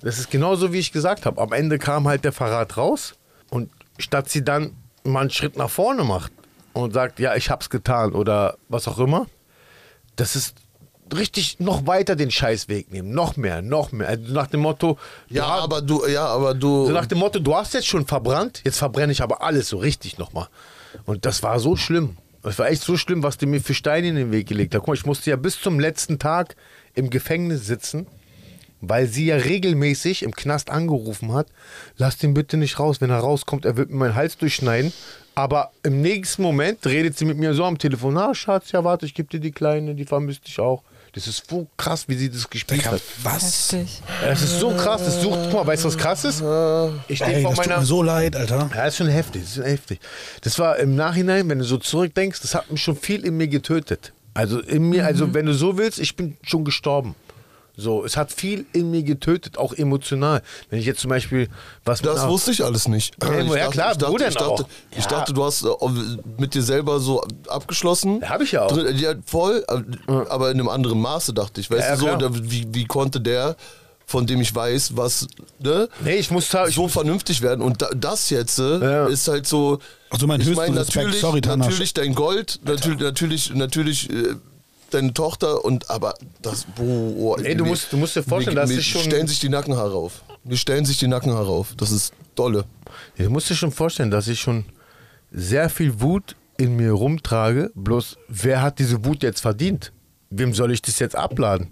Das 0.00 0.20
ist 0.20 0.30
genauso, 0.30 0.72
wie 0.72 0.78
ich 0.78 0.92
gesagt 0.92 1.26
habe. 1.26 1.40
Am 1.42 1.52
Ende 1.52 1.76
kam 1.78 2.06
halt 2.06 2.22
der 2.22 2.30
Verrat 2.32 2.76
raus 2.76 3.14
und 3.50 3.68
statt 3.98 4.30
sie 4.30 4.44
dann 4.44 4.70
mal 5.08 5.20
einen 5.20 5.30
Schritt 5.30 5.56
nach 5.56 5.70
vorne 5.70 6.04
macht 6.04 6.32
und 6.72 6.92
sagt, 6.92 7.18
ja, 7.18 7.34
ich 7.34 7.50
hab's 7.50 7.70
getan 7.70 8.12
oder 8.12 8.56
was 8.68 8.86
auch 8.88 8.98
immer, 8.98 9.26
das 10.16 10.36
ist 10.36 10.56
richtig 11.14 11.58
noch 11.60 11.86
weiter 11.86 12.16
den 12.16 12.30
Scheißweg 12.30 12.92
nehmen, 12.92 13.12
noch 13.12 13.36
mehr, 13.36 13.62
noch 13.62 13.92
mehr. 13.92 14.08
Also 14.08 14.32
nach 14.34 14.46
dem 14.46 14.60
Motto, 14.60 14.98
Ja, 15.28 15.56
du 15.56 15.62
aber 15.62 15.82
du, 15.82 16.06
ja, 16.06 16.26
aber 16.26 16.54
du. 16.54 16.86
so 16.86 16.92
nach 16.92 17.06
dem 17.06 17.18
Motto, 17.18 17.38
du 17.38 17.54
hast 17.54 17.74
jetzt 17.74 17.86
schon 17.86 18.06
verbrannt, 18.06 18.60
jetzt 18.64 18.78
verbrenne 18.78 19.12
ich 19.12 19.22
aber 19.22 19.42
alles 19.42 19.68
so 19.68 19.78
richtig 19.78 20.18
nochmal. 20.18 20.48
Und 21.06 21.24
das 21.24 21.42
war 21.42 21.60
so 21.60 21.76
schlimm. 21.76 22.16
Das 22.42 22.58
war 22.58 22.68
echt 22.68 22.82
so 22.82 22.96
schlimm, 22.96 23.22
was 23.22 23.36
die 23.36 23.46
mir 23.46 23.60
für 23.60 23.74
Steine 23.74 24.08
in 24.08 24.14
den 24.16 24.30
Weg 24.32 24.46
gelegt 24.48 24.74
hat. 24.74 24.80
Guck 24.82 24.88
mal, 24.88 24.94
ich 24.94 25.06
musste 25.06 25.30
ja 25.30 25.36
bis 25.36 25.60
zum 25.60 25.80
letzten 25.80 26.18
Tag 26.18 26.56
im 26.94 27.10
Gefängnis 27.10 27.66
sitzen, 27.66 28.06
weil 28.80 29.06
sie 29.06 29.26
ja 29.26 29.36
regelmäßig 29.36 30.22
im 30.22 30.32
Knast 30.34 30.70
angerufen 30.70 31.32
hat, 31.32 31.48
lass 31.96 32.16
den 32.18 32.34
bitte 32.34 32.56
nicht 32.56 32.78
raus. 32.78 33.00
Wenn 33.00 33.10
er 33.10 33.18
rauskommt, 33.18 33.64
er 33.64 33.76
wird 33.76 33.90
mir 33.90 33.96
meinen 33.96 34.14
Hals 34.14 34.36
durchschneiden. 34.38 34.92
Aber 35.34 35.70
im 35.84 36.00
nächsten 36.00 36.42
Moment 36.42 36.84
redet 36.84 37.16
sie 37.16 37.24
mit 37.24 37.38
mir 37.38 37.54
so 37.54 37.64
am 37.64 37.78
Telefon, 37.78 38.16
ah 38.18 38.34
Schatz, 38.34 38.72
ja 38.72 38.82
warte, 38.82 39.06
ich 39.06 39.14
gebe 39.14 39.28
dir 39.28 39.38
die 39.40 39.52
Kleine, 39.52 39.94
die 39.94 40.04
vermisst 40.04 40.46
dich 40.48 40.58
auch. 40.58 40.82
Das 41.12 41.26
ist 41.26 41.48
so 41.48 41.66
krass, 41.76 42.04
wie 42.08 42.14
sie 42.16 42.28
das 42.28 42.50
gespielt 42.50 42.80
Digga, 42.82 42.92
hat. 42.92 43.02
was? 43.22 43.74
Das 44.22 44.42
ist 44.42 44.60
so 44.60 44.70
krass, 44.70 45.02
das 45.04 45.22
sucht, 45.22 45.38
guck 45.44 45.52
mal, 45.54 45.66
weißt 45.66 45.84
du, 45.84 45.88
was 45.88 45.96
krass 45.96 46.24
ist? 46.24 46.42
Ich 47.08 47.18
stehe 47.18 47.40
vor 47.40 47.50
das 47.50 47.58
tut 47.58 47.66
meiner... 47.68 47.80
mir 47.80 47.86
so 47.86 48.02
leid, 48.02 48.36
Alter. 48.36 48.68
Ja, 48.74 48.84
ist 48.86 48.96
schon 48.96 49.06
heftig, 49.08 49.42
das 49.42 49.50
ist 49.50 49.56
schon 49.56 49.64
heftig. 49.64 50.00
Das 50.42 50.58
war 50.58 50.76
im 50.78 50.96
Nachhinein, 50.96 51.48
wenn 51.48 51.58
du 51.60 51.64
so 51.64 51.78
zurückdenkst, 51.78 52.40
das 52.42 52.54
hat 52.54 52.70
mich 52.70 52.82
schon 52.82 52.96
viel 52.96 53.24
in 53.24 53.36
mir 53.36 53.48
getötet. 53.48 54.12
Also 54.34 54.60
in 54.60 54.88
mir, 54.88 55.02
Mhm. 55.02 55.06
also 55.08 55.34
wenn 55.34 55.46
du 55.46 55.54
so 55.54 55.78
willst, 55.78 55.98
ich 55.98 56.14
bin 56.14 56.36
schon 56.42 56.64
gestorben. 56.64 57.14
So, 57.80 58.04
es 58.04 58.16
hat 58.16 58.32
viel 58.32 58.66
in 58.72 58.90
mir 58.90 59.04
getötet, 59.04 59.56
auch 59.56 59.72
emotional. 59.72 60.42
Wenn 60.68 60.80
ich 60.80 60.84
jetzt 60.86 60.98
zum 61.00 61.10
Beispiel 61.10 61.48
was 61.84 62.02
Das 62.02 62.18
einer- 62.22 62.28
wusste 62.28 62.50
ich 62.50 62.64
alles 62.64 62.88
nicht. 62.88 63.14
Ja, 63.22 63.38
ich 63.38 63.48
ja, 63.52 63.68
klar, 63.68 63.92
ich 63.92 63.98
dachte, 63.98 64.12
wo 64.12 64.18
denn 64.18 64.28
ich 64.30 64.34
dachte, 64.34 64.64
auch? 64.64 64.68
ich 64.90 65.04
Ja. 65.04 65.10
dachte, 65.10 65.32
du 65.32 65.44
hast 65.44 65.62
äh, 65.64 65.68
mit 66.38 66.54
dir 66.54 66.62
selber 66.62 66.98
so 66.98 67.22
abgeschlossen. 67.46 68.20
Ja, 68.20 68.30
hab 68.30 68.40
ich 68.42 68.50
ja 68.50 68.62
auch. 68.64 68.72
Drin- 68.72 68.96
Ja, 68.98 69.14
voll, 69.24 69.64
aber 70.08 70.50
in 70.50 70.58
einem 70.58 70.68
anderen 70.68 71.00
Maße 71.00 71.32
dachte 71.32 71.60
ich. 71.60 71.70
Weißt 71.70 71.88
Ja, 71.88 71.94
du 71.94 72.00
so, 72.00 72.16
da, 72.16 72.30
wie, 72.50 72.66
wie 72.72 72.84
konnte 72.84 73.20
der, 73.20 73.54
von 74.06 74.26
dem 74.26 74.40
ich 74.40 74.52
weiß, 74.52 74.96
was, 74.96 75.28
ne, 75.60 75.88
Nee, 76.02 76.16
ich 76.16 76.32
muss 76.32 76.52
ich 76.68 76.74
so 76.74 76.88
vernünftig 76.88 77.42
werden? 77.42 77.60
Und 77.62 77.80
da, 77.80 77.90
das 77.94 78.30
jetzt 78.30 78.58
äh, 78.58 78.78
Ja. 78.80 79.06
ist 79.06 79.28
halt 79.28 79.46
so. 79.46 79.78
Also 80.10 80.26
mein 80.26 80.40
ich 80.40 80.48
meine, 80.56 80.74
Respekt. 80.80 80.96
natürlich, 80.96 81.20
Sorry, 81.20 81.40
natürlich 81.44 81.94
dein 81.94 82.14
Gold, 82.16 82.58
natürlich, 82.64 82.98
natürlich, 82.98 83.54
natürlich. 83.54 84.08
Deine 84.90 85.12
Tochter 85.12 85.64
und 85.64 85.90
aber 85.90 86.14
das. 86.40 86.64
Boah, 86.76 87.38
Nee, 87.40 87.54
du 87.54 87.64
mir- 87.64 87.70
musst- 87.70 87.92
du 87.92 87.96
musst 87.98 88.16
dir 88.16 88.22
vorstellen, 88.22 88.54
mir, 88.54 88.62
das 88.62 88.70
mir 88.70 88.78
ist 88.78 88.86
schon- 88.86 89.02
stellen 89.02 89.26
sich 89.26 89.38
die 89.40 89.48
Nackenhaare 89.50 89.94
auf. 89.94 90.22
Mir 90.44 90.56
stellen 90.56 90.84
sich 90.86 90.98
die 90.98 91.08
Nackenhaare 91.08 91.48
auf. 91.48 91.74
Das 91.76 91.90
ist 91.90 92.12
dolle. 92.34 92.64
Ja, 93.16 93.24
Du 93.24 93.30
musst 93.30 93.50
dir 93.50 93.54
schon 93.54 93.70
vorstellen, 93.72 94.10
dass 94.10 94.28
ich 94.28 94.40
schon 94.40 94.64
sehr 95.30 95.68
viel 95.68 96.00
Wut 96.00 96.36
in 96.56 96.76
mir 96.76 96.92
rumtrage. 96.92 97.70
Bloß, 97.74 98.16
wer 98.28 98.62
hat 98.62 98.78
diese 98.78 99.04
Wut 99.04 99.22
jetzt 99.22 99.40
verdient? 99.40 99.92
Wem 100.30 100.54
soll 100.54 100.72
ich 100.72 100.80
das 100.82 100.98
jetzt 100.98 101.16
abladen? 101.16 101.68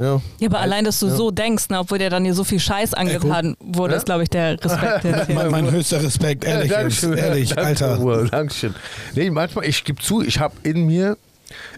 Ja. 0.00 0.20
Ja, 0.38 0.48
aber 0.48 0.60
allein, 0.60 0.84
dass 0.84 1.00
du 1.00 1.08
so 1.08 1.30
denkst, 1.32 1.70
ne, 1.70 1.80
obwohl 1.80 1.98
dir 1.98 2.08
dann 2.10 2.24
hier 2.24 2.34
so 2.34 2.44
viel 2.44 2.60
Scheiß 2.60 2.94
angetan 2.94 3.56
wurde, 3.58 3.96
ist, 3.96 4.06
glaube 4.06 4.22
ich, 4.22 4.30
der 4.30 4.52
Respekt. 4.62 5.02
den 5.04 5.14
ich 5.28 5.34
Mein, 5.34 5.50
mein 5.50 5.70
höchster 5.70 6.00
Respekt, 6.02 6.44
ehrlich, 6.44 6.70
Ja, 6.70 6.78
Dankeschön. 6.78 7.14
ehrlich, 7.16 7.48
Danke, 7.50 7.84
Alter. 7.86 8.24
Dankeschön. 8.30 8.74
Nee, 9.14 9.30
manchmal, 9.30 9.64
ich 9.64 9.82
gebe 9.84 10.00
zu, 10.00 10.22
ich 10.22 10.38
habe 10.38 10.54
in 10.62 10.86
mir, 10.86 11.16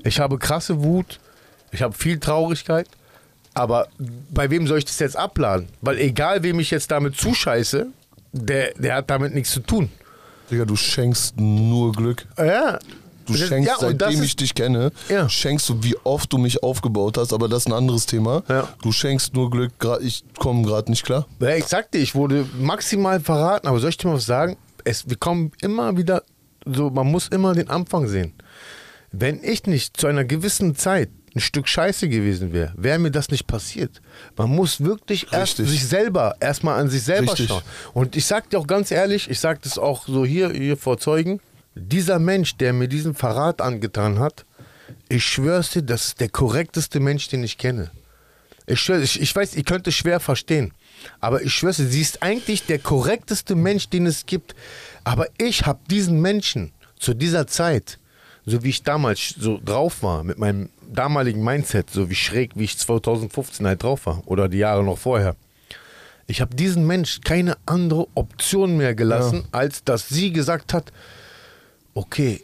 ich 0.04 0.18
habe 0.20 0.38
krasse 0.38 0.82
Wut, 0.82 1.18
ich 1.72 1.82
habe 1.82 1.94
viel 1.94 2.18
Traurigkeit, 2.18 2.86
aber 3.54 3.88
bei 4.30 4.50
wem 4.50 4.66
soll 4.66 4.78
ich 4.78 4.84
das 4.84 4.98
jetzt 4.98 5.16
abladen? 5.16 5.68
Weil 5.80 5.98
egal, 5.98 6.42
wem 6.42 6.60
ich 6.60 6.70
jetzt 6.70 6.90
damit 6.90 7.16
zuscheiße, 7.16 7.86
der, 8.32 8.72
der 8.74 8.94
hat 8.96 9.10
damit 9.10 9.34
nichts 9.34 9.52
zu 9.52 9.60
tun. 9.60 9.90
Digga, 10.50 10.64
du 10.64 10.76
schenkst 10.76 11.38
nur 11.38 11.92
Glück. 11.92 12.26
Ja. 12.38 12.78
Du 13.26 13.34
schenkst, 13.34 13.68
ja, 13.68 13.76
seitdem 13.78 14.22
ich 14.24 14.34
dich 14.34 14.54
kenne, 14.54 14.90
Ja. 15.08 15.28
schenkst 15.28 15.68
du, 15.68 15.82
wie 15.84 15.96
oft 16.02 16.32
du 16.32 16.38
mich 16.38 16.62
aufgebaut 16.64 17.16
hast, 17.16 17.32
aber 17.32 17.48
das 17.48 17.60
ist 17.60 17.66
ein 17.68 17.72
anderes 17.72 18.06
Thema. 18.06 18.42
Ja. 18.48 18.68
Du 18.82 18.90
schenkst 18.90 19.34
nur 19.34 19.50
Glück, 19.50 19.72
ich 20.00 20.24
komme 20.38 20.62
gerade 20.62 20.90
nicht 20.90 21.04
klar. 21.04 21.26
Ja, 21.38 21.54
ich 21.54 21.66
sagte, 21.66 21.98
ich 21.98 22.14
wurde 22.16 22.44
maximal 22.58 23.20
verraten, 23.20 23.68
aber 23.68 23.78
soll 23.78 23.90
ich 23.90 23.96
dir 23.98 24.08
mal 24.08 24.14
was 24.16 24.26
sagen? 24.26 24.56
Es, 24.84 25.08
wir 25.08 25.16
kommen 25.16 25.52
immer 25.60 25.96
wieder, 25.96 26.24
so, 26.66 26.90
man 26.90 27.06
muss 27.08 27.28
immer 27.28 27.54
den 27.54 27.68
Anfang 27.70 28.08
sehen. 28.08 28.32
Wenn 29.12 29.42
ich 29.42 29.66
nicht 29.66 29.96
zu 29.96 30.06
einer 30.06 30.24
gewissen 30.24 30.76
Zeit 30.76 31.10
ein 31.34 31.40
Stück 31.40 31.68
Scheiße 31.68 32.08
gewesen 32.08 32.52
wäre, 32.52 32.72
wäre 32.76 32.98
mir 32.98 33.10
das 33.10 33.30
nicht 33.30 33.46
passiert. 33.46 34.00
Man 34.36 34.50
muss 34.50 34.80
wirklich 34.80 35.32
erst 35.32 35.58
sich 35.58 35.86
selber, 35.86 36.34
erstmal 36.40 36.80
an 36.80 36.88
sich 36.88 37.02
selber 37.02 37.32
Richtig. 37.32 37.48
schauen. 37.48 37.62
Und 37.94 38.16
ich 38.16 38.26
sag 38.26 38.50
dir 38.50 38.58
auch 38.58 38.66
ganz 38.66 38.90
ehrlich, 38.90 39.30
ich 39.30 39.38
sag 39.38 39.62
das 39.62 39.78
auch 39.78 40.06
so 40.06 40.24
hier, 40.24 40.50
hier 40.50 40.76
vor 40.76 40.98
Zeugen, 40.98 41.40
dieser 41.74 42.18
Mensch, 42.18 42.56
der 42.56 42.72
mir 42.72 42.88
diesen 42.88 43.14
Verrat 43.14 43.60
angetan 43.60 44.18
hat, 44.18 44.44
ich 45.08 45.24
schwör's 45.24 45.70
dir, 45.70 45.82
das 45.82 46.08
ist 46.08 46.20
der 46.20 46.28
korrekteste 46.28 46.98
Mensch, 46.98 47.28
den 47.28 47.44
ich 47.44 47.58
kenne. 47.58 47.90
Ich, 48.66 48.80
schwör, 48.80 49.00
ich, 49.00 49.20
ich 49.20 49.34
weiß, 49.34 49.54
ihr 49.54 49.64
könnt 49.64 49.86
es 49.86 49.94
schwer 49.94 50.20
verstehen. 50.20 50.72
Aber 51.20 51.42
ich 51.42 51.54
schwöre, 51.54 51.72
sie 51.72 52.00
ist 52.00 52.22
eigentlich 52.22 52.66
der 52.66 52.78
korrekteste 52.78 53.54
Mensch, 53.54 53.88
den 53.88 54.06
es 54.06 54.26
gibt. 54.26 54.54
Aber 55.04 55.26
ich 55.38 55.66
habe 55.66 55.80
diesen 55.88 56.20
Menschen 56.20 56.72
zu 56.98 57.14
dieser 57.14 57.46
Zeit, 57.46 57.98
so 58.50 58.62
wie 58.62 58.70
ich 58.70 58.82
damals 58.82 59.34
so 59.38 59.60
drauf 59.64 60.02
war, 60.02 60.24
mit 60.24 60.38
meinem 60.38 60.68
damaligen 60.92 61.42
Mindset, 61.42 61.90
so 61.90 62.10
wie 62.10 62.14
schräg, 62.14 62.52
wie 62.54 62.64
ich 62.64 62.76
2015 62.76 63.66
halt 63.66 63.82
drauf 63.82 64.06
war 64.06 64.22
oder 64.26 64.48
die 64.48 64.58
Jahre 64.58 64.84
noch 64.84 64.98
vorher. 64.98 65.36
Ich 66.26 66.40
habe 66.40 66.54
diesen 66.54 66.86
Mensch 66.86 67.20
keine 67.24 67.56
andere 67.66 68.06
Option 68.14 68.76
mehr 68.76 68.94
gelassen, 68.94 69.44
als 69.52 69.82
dass 69.84 70.08
sie 70.08 70.32
gesagt 70.32 70.72
hat, 70.72 70.92
okay, 71.94 72.40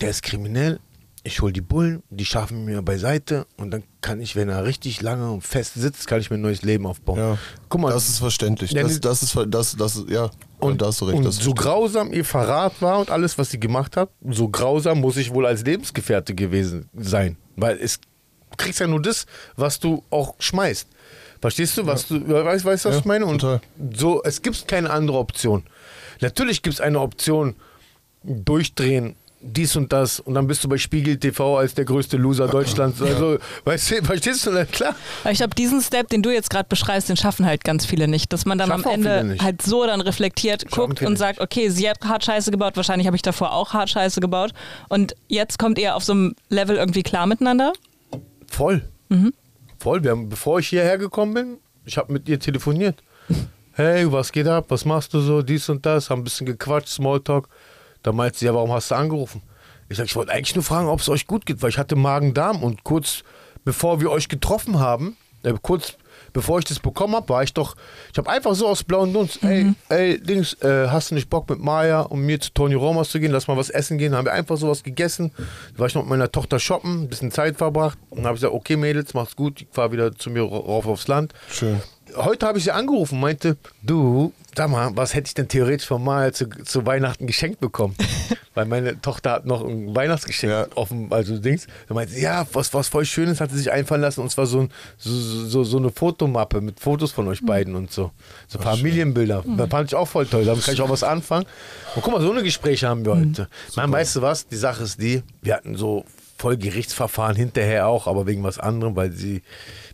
der 0.00 0.10
ist 0.10 0.22
kriminell, 0.22 0.80
ich 1.24 1.40
hole 1.40 1.52
die 1.52 1.60
Bullen, 1.60 2.02
die 2.10 2.24
schaffen 2.24 2.64
mir 2.64 2.82
beiseite 2.82 3.46
und 3.56 3.70
dann 3.70 3.84
kann 4.00 4.20
ich, 4.20 4.34
wenn 4.34 4.48
er 4.48 4.64
richtig 4.64 5.02
lange 5.02 5.30
und 5.30 5.42
fest 5.42 5.74
sitzt, 5.74 6.06
kann 6.08 6.20
ich 6.20 6.30
mir 6.30 6.36
ein 6.36 6.40
neues 6.42 6.62
Leben 6.62 6.84
aufbauen. 6.86 7.18
Ja. 7.18 7.38
Guck 7.68 7.80
mal, 7.80 7.92
Das 7.92 8.08
ist 8.08 8.18
verständlich. 8.18 8.72
Ja, 8.72 8.82
Das, 8.82 9.00
das 9.00 9.22
ist, 9.22 9.38
das, 9.48 9.76
das, 9.76 10.04
ja, 10.08 10.30
und, 10.58 10.82
da 10.82 10.86
hast 10.86 11.00
du 11.00 11.04
recht. 11.04 11.18
und 11.24 11.30
so 11.30 11.54
grausam 11.54 12.12
ihr 12.12 12.24
Verrat 12.24 12.82
war 12.82 12.98
und 12.98 13.10
alles, 13.10 13.38
was 13.38 13.50
sie 13.50 13.60
gemacht 13.60 13.96
hat, 13.96 14.10
so 14.30 14.48
grausam 14.48 15.00
muss 15.00 15.16
ich 15.16 15.32
wohl 15.32 15.46
als 15.46 15.64
Lebensgefährte 15.64 16.34
gewesen 16.34 16.88
sein. 16.94 17.36
Weil 17.56 17.78
es 17.80 18.00
du 18.00 18.56
kriegst 18.56 18.80
ja 18.80 18.86
nur 18.86 19.00
das, 19.00 19.26
was 19.56 19.78
du 19.78 20.02
auch 20.10 20.34
schmeißt. 20.40 20.88
Verstehst 21.40 21.76
du, 21.78 21.86
was 21.86 22.06
du, 22.06 22.28
weißt, 22.28 22.64
weißt 22.64 22.84
du, 22.84 22.88
was 22.88 22.94
Ja, 22.96 23.00
ich 23.00 23.04
meine? 23.06 23.26
Und 23.26 23.40
total. 23.40 23.60
so, 23.94 24.22
es 24.24 24.42
gibt 24.42 24.68
keine 24.68 24.90
andere 24.90 25.18
Option. 25.18 25.62
Natürlich 26.20 26.62
gibt 26.62 26.74
es 26.74 26.80
eine 26.80 27.00
Option, 27.00 27.56
durchdrehen, 28.24 29.16
dies 29.42 29.76
und 29.76 29.92
das, 29.92 30.20
und 30.20 30.34
dann 30.34 30.46
bist 30.46 30.62
du 30.64 30.68
bei 30.68 30.78
Spiegel 30.78 31.16
TV 31.16 31.58
als 31.58 31.74
der 31.74 31.84
größte 31.84 32.16
Loser 32.16 32.48
Deutschlands. 32.48 33.02
Also, 33.02 33.38
weißt 33.64 33.90
du, 33.90 34.04
verstehst 34.04 34.46
du, 34.46 34.52
Na, 34.52 34.64
klar. 34.64 34.94
Ich 35.30 35.38
glaube, 35.38 35.54
diesen 35.54 35.80
Step, 35.80 36.08
den 36.08 36.22
du 36.22 36.32
jetzt 36.32 36.48
gerade 36.48 36.68
beschreibst, 36.68 37.08
den 37.08 37.16
schaffen 37.16 37.44
halt 37.44 37.64
ganz 37.64 37.84
viele 37.84 38.08
nicht. 38.08 38.32
Dass 38.32 38.44
man 38.44 38.58
dann 38.58 38.68
Schaffen 38.68 38.86
am 38.86 39.06
Ende 39.06 39.36
halt 39.42 39.62
so 39.62 39.84
dann 39.84 40.00
reflektiert, 40.00 40.70
guckt 40.70 40.98
viele 40.98 41.08
und 41.08 41.14
nicht. 41.14 41.18
sagt, 41.18 41.40
okay, 41.40 41.68
sie 41.68 41.90
hat 41.90 42.00
hart 42.04 42.24
Scheiße 42.24 42.50
gebaut, 42.50 42.76
wahrscheinlich 42.76 43.06
habe 43.06 43.16
ich 43.16 43.22
davor 43.22 43.52
auch 43.52 43.72
hart 43.72 43.90
Scheiße 43.90 44.20
gebaut. 44.20 44.52
Und 44.88 45.14
jetzt 45.28 45.58
kommt 45.58 45.78
ihr 45.78 45.96
auf 45.96 46.04
so 46.04 46.12
einem 46.12 46.34
Level 46.48 46.76
irgendwie 46.76 47.02
klar 47.02 47.26
miteinander. 47.26 47.72
Voll. 48.48 48.82
Voll. 49.78 50.04
Wir 50.04 50.12
haben, 50.12 50.28
bevor 50.28 50.60
ich 50.60 50.68
hierher 50.68 50.96
gekommen 50.98 51.34
bin, 51.34 51.58
ich 51.84 51.98
habe 51.98 52.12
mit 52.12 52.28
ihr 52.28 52.38
telefoniert. 52.38 53.02
Hey, 53.74 54.12
was 54.12 54.30
geht 54.32 54.46
ab? 54.48 54.66
Was 54.68 54.84
machst 54.84 55.14
du 55.14 55.20
so? 55.20 55.40
Dies 55.40 55.66
und 55.70 55.86
das. 55.86 56.10
Haben 56.10 56.20
ein 56.20 56.24
bisschen 56.24 56.44
gequatscht, 56.46 56.88
Smalltalk. 56.90 57.48
Da 58.02 58.12
meinte 58.12 58.38
sie, 58.38 58.46
ja, 58.46 58.54
warum 58.54 58.72
hast 58.72 58.90
du 58.90 58.94
angerufen? 58.94 59.42
Ich 59.88 59.96
sag, 59.96 60.06
ich 60.06 60.16
wollte 60.16 60.32
eigentlich 60.32 60.54
nur 60.54 60.64
fragen, 60.64 60.88
ob 60.88 61.00
es 61.00 61.08
euch 61.08 61.26
gut 61.26 61.46
geht, 61.46 61.62
weil 61.62 61.70
ich 61.70 61.78
hatte 61.78 61.96
Magen-Darm 61.96 62.62
und 62.62 62.84
kurz 62.84 63.24
bevor 63.64 64.00
wir 64.00 64.10
euch 64.10 64.28
getroffen 64.28 64.80
haben, 64.80 65.16
äh, 65.42 65.54
kurz 65.60 65.94
bevor 66.32 66.58
ich 66.58 66.64
das 66.64 66.78
bekommen 66.78 67.14
habe, 67.14 67.28
war 67.28 67.42
ich 67.42 67.52
doch, 67.52 67.76
ich 68.10 68.18
habe 68.18 68.30
einfach 68.30 68.54
so 68.54 68.66
aus 68.66 68.82
blauen 68.84 69.12
Dunst, 69.12 69.42
ey, 69.42 69.72
ey, 69.88 70.20
Dings, 70.20 70.54
äh, 70.62 70.88
hast 70.88 71.10
du 71.10 71.14
nicht 71.14 71.28
Bock 71.28 71.48
mit 71.50 71.58
Maya 71.58 72.00
und 72.00 72.22
mir 72.22 72.40
zu 72.40 72.52
Tony 72.52 72.74
Romas 72.74 73.10
zu 73.10 73.20
gehen, 73.20 73.32
lass 73.32 73.48
mal 73.48 73.56
was 73.56 73.70
essen 73.70 73.98
gehen, 73.98 74.14
haben 74.14 74.24
wir 74.24 74.32
einfach 74.32 74.56
sowas 74.56 74.82
gegessen, 74.82 75.30
da 75.74 75.80
war 75.80 75.86
ich 75.86 75.94
noch 75.94 76.02
mit 76.02 76.10
meiner 76.10 76.32
Tochter 76.32 76.58
shoppen, 76.58 77.02
ein 77.02 77.08
bisschen 77.08 77.30
Zeit 77.30 77.56
verbracht 77.56 77.98
und 78.10 78.24
habe 78.24 78.34
gesagt, 78.34 78.54
okay 78.54 78.76
Mädels, 78.76 79.14
macht's 79.14 79.36
gut, 79.36 79.62
ich 79.62 79.68
fahr 79.70 79.92
wieder 79.92 80.14
zu 80.14 80.30
mir 80.30 80.42
rauf 80.42 80.86
aufs 80.86 81.08
Land. 81.08 81.34
Schön. 81.50 81.82
Heute 82.16 82.46
habe 82.46 82.58
ich 82.58 82.64
sie 82.64 82.70
angerufen, 82.70 83.20
meinte, 83.20 83.56
du, 83.82 84.32
sag 84.56 84.68
mal, 84.70 84.90
was 84.94 85.14
hätte 85.14 85.28
ich 85.28 85.34
denn 85.34 85.48
theoretisch 85.48 85.86
von 85.86 86.02
Maya 86.02 86.32
zu, 86.32 86.46
zu 86.48 86.84
Weihnachten 86.86 87.26
geschenkt 87.26 87.60
bekommen? 87.60 87.94
Weil 88.54 88.66
meine 88.66 89.00
Tochter 89.00 89.30
hat 89.32 89.46
noch 89.46 89.64
ein 89.64 89.94
Weihnachtsgeschenk 89.96 90.52
Ja. 90.52 90.66
offen, 90.74 91.06
also 91.10 91.38
Dings. 91.38 91.66
Da 91.88 91.94
meinte 91.94 92.12
sie, 92.12 92.20
ja, 92.22 92.46
was, 92.52 92.74
was 92.74 92.88
voll 92.88 93.06
Schönes 93.06 93.40
hat 93.40 93.50
sie 93.50 93.56
sich 93.58 93.72
einfallen 93.72 94.02
lassen 94.02 94.20
und 94.20 94.30
zwar 94.30 94.44
so, 94.46 94.60
ein, 94.60 94.70
so, 94.98 95.10
so, 95.46 95.64
so 95.64 95.78
eine 95.78 95.90
Fotomappe 95.90 96.60
mit 96.60 96.78
Fotos 96.80 97.12
von 97.12 97.28
euch 97.28 97.40
beiden 97.44 97.74
und 97.74 97.90
so. 97.90 98.10
So 98.48 98.58
Familienbilder. 98.58 99.42
Da 99.56 99.66
fand 99.68 99.88
ich 99.90 99.94
auch 99.94 100.06
voll 100.08 100.26
toll, 100.26 100.44
damit 100.44 100.64
kann 100.64 100.74
ich 100.74 100.82
auch 100.82 100.90
was 100.90 101.02
anfangen. 101.02 101.46
Und 101.94 102.02
guck 102.02 102.12
mal, 102.12 102.20
so 102.20 102.30
eine 102.30 102.42
Gespräche 102.42 102.88
haben 102.88 103.04
wir 103.06 103.16
heute. 103.16 103.48
Man, 103.76 103.90
weißt 103.90 104.16
du 104.16 104.22
was, 104.22 104.46
die 104.46 104.56
Sache 104.56 104.82
ist 104.82 105.00
die, 105.00 105.22
wir 105.40 105.54
hatten 105.54 105.76
so 105.76 106.04
voll 106.42 106.56
Gerichtsverfahren 106.56 107.36
hinterher 107.36 107.86
auch, 107.86 108.08
aber 108.08 108.26
wegen 108.26 108.42
was 108.42 108.58
anderem, 108.58 108.96
weil 108.96 109.12
sie, 109.12 109.42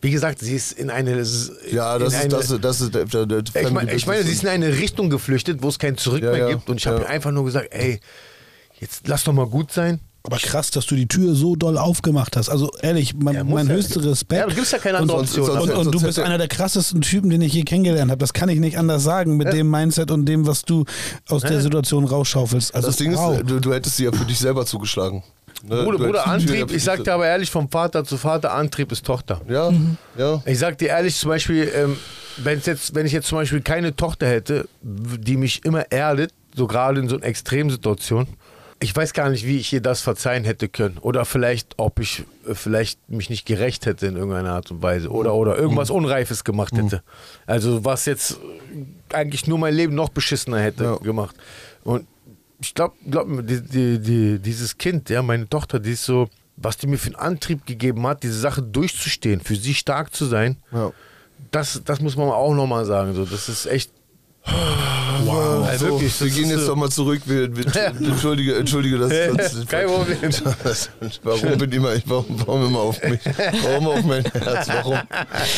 wie 0.00 0.10
gesagt, 0.10 0.38
sie 0.38 0.54
ist 0.56 0.72
in 0.72 0.88
eine... 0.88 1.22
Ja, 1.70 1.98
das 1.98 2.14
ist, 2.14 2.20
eine, 2.20 2.28
das 2.30 2.50
ist, 2.50 2.64
das 2.64 2.80
ist 2.80 2.94
der, 2.94 3.04
der 3.26 3.42
ich 3.44 3.70
meine, 3.70 3.92
ich 3.92 4.06
meine, 4.06 4.22
sie 4.22 4.32
ist 4.32 4.42
in 4.44 4.48
eine 4.48 4.78
Richtung 4.78 5.10
geflüchtet, 5.10 5.62
wo 5.62 5.68
es 5.68 5.78
kein 5.78 5.98
Zurück 5.98 6.22
Ja, 6.22 6.30
mehr 6.30 6.38
ja, 6.40 6.48
gibt. 6.54 6.70
Und 6.70 6.78
ich 6.78 6.86
habe 6.86 6.96
ja. 6.96 7.02
ihr 7.02 7.08
einfach 7.10 7.32
nur 7.32 7.44
gesagt, 7.44 7.68
ey, 7.72 8.00
jetzt 8.80 9.06
lass 9.06 9.24
doch 9.24 9.34
mal 9.34 9.46
gut 9.46 9.72
sein. 9.72 10.00
Aber 10.24 10.38
krass, 10.38 10.70
dass 10.70 10.86
du 10.86 10.94
die 10.94 11.06
Tür 11.06 11.34
so 11.34 11.54
doll 11.54 11.76
aufgemacht 11.76 12.36
hast. 12.36 12.48
Also 12.48 12.70
ehrlich, 12.80 13.14
mein, 13.14 13.34
Ja, 13.34 13.44
mein 13.44 13.66
ja. 13.68 13.74
höchster 13.74 14.02
Respekt. 14.04 14.40
Ja, 14.40 14.46
du 14.46 14.54
gibst 14.54 14.72
ja 14.72 14.78
keine 14.78 14.98
andere 14.98 15.18
und, 15.18 15.24
Option. 15.24 15.46
sonst- 15.46 15.62
Und, 15.62 15.70
und 15.70 15.84
du 15.86 15.98
sonst 15.98 16.16
bist 16.16 16.18
einer 16.18 16.38
der 16.38 16.48
krassesten 16.48 17.02
Typen, 17.02 17.28
den 17.30 17.42
ich 17.42 17.52
je 17.52 17.62
kennengelernt 17.62 18.10
habe. 18.10 18.18
Das 18.18 18.32
kann 18.32 18.48
ich 18.48 18.58
nicht 18.58 18.78
anders 18.78 19.02
sagen 19.04 19.36
mit 19.36 19.52
dem 19.52 19.70
Mindset 19.70 20.10
und 20.10 20.24
dem, 20.26 20.46
was 20.46 20.62
du 20.62 20.84
aus 21.28 21.42
der 21.42 21.60
Situation 21.60 22.04
rausschaufelst. 22.06 22.74
Also 22.74 22.88
Das 22.88 22.96
Ding 22.96 23.14
wow. 23.14 23.38
ist, 23.38 23.48
du, 23.50 23.60
du 23.60 23.72
hättest 23.74 23.96
sie 23.98 24.04
ja 24.04 24.12
für 24.12 24.24
dich 24.24 24.38
selber 24.38 24.64
zugeschlagen. 24.64 25.22
Ne? 25.62 25.82
Bruder, 25.82 25.98
Bruder, 25.98 26.26
Antrieb, 26.26 26.70
ich 26.70 26.84
sag 26.84 27.02
dir 27.04 27.14
aber 27.14 27.26
ehrlich, 27.26 27.50
vom 27.50 27.68
Vater 27.68 28.04
zu 28.04 28.16
Vater, 28.16 28.52
Antrieb 28.54 28.92
ist 28.92 29.04
Tochter. 29.04 29.40
Ja, 29.48 29.72
ja. 30.16 30.42
Ich 30.46 30.58
sag 30.58 30.78
dir 30.78 30.88
ehrlich, 30.88 31.16
zum 31.16 31.30
Beispiel, 31.30 31.70
ähm, 31.74 31.96
wenn's 32.36 32.66
jetzt, 32.66 32.94
wenn 32.94 33.06
ich 33.06 33.12
jetzt 33.12 33.26
zum 33.28 33.38
Beispiel 33.38 33.60
keine 33.60 33.94
Tochter 33.96 34.26
hätte, 34.28 34.68
die 34.82 35.36
mich 35.36 35.64
immer 35.64 35.90
erdet, 35.90 36.32
so 36.54 36.66
gerade 36.66 37.00
in 37.00 37.08
so 37.08 37.16
einer 37.16 37.24
Extremsituation, 37.26 38.26
ich 38.80 38.94
weiß 38.94 39.12
gar 39.12 39.28
nicht, 39.30 39.44
wie 39.44 39.58
ich 39.58 39.72
ihr 39.72 39.80
das 39.80 40.00
verzeihen 40.02 40.44
hätte 40.44 40.68
können. 40.68 40.98
Oder 41.00 41.24
vielleicht, 41.24 41.74
ob 41.78 41.98
ich 41.98 42.24
äh, 42.48 42.54
vielleicht 42.54 43.10
mich 43.10 43.28
nicht 43.28 43.44
gerecht 43.44 43.86
hätte 43.86 44.06
in 44.06 44.14
irgendeiner 44.16 44.52
Art 44.52 44.70
und 44.70 44.82
Weise. 44.82 45.08
Oder, 45.10 45.34
oder 45.34 45.56
irgendwas 45.58 45.90
Unreifes 45.90 46.44
gemacht 46.44 46.72
hätte. 46.76 47.02
Also 47.46 47.84
was 47.84 48.06
jetzt 48.06 48.38
äh, 49.10 49.14
eigentlich 49.16 49.48
nur 49.48 49.58
mein 49.58 49.74
Leben 49.74 49.96
noch 49.96 50.10
beschissener 50.10 50.60
hätte 50.60 50.84
Ja. 50.84 50.96
gemacht. 50.98 51.34
Und 51.82 52.06
ich 52.60 52.74
glaube, 52.74 52.96
glaub, 53.08 53.28
die, 53.46 53.62
die, 53.62 53.98
die, 53.98 54.38
dieses 54.38 54.76
Kind, 54.78 55.10
ja, 55.10 55.22
meine 55.22 55.48
Tochter, 55.48 55.78
die 55.78 55.92
ist 55.92 56.04
so, 56.04 56.28
was 56.56 56.76
die 56.76 56.86
mir 56.86 56.98
für 56.98 57.08
einen 57.08 57.16
Antrieb 57.16 57.66
gegeben 57.66 58.06
hat, 58.06 58.22
diese 58.22 58.38
Sache 58.38 58.62
durchzustehen, 58.62 59.40
für 59.40 59.56
sie 59.56 59.74
stark 59.74 60.14
zu 60.14 60.26
sein, 60.26 60.56
ja. 60.72 60.92
das, 61.50 61.82
das 61.84 62.00
muss 62.00 62.16
man 62.16 62.28
auch 62.28 62.54
nochmal 62.54 62.84
sagen. 62.84 63.14
So, 63.14 63.24
das 63.24 63.48
ist 63.48 63.66
echt. 63.66 63.92
Wow. 65.24 65.66
Also 65.68 65.86
so, 65.86 65.92
wirklich, 65.94 66.20
wir 66.20 66.30
gehen 66.30 66.50
jetzt 66.50 66.60
so- 66.62 66.68
doch 66.68 66.76
mal 66.76 66.88
zurück. 66.90 67.20
Wir, 67.26 67.54
wir, 67.54 67.66
entschuldige, 68.08 68.56
entschuldige, 68.56 68.98
das, 68.98 69.10
das 69.36 69.66
Kein 69.68 69.86
Problem. 69.86 70.18
Warum 71.22 71.58
bin 71.58 71.72
immer, 71.72 71.90
warum, 72.06 72.26
warum 72.46 72.66
immer 72.66 72.78
auf 72.80 73.02
mich? 73.02 73.20
Warum 73.62 73.88
auf 73.88 74.02
mein 74.04 74.24
Herz? 74.24 74.68
Warum? 74.68 74.98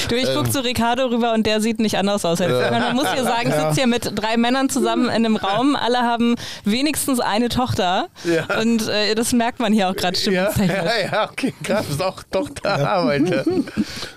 Du, 0.09 0.15
ich 0.17 0.29
Ähm. 0.29 0.35
guck 0.35 0.53
zu 0.53 0.65
Ricardo 0.65 1.07
rüber 1.07 1.35
und 1.35 1.47
der 1.47 1.61
sieht 1.61 1.79
nicht 1.79 1.97
anders 1.99 2.25
aus. 2.25 2.39
Man 2.41 2.97
muss 2.97 3.13
hier 3.13 3.23
sagen, 3.23 3.53
sitzt 3.53 3.77
hier 3.77 3.87
mit 3.87 4.11
drei 4.15 4.37
Männern 4.37 4.69
zusammen 4.71 5.05
in 5.05 5.11
einem 5.11 5.37
Raum. 5.37 5.77
Alle 5.77 5.99
haben 5.99 6.35
wenigstens 6.65 7.21
eine 7.21 7.49
Tochter. 7.49 8.09
Ja. 8.25 8.59
Und 8.61 8.89
äh, 8.89 9.15
das 9.15 9.33
merkt 9.33 9.61
man 9.61 9.73
hier 9.73 9.89
auch 9.91 9.95
gerade 9.97 10.17
Ja, 10.19 10.51
stimmungstechnisch. 10.51 10.77
ja, 11.03 11.13
ja, 11.13 11.31
okay, 11.31 11.55
krass, 11.63 11.87
ist 11.91 12.03
auch 12.03 12.23
Tochterarbeit. 12.31 13.23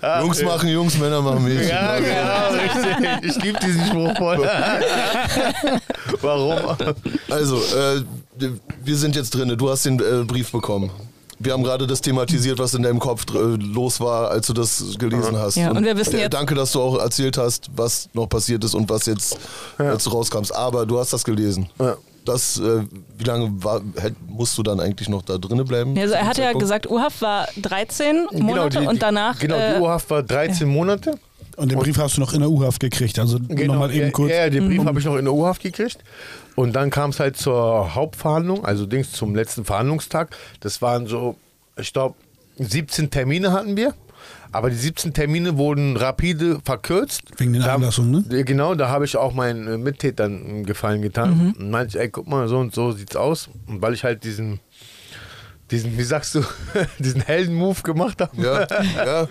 Ja. 0.01 0.21
Jungs 0.21 0.41
machen 0.41 0.69
Jungs, 0.69 0.97
Männer 0.97 1.21
machen 1.21 1.43
Mädchen. 1.43 1.67
Ja, 1.69 1.97
genau, 1.99 2.49
richtig. 2.63 3.36
Ich 3.38 3.43
liebe 3.43 3.59
diesen 3.59 3.86
Spruch 3.88 4.17
voll. 4.17 4.49
Warum? 6.22 6.78
Also, 7.30 7.57
äh, 7.57 8.03
wir 8.84 8.95
sind 8.97 9.16
jetzt 9.16 9.32
drin. 9.32 9.55
Du 9.57 9.70
hast 9.70 9.86
den 9.86 9.99
äh, 9.99 10.24
Brief 10.26 10.51
bekommen. 10.51 10.89
Wir 11.39 11.53
haben 11.53 11.64
gerade 11.64 11.86
das 11.88 11.99
thematisiert, 11.99 12.59
was 12.59 12.74
in 12.74 12.84
deinem 12.84 12.99
Kopf 12.99 13.26
äh, 13.34 13.38
los 13.38 13.99
war, 13.99 14.30
als 14.32 14.47
du 14.47 14.53
das 14.53 14.95
gelesen 14.97 15.38
hast. 15.38 15.55
Ja, 15.55 15.72
und 15.72 15.84
wir 15.84 15.97
wissen 15.97 16.16
äh, 16.16 16.22
jetzt- 16.22 16.34
Danke, 16.34 16.55
dass 16.55 16.72
du 16.72 16.82
auch 16.82 16.99
erzählt 16.99 17.38
hast, 17.38 17.70
was 17.76 18.07
noch 18.14 18.28
passiert 18.28 18.64
ist 18.64 18.76
und 18.76 18.89
was 18.89 19.05
jetzt, 19.07 19.38
als 19.78 20.05
du 20.05 20.11
rauskamst. 20.11 20.55
Aber 20.55 20.86
du 20.86 20.99
hast 20.99 21.11
das 21.11 21.24
gelesen. 21.24 21.70
Ja. 21.80 21.95
Das, 22.26 22.57
äh, 22.57 22.84
wie 23.18 23.24
lange 23.26 23.51
war, 23.61 23.82
hätt, 23.99 24.14
musst 24.30 24.57
du 24.57 24.64
dann 24.64 24.80
eigentlich 24.80 25.09
noch 25.09 25.24
da 25.24 25.38
drinnen 25.38 25.66
bleiben? 25.66 25.93
Ja, 25.97 26.03
also 26.03 26.14
er 26.16 26.26
hat 26.26 26.38
ja 26.38 26.53
gesagt, 26.53 26.89
Urhaft 26.89 27.22
war 27.22 27.47
13 27.61 28.28
Monate 28.32 28.38
Genau, 28.38 28.70
die, 28.70 28.78
die, 28.80 28.88
und 28.88 29.01
danach. 29.01 29.39
Genau, 29.39 29.57
äh, 29.57 29.76
die 29.76 29.82
Urhaft 29.82 30.09
war 30.09 30.24
13 30.24 30.66
Monate. 30.70 31.20
Und 31.56 31.72
den 31.72 31.80
Brief 31.80 31.97
hast 31.97 32.18
du 32.18 32.22
noch 32.22 32.34
in 32.34 32.39
der 32.39 32.49
U-Haft 32.49 32.80
gekriegt. 32.80 33.20
Also 33.20 33.38
nochmal 33.38 33.91
eben 33.91 34.06
ja, 34.06 34.12
kurz. 34.12 34.32
Ja, 34.32 34.38
ja, 34.38 34.49
den 34.49 34.68
Brief 34.68 34.86
habe 34.86 34.99
ich 34.99 35.06
noch 35.06 35.18
in 35.18 35.26
der 35.26 35.34
U-Haft 35.34 35.62
gekriegt. 35.62 35.97
Und 36.56 36.74
dann 36.74 36.89
kam 36.89 37.12
es 37.12 37.20
halt 37.20 37.38
zur 37.38 37.95
Hauptverhandlung, 37.95 38.66
also 38.66 38.86
Dings 38.86 39.12
zum 39.12 39.36
letzten 39.36 39.66
Verhandlungstag. 39.66 40.36
Das 40.60 40.82
waren 40.82 41.08
so, 41.08 41.36
ich 41.78 41.93
glaube, 41.93 42.16
17 42.58 43.10
Termine 43.10 43.51
hatten 43.51 43.78
wir. 43.78 43.93
Aber 44.51 44.70
die 44.70 44.76
17 44.76 45.14
Termine 45.14 45.58
wurden 45.58 45.97
rapide 45.97 46.60
verkürzt. 46.64 47.24
Wegen 47.38 47.54
den 47.54 47.64
Einlassungen, 47.64 48.24
ne? 48.30 48.43
Genau, 48.43 48.76
da 48.76 48.88
habe 48.88 49.04
ich 49.04 49.18
auch 49.18 49.34
meinen 49.34 49.68
äh, 49.68 49.78
Mittätern 49.80 50.45
einen 50.45 50.66
Gefallen 50.66 51.01
getan. 51.01 51.56
Und 51.58 51.72
meinte, 51.72 51.97
ich, 51.97 52.01
ey, 52.04 52.10
guck 52.10 52.28
mal, 52.28 52.47
so 52.47 52.60
und 52.60 52.74
so 52.74 52.91
sieht's 52.91 53.16
aus. 53.16 53.49
Und 53.66 53.82
weil 53.82 53.93
ich 53.95 54.04
halt 54.04 54.24
diesen, 54.24 54.60
diesen, 55.72 55.97
wie 55.97 56.04
sagst 56.04 56.36
du, 56.36 56.43
diesen 56.99 57.22
Helden-Move 57.22 57.82
gemacht 57.82 58.22
habe, 58.22 58.39
Ja, 58.39 58.68
ja. 59.06 59.28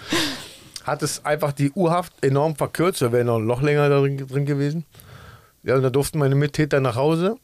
Hat 0.85 1.03
es 1.03 1.25
einfach 1.25 1.53
die 1.53 1.71
U-Haft 1.73 2.13
enorm 2.25 2.57
verkürzt. 2.57 3.03
Da 3.03 3.13
wäre 3.13 3.25
noch 3.25 3.39
noch 3.39 3.63
länger 3.63 3.89
drin, 3.89 4.27
drin 4.27 4.47
gewesen. 4.47 4.85
Ja, 5.63 5.77
und 5.77 5.83
da 5.83 5.91
durften 5.91 6.19
meine 6.19 6.35
Mittäter 6.35 6.81
nach 6.81 6.97
Hause 6.97 7.37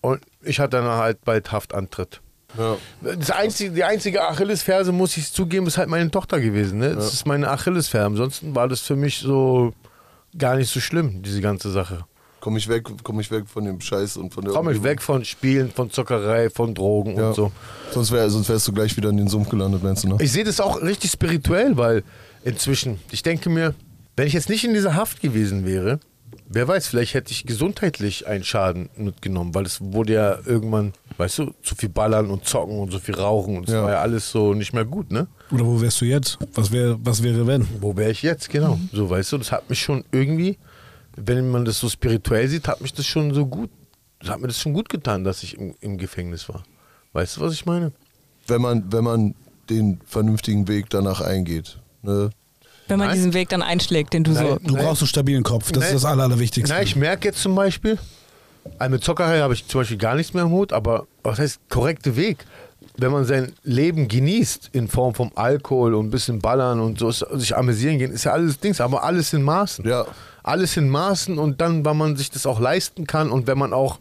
und 0.00 0.20
ich 0.42 0.60
hatte 0.60 0.78
dann 0.78 0.86
halt 0.86 1.24
bald 1.24 1.52
Haftantritt. 1.52 2.20
ja. 2.56 2.76
Das 3.02 3.30
einzige, 3.30 3.72
die 3.72 3.84
einzige 3.84 4.22
Achillesferse, 4.26 4.92
muss 4.92 5.16
ich 5.18 5.30
zugeben, 5.32 5.66
ist 5.66 5.76
halt 5.76 5.88
meine 5.90 6.10
Tochter 6.10 6.40
gewesen. 6.40 6.78
Ne? 6.78 6.94
Das 6.94 7.12
ist 7.12 7.26
meine 7.26 7.50
Achillesferse. 7.50 8.06
Ansonsten 8.06 8.54
war 8.54 8.66
das 8.66 8.80
für 8.80 8.96
mich 8.96 9.18
so 9.18 9.72
gar 10.38 10.56
nicht 10.56 10.70
so 10.70 10.80
schlimm, 10.80 11.22
diese 11.22 11.40
ganze 11.42 11.70
Sache. 11.70 12.04
Komm 12.40 12.56
ich 12.56 12.66
weg, 12.68 12.86
komm 13.02 13.20
ich 13.20 13.30
weg 13.30 13.44
von 13.46 13.66
dem 13.66 13.82
Scheiß 13.82 14.16
und 14.16 14.32
von 14.32 14.42
der 14.42 14.54
Komm 14.54 14.70
ich 14.70 14.82
weg 14.82 15.02
von 15.02 15.22
Spielen, 15.26 15.70
von 15.70 15.90
Zockerei, 15.90 16.48
von 16.48 16.74
Drogen 16.74 17.18
Ja. 17.18 17.28
und 17.28 17.34
so. 17.34 17.52
Sonst, 17.92 18.10
wär, 18.12 18.30
sonst 18.30 18.48
wärst 18.48 18.66
du 18.66 18.72
gleich 18.72 18.96
wieder 18.96 19.10
in 19.10 19.18
den 19.18 19.28
Sumpf 19.28 19.50
gelandet, 19.50 19.82
meinst 19.82 20.04
du, 20.04 20.08
ne? 20.08 20.16
Ich 20.20 20.32
sehe 20.32 20.44
das 20.44 20.58
auch 20.60 20.80
richtig 20.80 21.10
spirituell, 21.10 21.76
weil 21.76 22.02
inzwischen, 22.44 22.98
ich 23.10 23.22
denke 23.22 23.50
mir, 23.50 23.74
wenn 24.16 24.26
ich 24.26 24.32
jetzt 24.32 24.48
nicht 24.48 24.64
in 24.64 24.74
dieser 24.74 24.94
Haft 24.94 25.20
gewesen 25.20 25.64
wäre, 25.66 26.00
wer 26.48 26.66
weiß, 26.68 26.88
vielleicht 26.88 27.14
hätte 27.14 27.32
ich 27.32 27.46
gesundheitlich 27.46 28.26
einen 28.26 28.44
Schaden 28.44 28.88
mitgenommen, 28.96 29.54
weil 29.54 29.64
es 29.66 29.80
wurde 29.80 30.12
ja 30.14 30.38
irgendwann 30.44 30.92
Weißt 31.16 31.38
du, 31.38 31.52
zu 31.62 31.74
viel 31.74 31.90
ballern 31.90 32.30
und 32.30 32.46
zocken 32.46 32.78
und 32.78 32.90
so 32.92 32.98
viel 32.98 33.14
rauchen 33.14 33.58
und 33.58 33.68
das 33.68 33.74
Ja. 33.74 33.82
war 33.82 33.90
ja 33.90 34.00
alles 34.00 34.30
so 34.30 34.54
nicht 34.54 34.72
mehr 34.72 34.86
gut, 34.86 35.10
ne? 35.12 35.26
Oder 35.50 35.66
wo 35.66 35.78
wärst 35.78 36.00
du 36.00 36.06
jetzt? 36.06 36.38
Was, 36.54 36.72
wär, 36.72 36.96
was 37.04 37.22
wäre, 37.22 37.46
wenn? 37.46 37.68
Wo 37.78 37.94
wäre 37.94 38.10
ich 38.10 38.22
jetzt, 38.22 38.48
genau. 38.48 38.80
So, 38.90 39.10
weißt 39.10 39.32
du, 39.32 39.38
das 39.38 39.52
hat 39.52 39.68
mich 39.68 39.80
schon 39.82 40.02
irgendwie, 40.12 40.56
wenn 41.16 41.50
man 41.50 41.66
das 41.66 41.78
so 41.78 41.90
spirituell 41.90 42.48
sieht, 42.48 42.68
hat 42.68 42.80
mich 42.80 42.94
das 42.94 43.04
schon 43.04 43.34
so 43.34 43.44
gut, 43.44 43.68
das 44.18 44.30
hat 44.30 44.40
mir 44.40 44.46
das 44.46 44.58
schon 44.58 44.72
gut 44.72 44.88
getan, 44.88 45.22
dass 45.24 45.42
ich 45.42 45.58
im, 45.58 45.74
im 45.82 45.98
Gefängnis 45.98 46.48
war. 46.48 46.62
Weißt 47.12 47.36
du, 47.36 47.42
was 47.42 47.52
ich 47.52 47.66
meine? 47.66 47.92
Wenn 48.46 48.62
man, 48.62 48.90
wenn 48.90 49.04
man 49.04 49.34
den 49.68 50.00
vernünftigen 50.06 50.68
Weg 50.68 50.88
danach 50.88 51.20
eingeht. 51.20 51.78
Ne? 52.02 52.30
Wenn 52.88 52.98
man 52.98 53.08
Nein. 53.08 53.16
diesen 53.16 53.34
Weg 53.34 53.48
dann 53.50 53.62
einschlägt, 53.62 54.12
den 54.12 54.24
du 54.24 54.32
so. 54.34 54.42
Nein. 54.42 54.58
Du 54.64 54.74
brauchst 54.74 55.02
einen 55.02 55.08
stabilen 55.08 55.42
Kopf. 55.44 55.70
Das 55.70 55.84
Nein. 55.84 55.94
ist 55.94 56.02
das 56.02 56.04
Aller, 56.04 56.24
Allerwichtigste. 56.24 56.74
Na, 56.74 56.82
ich 56.82 56.96
merke 56.96 57.28
jetzt 57.28 57.40
zum 57.40 57.54
Beispiel, 57.54 57.98
also 58.78 58.90
mit 58.90 59.04
Zockerei 59.04 59.40
habe 59.40 59.54
ich 59.54 59.66
zum 59.66 59.80
Beispiel 59.80 59.96
gar 59.96 60.14
nichts 60.16 60.34
mehr 60.34 60.42
im 60.42 60.50
Hut, 60.50 60.72
aber 60.72 61.06
was 61.22 61.38
heißt 61.38 61.60
korrekte 61.68 62.16
Weg? 62.16 62.44
Wenn 62.96 63.12
man 63.12 63.24
sein 63.24 63.52
Leben 63.62 64.08
genießt 64.08 64.70
in 64.72 64.88
Form 64.88 65.14
von 65.14 65.30
Alkohol 65.34 65.94
und 65.94 66.06
ein 66.06 66.10
bisschen 66.10 66.40
ballern 66.40 66.80
und 66.80 66.98
so, 66.98 67.10
sich 67.10 67.56
amüsieren 67.56 67.98
gehen, 67.98 68.10
ist 68.10 68.24
ja 68.24 68.32
alles 68.32 68.58
Dings, 68.58 68.80
aber 68.80 69.04
alles 69.04 69.32
in 69.32 69.42
Maßen. 69.42 69.86
Ja. 69.86 70.06
Alles 70.42 70.76
in 70.76 70.88
Maßen 70.88 71.38
und 71.38 71.60
dann, 71.60 71.84
wenn 71.84 71.96
man 71.96 72.16
sich 72.16 72.30
das 72.30 72.46
auch 72.46 72.58
leisten 72.58 73.06
kann 73.06 73.30
und 73.30 73.46
wenn 73.46 73.58
man 73.58 73.72
auch 73.72 73.98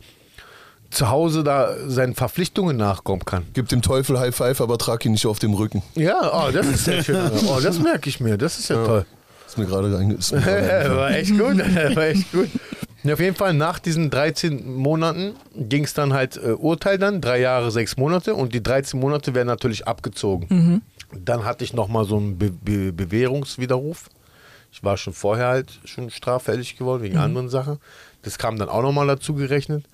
zu 0.89 1.09
Hause 1.09 1.43
da 1.43 1.75
seinen 1.87 2.15
Verpflichtungen 2.15 2.75
nachkommen 2.77 3.23
kann. 3.25 3.45
Gib 3.53 3.67
dem 3.69 3.81
Teufel 3.81 4.19
High 4.19 4.35
Five, 4.35 4.59
aber 4.61 4.77
trag 4.77 5.05
ihn 5.05 5.11
nicht 5.13 5.27
auf 5.27 5.39
dem 5.39 5.53
Rücken. 5.53 5.83
Ja, 5.95 6.31
oh, 6.47 6.51
das 6.51 6.65
ist 6.67 6.85
sehr 6.85 7.03
schön. 7.03 7.29
Oh, 7.47 7.59
das 7.61 7.79
merke 7.79 8.09
ich 8.09 8.19
mir, 8.19 8.37
das 8.37 8.57
ist 8.59 8.69
ja, 8.69 8.83
toll. 8.83 9.05
Ist 9.47 9.57
mir 9.57 9.65
gerade 9.65 9.87
reinge- 9.95 10.17
ist 10.17 10.31
mir 10.31 10.41
gerade 10.41 10.61
eingefallen. 10.61 10.97
war 10.97 11.11
echt 11.11 11.31
gut. 11.31 11.95
war 11.95 12.03
echt 12.05 12.31
gut. 12.31 12.49
Ja, 13.03 13.13
auf 13.13 13.19
jeden 13.19 13.35
Fall 13.35 13.53
nach 13.53 13.79
diesen 13.79 14.09
13 14.09 14.75
Monaten 14.75 15.33
ging 15.55 15.85
es 15.85 15.93
dann 15.93 16.11
halt 16.13 16.35
äh, 16.37 16.49
Urteil 16.51 16.97
dann, 16.97 17.21
drei 17.21 17.39
Jahre, 17.39 17.71
sechs 17.71 17.95
Monate 17.95 18.33
und 18.35 18.53
die 18.53 18.61
13 18.61 18.99
Monate 18.99 19.33
werden 19.33 19.47
natürlich 19.47 19.87
abgezogen. 19.87 20.81
Dann 21.13 21.45
hatte 21.45 21.63
ich 21.63 21.73
nochmal 21.73 22.05
so 22.05 22.17
einen 22.17 22.37
Be 22.37 22.51
Be 22.51 22.91
Bewährungswiderruf. 22.91 24.09
Ich 24.71 24.83
war 24.83 24.97
schon 24.97 25.13
vorher 25.13 25.47
halt 25.47 25.79
schon 25.85 26.09
straffällig 26.09 26.77
geworden 26.77 27.01
wegen 27.03 27.17
anderen 27.17 27.49
Sachen. 27.49 27.77
Das 28.23 28.37
kam 28.37 28.57
dann 28.59 28.69
auch 28.69 28.81
nochmal 28.81 29.07
dazu 29.07 29.33
gerechnet. 29.33 29.85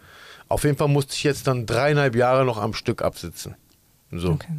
Auf 0.47 0.63
jeden 0.63 0.77
Fall 0.77 0.87
musste 0.87 1.13
ich 1.13 1.23
jetzt 1.23 1.47
dann 1.47 1.65
dreieinhalb 1.65 2.15
Jahre 2.15 2.45
noch 2.45 2.57
am 2.57 2.73
Stück 2.73 3.01
absitzen. 3.01 3.55
So. 4.11 4.31
Okay. 4.31 4.53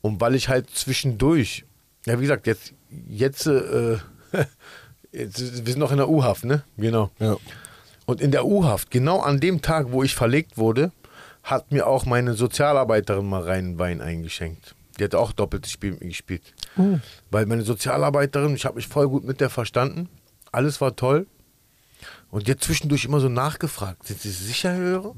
Und 0.00 0.20
weil 0.20 0.34
ich 0.34 0.48
halt 0.48 0.70
zwischendurch, 0.70 1.64
ja 2.06 2.18
wie 2.18 2.22
gesagt, 2.22 2.46
jetzt, 2.46 2.74
jetzt, 3.08 3.46
äh, 3.46 3.96
jetzt 5.12 5.66
wir 5.66 5.72
sind 5.72 5.78
noch 5.78 5.92
in 5.92 5.98
der 5.98 6.08
U-Haft, 6.08 6.44
ne? 6.44 6.64
Genau. 6.76 7.10
Ja. 7.18 7.36
Und 8.04 8.20
in 8.20 8.30
der 8.30 8.44
U-Haft, 8.44 8.90
genau 8.90 9.20
an 9.20 9.40
dem 9.40 9.62
Tag, 9.62 9.92
wo 9.92 10.02
ich 10.02 10.14
verlegt 10.14 10.58
wurde, 10.58 10.92
hat 11.42 11.72
mir 11.72 11.86
auch 11.86 12.04
meine 12.04 12.34
Sozialarbeiterin 12.34 13.28
mal 13.28 13.42
reinen 13.42 13.78
Wein 13.78 14.00
eingeschenkt. 14.00 14.74
Die 14.98 15.04
hat 15.04 15.14
auch 15.14 15.32
doppeltes 15.32 15.72
Spiel 15.72 15.92
mit 15.92 16.00
mir 16.00 16.08
gespielt. 16.08 16.42
Weil 17.30 17.46
meine 17.46 17.62
Sozialarbeiterin, 17.62 18.54
ich 18.54 18.64
habe 18.64 18.76
mich 18.76 18.86
voll 18.86 19.08
gut 19.08 19.24
mit 19.24 19.40
der 19.40 19.50
verstanden. 19.50 20.08
Alles 20.52 20.80
war 20.80 20.94
toll. 20.94 21.26
Und 22.32 22.48
hat 22.48 22.64
zwischendurch 22.64 23.04
immer 23.04 23.20
so 23.20 23.28
nachgefragt. 23.28 24.06
Sind 24.06 24.20
Sie 24.20 24.30
sicher, 24.30 24.72
Herr 24.72 24.80
Hörer? 24.80 25.14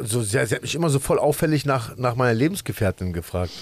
So, 0.00 0.20
sie, 0.22 0.44
sie 0.44 0.54
hat 0.56 0.62
mich 0.62 0.74
immer 0.74 0.90
so 0.90 0.98
voll 0.98 1.20
auffällig 1.20 1.64
nach, 1.64 1.96
nach 1.96 2.16
meiner 2.16 2.34
Lebensgefährtin 2.34 3.12
gefragt. 3.12 3.52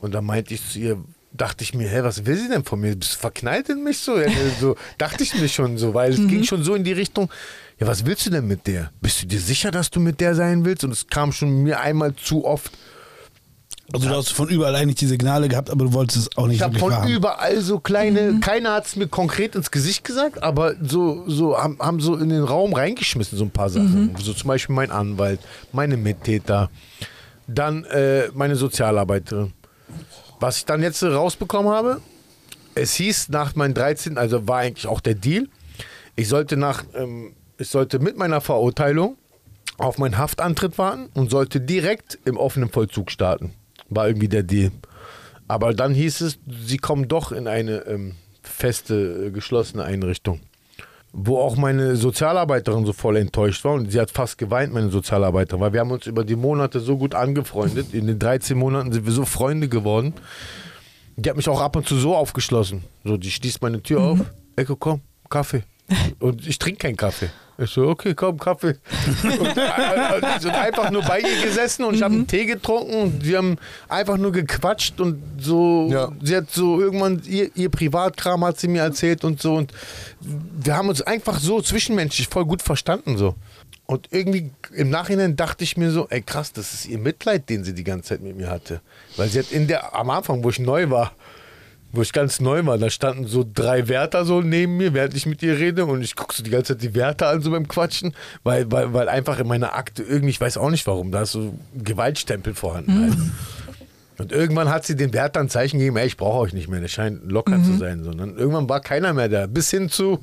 Und 0.00 0.12
dann 0.12 0.24
meinte 0.24 0.52
ich 0.52 0.68
zu 0.68 0.80
ihr, 0.80 1.04
dachte 1.32 1.62
ich 1.62 1.72
mir, 1.72 1.88
hä, 1.88 2.02
was 2.02 2.26
will 2.26 2.36
sie 2.36 2.48
denn 2.48 2.64
von 2.64 2.80
mir? 2.80 2.96
Bist 2.96 3.14
du 3.14 3.18
verknallt 3.18 3.68
in 3.68 3.84
mich 3.84 3.98
so? 3.98 4.16
So 4.60 4.76
dachte 4.98 5.22
ich 5.22 5.38
mir 5.38 5.48
schon 5.48 5.78
so, 5.78 5.94
weil 5.94 6.12
es 6.12 6.18
ging 6.26 6.42
schon 6.42 6.64
so 6.64 6.74
in 6.74 6.82
die 6.82 6.92
Richtung, 6.92 7.30
ja, 7.78 7.86
was 7.86 8.04
willst 8.04 8.26
du 8.26 8.30
denn 8.30 8.48
mit 8.48 8.66
der? 8.66 8.90
Bist 9.00 9.22
du 9.22 9.26
dir 9.26 9.40
sicher, 9.40 9.70
dass 9.70 9.90
du 9.90 10.00
mit 10.00 10.20
der 10.20 10.34
sein 10.34 10.64
willst? 10.64 10.82
Und 10.82 10.90
es 10.90 11.06
kam 11.06 11.30
schon 11.30 11.62
mir 11.62 11.78
einmal 11.78 12.16
zu 12.16 12.44
oft. 12.44 12.72
Also 13.92 14.08
du 14.08 14.14
hast 14.14 14.30
von 14.30 14.48
überall 14.48 14.74
eigentlich 14.74 14.96
die 14.96 15.06
Signale 15.06 15.48
gehabt, 15.48 15.70
aber 15.70 15.84
du 15.84 15.92
wolltest 15.92 16.16
es 16.18 16.36
auch 16.36 16.46
nicht 16.48 16.56
Ich 16.56 16.62
habe 16.62 16.78
von 16.78 16.90
wahrhaben. 16.90 17.10
überall 17.10 17.60
so 17.60 17.78
kleine, 17.78 18.40
keiner 18.40 18.72
hat 18.74 18.86
es 18.86 18.96
mir 18.96 19.06
konkret 19.06 19.54
ins 19.54 19.70
Gesicht 19.70 20.02
gesagt, 20.04 20.42
aber 20.42 20.74
so, 20.82 21.24
so 21.28 21.56
haben, 21.56 21.78
haben 21.78 22.00
so 22.00 22.16
in 22.16 22.28
den 22.28 22.42
Raum 22.42 22.72
reingeschmissen, 22.74 23.38
so 23.38 23.44
ein 23.44 23.50
paar 23.50 23.70
Sachen. 23.70 24.16
So 24.20 24.32
zum 24.32 24.48
Beispiel 24.48 24.74
mein 24.74 24.90
Anwalt, 24.90 25.38
meine 25.72 25.96
Mittäter, 25.96 26.68
dann 27.46 27.84
äh, 27.84 28.28
meine 28.34 28.56
Sozialarbeiterin. 28.56 29.52
Was 30.40 30.58
ich 30.58 30.64
dann 30.64 30.82
jetzt 30.82 31.02
rausbekommen 31.02 31.70
habe, 31.72 32.00
es 32.74 32.94
hieß 32.94 33.28
nach 33.28 33.54
meinem 33.54 33.72
13., 33.74 34.18
also 34.18 34.48
war 34.48 34.58
eigentlich 34.58 34.88
auch 34.88 35.00
der 35.00 35.14
Deal, 35.14 35.46
ich 36.16 36.28
sollte 36.28 36.56
nach, 36.56 36.82
ähm, 36.94 37.34
ich 37.56 37.68
sollte 37.68 38.00
mit 38.00 38.16
meiner 38.16 38.40
Verurteilung 38.40 39.16
auf 39.78 39.98
meinen 39.98 40.18
Haftantritt 40.18 40.76
warten 40.76 41.08
und 41.14 41.30
sollte 41.30 41.60
direkt 41.60 42.18
im 42.24 42.36
offenen 42.36 42.68
Vollzug 42.68 43.10
starten. 43.10 43.52
War 43.88 44.08
irgendwie 44.08 44.28
der 44.28 44.42
Deal. 44.42 44.72
Aber 45.48 45.72
dann 45.74 45.94
hieß 45.94 46.22
es, 46.22 46.38
sie 46.46 46.76
kommen 46.76 47.08
doch 47.08 47.32
in 47.32 47.46
eine 47.46 47.86
ähm, 47.86 48.14
feste, 48.42 49.26
äh, 49.26 49.30
geschlossene 49.30 49.84
Einrichtung. 49.84 50.40
Wo 51.12 51.38
auch 51.38 51.56
meine 51.56 51.96
Sozialarbeiterin 51.96 52.84
so 52.84 52.92
voll 52.92 53.16
enttäuscht 53.16 53.64
war 53.64 53.74
und 53.74 53.90
sie 53.90 54.00
hat 54.00 54.10
fast 54.10 54.38
geweint, 54.38 54.74
meine 54.74 54.90
Sozialarbeiterin, 54.90 55.60
weil 55.60 55.72
wir 55.72 55.80
haben 55.80 55.90
uns 55.90 56.06
über 56.06 56.24
die 56.24 56.36
Monate 56.36 56.80
so 56.80 56.98
gut 56.98 57.14
angefreundet. 57.14 57.94
In 57.94 58.06
den 58.06 58.18
13 58.18 58.58
Monaten 58.58 58.92
sind 58.92 59.06
wir 59.06 59.12
so 59.12 59.24
Freunde 59.24 59.68
geworden. 59.68 60.14
Die 61.16 61.30
hat 61.30 61.36
mich 61.36 61.48
auch 61.48 61.60
ab 61.60 61.76
und 61.76 61.86
zu 61.86 61.96
so 61.96 62.14
aufgeschlossen. 62.14 62.84
So, 63.04 63.16
die 63.16 63.30
schließt 63.30 63.62
meine 63.62 63.82
Tür 63.82 64.02
auf. 64.02 64.18
Ecko, 64.56 64.76
komm, 64.76 65.00
Kaffee. 65.30 65.62
Und 66.18 66.46
ich 66.46 66.58
trinke 66.58 66.80
keinen 66.80 66.96
Kaffee. 66.96 67.30
Ich 67.58 67.70
so, 67.70 67.88
okay, 67.88 68.14
komm, 68.14 68.38
Kaffee. 68.38 68.76
Und, 69.22 70.42
sind 70.42 70.54
einfach 70.54 70.90
nur 70.90 71.02
bei 71.02 71.20
ihr 71.20 71.42
gesessen 71.42 71.84
und 71.84 71.94
ich 71.94 72.02
habe 72.02 72.12
einen 72.12 72.26
Tee 72.26 72.44
getrunken 72.44 72.94
und 72.94 73.24
wir 73.24 73.38
haben 73.38 73.56
einfach 73.88 74.18
nur 74.18 74.32
gequatscht 74.32 75.00
und 75.00 75.22
so. 75.38 75.88
Ja. 75.90 76.12
Sie 76.22 76.36
hat 76.36 76.50
so 76.50 76.80
irgendwann 76.80 77.22
ihr, 77.26 77.50
ihr 77.54 77.70
Privatkram 77.70 78.44
hat 78.44 78.60
sie 78.60 78.68
mir 78.68 78.82
erzählt 78.82 79.24
und 79.24 79.40
so 79.40 79.54
und 79.54 79.72
wir 80.20 80.76
haben 80.76 80.88
uns 80.88 81.00
einfach 81.00 81.38
so 81.38 81.62
zwischenmenschlich 81.62 82.28
voll 82.28 82.44
gut 82.44 82.60
verstanden 82.60 83.16
so. 83.16 83.34
Und 83.86 84.08
irgendwie 84.10 84.50
im 84.74 84.90
Nachhinein 84.90 85.36
dachte 85.36 85.64
ich 85.64 85.76
mir 85.76 85.90
so, 85.90 86.08
ey 86.10 86.20
krass, 86.20 86.52
das 86.52 86.74
ist 86.74 86.86
ihr 86.86 86.98
Mitleid, 86.98 87.48
den 87.48 87.64
sie 87.64 87.72
die 87.72 87.84
ganze 87.84 88.10
Zeit 88.10 88.20
mit 88.20 88.36
mir 88.36 88.50
hatte. 88.50 88.80
Weil 89.16 89.28
sie 89.28 89.38
hat 89.38 89.52
in 89.52 89.66
der, 89.68 89.94
am 89.94 90.10
Anfang, 90.10 90.42
wo 90.42 90.50
ich 90.50 90.58
neu 90.58 90.90
war, 90.90 91.12
wo 91.96 92.02
ich 92.02 92.12
ganz 92.12 92.40
neu 92.40 92.64
war, 92.66 92.78
da 92.78 92.90
standen 92.90 93.26
so 93.26 93.44
drei 93.52 93.88
Wärter 93.88 94.24
so 94.24 94.40
neben 94.40 94.76
mir, 94.76 94.94
während 94.94 95.14
ich 95.14 95.26
mit 95.26 95.42
ihr 95.42 95.58
rede 95.58 95.86
und 95.86 96.02
ich 96.02 96.14
gucke 96.14 96.34
so 96.34 96.42
die 96.42 96.50
ganze 96.50 96.74
Zeit 96.74 96.82
die 96.82 96.94
Wärter 96.94 97.28
an, 97.28 97.40
so 97.40 97.50
beim 97.50 97.68
Quatschen, 97.68 98.14
weil, 98.44 98.70
weil, 98.70 98.92
weil 98.92 99.08
einfach 99.08 99.38
in 99.38 99.46
meiner 99.46 99.74
Akte 99.74 100.02
irgendwie, 100.02 100.30
ich 100.30 100.40
weiß 100.40 100.58
auch 100.58 100.70
nicht 100.70 100.86
warum, 100.86 101.12
da 101.12 101.22
ist 101.22 101.32
so 101.32 101.40
ein 101.40 101.84
Gewaltstempel 101.84 102.54
vorhanden. 102.54 103.00
Halt. 103.00 103.18
Und 104.18 104.32
irgendwann 104.32 104.70
hat 104.70 104.86
sie 104.86 104.96
den 104.96 105.12
Wärtern 105.12 105.46
ein 105.46 105.48
Zeichen 105.50 105.78
gegeben, 105.78 105.96
ey, 105.98 106.06
ich 106.06 106.16
brauche 106.16 106.38
euch 106.38 106.52
nicht 106.54 106.68
mehr, 106.68 106.80
das 106.80 106.90
scheint 106.90 107.30
locker 107.30 107.62
zu 107.62 107.76
sein. 107.76 108.02
Sondern 108.02 108.36
irgendwann 108.36 108.68
war 108.68 108.80
keiner 108.80 109.12
mehr 109.12 109.28
da, 109.28 109.46
bis 109.46 109.70
hin 109.70 109.90
zu 109.90 110.20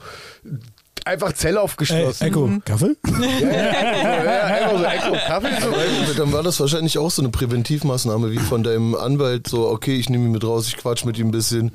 einfach 1.05 1.33
Zelle 1.33 1.57
Ey, 1.57 1.63
aufgeschlossen. 1.63 2.27
Echo, 2.27 2.49
Kaffee? 2.65 2.95
Ja, 3.41 3.49
ja, 3.49 4.23
ja, 4.23 4.43
einfach 4.43 4.77
so, 4.77 4.85
Echo, 4.85 5.17
Kaffee, 5.27 5.61
so. 5.61 6.13
Dann 6.17 6.31
war 6.31 6.43
das 6.43 6.59
wahrscheinlich 6.59 6.97
auch 6.97 7.11
so 7.11 7.21
eine 7.21 7.29
Präventivmaßnahme 7.29 8.31
wie 8.31 8.39
von 8.39 8.63
deinem 8.63 8.95
Anwalt, 8.95 9.47
so, 9.47 9.69
okay, 9.69 9.95
ich 9.95 10.09
nehme 10.09 10.25
ihn 10.25 10.31
mit 10.31 10.43
raus, 10.43 10.67
ich 10.67 10.77
quatsch 10.77 11.05
mit 11.05 11.17
ihm 11.17 11.27
ein 11.27 11.31
bisschen. 11.31 11.71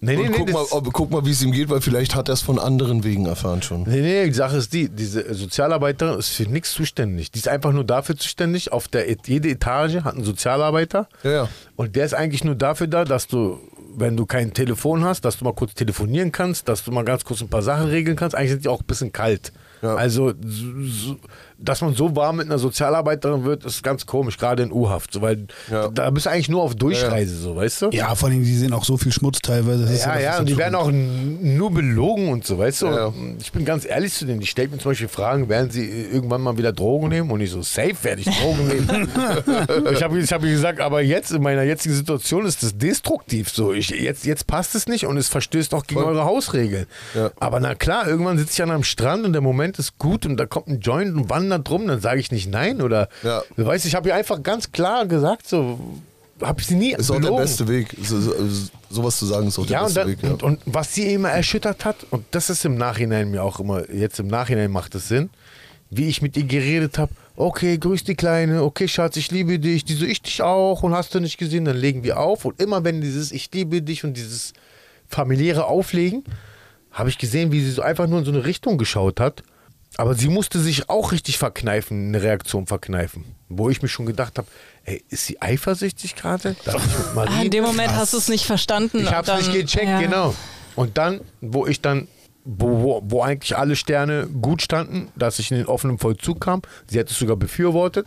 Nee, 0.00 0.16
nee, 0.16 0.22
und 0.22 0.30
nee, 0.32 0.36
guck, 0.38 0.52
mal, 0.52 0.64
ob, 0.70 0.92
guck 0.92 1.10
mal, 1.10 1.24
wie 1.24 1.30
es 1.30 1.42
ihm 1.42 1.52
geht, 1.52 1.70
weil 1.70 1.80
vielleicht 1.80 2.14
hat 2.14 2.28
er 2.28 2.34
es 2.34 2.42
von 2.42 2.58
anderen 2.58 3.04
Wegen 3.04 3.24
erfahren 3.24 3.62
schon. 3.62 3.84
Nee, 3.84 4.00
nee, 4.02 4.26
die 4.26 4.34
Sache 4.34 4.58
ist 4.58 4.72
die, 4.74 4.90
diese 4.90 5.32
Sozialarbeiterin 5.32 6.18
ist 6.18 6.28
für 6.28 6.42
nichts 6.42 6.72
zuständig. 6.72 7.30
Die 7.30 7.38
ist 7.38 7.48
einfach 7.48 7.72
nur 7.72 7.84
dafür 7.84 8.16
zuständig. 8.16 8.70
Auf 8.70 8.86
der 8.86 9.06
jede 9.24 9.48
Etage 9.48 10.04
hat 10.04 10.14
einen 10.14 10.24
Sozialarbeiter. 10.24 11.08
Ja, 11.22 11.30
ja. 11.30 11.48
Und 11.76 11.96
der 11.96 12.04
ist 12.04 12.12
eigentlich 12.12 12.44
nur 12.44 12.54
dafür 12.54 12.86
da, 12.86 13.04
dass 13.04 13.28
du, 13.28 13.58
wenn 13.96 14.16
du 14.16 14.26
kein 14.26 14.52
Telefon 14.52 15.04
hast, 15.04 15.24
dass 15.24 15.38
du 15.38 15.44
mal 15.44 15.54
kurz 15.54 15.74
telefonieren 15.74 16.32
kannst, 16.32 16.68
dass 16.68 16.84
du 16.84 16.92
mal 16.92 17.04
ganz 17.04 17.24
kurz 17.24 17.40
ein 17.40 17.48
paar 17.48 17.62
Sachen 17.62 17.86
regeln 17.88 18.16
kannst. 18.16 18.36
Eigentlich 18.36 18.50
sind 18.50 18.64
die 18.64 18.68
auch 18.68 18.80
ein 18.80 18.86
bisschen 18.86 19.12
kalt. 19.12 19.52
Ja. 19.82 19.94
Also, 19.96 20.32
so, 20.40 21.16
dass 21.64 21.80
man 21.80 21.94
so 21.94 22.14
warm 22.16 22.36
mit 22.36 22.46
einer 22.46 22.58
Sozialarbeiterin 22.58 23.44
wird, 23.44 23.64
ist 23.64 23.82
ganz 23.82 24.06
komisch, 24.06 24.38
gerade 24.38 24.62
in 24.62 24.72
U-Haft. 24.72 25.12
So, 25.12 25.22
weil 25.22 25.46
Ja. 25.70 25.88
da 25.88 26.10
bist 26.10 26.26
du 26.26 26.30
eigentlich 26.30 26.48
nur 26.48 26.62
auf 26.62 26.74
Durchreise, 26.74 27.36
so, 27.36 27.56
weißt 27.56 27.82
du? 27.82 27.90
Ja, 27.90 28.14
vor 28.14 28.28
allem, 28.28 28.42
die 28.42 28.54
sehen 28.54 28.72
auch 28.72 28.84
so 28.84 28.96
viel 28.96 29.12
Schmutz 29.12 29.40
teilweise. 29.40 29.82
Das 29.84 29.92
ist 29.92 30.04
Ja, 30.06 30.18
ja, 30.18 30.32
ist 30.34 30.40
und 30.40 30.48
die 30.48 30.56
werden 30.56 30.74
auch 30.74 30.90
nur 30.92 31.70
belogen 31.72 32.28
und 32.28 32.44
so, 32.46 32.58
weißt 32.58 32.82
du? 32.82 32.86
Ja, 32.86 32.96
ja. 33.08 33.12
Ich 33.40 33.52
bin 33.52 33.64
ganz 33.64 33.84
ehrlich 33.84 34.12
zu 34.14 34.24
denen, 34.26 34.40
die 34.40 34.46
stellen 34.46 34.70
mir 34.70 34.78
zum 34.78 34.90
Beispiel 34.92 35.08
Fragen, 35.08 35.48
werden 35.48 35.70
sie 35.70 35.84
irgendwann 35.88 36.40
mal 36.42 36.56
wieder 36.58 36.72
Drogen 36.72 37.08
nehmen? 37.08 37.30
Und 37.30 37.40
ich 37.40 37.50
so, 37.50 37.62
safe 37.62 37.94
werde 38.02 38.22
ich 38.22 38.28
Drogen 38.38 38.66
nehmen. 38.68 39.08
ich 39.92 40.02
habe 40.02 40.18
ich 40.18 40.32
hab 40.32 40.42
gesagt, 40.42 40.80
aber 40.80 41.00
jetzt 41.02 41.30
in 41.32 41.42
meiner 41.42 41.62
jetzigen 41.62 41.94
Situation 41.94 42.44
ist 42.46 42.62
das 42.62 42.76
destruktiv 42.76 43.48
so. 43.50 43.72
Ich, 43.72 43.90
jetzt, 43.90 44.24
jetzt 44.26 44.46
passt 44.46 44.74
es 44.74 44.86
nicht 44.86 45.06
und 45.06 45.16
es 45.16 45.28
verstößt 45.28 45.74
auch 45.74 45.86
gegen 45.86 46.00
Voll. 46.00 46.12
eure 46.12 46.24
Hausregeln. 46.24 46.86
Ja. 47.14 47.30
Aber 47.40 47.60
na 47.60 47.74
klar, 47.74 48.06
irgendwann 48.08 48.38
sitze 48.38 48.52
ich 48.54 48.62
an 48.62 48.70
einem 48.70 48.84
Strand 48.84 49.24
und 49.24 49.32
der 49.32 49.42
Moment 49.42 49.78
ist 49.78 49.98
gut 49.98 50.26
und 50.26 50.36
da 50.36 50.46
kommt 50.46 50.68
ein 50.68 50.80
Joint 50.80 51.14
und 51.14 51.30
wandert 51.30 51.53
drum, 51.58 51.86
dann 51.86 52.00
sage 52.00 52.20
ich 52.20 52.30
nicht 52.32 52.50
nein 52.50 52.80
oder, 52.82 53.08
Ja. 53.22 53.42
du 53.56 53.64
weißt, 53.66 53.86
ich 53.86 53.94
habe 53.94 54.08
ihr 54.08 54.14
einfach 54.14 54.42
ganz 54.42 54.72
klar 54.72 55.06
gesagt, 55.06 55.48
so, 55.48 55.78
habe 56.42 56.60
ich 56.60 56.66
sie 56.66 56.74
nie 56.74 56.92
Ist 56.92 57.10
auch 57.10 57.14
der 57.14 57.20
belogen. 57.22 57.42
beste 57.42 57.68
Weg. 57.68 57.96
So, 58.02 58.20
so, 58.20 58.34
sowas 58.90 59.18
zu 59.18 59.26
sagen 59.26 59.46
ist 59.48 59.58
auch 59.58 59.66
der 59.66 59.72
Ja, 59.72 59.80
und, 59.80 59.86
beste 59.94 60.00
dann, 60.00 60.08
Weg. 60.08 60.18
Ja. 60.22 60.30
und, 60.30 60.42
und 60.42 60.60
was 60.66 60.92
sie 60.94 61.12
immer 61.12 61.30
erschüttert 61.30 61.84
hat, 61.84 61.96
und 62.10 62.24
das 62.32 62.50
ist 62.50 62.64
im 62.64 62.76
Nachhinein 62.76 63.30
mir 63.30 63.42
auch 63.44 63.60
immer, 63.60 63.88
jetzt 63.90 64.18
im 64.20 64.26
Nachhinein 64.26 64.70
macht 64.70 64.94
es 64.94 65.08
Sinn, 65.08 65.30
wie 65.90 66.08
ich 66.08 66.22
mit 66.22 66.36
ihr 66.36 66.44
geredet 66.44 66.98
habe, 66.98 67.12
okay, 67.36 67.78
grüß 67.78 68.04
die 68.04 68.14
Kleine, 68.16 68.62
okay, 68.62 68.88
Schatz, 68.88 69.16
ich 69.16 69.30
liebe 69.30 69.58
dich, 69.58 69.84
die 69.84 69.94
so, 69.94 70.04
ich 70.04 70.22
dich 70.22 70.42
auch 70.42 70.82
und 70.82 70.92
hast 70.94 71.14
du 71.14 71.20
nicht 71.20 71.38
gesehen, 71.38 71.64
dann 71.64 71.76
legen 71.76 72.02
wir 72.02 72.18
auf 72.18 72.44
und 72.44 72.60
immer 72.60 72.82
wenn 72.84 73.00
dieses 73.00 73.30
ich 73.32 73.50
liebe 73.52 73.80
dich 73.82 74.02
und 74.04 74.16
dieses 74.16 74.52
familiäre 75.08 75.66
Auflegen, 75.66 76.24
habe 76.90 77.08
ich 77.08 77.18
gesehen, 77.18 77.52
wie 77.52 77.60
sie 77.62 77.70
so 77.70 77.82
einfach 77.82 78.06
nur 78.06 78.20
in 78.20 78.24
so 78.24 78.30
eine 78.32 78.44
Richtung 78.44 78.78
geschaut 78.78 79.20
hat. 79.20 79.42
Aber 79.96 80.14
sie 80.14 80.28
musste 80.28 80.58
sich 80.60 80.88
auch 80.90 81.12
richtig 81.12 81.38
verkneifen, 81.38 82.08
eine 82.08 82.22
Reaktion 82.22 82.66
verkneifen. 82.66 83.24
Wo 83.48 83.70
ich 83.70 83.80
mir 83.82 83.88
schon 83.88 84.06
gedacht 84.06 84.38
habe, 84.38 84.48
ey, 84.84 85.04
ist 85.08 85.26
sie 85.26 85.40
eifersüchtig 85.40 86.16
gerade? 86.16 86.56
Ah, 86.66 87.42
in 87.42 87.50
dem 87.50 87.62
Moment 87.64 87.92
hast 87.92 88.12
du 88.12 88.18
es 88.18 88.28
nicht 88.28 88.44
verstanden. 88.44 89.00
ich 89.00 89.12
hab's 89.12 89.28
dann- 89.28 89.38
nicht 89.38 89.52
gecheckt, 89.52 89.86
ja. 89.86 90.00
genau. 90.00 90.34
Und 90.74 90.98
dann, 90.98 91.20
wo 91.40 91.66
ich 91.66 91.80
dann, 91.80 92.08
wo, 92.44 92.82
wo, 92.82 93.02
wo 93.04 93.22
eigentlich 93.22 93.56
alle 93.56 93.76
Sterne 93.76 94.26
gut 94.26 94.62
standen, 94.62 95.12
dass 95.16 95.38
ich 95.38 95.50
in 95.52 95.58
den 95.58 95.66
offenen 95.66 95.98
Vollzug 95.98 96.40
kam, 96.40 96.62
sie 96.88 96.98
hat 96.98 97.08
es 97.10 97.18
sogar 97.18 97.36
befürwortet. 97.36 98.06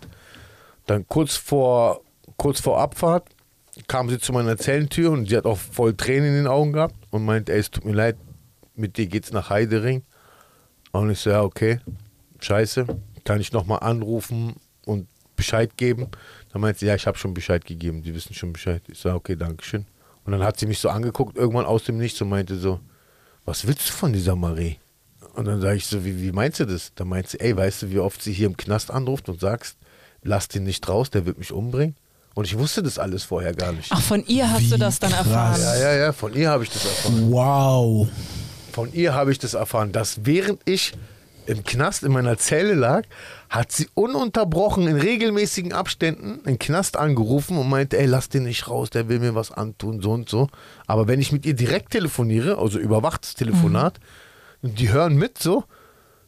Dann 0.86 1.08
kurz 1.08 1.36
vor, 1.38 2.02
kurz 2.36 2.60
vor 2.60 2.80
Abfahrt 2.80 3.28
kam 3.88 4.10
sie 4.10 4.20
zu 4.20 4.34
meiner 4.34 4.58
Zellentür 4.58 5.12
und 5.12 5.30
sie 5.30 5.38
hat 5.38 5.46
auch 5.46 5.58
voll 5.58 5.96
Tränen 5.96 6.30
in 6.30 6.36
den 6.36 6.48
Augen 6.48 6.74
gehabt 6.74 6.96
und 7.12 7.24
meint, 7.24 7.50
ey, 7.50 7.60
es 7.60 7.72
tut 7.72 7.86
mir 7.86 7.94
leid, 7.94 8.18
mit 8.76 8.98
dir 8.98 9.08
geht's 9.08 9.32
nach 9.32 9.50
Heidering. 9.50 10.04
Und 10.92 11.10
ich 11.12 11.20
so, 11.20 11.30
ja, 11.30 11.42
okay, 11.44 11.80
scheiße, 12.40 12.86
kann 13.24 13.40
ich 13.42 13.52
nochmal 13.52 13.80
anrufen 13.82 14.56
und 14.86 15.08
Bescheid 15.36 15.78
geben? 15.78 16.08
Dann 16.52 16.62
meint 16.62 16.80
sie, 16.80 16.86
ja, 16.88 16.96
ich 16.96 17.06
habe 17.08 17.18
schon 17.18 17.34
Bescheid 17.34 17.66
gegeben, 17.66 18.02
die 18.04 18.14
wissen 18.16 18.34
schon 18.34 18.54
Bescheid. 18.54 18.82
Ich 18.88 19.00
so, 19.00 19.12
okay, 19.12 19.36
Dankeschön. 19.36 19.86
Und 20.26 20.32
dann 20.32 20.44
hat 20.44 20.60
sie 20.60 20.66
mich 20.66 20.80
so 20.80 20.90
angeguckt, 20.90 21.38
irgendwann 21.38 21.66
aus 21.66 21.84
dem 21.84 21.98
Nichts 21.98 22.22
und 22.22 22.30
meinte 22.30 22.58
so, 22.58 22.80
was 23.46 23.66
willst 23.68 23.88
du 23.90 23.94
von 23.94 24.12
dieser 24.12 24.36
Marie? 24.36 24.78
Und 25.36 25.46
dann 25.46 25.62
sage 25.62 25.78
ich 25.78 25.86
so, 25.86 26.04
wie, 26.04 26.22
wie 26.22 26.32
meinst 26.32 26.60
du 26.60 26.66
das? 26.66 26.92
Dann 26.96 27.08
meint 27.08 27.30
sie, 27.30 27.40
ey, 27.40 27.56
weißt 27.56 27.84
du, 27.84 27.92
wie 27.92 28.00
oft 28.00 28.22
sie 28.22 28.34
hier 28.34 28.48
im 28.48 28.58
Knast 28.58 28.92
anruft 28.92 29.30
und 29.30 29.40
sagst, 29.40 29.78
lass 30.24 30.48
den 30.48 30.64
nicht 30.64 30.88
raus, 30.90 31.10
der 31.12 31.26
wird 31.26 31.38
mich 31.38 31.52
umbringen? 31.52 31.96
Und 32.34 32.46
ich 32.46 32.58
wusste 32.58 32.84
das 32.84 33.00
alles 33.00 33.24
vorher 33.24 33.54
gar 33.54 33.72
nicht. 33.72 33.92
Ach, 33.92 34.02
von 34.02 34.26
ihr 34.28 34.50
hast 34.52 34.70
du 34.72 34.76
Wie 34.76 34.80
das 34.80 35.00
dann 35.00 35.12
krass. 35.12 35.26
erfahren. 35.26 35.62
Ja, 35.62 35.76
ja, 35.76 35.96
ja, 35.96 36.14
von 36.14 36.34
ihr 36.34 36.50
habe 36.50 36.64
ich 36.64 36.70
das 36.70 36.86
erfahren. 36.86 37.32
Wow. 37.32 38.08
Von 38.78 38.94
ihr 38.94 39.16
habe 39.16 39.32
ich 39.32 39.40
das 39.40 39.56
erfahren, 39.56 39.92
dass 39.92 40.20
während 40.28 40.62
ich 40.66 40.94
im 41.48 41.64
Knast 41.64 42.04
in 42.04 42.12
meiner 42.12 42.38
Zelle 42.38 42.76
lag, 42.76 43.06
hat 43.50 43.72
sie 43.72 43.88
ununterbrochen 43.96 44.88
in 44.88 44.98
regelmäßigen 44.98 45.74
Abständen 45.74 46.44
den 46.44 46.60
Knast 46.60 46.96
angerufen 46.96 47.58
und 47.58 47.70
meinte, 47.70 47.98
ey, 47.98 48.06
lass 48.06 48.30
den 48.30 48.44
nicht 48.44 48.70
raus, 48.70 48.92
der 48.92 49.10
will 49.10 49.18
mir 49.18 49.34
was 49.34 49.52
antun, 49.52 50.00
so 50.00 50.12
und 50.12 50.30
so. 50.30 50.48
Aber 50.86 51.08
wenn 51.08 51.20
ich 51.20 51.32
mit 51.32 51.44
ihr 51.48 51.56
direkt 51.56 51.90
telefoniere, 51.94 52.60
also 52.60 52.78
überwachtes 52.78 53.34
Telefonat, 53.34 54.00
und 54.62 54.78
die 54.78 54.92
hören 54.92 55.16
mit 55.16 55.40
so, 55.40 55.64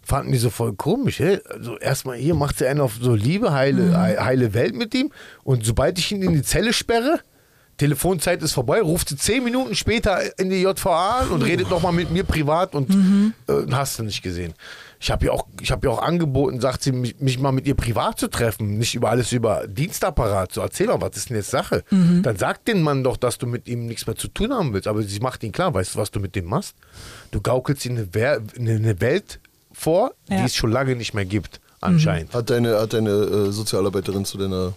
fanden 0.02 0.32
die 0.32 0.40
so 0.40 0.50
voll 0.50 0.74
komisch. 0.74 1.20
Ey. 1.20 1.40
Also 1.52 1.78
erstmal 1.78 2.18
hier 2.18 2.34
macht 2.34 2.58
sie 2.58 2.66
einen 2.66 2.82
auf 2.82 2.94
so 3.00 3.14
Liebe, 3.14 3.54
heile, 3.54 3.90
he- 3.92 4.18
heile 4.18 4.56
Welt 4.56 4.74
mit 4.74 4.96
ihm 4.96 5.12
und 5.44 5.64
sobald 5.68 6.00
ich 6.00 6.12
ihn 6.12 6.24
in 6.24 6.34
die 6.34 6.42
Zelle 6.42 6.74
sperre, 6.74 7.20
Telefonzeit 7.80 8.44
ist 8.44 8.52
vorbei, 8.52 8.82
ruft 8.82 9.10
sie 9.10 9.16
zehn 9.16 9.44
Minuten 9.44 9.74
später 9.74 10.38
in 10.38 10.50
die 10.50 10.62
JVA 10.62 11.20
an 11.22 11.30
und 11.30 11.42
redet 11.42 11.70
nochmal 11.70 11.94
mit 11.94 12.12
mir 12.12 12.24
privat 12.26 12.76
und 12.76 12.92
äh, 13.48 13.54
hast 13.72 13.98
du 13.98 14.04
nicht 14.04 14.22
gesehen. 14.22 14.54
Ich 15.00 15.10
habe 15.10 15.28
ja 15.28 15.32
auch, 15.32 15.48
ich 15.62 15.72
habe 15.72 15.88
ja 15.88 15.94
auch 15.94 16.02
angeboten, 16.02 16.60
sagt 16.60 16.84
sie, 16.84 16.92
mich, 16.92 17.22
mich 17.22 17.40
mal 17.40 17.54
mit 17.54 17.66
ihr 17.66 17.76
privat 17.76 18.20
zu 18.20 18.28
treffen, 18.28 18.78
nicht 18.78 18.96
über 18.96 19.10
alles 19.10 19.32
über 19.32 19.66
Dienstapparat. 19.66 20.52
So 20.52 20.60
erzähl 20.60 20.88
mal, 20.88 21.00
was 21.00 21.16
ist 21.16 21.30
denn 21.30 21.38
jetzt 21.38 21.52
Sache? 21.52 21.86
Dann 21.90 22.36
sag 22.36 22.66
den 22.66 22.82
Mann 22.82 23.02
doch, 23.06 23.16
dass 23.16 23.38
du 23.38 23.48
mit 23.48 23.70
ihm 23.70 23.86
nichts 23.86 24.06
mehr 24.08 24.18
zu 24.18 24.28
tun 24.28 24.52
haben 24.54 24.74
willst. 24.74 24.88
Aber 24.90 25.02
sie 25.02 25.20
macht 25.22 25.42
ihn 25.44 25.54
klar, 25.54 25.74
weißt 25.74 25.96
du, 25.96 26.00
was 26.00 26.12
du 26.12 26.20
mit 26.20 26.36
dem 26.36 26.46
machst? 26.46 26.76
Du 27.32 27.40
gaukelst 27.40 27.86
ihm 27.86 27.94
eine, 27.96 28.10
Wer 28.12 28.42
eine, 28.58 29.00
Welt 29.00 29.40
vor, 29.72 30.12
die 30.28 30.34
Ja. 30.34 30.44
es 30.44 30.54
schon 30.54 30.72
lange 30.74 30.98
nicht 30.98 31.14
mehr 31.14 31.24
gibt, 31.26 31.62
anscheinend. 31.80 32.34
Hat 32.34 32.50
deine, 32.50 32.78
hat 32.82 32.92
deine 32.92 33.10
äh, 33.12 33.52
Sozialarbeiterin 33.54 34.26
zu 34.26 34.38
deiner 34.38 34.74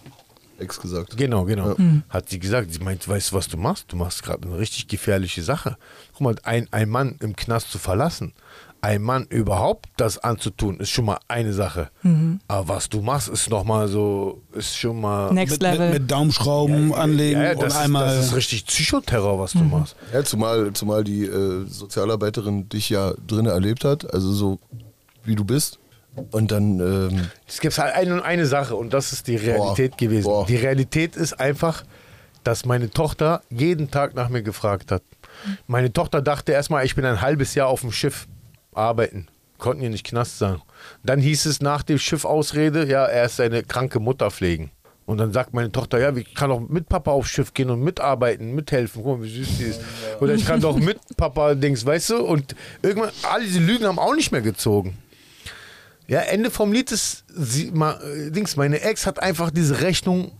Ex 0.63 0.79
gesagt. 0.79 1.17
Genau, 1.17 1.45
genau. 1.45 1.75
Hat 2.09 2.29
sie 2.29 2.39
gesagt. 2.39 2.73
Sie 2.73 2.79
meint, 2.79 3.07
weißt 3.07 3.31
du, 3.31 3.35
was 3.35 3.47
du 3.47 3.57
machst? 3.57 3.91
Du 3.91 3.97
machst 3.97 4.23
gerade 4.23 4.47
eine 4.47 4.57
richtig 4.57 4.87
gefährliche 4.87 5.43
Sache. 5.43 5.77
Guck 6.13 6.21
mal, 6.21 6.35
ein, 6.43 6.67
ein 6.71 6.89
Mann 6.89 7.17
im 7.19 7.35
Knast 7.35 7.71
zu 7.71 7.77
verlassen, 7.77 8.33
ein 8.81 9.01
Mann 9.01 9.25
überhaupt 9.29 9.87
das 9.95 10.17
anzutun, 10.17 10.79
ist 10.79 10.89
schon 10.89 11.05
mal 11.05 11.17
eine 11.29 11.53
Sache. 11.53 11.89
Aber 12.49 12.67
was 12.67 12.89
du 12.89 13.01
machst, 13.01 13.29
ist 13.29 13.49
nochmal 13.49 13.87
so, 13.87 14.41
ist 14.53 14.75
schon 14.75 14.99
mal. 14.99 15.33
Next 15.33 15.53
Mit, 15.53 15.61
Level. 15.61 15.89
mit, 15.91 16.01
mit 16.01 16.11
Daumenschrauben 16.11 16.93
anlegen 16.93 17.39
ja, 17.39 17.47
ja, 17.47 17.53
und 17.53 17.61
das, 17.61 17.77
einmal. 17.77 18.09
ist, 18.09 18.17
das 18.17 18.25
ist 18.27 18.35
richtig 18.35 18.65
Psychoterror, 18.65 19.39
was 19.39 19.53
du 19.53 19.59
machst. 19.59 19.95
Ja, 20.11 20.23
zumal, 20.23 20.73
zumal 20.73 21.03
die 21.05 21.23
äh, 21.23 21.65
Sozialarbeiterin 21.65 22.67
dich 22.67 22.89
ja 22.89 23.13
drinnen 23.25 23.51
erlebt 23.51 23.85
hat, 23.85 24.13
also 24.13 24.31
so 24.33 24.59
wie 25.23 25.35
du 25.35 25.45
bist. 25.45 25.79
Und 26.31 26.51
dann, 26.51 26.79
ähm, 26.79 27.29
Es 27.47 27.59
gibt 27.59 27.77
halt 27.77 27.95
eine 27.95 28.13
und 28.13 28.21
eine 28.21 28.45
Sache 28.45 28.75
und 28.75 28.93
das 28.93 29.13
ist 29.13 29.27
die 29.27 29.35
Realität 29.35 29.91
Boah. 29.91 29.97
gewesen. 29.97 30.23
Boah. 30.25 30.45
Die 30.45 30.55
Realität 30.57 31.15
ist 31.15 31.39
einfach, 31.39 31.83
dass 32.43 32.65
meine 32.65 32.89
Tochter 32.89 33.41
jeden 33.49 33.89
Tag 33.89 34.13
nach 34.15 34.29
mir 34.29 34.43
gefragt 34.43 34.91
hat. 34.91 35.01
Meine 35.67 35.91
Tochter 35.91 36.21
dachte 36.21 36.51
erstmal, 36.51 36.85
ich 36.85 36.95
bin 36.95 37.05
ein 37.05 37.21
halbes 37.21 37.55
Jahr 37.55 37.67
auf 37.67 37.81
dem 37.81 37.91
Schiff 37.91 38.27
arbeiten. 38.73 39.27
Konnten 39.57 39.83
ihr 39.83 39.89
nicht 39.89 40.05
Knast 40.05 40.37
sagen. 40.37 40.61
Dann 41.03 41.19
hieß 41.19 41.45
es 41.45 41.61
nach 41.61 41.83
dem 41.83 41.97
Schiff-Ausrede, 41.97 42.85
ja, 42.85 43.05
er 43.05 43.25
ist 43.25 43.37
seine 43.37 43.63
kranke 43.63 43.99
Mutter 43.99 44.29
pflegen. 44.29 44.71
Und 45.05 45.17
dann 45.17 45.33
sagt 45.33 45.53
meine 45.53 45.71
Tochter, 45.71 45.99
ja, 45.99 46.15
ich 46.15 46.33
kann 46.33 46.51
auch 46.51 46.61
mit 46.61 46.87
Papa 46.87 47.11
aufs 47.11 47.29
Schiff 47.29 47.53
gehen 47.53 47.69
und 47.69 47.81
mitarbeiten, 47.81 48.55
mithelfen. 48.55 49.03
Guck 49.03 49.19
mal, 49.19 49.25
wie 49.25 49.29
süß 49.43 49.57
die 49.57 49.63
ist. 49.63 49.81
Oder 50.21 50.33
ich 50.33 50.45
kann 50.45 50.61
doch 50.61 50.77
mit 50.77 50.97
Papa 51.17 51.55
Dings, 51.55 51.85
weißt 51.85 52.11
du? 52.11 52.17
Und 52.23 52.55
irgendwann, 52.81 53.11
all 53.29 53.41
diese 53.41 53.59
Lügen 53.59 53.85
haben 53.85 53.99
auch 53.99 54.15
nicht 54.15 54.31
mehr 54.31 54.41
gezogen. 54.41 54.97
Ja, 56.07 56.19
Ende 56.19 56.51
vom 56.51 56.71
Lied 56.71 56.91
ist, 56.91 57.23
sie, 57.27 57.71
ma, 57.71 57.93
äh, 58.01 58.31
Dings, 58.31 58.55
meine 58.55 58.81
Ex 58.81 59.05
hat 59.05 59.19
einfach 59.19 59.51
diese 59.51 59.81
Rechnung 59.81 60.31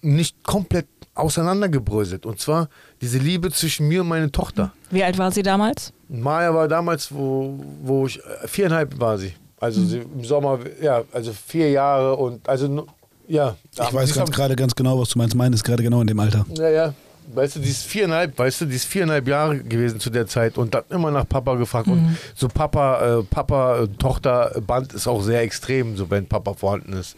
nicht 0.00 0.42
komplett 0.42 0.86
auseinandergebröselt. 1.14 2.26
Und 2.26 2.40
zwar 2.40 2.68
diese 3.00 3.18
Liebe 3.18 3.50
zwischen 3.50 3.88
mir 3.88 4.00
und 4.00 4.08
meiner 4.08 4.32
Tochter. 4.32 4.72
Wie 4.90 5.04
alt 5.04 5.18
war 5.18 5.30
sie 5.30 5.42
damals? 5.42 5.92
Maya 6.08 6.54
war 6.54 6.68
damals, 6.68 7.12
wo, 7.12 7.58
wo 7.82 8.06
ich, 8.06 8.18
äh, 8.18 8.48
viereinhalb 8.48 8.98
war 8.98 9.18
sie. 9.18 9.34
Also 9.60 9.84
sie 9.84 9.98
im 9.98 10.24
Sommer, 10.24 10.58
ja, 10.80 11.02
also 11.12 11.32
vier 11.32 11.70
Jahre 11.70 12.16
und, 12.16 12.48
also, 12.48 12.86
ja. 13.28 13.54
ich 13.72 13.94
weiß 13.94 14.12
gerade 14.30 14.56
ganz 14.56 14.74
genau, 14.74 14.98
was 14.98 15.10
du 15.10 15.18
meinst. 15.18 15.36
Meine 15.36 15.54
ist 15.54 15.62
gerade 15.62 15.82
genau 15.82 16.00
in 16.00 16.08
dem 16.08 16.18
Alter. 16.18 16.44
ja, 16.56 16.68
ja. 16.68 16.94
Weißt 17.34 17.56
du, 17.56 17.60
die 17.60 17.68
ist 17.70 17.84
viereinhalb, 17.84 18.38
weißt 18.38 18.60
du, 18.62 18.64
die 18.66 18.76
ist 18.76 18.84
viereinhalb 18.86 19.26
Jahre 19.26 19.58
gewesen 19.58 20.00
zu 20.00 20.10
der 20.10 20.26
Zeit 20.26 20.58
und 20.58 20.74
hat 20.74 20.90
immer 20.90 21.10
nach 21.10 21.28
Papa 21.28 21.54
gefragt. 21.54 21.88
Und 21.88 22.16
so 22.34 22.48
Papa, 22.48 23.20
äh, 23.20 23.22
Papa, 23.22 23.82
äh, 23.84 23.88
Tochter 23.98 24.52
Band 24.66 24.92
ist 24.92 25.06
auch 25.06 25.22
sehr 25.22 25.40
extrem, 25.42 25.96
so 25.96 26.10
wenn 26.10 26.26
Papa 26.26 26.54
vorhanden 26.54 26.92
ist. 26.92 27.16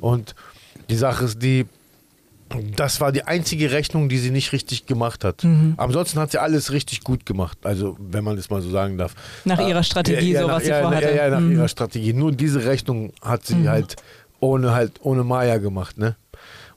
Und 0.00 0.34
die 0.88 0.96
Sache 0.96 1.24
ist 1.26 1.42
die, 1.42 1.66
das 2.74 3.00
war 3.00 3.12
die 3.12 3.22
einzige 3.24 3.70
Rechnung, 3.70 4.08
die 4.08 4.18
sie 4.18 4.30
nicht 4.30 4.52
richtig 4.52 4.86
gemacht 4.86 5.22
hat. 5.24 5.44
Ansonsten 5.76 6.18
hat 6.18 6.32
sie 6.32 6.38
alles 6.38 6.72
richtig 6.72 7.02
gut 7.04 7.24
gemacht. 7.24 7.58
Also, 7.62 7.96
wenn 8.00 8.24
man 8.24 8.36
das 8.36 8.50
mal 8.50 8.60
so 8.60 8.70
sagen 8.70 8.98
darf. 8.98 9.14
Nach 9.44 9.60
ihrer 9.60 9.84
Strategie, 9.84 10.34
so 10.34 10.46
nach, 10.48 10.56
was 10.56 10.64
sie 10.64 10.70
ja, 10.70 10.80
vorhatte. 10.82 11.04
Ja, 11.10 11.26
ja, 11.26 11.30
nach 11.30 11.40
Mhm. 11.40 11.52
ihrer 11.52 11.68
Strategie. 11.68 12.12
Nur 12.12 12.32
diese 12.32 12.64
Rechnung 12.64 13.12
hat 13.22 13.46
sie 13.46 13.68
halt 13.68 13.96
ohne 14.40 14.72
halt 14.72 14.92
ohne 15.02 15.22
Maya 15.22 15.58
gemacht, 15.58 15.96
ne? 15.98 16.16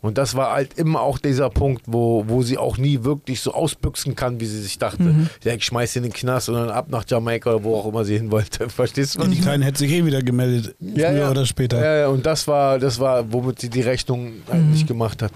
Und 0.03 0.19
das 0.19 0.35
war 0.35 0.51
halt 0.53 0.77
immer 0.77 1.01
auch 1.01 1.17
dieser 1.17 1.49
Punkt, 1.49 1.81
wo, 1.87 2.25
wo 2.27 2.43
sie 2.43 2.59
auch 2.59 2.77
nie 2.77 3.03
wirklich 3.03 3.41
so 3.41 3.53
ausbüchsen 3.53 4.15
kann, 4.15 4.39
wie 4.39 4.45
sie 4.45 4.61
sich 4.61 4.77
dachte. 4.77 5.01
Mhm. 5.01 5.29
Ja, 5.43 5.53
ich 5.53 5.63
schmeiß 5.65 5.93
sie 5.93 5.99
in 5.99 6.03
den 6.03 6.13
Knast 6.13 6.49
und 6.49 6.55
dann 6.55 6.69
ab 6.69 6.87
nach 6.89 7.05
Jamaika 7.07 7.49
oder 7.55 7.63
wo 7.63 7.75
auch 7.75 7.87
immer 7.87 8.03
sie 8.05 8.17
hin 8.17 8.29
wollte. 8.29 8.69
Verstehst 8.69 9.15
du, 9.15 9.19
was 9.19 9.27
Die 9.29 9.33
ich 9.33 9.39
meine? 9.39 9.49
Kleine 9.51 9.65
hätte 9.65 9.79
sich 9.79 9.91
eh 9.91 10.05
wieder 10.05 10.21
gemeldet, 10.21 10.75
früher 10.79 11.31
oder 11.31 11.45
später. 11.47 11.81
Ja, 11.83 11.95
ja, 12.01 12.07
und 12.09 12.25
das 12.25 12.47
war, 12.47 12.77
das 12.77 12.99
war, 12.99 13.31
womit 13.33 13.59
sie 13.61 13.69
die 13.69 13.81
Rechnung 13.81 14.33
halt 14.51 14.61
Mhm. 14.61 14.85
gemacht 14.85 15.21
hat. 15.23 15.31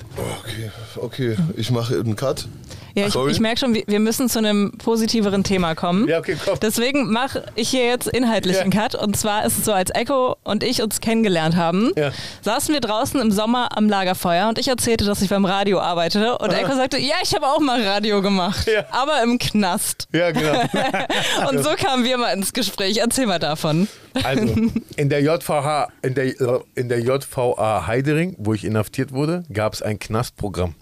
okay, 1.01 1.33
okay, 1.35 1.37
ich 1.55 1.71
mache 1.71 1.95
einen 1.99 2.15
Cut. 2.15 2.47
Ja, 2.95 3.05
ich, 3.05 3.13
Sorry. 3.13 3.31
ich 3.31 3.39
merke 3.39 3.59
schon, 3.59 3.75
wir, 3.75 3.83
wir 3.85 3.99
müssen 3.99 4.27
zu 4.27 4.39
einem 4.39 4.71
positiveren 4.79 5.43
Thema 5.43 5.75
kommen. 5.75 6.07
Ja, 6.07 6.17
okay, 6.17 6.35
komm. 6.43 6.57
Deswegen 6.59 7.11
mache 7.11 7.43
ich 7.53 7.69
hier 7.69 7.85
jetzt 7.85 8.07
inhaltlich 8.07 8.55
Ja. 8.55 8.63
einen 8.63 8.71
Cut. 8.71 8.95
Und 8.95 9.15
zwar 9.15 9.45
ist 9.45 9.59
es 9.59 9.65
so, 9.65 9.71
als 9.71 9.91
Echo 9.93 10.35
und 10.43 10.63
ich 10.63 10.81
uns 10.81 10.99
kennengelernt 10.99 11.55
haben, 11.55 11.91
Ja. 11.95 12.11
saßen 12.41 12.73
wir 12.73 12.81
draußen 12.81 13.21
im 13.21 13.31
Sommer 13.31 13.77
am 13.77 13.87
Lagerfeuer 13.87 14.49
und 14.49 14.56
ich 14.57 14.67
erzählte, 14.67 15.05
dass 15.05 15.21
ich 15.21 15.29
beim 15.29 15.45
Radio 15.45 15.79
arbeite. 15.79 16.37
Und 16.37 16.51
Echo 16.51 16.75
sagte, 16.75 16.97
ja, 16.97 17.15
ich 17.23 17.33
habe 17.33 17.45
auch 17.47 17.59
mal 17.59 17.81
Radio 17.81 18.21
gemacht, 18.21 18.67
Ja. 18.67 18.85
aber 18.91 19.21
im 19.23 19.37
Knast. 19.39 20.07
Ja, 20.11 20.31
genau. 20.31 20.61
Und 21.49 21.63
so 21.63 21.71
kamen 21.75 22.03
wir 22.03 22.17
mal 22.17 22.31
ins 22.33 22.53
Gespräch. 22.53 22.97
Erzähl 22.97 23.25
mal 23.25 23.39
davon. 23.39 23.87
Also, 24.23 24.55
in 24.95 25.09
der 25.09 25.21
JVH, 25.21 25.87
in 26.01 26.15
der, 26.15 26.61
in 26.75 26.89
der 26.89 26.99
JVA 26.99 27.87
Heidering, 27.87 28.35
wo 28.37 28.53
ich 28.53 28.65
inhaftiert 28.65 29.11
wurde, 29.11 29.43
gab 29.51 29.73
es 29.73 29.81
ein 29.81 29.99
Knastprogramm. 29.99 30.75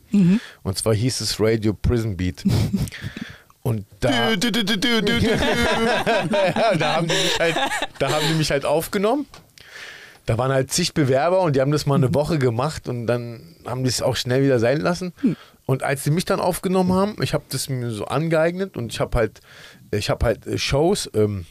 Und 0.64 0.78
zwar 0.78 0.94
hieß 0.96 1.20
es 1.20 1.40
Radio 1.42 1.74
Prison 1.74 2.16
Beat. 2.16 2.44
Und 3.64 3.86
da, 4.00 4.36
du, 4.36 4.52
du, 4.52 4.64
du. 4.64 4.78
ja, 5.02 6.76
da, 6.78 6.96
haben 6.96 7.08
die 7.08 7.16
mich 7.16 7.40
halt, 7.40 7.56
da 8.00 8.12
haben 8.12 8.26
die 8.30 8.36
mich 8.36 8.52
halt 8.52 8.64
aufgenommen. 8.64 9.26
Da 10.26 10.38
waren 10.38 10.52
halt 10.52 10.72
zig 10.72 10.94
Bewerber 10.94 11.42
und 11.42 11.56
die 11.56 11.62
haben 11.62 11.72
das 11.72 11.86
mal 11.86 11.96
eine 11.96 12.14
Woche 12.14 12.40
gemacht 12.40 12.88
und 12.88 13.06
dann 13.08 13.56
haben 13.66 13.84
die 13.84 13.90
es 13.90 14.02
auch 14.02 14.16
schnell 14.16 14.44
wieder 14.44 14.60
sein 14.60 14.80
lassen. 14.82 15.14
Und 15.66 15.84
als 15.84 16.04
sie 16.04 16.12
mich 16.12 16.26
dann 16.26 16.40
aufgenommen 16.40 16.94
haben, 16.94 17.16
ich 17.22 17.34
habe 17.34 17.44
das 17.50 17.70
mir 17.70 17.92
so 17.92 18.06
angeeignet 18.06 18.78
und 18.78 18.92
ich 18.92 19.00
habe 19.00 19.18
halt, 19.18 19.42
ich 19.92 20.10
habe 20.10 20.26
halt 20.26 20.46
äh, 20.48 20.58
Shows, 20.58 21.10
ähm, 21.14 21.46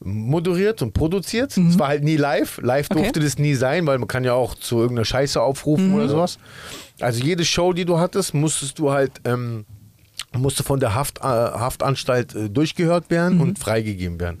moderiert 0.00 0.82
und 0.82 0.92
produziert. 0.92 1.56
Es 1.56 1.78
war 1.78 1.88
halt 1.88 2.04
nie 2.04 2.16
live. 2.16 2.60
Live 2.62 2.88
Okay. 2.90 3.02
durfte 3.02 3.20
das 3.20 3.38
nie 3.38 3.54
sein, 3.54 3.86
weil 3.86 3.98
man 3.98 4.08
kann 4.08 4.24
ja 4.24 4.34
auch 4.34 4.54
zu 4.54 4.80
irgendeiner 4.80 5.04
Scheiße 5.06 5.40
aufrufen 5.40 5.94
oder 5.94 6.08
sowas. 6.08 6.38
Also 7.00 7.24
jede 7.24 7.44
Show, 7.44 7.72
die 7.72 7.84
du 7.84 7.98
hattest, 7.98 8.34
musstest 8.34 8.78
du 8.78 8.90
halt 8.90 9.12
ähm, 9.24 9.64
musste 10.32 10.62
von 10.62 10.80
der 10.80 10.94
Haft, 10.94 11.18
äh, 11.18 11.22
Haftanstalt 11.22 12.34
äh, 12.34 12.50
durchgehört 12.50 13.10
werden 13.10 13.40
und 13.40 13.58
freigegeben 13.58 14.20
werden. 14.20 14.40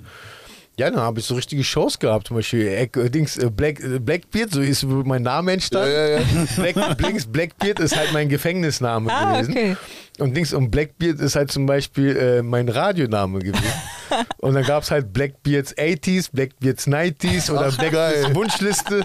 Ja, 0.76 0.90
dann 0.90 1.00
habe 1.00 1.20
ich 1.20 1.26
so 1.26 1.34
richtige 1.36 1.62
Shows 1.62 2.00
gehabt, 2.00 2.26
zum 2.26 2.36
Beispiel 2.36 2.66
äh, 2.66 2.88
Dings, 3.10 3.36
äh, 3.36 3.48
Black, 3.48 3.78
äh, 3.80 4.00
Blackbeard, 4.00 4.50
so 4.50 4.60
ist 4.60 4.82
mein 4.84 5.22
Name 5.22 5.52
entstanden. 5.52 5.92
Ja, 5.92 6.06
ja, 6.06 6.18
ja. 6.18 6.24
Black, 6.72 6.96
Blinks, 6.98 7.26
Blackbeard 7.26 7.78
ist 7.78 7.96
halt 7.96 8.12
mein 8.12 8.28
Gefängnisname 8.28 9.12
Ah, 9.12 9.40
gewesen. 9.40 9.52
okay. 9.52 9.76
Und 10.18 10.36
Dings 10.36 10.52
und 10.52 10.70
Blackbeard 10.70 11.20
ist 11.20 11.36
halt 11.36 11.52
zum 11.52 11.66
Beispiel 11.66 12.16
äh, 12.16 12.42
mein 12.42 12.68
Radioname 12.68 13.38
gewesen. 13.40 13.64
und 14.38 14.54
dann 14.54 14.64
gab 14.64 14.82
es 14.82 14.90
halt 14.90 15.12
Blackbeards 15.12 15.76
80s, 15.76 16.30
Blackbeards 16.32 16.86
90s 16.88 17.50
oder 17.52 17.68
Ach, 17.72 17.76
Blackbeards 17.78 18.22
geil. 18.22 18.34
Wunschliste. 18.34 19.04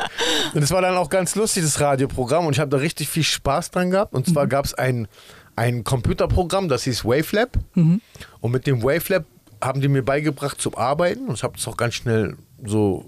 Und 0.54 0.64
es 0.64 0.72
war 0.72 0.82
dann 0.82 0.96
auch 0.98 1.10
ganz 1.10 1.36
lustig, 1.36 1.64
das 1.64 1.80
Radioprogramm. 1.80 2.46
Und 2.48 2.54
ich 2.54 2.60
habe 2.60 2.70
da 2.72 2.78
richtig 2.78 3.10
viel 3.10 3.24
Spaß 3.24 3.72
dran 3.72 3.92
gehabt. 3.92 4.14
Und 4.14 4.28
zwar 4.28 4.46
gab 4.48 4.66
es 4.66 4.74
ein, 4.76 5.08
ein 5.56 5.84
Computerprogramm, 5.84 6.68
das 6.70 6.84
hieß 6.84 7.06
Wavelab. 7.06 7.58
Und 7.76 8.52
mit 8.52 8.66
dem 8.68 8.84
Wavelab 8.84 9.26
haben 9.62 9.82
die 9.82 9.88
mir 9.88 10.04
beigebracht 10.04 10.62
zum 10.62 10.76
Arbeiten. 10.76 11.28
Und 11.28 11.36
ich 11.36 11.44
habe 11.44 11.54
das 11.56 11.68
auch 11.68 11.78
ganz 11.78 11.96
schnell 11.96 12.36
so, 12.66 13.06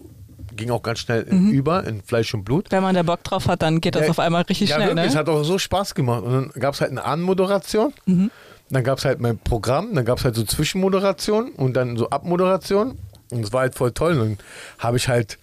ging 0.56 0.70
auch 0.70 0.84
ganz 0.84 1.00
schnell 1.00 1.24
in, 1.24 1.52
über 1.52 1.86
in 1.86 2.02
Fleisch 2.02 2.34
und 2.34 2.44
Blut. 2.44 2.68
Wenn 2.72 2.84
man 2.84 2.96
da 2.96 3.04
Bock 3.04 3.24
drauf 3.24 3.48
hat, 3.48 3.62
dann 3.62 3.82
geht 3.82 3.96
das 3.96 4.04
Ja, 4.04 4.10
auf 4.10 4.20
einmal 4.20 4.44
richtig 4.44 4.70
ja, 4.70 4.76
schnell, 4.76 4.90
wirklich, 4.90 5.08
es 5.08 5.14
ne? 5.14 5.20
hat 5.20 5.30
auch 5.30 5.44
so 5.44 5.58
Spaß 5.58 5.96
gemacht. 5.96 6.24
Und 6.24 6.32
dann 6.32 6.62
gab 6.62 6.74
es 6.74 6.82
halt 6.82 6.92
eine 6.92 7.04
Anmoderation, 7.06 7.94
dann 8.70 8.84
gab 8.84 8.98
es 8.98 9.06
halt 9.06 9.20
mein 9.20 9.38
Programm, 9.38 9.94
dann 9.94 10.06
gab 10.06 10.18
es 10.18 10.26
halt 10.26 10.36
so 10.36 10.44
Zwischenmoderation 10.44 11.52
und 11.52 11.74
dann 11.74 11.98
so 11.98 12.10
Abmoderation. 12.10 12.98
Und 13.32 13.44
es 13.44 13.54
war 13.54 13.62
halt 13.62 13.76
voll 13.76 13.92
toll. 13.92 14.14
Und 14.14 14.20
dann 14.20 14.38
habe 14.80 14.98
ich 14.98 15.08
halt, 15.08 15.38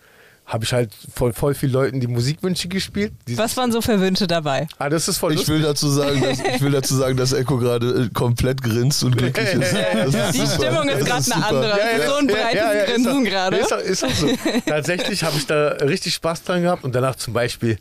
habe 0.49 0.65
ich 0.65 0.73
halt 0.73 0.91
voll, 1.15 1.35
voll 1.35 1.53
viel 1.55 1.71
Leuten 1.71 2.01
die 2.01 2.07
Musikwünsche 2.07 2.69
gespielt. 2.69 3.13
Die, 3.29 3.37
Was 3.37 3.55
waren 3.59 3.71
so 3.71 3.83
für 3.83 4.01
Wünsche 4.01 4.27
dabei? 4.27 4.67
ah, 4.79 4.89
das 4.89 5.07
ist 5.07 5.19
voll 5.19 5.33
Ich 5.33 5.41
lustig. 5.41 5.55
will 5.57 5.63
dazu 5.63 5.89
sagen, 5.91 6.23
dass, 6.23 6.39
ich 6.41 6.61
will 6.63 6.73
dazu 6.73 6.97
sagen, 6.97 7.17
dass 7.19 7.35
Echo 7.35 7.59
gerade 7.59 8.05
äh, 8.05 8.09
komplett 8.15 8.63
grinst 8.63 9.05
und 9.05 9.17
glücklich 9.19 9.47
ist. 9.53 9.73
Die 9.75 10.39
super. 10.39 10.55
Stimmung 10.55 10.89
ist 10.89 11.05
gerade 11.05 11.13
eine 11.13 11.23
super. 11.23 11.47
andere. 11.49 11.81
Es 11.81 11.99
ist 12.01 12.07
so 12.09 12.15
ein 12.17 12.27
breites 12.27 12.63
ist 12.63 12.87
Grinsen 12.95 13.25
doch- 13.25 13.31
gerade. 13.31 13.57
Ist, 13.59 13.71
doch- 13.71 13.79
ist 13.79 14.03
doch 14.03 14.11
so. 14.11 14.29
Tatsächlich 14.67 15.23
habe 15.23 15.37
ich 15.37 15.47
da 15.47 15.69
richtig 15.83 16.15
Spaß 16.15 16.43
dran 16.45 16.63
gehabt 16.63 16.83
und 16.83 16.95
danach 16.95 17.17
zum 17.17 17.35
Beispiel, 17.35 17.79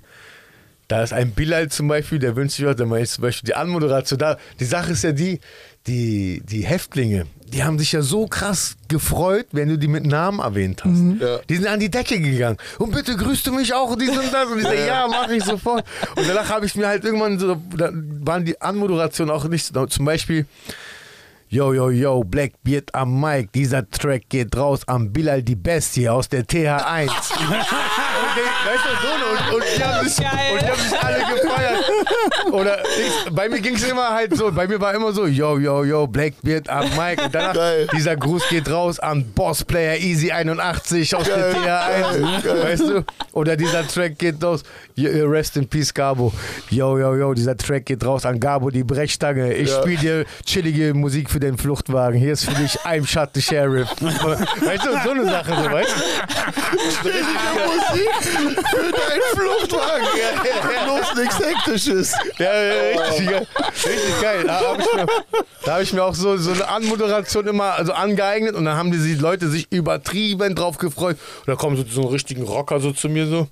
da 0.89 1.03
ist 1.03 1.13
ein 1.13 1.31
Bilal 1.31 1.69
zum 1.69 1.87
Beispiel, 1.87 2.19
der 2.19 2.35
wünscht 2.35 2.57
sich 2.57 2.65
was, 2.65 2.75
dann 2.75 2.89
meine 2.89 3.03
ich 3.03 3.09
zum 3.11 3.21
Beispiel 3.21 3.47
die 3.47 3.55
Anmoderation 3.55 4.19
da. 4.19 4.37
Die 4.59 4.65
Sache 4.65 4.91
ist 4.91 5.03
ja 5.05 5.13
die, 5.13 5.39
die, 5.87 6.41
die 6.45 6.61
Häftlinge, 6.65 7.25
die 7.53 7.63
haben 7.63 7.79
sich 7.79 7.93
ja 7.93 8.01
so 8.01 8.27
krass 8.27 8.75
gefreut, 8.87 9.47
wenn 9.51 9.69
du 9.69 9.77
die 9.77 9.87
mit 9.87 10.05
Namen 10.05 10.39
erwähnt 10.39 10.83
hast. 10.83 11.21
Ja. 11.21 11.39
Die 11.49 11.55
sind 11.55 11.67
an 11.67 11.79
die 11.79 11.89
Decke 11.89 12.19
gegangen. 12.19 12.57
Und 12.77 12.91
bitte 12.91 13.15
grüßt 13.15 13.47
du 13.47 13.53
mich 13.53 13.73
auch, 13.73 13.95
dies 13.95 14.09
und 14.09 14.33
das. 14.33 14.47
Und 14.47 14.57
ich 14.57 14.63
sage, 14.65 14.85
ja, 14.85 15.07
mache 15.07 15.35
ich 15.35 15.43
sofort. 15.43 15.85
Und 16.15 16.27
danach 16.27 16.49
habe 16.49 16.65
ich 16.65 16.75
mir 16.75 16.87
halt 16.87 17.05
irgendwann 17.05 17.39
so, 17.39 17.55
da 17.77 17.89
waren 17.93 18.43
die 18.43 18.59
Anmoderationen 18.61 19.33
auch 19.33 19.45
nicht 19.45 19.73
so, 19.73 19.85
zum 19.85 20.05
Beispiel, 20.05 20.45
Yo, 21.49 21.71
yo, 21.73 21.89
yo, 21.91 22.23
Blackbeard 22.25 22.93
am 22.93 23.21
Mic. 23.21 23.53
Dieser 23.53 23.89
Track 23.89 24.23
geht 24.27 24.55
raus 24.57 24.81
am 24.85 25.13
Bilal 25.13 25.41
die 25.41 25.55
Bestie 25.55 26.09
aus 26.09 26.27
der 26.27 26.43
TH1. 26.43 27.07
und, 27.07 27.11
die, 28.35 28.67
weißt 28.67 28.83
du, 28.83 28.89
so, 29.01 29.55
und, 29.55 29.63
die 29.77 29.83
haben 29.83 30.07
sich, 30.09 30.17
Geil. 30.17 30.51
und 30.53 30.61
die 30.61 30.67
haben 30.67 30.81
sich 30.81 30.99
alle 30.99 31.17
gefeiert. 31.19 31.83
Oder 32.51 32.79
ich, 32.83 33.33
bei 33.33 33.47
mir 33.47 33.61
ging 33.61 33.75
es 33.75 33.83
immer 33.89 34.09
halt 34.09 34.35
so, 34.35 34.51
bei 34.51 34.67
mir 34.67 34.79
war 34.81 34.93
immer 34.93 35.13
so, 35.13 35.25
yo, 35.25 35.57
yo, 35.57 35.85
yo, 35.85 36.05
Blackbeard 36.05 36.67
am 36.69 36.83
Mic. 36.97 37.23
Und 37.23 37.33
danach, 37.33 37.53
Geil. 37.53 37.87
dieser 37.95 38.17
Gruß 38.17 38.49
geht 38.49 38.69
raus 38.69 38.99
an 38.99 39.23
Bossplayer 39.33 39.97
Easy 39.99 40.29
81 40.31 41.15
aus 41.15 41.27
Geil. 41.29 41.53
der 41.63 42.05
TH1. 42.11 42.63
Weißt 42.63 42.81
du? 42.89 43.05
Oder 43.31 43.55
dieser 43.55 43.87
Track 43.87 44.19
geht 44.19 44.43
raus, 44.43 44.63
rest 44.97 45.55
in 45.55 45.65
peace, 45.67 45.93
Gabo. 45.93 46.33
Yo, 46.69 46.97
yo, 46.99 47.15
yo, 47.15 47.33
dieser 47.33 47.55
Track 47.55 47.85
geht 47.85 48.03
raus 48.05 48.25
an 48.25 48.37
Gabo, 48.37 48.69
die 48.69 48.83
Brechstange. 48.83 49.53
Ich 49.53 49.69
Ja. 49.69 49.81
spiele 49.81 49.97
dir 49.97 50.25
chillige 50.45 50.93
Musik 50.93 51.29
für 51.29 51.36
den 51.39 51.57
Fluchtwagen. 51.57 52.19
Hier 52.19 52.33
ist 52.33 52.45
für 52.45 52.55
dich 52.55 52.79
I'm 52.81 53.05
Shot 53.07 53.29
the 53.33 53.41
Sheriff. 53.41 53.89
Weißt 53.99 54.85
du, 54.85 54.91
so 55.03 55.09
eine 55.11 55.25
Sache, 55.25 55.55
so, 55.55 55.71
weißt 55.71 55.89
du? 55.95 57.09
Musik 57.09 58.09
für 58.23 58.91
deinen 58.91 59.21
Fluchtwagen. 59.35 60.07
Bloß 60.85 61.15
nichts 61.15 61.39
Hektisches. 61.39 62.13
Ja, 62.37 62.53
ja, 62.63 63.01
richtig 63.01 63.27
geil. 63.29 63.47
Richtig 63.67 64.21
geil. 64.21 64.43
Da 64.45 64.59
habe 64.61 64.81
ich, 64.81 64.93
mir- 64.95 65.07
da 65.65 65.73
hab 65.75 65.81
ich 65.81 65.93
mir 65.93 66.03
auch 66.03 66.15
so, 66.15 66.37
so 66.37 66.51
eine 66.51 66.67
Anmoderation 66.67 67.47
immer 67.47 67.73
also 67.73 67.93
angeeignet 67.93 68.55
und 68.55 68.65
dann 68.65 68.75
haben 68.77 68.91
die 68.91 69.13
Leute 69.15 69.47
sich 69.47 69.67
übertrieben 69.71 70.55
drauf 70.55 70.77
gefreut. 70.77 71.17
Und 71.39 71.47
da 71.47 71.55
kommen 71.55 71.77
so, 71.77 71.83
so 71.87 72.01
einen 72.01 72.11
richtigen 72.11 72.43
Rocker 72.43 72.79
so 72.79 72.91
zu 72.91 73.09
mir 73.09 73.27
so. 73.27 73.47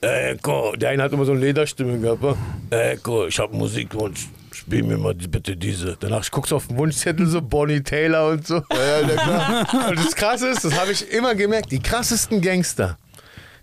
Eko, 0.00 0.74
der 0.76 0.90
eine 0.90 1.02
hat 1.02 1.12
immer 1.12 1.24
so 1.24 1.32
eine 1.32 1.40
Lederstimme 1.40 1.98
gehabt. 1.98 2.36
Eko, 2.70 3.26
ich 3.26 3.38
habe 3.38 3.56
Musikwunsch. 3.56 4.28
Spiel 4.66 4.82
mir 4.82 4.96
mal 4.96 5.14
bitte 5.14 5.56
diese. 5.56 5.96
Danach 6.00 6.22
ich 6.24 6.30
guck's 6.30 6.52
auf 6.52 6.68
den 6.68 6.76
Wunschzettel 6.78 7.26
so, 7.26 7.42
Bonnie 7.42 7.82
Taylor 7.82 8.30
und 8.30 8.46
so. 8.46 8.62
Ja, 8.72 9.00
ja, 9.00 9.06
na 9.06 9.22
klar. 9.66 9.88
Und 9.90 9.98
das 9.98 10.14
Krasse 10.16 10.48
ist, 10.48 10.64
das 10.64 10.78
habe 10.78 10.92
ich 10.92 11.10
immer 11.12 11.34
gemerkt, 11.34 11.70
die 11.70 11.80
krassesten 11.80 12.40
Gangster, 12.40 12.96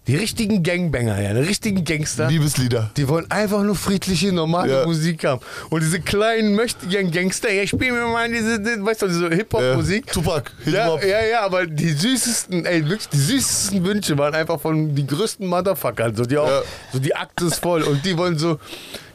die 0.07 0.15
richtigen 0.15 0.61
Gangbanger, 0.61 1.19
ja, 1.21 1.33
die 1.33 1.39
richtigen 1.41 1.83
Gangster, 1.83 2.27
Liebeslieder. 2.27 2.91
die 2.97 3.07
wollen 3.07 3.29
einfach 3.31 3.63
nur 3.63 3.75
friedliche, 3.75 4.31
normale 4.31 4.79
Ja. 4.81 4.85
Musik 4.85 5.23
haben. 5.25 5.41
Und 5.71 5.81
diese 5.81 5.99
kleinen 6.01 6.53
möchtigen 6.55 7.09
Gangster, 7.11 7.51
ja, 7.51 7.65
spiel 7.65 7.91
mir 7.91 8.05
mal 8.07 8.29
diese, 8.31 8.59
die- 8.59 8.83
weißt 8.83 9.01
du, 9.03 9.07
diese 9.07 9.29
Hip-Hop-Musik. 9.29 10.07
Äh, 10.07 10.11
Tupac, 10.11 10.51
Ja, 10.65 10.83
Hip-Hop. 10.85 11.03
ja, 11.03 11.25
ja, 11.25 11.41
aber 11.41 11.65
die 11.65 11.89
süßesten, 11.89 12.65
ey, 12.65 12.83
wirklich, 12.87 13.09
die 13.09 13.17
süßesten 13.17 13.83
Wünsche 13.83 14.17
waren 14.19 14.35
einfach 14.35 14.59
von 14.61 14.93
die 14.95 15.05
größten 15.07 15.47
Motherfuckern, 15.47 16.15
so 16.15 16.25
die 16.25 16.37
auch, 16.37 16.47
Ja. 16.47 16.61
so 16.93 16.99
die 16.99 17.15
Akte 17.15 17.45
ist 17.45 17.55
voll 17.59 17.81
und 17.83 18.05
die 18.05 18.17
wollen 18.17 18.37
so, 18.37 18.59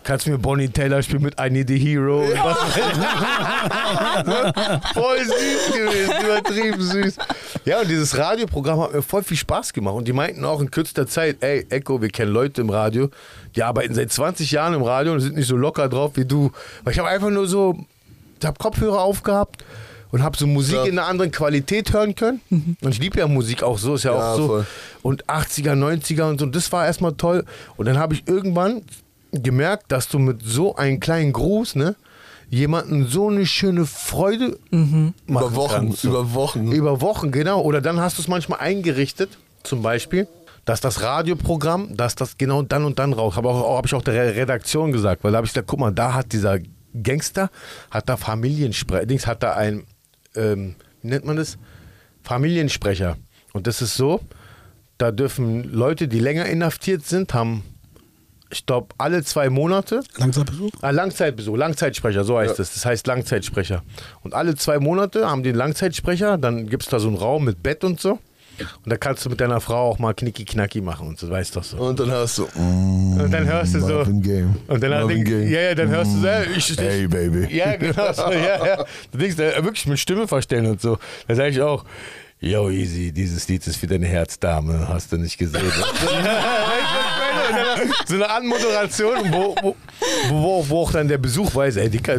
kannst 0.06 0.26
du 0.26 0.30
mir 0.30 0.38
Bonnie 0.38 0.68
Taylor 0.68 1.02
spielen 1.02 1.22
mit 1.22 1.34
I 1.40 1.50
Need 1.50 1.70
a 1.70 1.74
Hero 1.74 2.20
und 2.22 2.34
was. 2.44 2.56
voll 4.94 5.18
süß 5.18 5.76
gewesen, 5.76 6.12
übertrieben 6.24 6.80
süß. 6.80 7.16
Ja, 7.64 7.80
und 7.80 7.88
dieses 7.88 8.16
Radioprogramm 8.16 8.80
hat 8.80 8.94
mir 8.94 9.02
voll 9.02 9.22
viel 9.22 9.36
Spaß 9.36 9.72
gemacht 9.72 9.94
und 9.94 10.06
die 10.06 10.12
meinten 10.12 10.44
auch 10.44 10.60
in 10.60 10.70
kürzester 10.70 11.06
Zeit, 11.06 11.38
ey, 11.40 11.66
Echo, 11.70 12.00
wir 12.00 12.08
kennen 12.08 12.32
Leute 12.32 12.60
im 12.60 12.70
Radio, 12.70 13.10
die 13.54 13.62
arbeiten 13.62 13.94
seit 13.94 14.12
20 14.12 14.50
Jahren 14.50 14.74
im 14.74 14.82
Radio 14.82 15.12
und 15.12 15.20
sind 15.20 15.36
nicht 15.36 15.48
so 15.48 15.56
locker 15.56 15.88
drauf 15.88 16.12
wie 16.14 16.24
du. 16.24 16.52
Weil 16.84 16.92
ich 16.92 16.98
habe 16.98 17.08
einfach 17.08 17.30
nur 17.30 17.46
so, 17.48 17.76
ich 18.40 18.46
habe 18.46 18.58
Kopfhörer 18.58 19.00
aufgehabt 19.00 19.64
und 20.12 20.22
habe 20.22 20.36
so 20.36 20.46
Musik 20.46 20.76
Ja. 20.76 20.84
in 20.84 20.98
einer 20.98 21.08
anderen 21.08 21.32
Qualität 21.32 21.92
hören 21.92 22.14
können. 22.14 22.40
Und 22.50 22.90
ich 22.92 23.00
liebe 23.00 23.18
ja 23.18 23.26
Musik 23.26 23.62
auch 23.64 23.78
so, 23.78 23.96
ist 23.96 24.04
ja, 24.04 24.12
Ja, 24.12 24.32
auch 24.32 24.36
so. 24.36 24.46
voll. 24.46 24.66
Und 25.02 25.24
80er, 25.26 25.72
90er 25.74 26.28
und 26.28 26.38
so, 26.38 26.46
das 26.46 26.70
war 26.70 26.86
erstmal 26.86 27.14
toll. 27.14 27.44
Und 27.76 27.86
dann 27.86 27.98
habe 27.98 28.14
ich 28.14 28.22
irgendwann 28.28 28.82
gemerkt, 29.32 29.90
dass 29.92 30.08
du 30.08 30.18
mit 30.18 30.42
so 30.44 30.76
einem 30.76 31.00
kleinen 31.00 31.32
Gruß, 31.32 31.74
ne, 31.76 31.96
jemanden 32.48 33.06
so 33.06 33.28
eine 33.28 33.44
schöne 33.46 33.86
Freude 33.86 34.58
machen 34.70 35.14
Über 35.26 35.54
Wochen, 35.56 35.72
kannst. 35.72 36.02
so. 36.02 36.08
über 36.08 36.34
Wochen. 36.34 36.72
Über 36.72 37.00
Wochen, 37.00 37.30
genau. 37.32 37.60
Oder 37.62 37.80
dann 37.80 38.00
hast 38.00 38.18
du 38.18 38.22
es 38.22 38.28
manchmal 38.28 38.60
eingerichtet, 38.60 39.36
zum 39.64 39.82
Beispiel, 39.82 40.28
dass 40.64 40.80
das 40.80 41.02
Radioprogramm, 41.02 41.96
dass 41.96 42.14
das 42.14 42.38
genau 42.38 42.62
dann 42.62 42.84
und 42.84 42.98
dann 42.98 43.12
raus. 43.12 43.36
Habe 43.36 43.48
auch, 43.48 43.76
hab 43.76 43.86
ich 43.86 43.94
auch 43.94 44.02
der 44.02 44.14
Re- 44.14 44.36
Redaktion 44.36 44.92
gesagt, 44.92 45.24
weil 45.24 45.32
da 45.32 45.38
habe 45.38 45.46
ich 45.46 45.52
gesagt, 45.52 45.68
guck 45.68 45.80
mal, 45.80 45.90
da 45.92 46.14
hat 46.14 46.32
dieser 46.32 46.58
Gangster, 47.02 47.50
hat 47.90 48.08
da 48.08 48.16
Familiensprecher, 48.16 49.06
Dings 49.06 49.26
hat 49.26 49.42
da 49.42 49.54
ein, 49.54 49.84
ähm, 50.34 50.76
wie 51.02 51.08
nennt 51.08 51.24
man 51.24 51.36
das? 51.36 51.58
Familiensprecher. 52.22 53.16
Und 53.52 53.66
das 53.66 53.82
ist 53.82 53.96
so, 53.96 54.20
da 54.98 55.10
dürfen 55.10 55.72
Leute, 55.72 56.08
die 56.08 56.18
länger 56.20 56.46
inhaftiert 56.46 57.04
sind, 57.06 57.34
haben, 57.34 57.62
ich 58.50 58.64
glaube, 58.66 58.88
alle 58.98 59.22
zwei 59.24 59.50
Monate 59.50 60.02
Langzeitbesuch? 60.18 60.70
Ah, 60.80 60.90
Langzeitbesuch, 60.90 61.56
Langzeitsprecher, 61.56 62.24
so 62.24 62.38
heißt 62.38 62.58
es. 62.60 62.74
Das 62.74 62.84
heißt 62.86 63.06
Langzeitsprecher. 63.06 63.82
Und 64.22 64.34
alle 64.34 64.54
zwei 64.54 64.78
Monate 64.78 65.28
haben 65.28 65.42
die 65.42 65.48
einen 65.50 65.58
Langzeitsprecher, 65.58 66.38
dann 66.38 66.68
gibt 66.68 66.84
es 66.84 66.88
da 66.88 66.98
so 67.00 67.08
einen 67.08 67.16
Raum 67.16 67.44
mit 67.44 67.62
Bett 67.62 67.82
und 67.84 68.00
so. 68.00 68.18
Und 68.58 68.90
da 68.90 68.96
kannst 68.96 69.22
du 69.26 69.28
mit 69.28 69.38
deiner 69.42 69.60
Frau 69.60 69.90
auch 69.90 69.98
mal 69.98 70.14
knicki-knacki 70.14 70.80
machen 70.80 71.08
und 71.08 71.18
so, 71.18 71.28
weißt 71.28 71.56
du 71.56 71.60
so. 71.60 71.76
Und 71.76 72.00
dann 72.00 72.10
hast 72.10 72.38
du. 72.38 72.44
Mm, 72.54 73.20
Und 73.20 73.30
dann 73.30 73.44
hörst 73.46 73.74
du 73.74 73.80
so. 73.80 73.86
Marvin 73.96 74.22
Gaye. 74.22 74.46
Und 74.68 74.82
dann 74.82 74.90
Marvin 74.90 75.08
denk, 75.16 75.28
Gaye. 75.28 75.48
ja, 75.50 75.60
ja, 75.60 75.74
dann 75.74 75.88
hörst 75.88 76.12
du 76.14 76.20
so, 76.20 76.26
äh, 76.26 76.44
ich, 76.56 76.70
ich, 76.70 76.78
Hey, 76.78 77.06
Baby. 77.06 77.54
Ja, 77.54 77.76
genau. 77.76 78.10
So, 78.14 78.32
ja, 78.32 78.66
ja. 78.66 78.84
Du 79.12 79.18
denkst, 79.18 79.38
äh, 79.40 79.62
wirklich 79.62 79.86
mit 79.86 79.98
Stimme 79.98 80.26
verstellen 80.26 80.64
und 80.66 80.80
so. 80.80 80.96
Da 81.28 81.34
sage 81.34 81.50
ich 81.50 81.60
auch, 81.60 81.84
yo, 82.40 82.70
easy, 82.70 83.12
dieses 83.12 83.46
Lied 83.46 83.66
ist 83.66 83.76
für 83.76 83.88
deine 83.88 84.06
Herzdame, 84.06 84.88
hast 84.88 85.12
du 85.12 85.18
nicht 85.18 85.36
gesehen. 85.36 85.60
so 88.06 88.14
eine 88.14 88.28
Anmoderation, 88.30 89.16
wo, 89.32 89.54
wo, 89.62 89.76
wo, 90.30 90.64
wo 90.68 90.80
auch 90.82 90.92
dann 90.92 91.08
der 91.08 91.18
Besuch 91.18 91.54
weiß, 91.54 91.76
ey, 91.76 91.88
Dicker, 91.90 92.18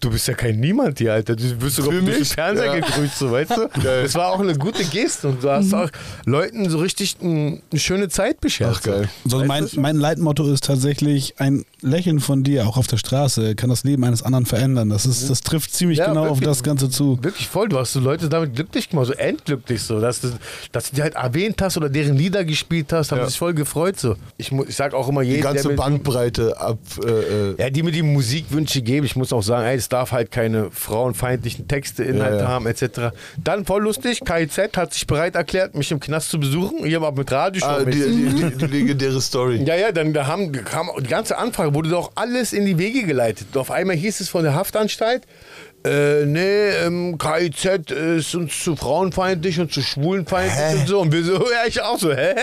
du 0.00 0.10
bist 0.10 0.28
ja 0.28 0.34
kein 0.34 0.60
Niemand 0.60 0.98
hier, 0.98 1.14
Alter. 1.14 1.34
Du 1.36 1.60
wirst 1.62 1.76
sogar 1.76 1.92
durch 2.00 2.16
den? 2.16 2.24
Fernseher 2.24 2.66
Ja. 2.66 2.80
gegrüßt, 2.80 3.18
so, 3.18 3.30
weißt 3.30 3.50
du? 3.52 3.68
Das 3.82 4.14
war 4.14 4.28
auch 4.32 4.40
eine 4.40 4.56
gute 4.56 4.84
Geste 4.84 5.28
und 5.28 5.42
du 5.42 5.50
hast 5.50 5.72
auch 5.72 5.88
Leuten 6.26 6.68
so 6.68 6.78
richtig 6.78 7.16
ein, 7.22 7.62
eine 7.70 7.80
schöne 7.80 8.08
Zeit 8.08 8.40
beschert. 8.40 8.76
Ach, 8.78 8.82
geil. 8.82 9.08
Also 9.24 9.44
mein, 9.44 9.68
mein 9.76 9.96
Leitmotto 9.96 10.50
ist 10.52 10.64
tatsächlich, 10.64 11.34
ein 11.38 11.64
Lächeln 11.84 12.20
von 12.20 12.42
dir, 12.44 12.66
auch 12.66 12.76
auf 12.76 12.86
der 12.86 12.96
Straße, 12.96 13.54
kann 13.54 13.68
das 13.70 13.84
Leben 13.84 14.04
eines 14.04 14.22
anderen 14.22 14.46
verändern. 14.46 14.88
Das, 14.88 15.06
ist, 15.06 15.28
das 15.30 15.40
trifft 15.42 15.72
ziemlich 15.74 15.98
Ja, 15.98 16.08
genau 16.08 16.22
auf 16.22 16.28
wirklich. 16.40 16.48
das 16.48 16.62
Ganze 16.62 16.88
zu. 16.90 17.18
Wirklich 17.22 17.48
voll, 17.48 17.68
du 17.68 17.78
hast 17.78 17.92
so 17.92 18.00
Leute 18.00 18.28
damit 18.28 18.54
glücklich 18.56 18.88
gemacht, 18.88 19.06
so 19.06 19.12
endglücklich 19.12 19.82
so, 19.82 20.00
dass 20.00 20.20
du, 20.20 20.28
dass 20.72 20.90
du 20.90 20.96
die 20.96 21.02
halt 21.02 21.14
erwähnt 21.14 21.60
hast 21.62 21.76
oder 21.76 21.88
deren 21.88 22.16
Lieder 22.16 22.44
gespielt 22.44 22.92
hast, 22.92 23.12
haben 23.12 23.18
Ja. 23.18 23.26
sich 23.26 23.38
voll 23.38 23.54
gefreut 23.54 23.98
so. 23.98 24.16
Ich, 24.38 24.50
ich 24.50 24.74
sag 24.76 24.94
auch 24.94 25.08
immer 25.08 25.22
Die 25.22 25.28
jedem, 25.30 25.42
ganze 25.42 25.70
Bandbreite 25.70 26.58
ab. 26.60 26.78
Äh, 27.04 27.10
äh, 27.10 27.54
ja, 27.58 27.70
die 27.70 27.82
mir 27.82 27.92
die 27.92 28.02
Musikwünsche 28.02 28.80
geben, 28.82 29.04
ich 29.06 29.16
muss 29.16 29.32
auch 29.32 29.42
sagen, 29.42 29.66
ey, 29.66 29.76
es 29.76 29.88
darf 29.88 30.12
halt 30.12 30.30
keine 30.30 30.70
frauenfeindlichen 30.70 31.68
Texte, 31.68 32.02
Inhalte 32.04 32.36
Ja, 32.36 32.42
ja. 32.42 32.48
haben, 32.48 32.66
etc. 32.66 33.12
Dann 33.42 33.64
voll 33.66 33.82
lustig, 33.82 34.20
KIZ 34.24 34.76
hat 34.76 34.94
sich 34.94 35.06
bereit 35.06 35.34
erklärt, 35.34 35.74
mich 35.74 35.90
im 35.90 36.00
Knast 36.00 36.30
zu 36.30 36.40
besuchen, 36.40 36.84
hier 36.86 37.00
mal 37.00 37.12
mit 37.12 37.30
Radioshow. 37.30 37.66
ah, 37.66 37.84
die, 37.84 37.90
die, 37.92 38.28
die, 38.50 38.56
die 38.56 38.66
legendäre 38.66 39.20
Story. 39.20 39.62
Ja, 39.64 39.74
ja, 39.76 39.92
dann 39.92 40.12
da 40.14 40.26
haben, 40.26 40.50
kam, 40.52 40.88
die 41.00 41.08
ganze 41.08 41.36
Anfrage 41.36 41.73
wurde 41.74 41.90
doch 41.90 42.12
alles 42.14 42.52
in 42.52 42.64
die 42.64 42.78
Wege 42.78 43.02
geleitet. 43.04 43.48
Und 43.52 43.58
auf 43.60 43.70
einmal 43.70 43.96
hieß 43.96 44.20
es 44.20 44.28
von 44.28 44.44
der 44.44 44.54
Haftanstalt, 44.54 45.22
äh, 45.86 46.24
nee, 46.24 46.68
ähm, 46.82 47.18
KIZ 47.18 47.90
ist 47.90 48.34
uns 48.34 48.58
zu 48.62 48.74
frauenfeindlich 48.74 49.60
und 49.60 49.70
zu 49.72 49.82
schwulenfeindlich 49.82 50.80
und 50.80 50.88
so. 50.88 51.00
Und 51.00 51.12
wir 51.12 51.22
so, 51.24 51.34
ja, 51.52 51.66
ich 51.66 51.80
auch 51.82 51.98
so, 51.98 52.12
hä? 52.14 52.34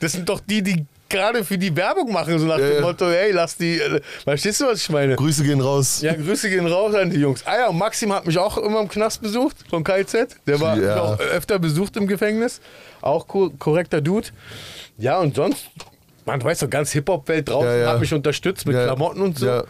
Das 0.00 0.12
sind 0.12 0.28
doch 0.28 0.40
die, 0.40 0.62
die 0.62 0.84
gerade 1.08 1.44
für 1.44 1.58
die 1.58 1.74
Werbung 1.76 2.12
machen, 2.12 2.38
so 2.38 2.46
nach 2.46 2.58
Ja, 2.58 2.68
dem. 2.68 2.82
Motto, 2.82 3.06
hey, 3.08 3.30
lass 3.32 3.56
die, 3.56 3.78
äh, 3.80 4.00
verstehst 4.24 4.60
du, 4.60 4.66
was 4.66 4.80
ich 4.82 4.90
meine? 4.90 5.16
Grüße 5.16 5.42
gehen 5.44 5.60
raus. 5.60 6.00
Ja, 6.02 6.14
Grüße 6.14 6.48
gehen 6.48 6.66
raus 6.66 6.94
an 6.94 7.10
die 7.10 7.18
Jungs. 7.18 7.42
Ah 7.46 7.56
ja, 7.58 7.68
und 7.68 7.78
Maxim 7.78 8.12
hat 8.12 8.26
mich 8.26 8.38
auch 8.38 8.58
immer 8.58 8.80
im 8.80 8.88
Knast 8.88 9.20
besucht, 9.22 9.56
vom 9.70 9.82
KIZ. 9.84 10.36
Der 10.46 10.60
war 10.60 10.76
Ja. 10.78 11.00
auch 11.02 11.18
öfter 11.20 11.58
besucht 11.58 11.96
im 11.96 12.06
Gefängnis. 12.06 12.60
Auch 13.00 13.26
ko 13.26 13.50
korrekter 13.58 14.00
Dude. 14.00 14.28
Ja, 14.98 15.18
und 15.18 15.34
sonst, 15.36 15.66
man 16.26 16.42
weiß 16.42 16.60
doch, 16.60 16.70
ganz 16.70 16.92
Hip-Hop-Welt 16.92 17.48
draußen 17.48 17.68
Ja, 17.68 17.76
ja. 17.76 17.88
hat 17.92 18.00
mich 18.00 18.12
unterstützt 18.14 18.66
mit 18.66 18.76
Ja. 18.76 18.84
Klamotten 18.84 19.20
und 19.20 19.38
so. 19.38 19.46
Ja. 19.46 19.64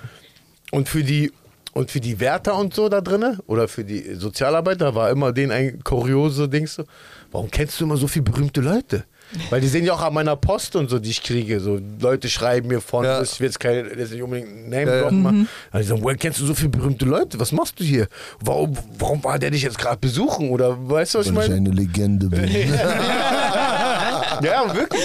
Und 0.70 0.88
für 0.88 1.02
die 1.02 1.32
und 1.72 1.90
für 1.90 1.98
die 2.00 2.20
Wärter 2.20 2.56
und 2.56 2.72
so 2.72 2.88
da 2.88 3.00
drinne 3.00 3.38
oder 3.48 3.66
für 3.66 3.82
die 3.82 4.14
Sozialarbeiter 4.14 4.94
war 4.94 5.10
immer 5.10 5.32
denen 5.32 5.50
ein 5.50 5.82
kuriose 5.82 6.48
Ding 6.48 6.68
so. 6.68 6.84
Warum 7.32 7.50
kennst 7.50 7.80
du 7.80 7.84
immer 7.84 7.96
so 7.96 8.06
viele 8.06 8.22
berühmte 8.24 8.60
Leute? 8.60 9.04
Weil 9.50 9.60
die 9.60 9.66
sehen 9.66 9.84
ja 9.84 9.94
auch 9.94 10.02
an 10.02 10.14
meiner 10.14 10.36
Post 10.36 10.76
und 10.76 10.88
so, 10.88 11.00
die 11.00 11.10
ich 11.10 11.20
kriege. 11.22 11.58
So 11.58 11.80
Leute 12.00 12.28
schreiben 12.28 12.68
mir 12.68 12.80
von, 12.80 13.04
Ja. 13.04 13.20
ich 13.22 13.40
will 13.40 13.46
jetzt 13.48 13.58
keine, 13.58 13.88
jetzt 13.98 14.12
nicht 14.12 14.22
unbedingt 14.22 14.48
einen 14.50 14.68
Name 14.68 14.84
Ja, 14.86 15.10
ja. 15.10 15.46
Also 15.72 15.82
die 15.82 15.82
sagen, 15.88 16.02
woher 16.04 16.16
kennst 16.16 16.38
du 16.40 16.46
so 16.46 16.54
viele 16.54 16.68
berühmte 16.68 17.06
Leute? 17.06 17.40
Was 17.40 17.50
machst 17.50 17.80
du 17.80 17.84
hier? 17.84 18.06
Warum, 18.38 18.78
warum 18.98 19.24
war 19.24 19.38
der 19.40 19.50
dich 19.50 19.62
jetzt 19.62 19.78
gerade 19.78 19.96
besuchen? 19.98 20.50
Oder 20.50 20.76
weißt 20.88 21.14
du, 21.14 21.18
was 21.18 21.26
ich 21.26 21.34
Weil 21.34 21.44
ich 21.44 21.50
meine? 21.50 21.68
eine 21.70 21.74
Legende 21.76 22.26
bin. 22.28 22.44
Ja, 24.42 24.74
wirklich. 24.74 25.02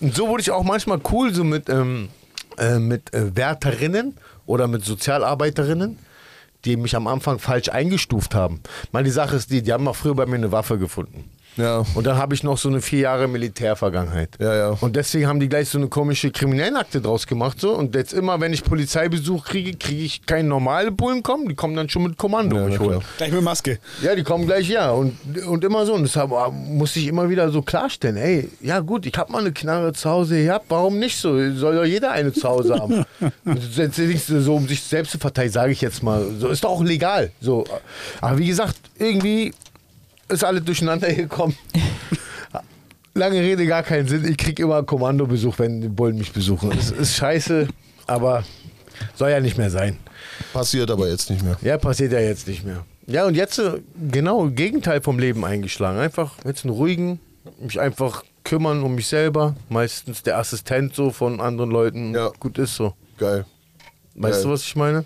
Und 0.00 0.14
so 0.14 0.28
wurde 0.28 0.42
ich 0.42 0.50
auch 0.50 0.64
manchmal 0.64 1.00
cool, 1.12 1.32
so 1.32 1.44
mit, 1.44 1.68
ähm, 1.68 2.08
äh, 2.58 2.78
mit 2.78 3.12
äh, 3.14 3.34
Wärterinnen 3.36 4.16
oder 4.46 4.68
mit 4.68 4.84
Sozialarbeiterinnen, 4.84 5.98
die 6.64 6.76
mich 6.76 6.96
am 6.96 7.06
Anfang 7.06 7.38
falsch 7.38 7.68
eingestuft 7.68 8.34
haben. 8.34 8.60
Mal 8.92 9.04
die 9.04 9.10
Sache 9.10 9.36
ist 9.36 9.50
die, 9.50 9.62
die 9.62 9.72
haben 9.72 9.84
mal 9.84 9.92
früher 9.92 10.14
bei 10.14 10.26
mir 10.26 10.36
eine 10.36 10.52
Waffe 10.52 10.78
gefunden. 10.78 11.30
Ja. 11.56 11.84
Und 11.94 12.06
dann 12.06 12.16
habe 12.16 12.34
ich 12.34 12.42
noch 12.42 12.58
so 12.58 12.68
eine 12.68 12.80
vier 12.80 13.00
Jahre 13.00 13.28
Militärvergangenheit. 13.28 14.30
Ja, 14.38 14.54
ja. 14.54 14.68
Und 14.80 14.96
deswegen 14.96 15.26
haben 15.26 15.40
die 15.40 15.48
gleich 15.48 15.68
so 15.68 15.78
eine 15.78 15.88
komische 15.88 16.30
Kriminellenakte 16.30 17.00
draus 17.00 17.26
gemacht. 17.26 17.60
So. 17.60 17.74
Und 17.74 17.94
jetzt 17.94 18.12
immer, 18.12 18.40
wenn 18.40 18.52
ich 18.52 18.64
Polizeibesuch 18.64 19.44
kriege, 19.44 19.76
kriege 19.76 20.02
ich 20.02 20.26
keine 20.26 20.48
normale 20.48 20.90
Bullen 20.90 21.22
kommen. 21.22 21.48
Die 21.48 21.54
kommen 21.54 21.76
dann 21.76 21.88
schon 21.88 22.04
mit 22.04 22.16
Kommando 22.16 22.56
Ja, 22.56 22.66
mich 22.66 22.78
holen. 22.78 23.00
Gleich 23.16 23.32
mit 23.32 23.42
Maske. 23.42 23.78
Ja, 24.02 24.14
die 24.14 24.22
kommen 24.22 24.46
gleich, 24.46 24.68
ja. 24.68 24.90
Und, 24.90 25.16
und 25.46 25.64
immer 25.64 25.86
so. 25.86 25.94
Und 25.94 26.02
deshalb 26.02 26.32
ah, 26.32 26.50
muss 26.50 26.96
ich 26.96 27.06
immer 27.06 27.28
wieder 27.28 27.50
so 27.50 27.62
klarstellen, 27.62 28.16
ey, 28.16 28.50
ja 28.60 28.80
gut, 28.80 29.06
ich 29.06 29.14
habe 29.16 29.30
mal 29.30 29.40
eine 29.40 29.52
Knarre 29.52 29.92
zu 29.92 30.10
Hause 30.10 30.42
gehabt, 30.42 30.66
warum 30.68 30.98
nicht 30.98 31.16
so? 31.16 31.34
Soll 31.54 31.76
doch 31.76 31.84
jeder 31.84 32.12
eine 32.12 32.32
zu 32.32 32.48
Hause 32.48 32.74
haben. 32.74 33.04
So, 34.26 34.54
um 34.54 34.68
sich 34.68 34.82
selbst 34.82 35.12
zu 35.12 35.18
verteidigen, 35.18 35.52
sage 35.52 35.72
ich 35.72 35.80
jetzt 35.80 36.02
mal. 36.02 36.24
So 36.38 36.48
ist 36.48 36.64
doch 36.64 36.70
auch 36.70 36.82
legal. 36.82 37.30
So. 37.40 37.64
Aber 38.20 38.38
wie 38.38 38.46
gesagt, 38.46 38.76
irgendwie 38.98 39.52
ist 40.28 40.44
alles 40.44 40.64
durcheinander 40.64 41.12
gekommen. 41.12 41.56
Lange 43.14 43.40
Rede, 43.40 43.66
gar 43.66 43.82
keinen 43.82 44.08
Sinn. 44.08 44.24
Ich 44.28 44.36
kriege 44.36 44.64
immer 44.64 44.82
Kommandobesuch, 44.82 45.58
wenn 45.58 45.80
die 45.80 45.88
Bullen 45.88 46.18
mich 46.18 46.32
besuchen. 46.32 46.72
Es 46.72 46.90
ist 46.90 47.14
scheiße, 47.14 47.68
aber 48.06 48.44
soll 49.14 49.30
ja 49.30 49.40
nicht 49.40 49.56
mehr 49.56 49.70
sein. 49.70 49.98
Passiert 50.52 50.90
aber 50.90 51.08
jetzt 51.08 51.30
nicht 51.30 51.44
mehr. 51.44 51.56
Ja, 51.62 51.78
passiert 51.78 52.12
ja 52.12 52.18
jetzt 52.18 52.48
nicht 52.48 52.64
mehr. 52.64 52.84
Ja, 53.06 53.26
und 53.26 53.34
jetzt 53.34 53.58
äh, 53.58 53.80
genau 54.10 54.48
Gegenteil 54.48 55.00
vom 55.00 55.18
Leben 55.18 55.44
eingeschlagen. 55.44 55.98
Einfach 55.98 56.32
jetzt 56.44 56.64
einen 56.64 56.74
ruhigen, 56.74 57.20
mich 57.60 57.78
einfach 57.78 58.24
kümmern 58.42 58.82
um 58.82 58.94
mich 58.94 59.06
selber. 59.06 59.54
Meistens 59.68 60.22
der 60.22 60.38
Assistent 60.38 60.94
so 60.94 61.10
von 61.10 61.40
anderen 61.40 61.70
Leuten. 61.70 62.14
Ja. 62.14 62.30
Gut 62.40 62.58
ist 62.58 62.74
so. 62.74 62.94
Geil. 63.18 63.44
Weißt 64.14 64.38
Geil. 64.38 64.42
du, 64.44 64.50
was 64.50 64.62
ich 64.62 64.74
meine? 64.74 65.04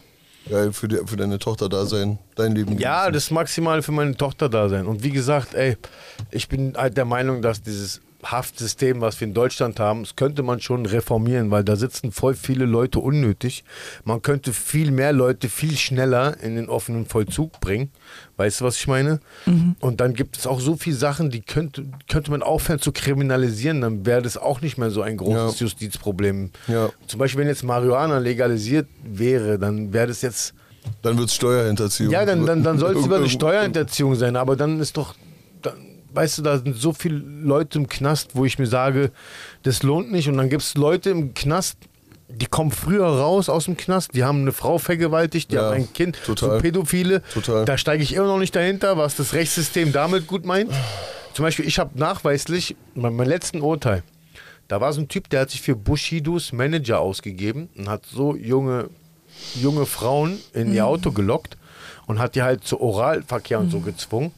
Geil, 0.48 0.72
für, 0.72 0.88
die, 0.88 0.96
für 1.04 1.16
deine 1.16 1.38
Tochter 1.38 1.68
da 1.68 1.84
sein, 1.84 2.18
dein 2.34 2.54
Leben. 2.54 2.78
Ja, 2.78 3.06
genießen. 3.06 3.12
das 3.12 3.30
Maximale 3.30 3.82
für 3.82 3.92
meine 3.92 4.16
Tochter 4.16 4.48
da 4.48 4.68
sein. 4.68 4.86
Und 4.86 5.02
wie 5.02 5.10
gesagt, 5.10 5.54
ey, 5.54 5.76
ich 6.30 6.48
bin 6.48 6.74
halt 6.76 6.96
der 6.96 7.04
Meinung, 7.04 7.42
dass 7.42 7.62
dieses 7.62 8.00
Haftsystem, 8.24 9.00
was 9.00 9.20
wir 9.20 9.28
in 9.28 9.34
Deutschland 9.34 9.78
haben, 9.78 10.02
das 10.02 10.16
könnte 10.16 10.42
man 10.42 10.60
schon 10.60 10.86
reformieren, 10.86 11.50
weil 11.50 11.62
da 11.62 11.76
sitzen 11.76 12.10
voll 12.10 12.34
viele 12.34 12.64
Leute 12.64 12.98
unnötig. 12.98 13.64
Man 14.04 14.22
könnte 14.22 14.52
viel 14.52 14.90
mehr 14.90 15.12
Leute 15.12 15.48
viel 15.48 15.76
schneller 15.76 16.36
in 16.40 16.56
den 16.56 16.68
offenen 16.68 17.06
Vollzug 17.06 17.60
bringen. 17.60 17.92
Weißt 18.38 18.60
du, 18.60 18.64
was 18.64 18.76
ich 18.76 18.86
meine? 18.86 19.18
Und 19.80 20.00
dann 20.00 20.14
gibt 20.14 20.38
es 20.38 20.46
auch 20.46 20.60
so 20.60 20.76
viele 20.76 20.94
Sachen, 20.96 21.28
die 21.28 21.40
könnte, 21.40 21.84
könnte 22.08 22.30
man 22.30 22.42
aufhören 22.42 22.78
zu 22.78 22.92
kriminalisieren, 22.92 23.80
dann 23.80 24.06
wäre 24.06 24.22
das 24.22 24.36
auch 24.38 24.60
nicht 24.60 24.78
mehr 24.78 24.90
so 24.90 25.02
ein 25.02 25.16
großes 25.16 25.58
Ja. 25.60 25.64
Justizproblem. 25.66 26.50
Ja. 26.68 26.88
Zum 27.08 27.18
Beispiel, 27.18 27.40
wenn 27.40 27.48
jetzt 27.48 27.64
Marihuana 27.64 28.18
legalisiert 28.18 28.86
wäre, 29.02 29.58
dann 29.58 29.92
wäre 29.92 30.06
das 30.06 30.22
jetzt 30.22 30.54
Dann 31.02 31.18
wird 31.18 31.28
es 31.28 31.34
Steuerhinterziehung. 31.34 32.12
ja, 32.12 32.24
dann, 32.24 32.46
dann, 32.46 32.62
dann 32.62 32.78
soll 32.78 32.94
es 32.96 33.02
sogar 33.02 33.18
eine 33.18 33.28
Steuerhinterziehung 33.28 34.14
sein, 34.14 34.36
aber 34.36 34.54
dann 34.54 34.78
ist 34.78 34.96
doch, 34.96 35.16
dann, 35.60 35.74
weißt 36.14 36.38
du, 36.38 36.42
da 36.42 36.58
sind 36.58 36.76
so 36.76 36.92
viele 36.92 37.16
Leute 37.18 37.78
im 37.78 37.88
Knast, 37.88 38.36
wo 38.36 38.44
ich 38.44 38.56
mir 38.60 38.68
sage, 38.68 39.10
das 39.64 39.82
lohnt 39.82 40.12
nicht. 40.12 40.28
Und 40.28 40.36
dann 40.36 40.48
gibt 40.48 40.62
es 40.62 40.76
Leute 40.76 41.10
im 41.10 41.34
Knast, 41.34 41.76
die 42.28 42.46
kommen 42.46 42.70
früher 42.70 43.06
raus 43.06 43.48
aus 43.48 43.64
dem 43.64 43.76
Knast, 43.76 44.14
die 44.14 44.24
haben 44.24 44.42
eine 44.42 44.52
Frau 44.52 44.78
vergewaltigt, 44.78 45.50
die 45.50 45.56
Ja, 45.56 45.64
haben 45.64 45.74
ein 45.76 45.92
Kind, 45.92 46.18
total. 46.24 46.56
so 46.56 46.58
Pädophile. 46.62 47.22
Total. 47.32 47.64
Da 47.64 47.78
steige 47.78 48.02
ich 48.02 48.14
immer 48.14 48.26
noch 48.26 48.38
nicht 48.38 48.54
dahinter, 48.54 48.96
was 48.98 49.16
das 49.16 49.32
Rechtssystem 49.32 49.92
damit 49.92 50.26
gut 50.26 50.44
meint. 50.44 50.70
Zum 51.32 51.44
Beispiel, 51.44 51.66
ich 51.66 51.78
habe 51.78 51.98
nachweislich, 51.98 52.76
bei 52.94 53.10
meinem 53.10 53.28
letzten 53.28 53.60
Urteil, 53.60 54.02
da 54.68 54.80
war 54.80 54.92
so 54.92 55.00
ein 55.00 55.08
Typ, 55.08 55.30
der 55.30 55.40
hat 55.42 55.50
sich 55.50 55.62
für 55.62 55.74
Bushidos 55.76 56.52
Manager 56.52 57.00
ausgegeben 57.00 57.68
und 57.76 57.88
hat 57.88 58.04
so 58.04 58.36
junge, 58.36 58.90
junge 59.54 59.86
Frauen 59.86 60.38
in 60.52 60.74
ihr 60.74 60.86
Auto 60.86 61.12
gelockt 61.12 61.56
und 62.06 62.18
hat 62.18 62.34
die 62.34 62.42
halt 62.42 62.64
zu 62.64 62.80
Oralverkehr 62.80 63.58
und 63.60 63.70
so 63.70 63.80
gezwungen. 63.80 64.32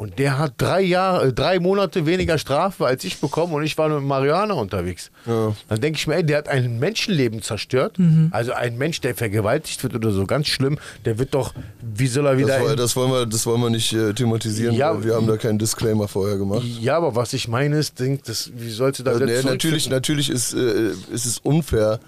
Und 0.00 0.18
der 0.18 0.38
hat 0.38 0.54
drei 0.56 0.80
Jahre, 0.80 1.28
äh, 1.28 1.32
drei 1.32 1.60
Monate 1.60 2.06
weniger 2.06 2.38
Strafe 2.38 2.86
als 2.86 3.04
ich 3.04 3.20
bekommen 3.20 3.52
und 3.52 3.62
ich 3.64 3.76
war 3.76 3.88
nur 3.90 4.00
mit 4.00 4.08
Marihuana 4.08 4.54
unterwegs. 4.54 5.10
Ja. 5.26 5.54
Dann 5.68 5.80
denke 5.80 5.98
ich 5.98 6.06
mir, 6.06 6.14
ey, 6.16 6.24
der 6.24 6.38
hat 6.38 6.48
ein 6.48 6.78
Menschenleben 6.78 7.42
zerstört. 7.42 7.96
Also 8.30 8.52
ein 8.52 8.78
Mensch, 8.78 9.00
der 9.02 9.14
vergewaltigt 9.14 9.82
wird 9.82 9.94
oder 9.94 10.10
so, 10.10 10.24
ganz 10.24 10.46
schlimm, 10.48 10.78
der 11.04 11.18
wird 11.18 11.34
doch, 11.34 11.52
wie 11.82 12.06
soll 12.06 12.26
er 12.26 12.38
wieder. 12.38 12.58
Das, 12.58 12.70
in- 12.70 12.76
das, 12.78 12.96
wollen 12.96 13.10
wir, 13.12 13.26
das 13.26 13.44
wollen 13.44 13.60
wir 13.60 13.68
nicht 13.70 13.92
äh, 13.92 14.14
thematisieren, 14.14 14.74
Ja. 14.74 15.04
wir 15.04 15.14
haben 15.14 15.26
da 15.26 15.36
keinen 15.36 15.58
Disclaimer 15.58 16.08
vorher 16.08 16.38
gemacht. 16.38 16.62
ja, 16.64 16.96
aber 16.96 17.14
was 17.14 17.34
ich 17.34 17.46
meine 17.46 17.76
ist, 17.78 18.00
denk, 18.00 18.24
das, 18.24 18.50
wie 18.56 18.70
sollst 18.70 19.00
du 19.00 19.04
da 19.04 19.10
Also, 19.12 19.24
nee, 19.26 19.42
natürlich 19.42 19.90
natürlich 19.90 20.30
ist, 20.30 20.54
äh, 20.54 20.92
ist 21.12 21.26
es 21.26 21.38
unfair, 21.38 22.00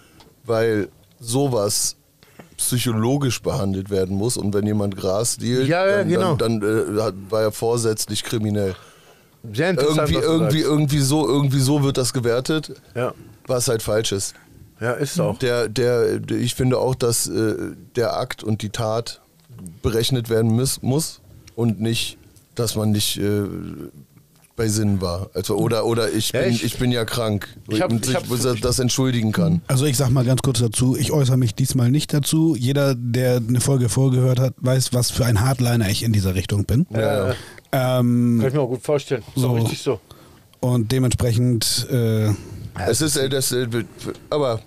weil 0.45 0.89
sowas 1.21 1.97
psychologisch 2.69 3.43
behandelt 3.43 3.91
werden 3.91 4.17
muss 4.17 4.37
und 4.37 4.55
wenn 4.55 4.67
jemand 4.67 4.97
Gras 4.97 5.37
dealt, 5.37 5.69
Ja, 5.69 5.87
ja, 5.87 5.97
dann, 5.99 6.09
genau. 6.09 6.35
dann, 6.37 6.61
dann 6.61 6.97
äh, 6.97 7.31
war 7.31 7.43
er 7.43 7.53
vorsätzlich 7.53 8.25
kriminell. 8.25 8.75
Sehr 9.53 9.71
interessant, 9.71 10.11
Irgendwie, 10.11 10.23
irgendwie, 10.27 10.61
sagst. 10.61 10.73
irgendwie, 10.73 10.99
so, 11.01 11.27
irgendwie 11.29 11.61
so 11.61 11.83
wird 11.83 11.97
das 11.99 12.13
gewertet, 12.13 12.73
Ja. 12.95 13.13
was 13.47 13.69
halt 13.69 13.83
falsch 13.83 14.13
ist. 14.13 14.35
ja, 14.81 14.93
ist 14.93 15.19
auch. 15.21 15.39
Der, 15.39 15.69
der, 15.69 16.21
ich 16.31 16.55
finde 16.55 16.79
auch, 16.79 16.95
dass 16.95 17.27
äh, 17.29 17.55
der 17.97 18.17
Akt 18.17 18.43
und 18.45 18.63
die 18.63 18.71
Tat 18.71 19.21
berechnet 19.83 20.29
werden 20.31 20.51
muss, 20.53 20.81
muss 20.83 21.21
und 21.57 21.81
nicht, 21.81 22.19
dass 22.55 22.77
man 22.77 22.91
nicht 22.91 23.19
äh, 23.19 23.43
bei 24.57 24.69
Sinn 24.69 25.01
war. 25.01 25.31
Also, 25.35 25.57
oder, 25.57 25.87
oder 25.87 26.11
ich, 26.13 26.33
Ja, 26.33 26.43
bin, 26.43 26.51
ich- 26.53 26.65
ich, 26.65 26.79
bin 26.79 26.93
ja 26.93 27.05
krank 27.05 27.49
Ich 27.69 27.81
hab- 27.81 27.91
und 27.91 28.07
ich 28.07 28.15
hab- 28.15 28.27
sich 28.27 28.61
das 28.61 28.79
entschuldigen 28.79 29.33
kann. 29.33 29.63
Also 29.67 29.87
ich 29.87 29.97
sag 29.97 30.11
mal 30.11 30.25
ganz 30.25 30.43
kurz 30.43 30.59
dazu, 30.61 30.97
ich 30.97 31.11
äußere 31.13 31.37
mich 31.39 31.55
diesmal 31.55 31.91
nicht 31.91 32.13
dazu. 32.13 32.55
Jeder, 32.57 32.95
der 32.95 33.37
eine 33.37 33.61
Folge 33.61 33.89
vorgehört 33.89 34.39
hat, 34.39 34.55
weiß, 34.59 34.93
was 34.93 35.11
für 35.11 35.25
ein 35.25 35.41
Hardliner 35.41 35.89
ich 35.89 36.03
in 36.03 36.13
dieser 36.13 36.35
Richtung 36.35 36.65
bin. 36.65 36.87
Ja, 36.91 37.29
ja. 37.31 37.35
Ähm, 37.73 38.39
Kann 38.41 38.49
ich 38.49 38.55
mir 38.55 38.61
auch 38.61 38.69
gut 38.69 38.83
vorstellen. 38.83 39.23
So, 39.35 39.41
So. 39.43 39.53
richtig 39.55 39.81
so. 39.81 40.01
und 40.61 40.93
dementsprechend, 40.93 41.87
äh, 41.91 42.29
Es 42.87 43.01
ist, 43.01 43.17
äh, 43.17 43.29
das, 43.29 43.53
äh, 43.53 43.67
aber 44.31 44.61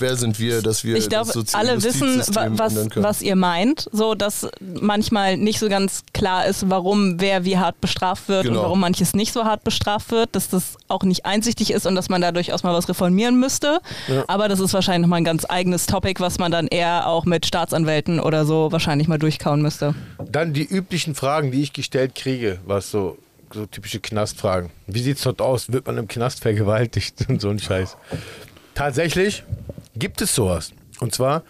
wer 0.00 0.16
sind 0.16 0.38
wir, 0.38 0.62
dass 0.62 0.84
wir 0.84 0.96
Ich 0.96 1.08
glaube, 1.08 1.30
alle 1.52 1.82
wissen, 1.82 2.18
was, 2.18 2.88
was 2.96 3.22
ihr 3.22 3.36
meint. 3.36 3.88
So, 3.92 4.14
dass 4.14 4.48
manchmal 4.80 5.36
nicht 5.36 5.58
so 5.58 5.68
ganz 5.68 6.02
klar 6.12 6.46
ist, 6.46 6.68
warum 6.70 7.20
wer 7.20 7.44
wie 7.44 7.58
hart 7.58 7.80
bestraft 7.80 8.28
wird 8.28 8.44
Genau. 8.44 8.56
und 8.58 8.62
warum 8.64 8.80
manches 8.80 9.14
nicht 9.14 9.32
so 9.32 9.44
hart 9.44 9.64
bestraft 9.64 10.10
wird. 10.10 10.34
Dass 10.34 10.48
das 10.48 10.76
auch 10.88 11.02
nicht 11.02 11.26
einsichtig 11.26 11.70
ist 11.72 11.86
und 11.86 11.94
dass 11.94 12.08
man 12.08 12.20
da 12.20 12.32
durchaus 12.32 12.62
mal 12.62 12.74
was 12.74 12.88
reformieren 12.88 13.38
müsste. 13.40 13.80
Aber 14.26 14.48
das 14.48 14.60
ist 14.60 14.72
wahrscheinlich 14.74 15.02
nochmal 15.02 15.18
ein 15.20 15.24
ganz 15.24 15.44
eigenes 15.48 15.86
Topic, 15.86 16.20
was 16.20 16.38
man 16.38 16.50
dann 16.52 16.66
eher 16.68 17.06
auch 17.06 17.24
mit 17.24 17.46
Staatsanwälten 17.46 18.20
oder 18.20 18.44
so 18.44 18.72
wahrscheinlich 18.72 19.08
mal 19.08 19.18
durchkauen 19.18 19.62
müsste. 19.62 19.94
Dann 20.30 20.52
die 20.52 20.64
üblichen 20.64 21.14
Fragen, 21.14 21.50
die 21.50 21.62
ich 21.62 21.72
gestellt 21.72 22.14
kriege, 22.14 22.58
was 22.66 22.90
so, 22.90 23.18
so 23.52 23.66
typische 23.66 24.00
Knastfragen. 24.00 24.70
Wie 24.86 25.00
sieht's 25.00 25.22
dort 25.22 25.40
aus? 25.40 25.72
Wird 25.72 25.86
man 25.86 25.96
im 25.98 26.08
Knast 26.08 26.40
vergewaltigt 26.40 27.14
und 27.28 27.40
so 27.40 27.48
ein 27.48 27.58
Scheiß? 27.58 27.96
Tatsächlich 28.74 29.42
gibt 29.98 30.20
es 30.20 30.34
sowas. 30.34 30.72
Und 31.00 31.14
zwar, 31.14 31.44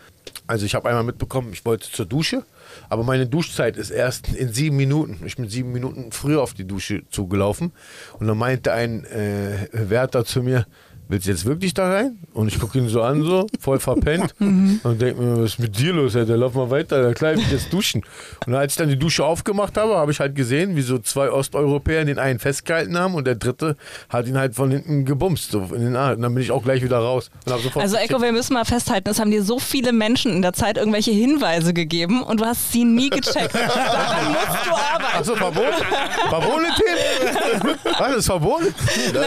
also 0.47 0.67
ich 0.67 0.75
habe 0.75 0.89
einmal 0.89 1.05
mitbekommen, 1.05 1.53
ich 1.53 1.65
wollte 1.65 1.91
zur 1.91 2.07
Dusche, 2.07 2.45
aber 2.89 3.03
meine 3.03 3.27
Duschzeit 3.27 3.77
ist 3.77 3.91
erst 3.91 4.29
in 4.29 4.53
sieben 4.53 4.77
Minuten. 4.77 5.21
Ich 5.25 5.37
bin 5.37 5.49
sieben 5.49 5.73
Minuten 5.73 6.13
früher 6.13 6.43
auf 6.43 6.55
die 6.55 6.67
Dusche 6.67 7.03
zugelaufen 7.11 7.73
und 8.19 8.27
dann 8.27 8.37
meinte 8.37 8.73
ein 8.73 9.05
äh, 9.05 9.69
Wärter 9.73 10.25
zu 10.25 10.43
mir, 10.43 10.67
willst 11.09 11.27
du 11.27 11.31
jetzt 11.31 11.45
wirklich 11.45 11.75
da 11.75 11.91
rein? 11.91 12.19
Und 12.33 12.49
ich 12.49 12.59
gucke 12.59 12.79
ihn 12.79 12.89
so 12.89 13.03
an, 13.03 13.23
so, 13.23 13.47
voll 13.59 13.79
verpennt. 13.81 14.35
und 14.41 15.01
denke 15.01 15.21
mir, 15.21 15.39
was 15.39 15.53
ist 15.53 15.59
mit 15.59 15.79
dir 15.79 15.93
los, 15.93 16.15
Alter? 16.15 16.37
Lauf 16.37 16.55
mal 16.55 16.71
weiter, 16.71 17.03
da 17.03 17.13
klar, 17.15 17.35
ich 17.35 17.51
jetzt 17.51 17.73
duschen. 17.73 18.03
Und 18.47 18.55
als 18.55 18.75
ich 18.75 18.79
dann 18.79 18.89
die 18.89 18.99
Dusche 18.99 19.25
aufgemacht 19.25 19.77
habe, 19.77 19.97
habe 19.97 20.13
ich 20.13 20.21
halt 20.21 20.35
gesehen, 20.35 20.77
wie 20.77 20.83
so 20.83 20.99
zwei 20.99 21.31
Osteuropäer 21.31 22.05
den 22.05 22.19
einen 22.19 22.39
festgehalten 22.39 22.97
haben 22.99 23.15
und 23.15 23.27
der 23.27 23.35
dritte 23.35 23.77
hat 24.09 24.27
ihn 24.27 24.39
halt 24.39 24.55
von 24.55 24.71
hinten 24.71 25.05
gebumst, 25.05 25.51
so 25.51 25.69
in 25.75 25.85
den 25.85 25.97
Arm. 25.97 26.17
Und 26.17 26.23
dann 26.23 26.35
bin 26.35 26.43
ich 26.43 26.51
auch 26.51 26.63
gleich 26.63 26.83
wieder 26.83 26.99
raus. 26.99 27.31
Also. 27.47 27.97
Echo, 27.97 28.21
wir 28.21 28.33
müssen 28.33 28.55
mal 28.55 28.65
festhalten, 28.65 29.09
es 29.09 29.19
haben 29.19 29.31
dir 29.31 29.43
so 29.43 29.59
viele 29.59 29.93
Menschen 29.93 30.33
in 30.33 30.43
der 30.43 30.53
Zeit 30.53 30.77
irgendwelche 30.77 31.11
Hinweise 31.11 31.73
gegeben 31.73 32.23
und 32.23 32.41
du 32.41 32.45
hast 32.45 32.73
sie 32.73 32.85
nie 32.85 33.11
gecheckt. 33.11 33.55
Daran 33.79 34.33
musst 34.33 34.67
du 34.67 34.71
arbeiten. 34.71 35.19
Achso, 35.19 35.37
verboten? 35.37 35.85
Verbotene 36.29 36.69
Themen? 36.77 37.79
Was 37.99 38.17
ist 38.17 38.27
verboten? 38.27 38.75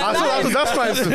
Achso, 0.03 0.23
also 0.23 0.49
das 0.49 0.75
meinst 0.75 1.05
du? 1.05 1.09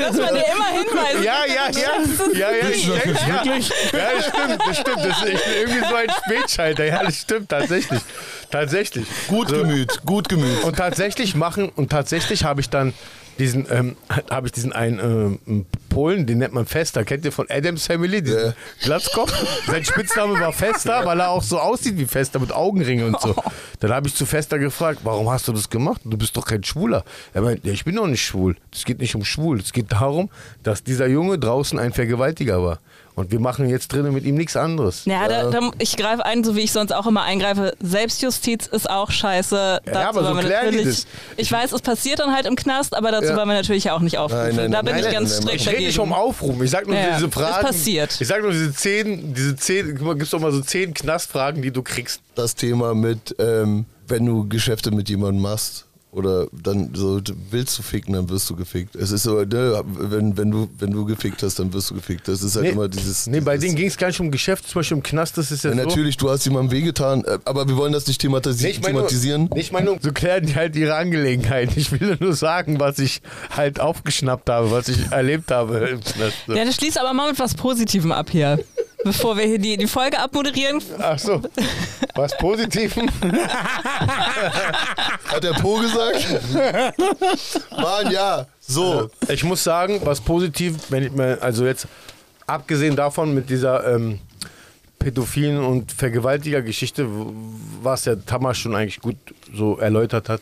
Immer 0.57 0.69
Hinweise 0.79 1.25
Ja, 1.25 1.45
ja, 1.47 1.71
ja. 1.71 1.91
Ja, 2.33 2.51
ja, 2.51 2.69
ich 2.69 2.87
denke, 2.87 3.19
ja. 3.29 3.45
Wirklich? 3.45 3.69
Ja, 3.93 4.09
das 4.17 4.27
stimmt, 4.27 4.61
das 4.67 4.79
stimmt. 4.79 4.99
Das 4.99 5.23
ist, 5.23 5.29
ich 5.35 5.45
bin 5.45 5.53
irgendwie 5.55 5.89
so 5.89 5.95
ein 5.95 6.11
Spätschalter. 6.25 6.85
Ja, 6.85 7.05
das 7.05 7.21
stimmt, 7.21 7.49
tatsächlich. 7.49 8.01
Tatsächlich. 8.51 9.07
gut 9.29 9.49
gemüht, 9.49 10.01
gut 10.05 10.29
gemüht. 10.29 10.65
Und 10.65 10.77
tatsächlich 10.77 11.35
machen, 11.35 11.69
und 11.71 11.91
tatsächlich 11.91 12.45
habe 12.45 12.61
ich 12.61 12.71
dann 12.71 12.95
diesen, 13.39 13.67
ähm, 13.71 13.97
habe 14.31 14.47
ich 14.47 14.53
diesen 14.53 14.73
einen 14.73 15.39
ähm, 15.47 15.67
Polen, 15.89 16.27
den 16.27 16.39
nennt 16.39 16.55
man 16.55 16.67
Fester. 16.67 17.05
Kennt 17.05 17.25
ihr 17.25 17.33
von 17.33 17.47
Adams 17.51 17.87
Family, 17.87 18.23
diesen 18.23 18.39
Ja. 18.47 18.55
Glatzkopf? 18.83 19.33
Sein 19.67 19.85
Spitzname 19.85 20.39
war 20.41 20.53
Fester, 20.53 21.05
weil 21.05 21.21
er 21.21 21.31
auch 21.31 21.43
so 21.43 21.59
aussieht 21.59 21.97
wie 21.99 22.07
Fester 22.07 22.39
mit 22.39 22.53
Augenringen 22.53 23.07
und 23.15 23.21
so. 23.21 23.35
Dann 23.81 23.93
habe 23.93 24.09
ich 24.09 24.15
zu 24.15 24.27
Fester 24.27 24.59
gefragt, 24.59 25.01
warum 25.05 25.31
hast 25.31 25.49
du 25.49 25.53
das 25.53 25.69
gemacht? 25.71 26.01
Du 26.05 26.17
bist 26.17 26.37
doch 26.37 26.47
kein 26.47 26.65
Schwuler. 26.65 27.05
Er 27.35 27.43
meint, 27.43 27.65
ja, 27.65 27.73
ich 27.73 27.85
bin 27.85 27.97
doch 27.97 28.07
nicht 28.07 28.25
schwul. 28.25 28.57
Es 28.73 28.85
geht 28.85 29.01
nicht 29.01 29.15
um 29.15 29.25
schwul. 29.25 29.61
Es 29.61 29.73
geht 29.73 29.93
darum, 29.93 30.31
dass 30.63 30.83
dieser 30.83 31.07
Junge 31.07 31.39
draußen 31.39 31.79
ein 31.79 31.93
Vergewaltiger 31.93 32.63
war. 32.63 32.81
Und 33.17 33.31
wir 33.33 33.41
machen 33.41 33.69
jetzt 33.69 33.93
drinnen 33.95 34.13
mit 34.13 34.25
ihm 34.25 34.35
nichts 34.35 34.57
anderes. 34.57 35.07
Ja, 35.07 35.27
da, 35.27 35.51
da, 35.51 35.71
ich 35.79 35.97
greife 35.97 36.25
ein, 36.27 36.45
so 36.45 36.55
wie 36.55 36.61
ich 36.61 36.71
sonst 36.73 36.93
auch 36.93 37.07
immer 37.07 37.23
eingreife. 37.23 37.75
Selbstjustiz 37.81 38.67
ist 38.67 38.91
auch 38.91 39.11
scheiße. 39.11 39.81
Dazu 39.87 39.99
aber 40.21 40.23
so 40.35 40.35
klären 40.35 40.71
die 40.71 40.77
natürlich- 40.77 40.97
das. 40.97 41.07
Ich 41.39 41.51
weiß, 41.51 41.73
es 41.73 41.81
passiert 41.81 42.19
dann 42.19 42.35
halt 42.35 42.45
im 42.45 42.57
Knast, 42.57 42.95
aber 42.95 43.11
dazu 43.11 43.29
Ja. 43.29 43.37
wollen 43.37 43.49
wir 43.49 43.55
natürlich 43.55 43.85
ja 43.85 43.95
auch 43.95 44.01
nicht 44.01 44.19
aufrufen. 44.19 44.49
Nein, 44.49 44.57
nein, 44.57 44.71
da 44.73 44.83
bin 44.83 44.91
nein, 44.93 44.99
ich 44.99 45.05
nein, 45.07 45.15
ganz 45.15 45.31
nein, 45.31 45.43
strikt 45.43 45.61
Ich 45.63 45.69
rede 45.69 45.87
nicht 45.87 45.99
um 45.99 46.13
Aufrufen. 46.13 46.63
Ich 46.63 46.71
sag 46.71 46.87
nur 46.87 46.95
Ja, 46.95 47.17
diese 47.17 47.31
Fragen. 47.31 47.67
passiert. 47.67 48.21
Ich 48.21 48.29
sag 48.29 48.43
nur 48.43 48.53
diese 48.53 48.75
zehn, 48.75 49.33
diese 49.33 49.57
zehn, 49.57 49.95
guck 49.97 50.07
mal, 50.07 50.15
gibt's 50.15 50.31
doch 50.33 50.41
mal 50.41 50.53
so 50.53 50.61
zehn 50.61 50.93
Knastfragen, 50.93 51.63
die 51.63 51.71
du 51.71 51.83
kriegst. 51.83 52.21
das 52.35 52.55
Thema 52.55 52.95
mit, 52.95 53.35
ähm, 53.39 53.87
wenn 54.09 54.27
du 54.27 54.47
Geschäfte 54.47 54.91
mit 54.91 55.09
jemandem 55.09 55.41
machst 55.41 55.86
oder 56.17 56.47
dann 56.51 56.91
so 56.95 57.21
willst 57.51 57.79
du 57.79 57.83
ficken, 57.83 58.15
dann 58.15 58.29
wirst 58.31 58.49
du 58.49 58.57
gefickt. 58.57 58.97
Es 58.97 59.11
ist 59.13 59.25
so, 59.25 59.43
ne, 59.45 59.83
wenn, 59.87 60.37
wenn, 60.39 60.51
du, 60.51 60.69
wenn 60.79 60.91
du 60.91 61.05
gefickt 61.05 61.43
hast, 61.43 61.59
dann 61.59 61.71
wirst 61.75 61.91
du 61.91 61.95
gefickt. 61.95 62.27
Das 62.27 62.43
ist 62.43 62.57
halt 62.57 62.65
Nee, 62.65 62.71
immer 62.73 62.89
dieses. 62.89 63.27
nee, 63.27 63.41
bei 63.41 63.57
dieses, 63.57 63.67
denen 63.67 63.77
ging 63.77 63.87
es 63.89 63.99
gar 63.99 64.07
nicht 64.07 64.19
um 64.21 64.31
Geschäft, 64.31 64.67
zum 64.67 64.79
Beispiel 64.79 64.97
im 64.97 65.03
Knast, 65.03 65.37
das 65.37 65.53
ist 65.53 65.65
ja, 65.65 65.71
ja, 65.71 65.77
so. 65.77 65.83
Natürlich, 65.89 66.17
du 66.17 66.31
hast 66.31 66.45
jemandem 66.47 66.73
wehgetan, 66.73 67.23
äh, 67.25 67.39
aber 67.45 67.69
wir 67.69 67.77
wollen 67.77 67.93
das 67.93 68.07
nicht 68.07 68.21
thematisi 68.23 68.65
Nee, 68.65 68.71
ich 68.71 68.81
nur, 68.81 68.89
thematisieren. 68.89 69.51
nee, 69.53 69.61
ich 69.61 69.73
meine 69.73 69.87
nur, 69.87 69.99
so 70.01 70.11
klären 70.13 70.47
die 70.47 70.55
halt 70.55 70.75
ihre 70.75 70.95
Angelegenheiten. 70.95 71.75
Ich 71.77 71.93
will 71.93 72.17
nur 72.19 72.33
sagen, 72.33 72.81
was 72.81 72.99
ich 72.99 73.21
halt 73.51 73.79
aufgeschnappt 73.79 74.49
habe, 74.49 74.71
was 74.71 74.89
ich 74.89 75.13
erlebt 75.13 75.51
habe 75.51 75.79
im 75.89 76.01
Knast. 76.01 76.35
Ja, 76.49 76.65
das 76.65 76.75
schließt 76.77 76.99
aber 76.99 77.13
mal 77.13 77.29
mit 77.31 77.39
was 77.39 77.55
Positivem 77.55 78.11
ab 78.13 78.31
hier. 78.31 78.59
Bevor 79.07 79.37
wir 79.37 79.45
hier 79.45 79.61
die, 79.61 79.77
die 79.77 79.87
Folge 79.87 80.19
abmoderieren. 80.19 80.83
Ach 80.99 81.17
so, 81.17 81.41
was 82.17 82.37
Positiven? 82.39 83.09
Hat 85.29 85.45
der 85.45 85.53
Po 85.53 85.77
gesagt? 85.77 86.27
Mann, 87.71 88.11
ja. 88.11 88.47
So. 88.59 89.09
Ich 89.29 89.45
muss 89.45 89.63
sagen, 89.63 90.01
was 90.03 90.21
positiv, 90.21 90.75
wenn 90.89 91.05
ich 91.05 91.13
mir, 91.13 91.41
also 91.41 91.65
jetzt 91.67 91.87
abgesehen 92.49 92.97
davon 92.97 93.33
mit 93.33 93.49
dieser 93.49 93.95
ähm, 93.95 94.19
pädophilen 94.99 95.59
und 95.59 95.93
Vergewaltiger-Geschichte, 95.93 97.07
was 97.83 98.07
ja 98.07 98.17
Tamas 98.17 98.59
schon 98.59 98.75
eigentlich 98.75 99.01
gut 99.01 99.19
so 99.55 99.79
erläutert 99.79 100.29
hat, 100.29 100.41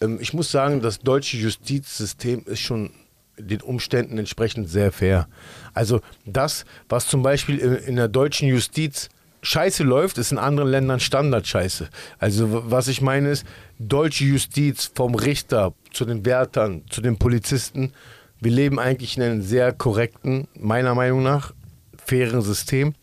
ähm, 0.00 0.18
ich 0.20 0.32
muss 0.34 0.52
sagen, 0.52 0.80
das 0.80 1.00
deutsche 1.00 1.36
Justizsystem 1.36 2.44
ist 2.46 2.60
schon 2.60 2.90
den 3.38 3.60
Umständen 3.60 4.18
entsprechend 4.18 4.68
sehr 4.68 4.92
fair. 4.92 5.26
Also 5.78 6.00
das, 6.26 6.64
was 6.88 7.06
zum 7.06 7.22
Beispiel 7.22 7.56
in, 7.60 7.94
der 7.94 8.08
deutschen 8.08 8.48
Justiz 8.48 9.10
scheiße 9.42 9.84
läuft, 9.84 10.18
ist 10.18 10.32
in 10.32 10.38
anderen 10.38 10.68
Ländern 10.68 10.98
Standardscheiße. 10.98 11.88
Also 12.18 12.64
was 12.68 12.88
ich 12.88 13.00
meine 13.00 13.28
ist, 13.28 13.46
deutsche 13.78 14.24
Justiz 14.24 14.90
vom 14.92 15.14
Richter 15.14 15.74
zu 15.92 16.04
den 16.04 16.24
Wärtern, 16.24 16.82
zu 16.90 17.00
den 17.00 17.16
Polizisten, 17.16 17.92
wir 18.40 18.50
leben 18.50 18.80
eigentlich 18.80 19.16
in 19.16 19.22
einem 19.22 19.42
sehr 19.42 19.72
korrekten, 19.72 20.48
meiner 20.58 20.96
Meinung 20.96 21.22
nach, 21.22 21.52
fairen 22.04 22.42
System 22.42 22.94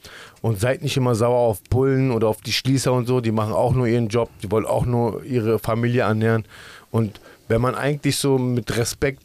und 0.42 0.60
seid 0.60 0.82
nicht 0.82 0.98
immer 0.98 1.16
sauer 1.16 1.40
auf 1.40 1.64
Bullen 1.64 2.12
oder 2.12 2.28
auf 2.28 2.42
die 2.42 2.52
Schließer 2.52 2.92
und 2.92 3.06
so, 3.06 3.22
die 3.22 3.32
machen 3.32 3.54
auch 3.54 3.74
nur 3.74 3.88
ihren 3.88 4.10
Job, 4.10 4.30
die 4.44 4.52
wollen 4.52 4.66
auch 4.66 4.86
nur 4.86 5.24
ihre 5.24 5.60
Familie 5.60 6.02
ernähren 6.02 6.44
und 6.92 7.22
wenn 7.48 7.62
man 7.62 7.76
eigentlich 7.76 8.18
so 8.18 8.38
mit 8.38 8.76
Respekt 8.76 9.25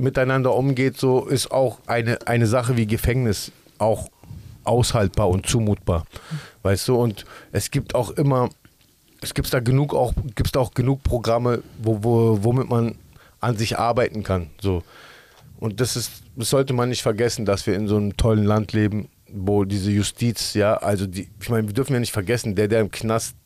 miteinander 0.00 0.54
umgeht, 0.54 0.98
so 0.98 1.26
ist 1.26 1.50
auch 1.50 1.78
eine, 1.86 2.26
eine 2.26 2.46
Sache 2.46 2.76
wie 2.76 2.86
Gefängnis 2.86 3.52
auch 3.78 4.08
aushaltbar 4.64 5.28
und 5.28 5.46
zumutbar. 5.46 6.04
Weißt 6.62 6.88
du, 6.88 6.96
und 6.96 7.24
es 7.52 7.70
gibt 7.70 7.94
auch 7.94 8.10
immer, 8.10 8.50
es 9.20 9.34
gibt 9.34 9.52
da 9.52 9.60
genug 9.60 9.94
auch, 9.94 10.12
gibt's 10.34 10.52
da 10.52 10.60
auch 10.60 10.74
genug 10.74 11.02
Programme, 11.02 11.62
wo, 11.82 12.02
wo, 12.02 12.38
womit 12.42 12.68
man 12.68 12.96
an 13.40 13.56
sich 13.56 13.78
arbeiten 13.78 14.22
kann. 14.22 14.50
So. 14.60 14.82
Und 15.58 15.80
das 15.80 15.96
ist, 15.96 16.10
das 16.36 16.50
sollte 16.50 16.72
man 16.72 16.88
nicht 16.88 17.02
vergessen, 17.02 17.44
dass 17.44 17.66
wir 17.66 17.74
in 17.74 17.88
so 17.88 17.96
einem 17.96 18.16
tollen 18.16 18.44
Land 18.44 18.72
leben, 18.72 19.08
wo 19.32 19.64
diese 19.64 19.90
Justiz, 19.90 20.54
ja, 20.54 20.74
also 20.74 21.06
die, 21.06 21.28
ich 21.40 21.48
meine, 21.48 21.68
wir 21.68 21.74
dürfen 21.74 21.92
ja 21.92 22.00
nicht 22.00 22.12
vergessen, 22.12 22.54
der, 22.54 22.68
der 22.68 22.80
im 22.80 22.90
Knast 22.90 23.36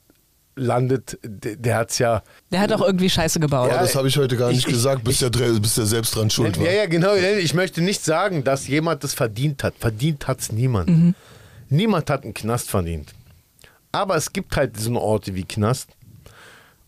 landet, 0.57 1.19
der, 1.23 1.57
der 1.57 1.77
hat's 1.77 1.99
ja. 1.99 2.23
Der 2.53 2.61
hat 2.61 2.73
auch 2.73 2.81
irgendwie 2.83 3.11
Scheiße 3.11 3.41
gebaut. 3.41 3.71
Aber 3.71 3.81
das 3.81 3.95
habe 3.97 4.09
ich 4.09 4.17
heute 4.17 4.37
gar 4.37 4.51
ich- 4.51 4.57
nicht 4.59 4.69
ich- 4.69 4.73
gesagt, 4.75 5.03
bis 5.05 5.19
der, 5.19 5.31
bis 5.31 5.75
der 5.75 5.87
selbst 5.87 6.15
dran 6.15 6.31
schuld 6.31 6.59
war. 6.59 6.67
Ja, 6.67 6.73
ja, 6.73 6.87
genau. 6.87 7.15
Ich 7.15 7.55
möchte 7.55 7.81
nicht 7.83 8.05
sagen, 8.05 8.45
dass 8.45 8.67
jemand 8.69 9.03
das 9.05 9.15
verdient 9.15 9.63
hat. 9.65 9.75
Verdient 9.79 10.27
hat 10.29 10.41
es 10.41 10.53
niemand. 10.53 10.89
Mhm. 10.89 11.15
Niemand 11.71 12.09
hat 12.11 12.25
einen 12.25 12.35
Knast 12.35 12.71
verdient. 12.71 13.13
Aber 13.93 14.17
es 14.17 14.33
gibt 14.33 14.57
halt 14.57 14.77
so 14.79 14.95
Orte 15.01 15.35
wie 15.35 15.45
Knast. 15.45 15.89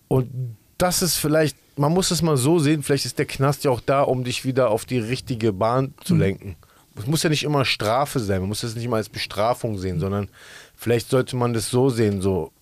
Und 0.09 0.31
das 0.79 1.03
ist 1.03 1.17
vielleicht, 1.17 1.57
man 1.77 1.93
muss 1.93 2.11
es 2.11 2.23
mal 2.23 2.37
so 2.37 2.59
sehen, 2.59 2.83
vielleicht 2.83 3.07
ist 3.07 3.19
der 3.19 3.27
Knast 3.27 3.65
ja 3.65 3.71
auch 3.71 3.81
da, 3.81 4.03
um 4.03 4.25
dich 4.25 4.45
wieder 4.45 4.71
auf 4.71 4.85
die 4.85 4.99
richtige 4.99 5.53
Bahn 5.53 5.95
zu 6.05 6.15
Mhm. 6.15 6.21
lenken. 6.21 6.57
Es 6.99 7.07
muss 7.07 7.23
ja 7.23 7.29
nicht 7.31 7.43
immer 7.45 7.65
Strafe 7.65 8.21
sein, 8.21 8.41
man 8.41 8.49
muss 8.49 8.63
es 8.63 8.75
nicht 8.75 8.85
immer 8.85 8.97
als 8.97 9.09
Bestrafung 9.09 9.77
sehen, 9.79 10.01
sondern 10.01 10.29
vielleicht 10.77 11.11
sollte 11.11 11.37
man 11.37 11.53
das 11.53 11.69
so 11.69 11.91
sehen, 11.91 12.23
so, 12.23 12.53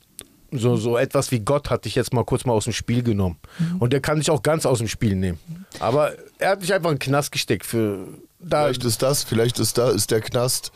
so, 0.58 0.76
so 0.76 0.96
etwas 0.96 1.30
wie 1.30 1.40
Gott 1.40 1.70
hat 1.70 1.84
dich 1.84 1.94
jetzt 1.94 2.12
mal 2.12 2.24
kurz 2.24 2.44
mal 2.44 2.52
aus 2.52 2.64
dem 2.64 2.72
Spiel 2.72 3.02
genommen. 3.02 3.38
Mhm. 3.58 3.76
Und 3.78 3.92
der 3.92 4.00
kann 4.00 4.18
dich 4.18 4.30
auch 4.30 4.42
ganz 4.42 4.66
aus 4.66 4.78
dem 4.78 4.88
Spiel 4.88 5.14
nehmen. 5.14 5.38
Aber 5.80 6.12
er 6.38 6.50
hat 6.50 6.62
dich 6.62 6.72
einfach 6.72 6.90
in 6.90 6.96
den 6.96 7.00
Knast 7.00 7.32
gesteckt 7.32 7.66
für 7.66 8.06
da. 8.38 8.64
Vielleicht 8.64 8.84
ist 8.84 9.02
das, 9.02 9.24
vielleicht 9.24 9.58
ist 9.58 9.78
da, 9.78 9.90
ist 9.90 10.10
der 10.10 10.20
Knast 10.20 10.72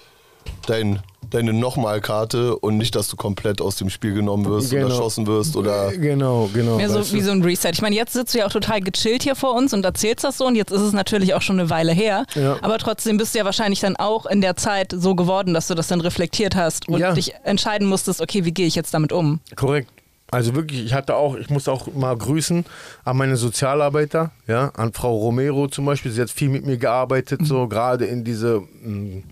dein, 0.66 1.00
deine 1.30 1.52
Nochmalkarte 1.52 2.56
und 2.58 2.78
nicht, 2.78 2.94
dass 2.94 3.08
du 3.08 3.16
komplett 3.16 3.60
aus 3.60 3.76
dem 3.76 3.90
Spiel 3.90 4.14
genommen 4.14 4.46
wirst 4.46 4.70
Genau. 4.70 4.86
oder 4.86 4.94
erschossen 4.94 5.26
wirst 5.26 5.56
oder. 5.56 5.90
Genau, 5.92 6.48
genau. 6.54 6.76
Mehr 6.76 6.88
so 6.88 7.12
wie 7.12 7.20
so 7.20 7.30
ein 7.32 7.42
Reset. 7.42 7.70
Ich 7.72 7.82
meine, 7.82 7.96
jetzt 7.96 8.12
sitzt 8.14 8.34
du 8.34 8.38
ja 8.38 8.46
auch 8.46 8.52
total 8.52 8.80
gechillt 8.80 9.22
hier 9.24 9.34
vor 9.34 9.54
uns 9.54 9.74
und 9.74 9.84
erzählst 9.84 10.24
das 10.24 10.38
so 10.38 10.46
und 10.46 10.54
jetzt 10.56 10.70
ist 10.70 10.80
es 10.80 10.92
natürlich 10.92 11.34
auch 11.34 11.42
schon 11.42 11.58
eine 11.60 11.68
Weile 11.70 11.92
her. 11.92 12.24
Ja. 12.34 12.56
Aber 12.62 12.78
trotzdem 12.78 13.16
bist 13.18 13.34
du 13.34 13.38
ja 13.40 13.44
wahrscheinlich 13.44 13.80
dann 13.80 13.96
auch 13.96 14.26
in 14.26 14.40
der 14.40 14.56
Zeit 14.56 14.94
so 14.96 15.14
geworden, 15.14 15.54
dass 15.54 15.66
du 15.66 15.74
das 15.74 15.88
dann 15.88 16.00
reflektiert 16.00 16.56
hast 16.56 16.88
und 16.88 17.00
Ja. 17.00 17.12
dich 17.12 17.34
entscheiden 17.44 17.86
musstest, 17.88 18.20
okay, 18.22 18.44
wie 18.44 18.52
gehe 18.52 18.66
ich 18.66 18.74
jetzt 18.74 18.94
damit 18.94 19.12
um? 19.12 19.40
Korrekt. 19.56 19.90
Also 20.30 20.54
wirklich, 20.54 20.84
ich 20.84 20.92
hatte 20.92 21.14
auch, 21.16 21.36
ich 21.36 21.48
muss 21.48 21.68
auch 21.68 21.86
mal 21.94 22.14
grüßen 22.14 22.66
an 23.04 23.16
meine 23.16 23.36
Sozialarbeiter, 23.36 24.30
ja, 24.46 24.70
an 24.76 24.92
Frau 24.92 25.16
Romero 25.16 25.68
zum 25.68 25.86
Beispiel. 25.86 26.12
Sie 26.12 26.20
hat 26.20 26.30
viel 26.30 26.50
mit 26.50 26.66
mir 26.66 26.76
gearbeitet, 26.76 27.40
so 27.44 27.66
gerade 27.66 28.04
in 28.04 28.24
diese, 28.24 28.60
mh, 28.82 29.22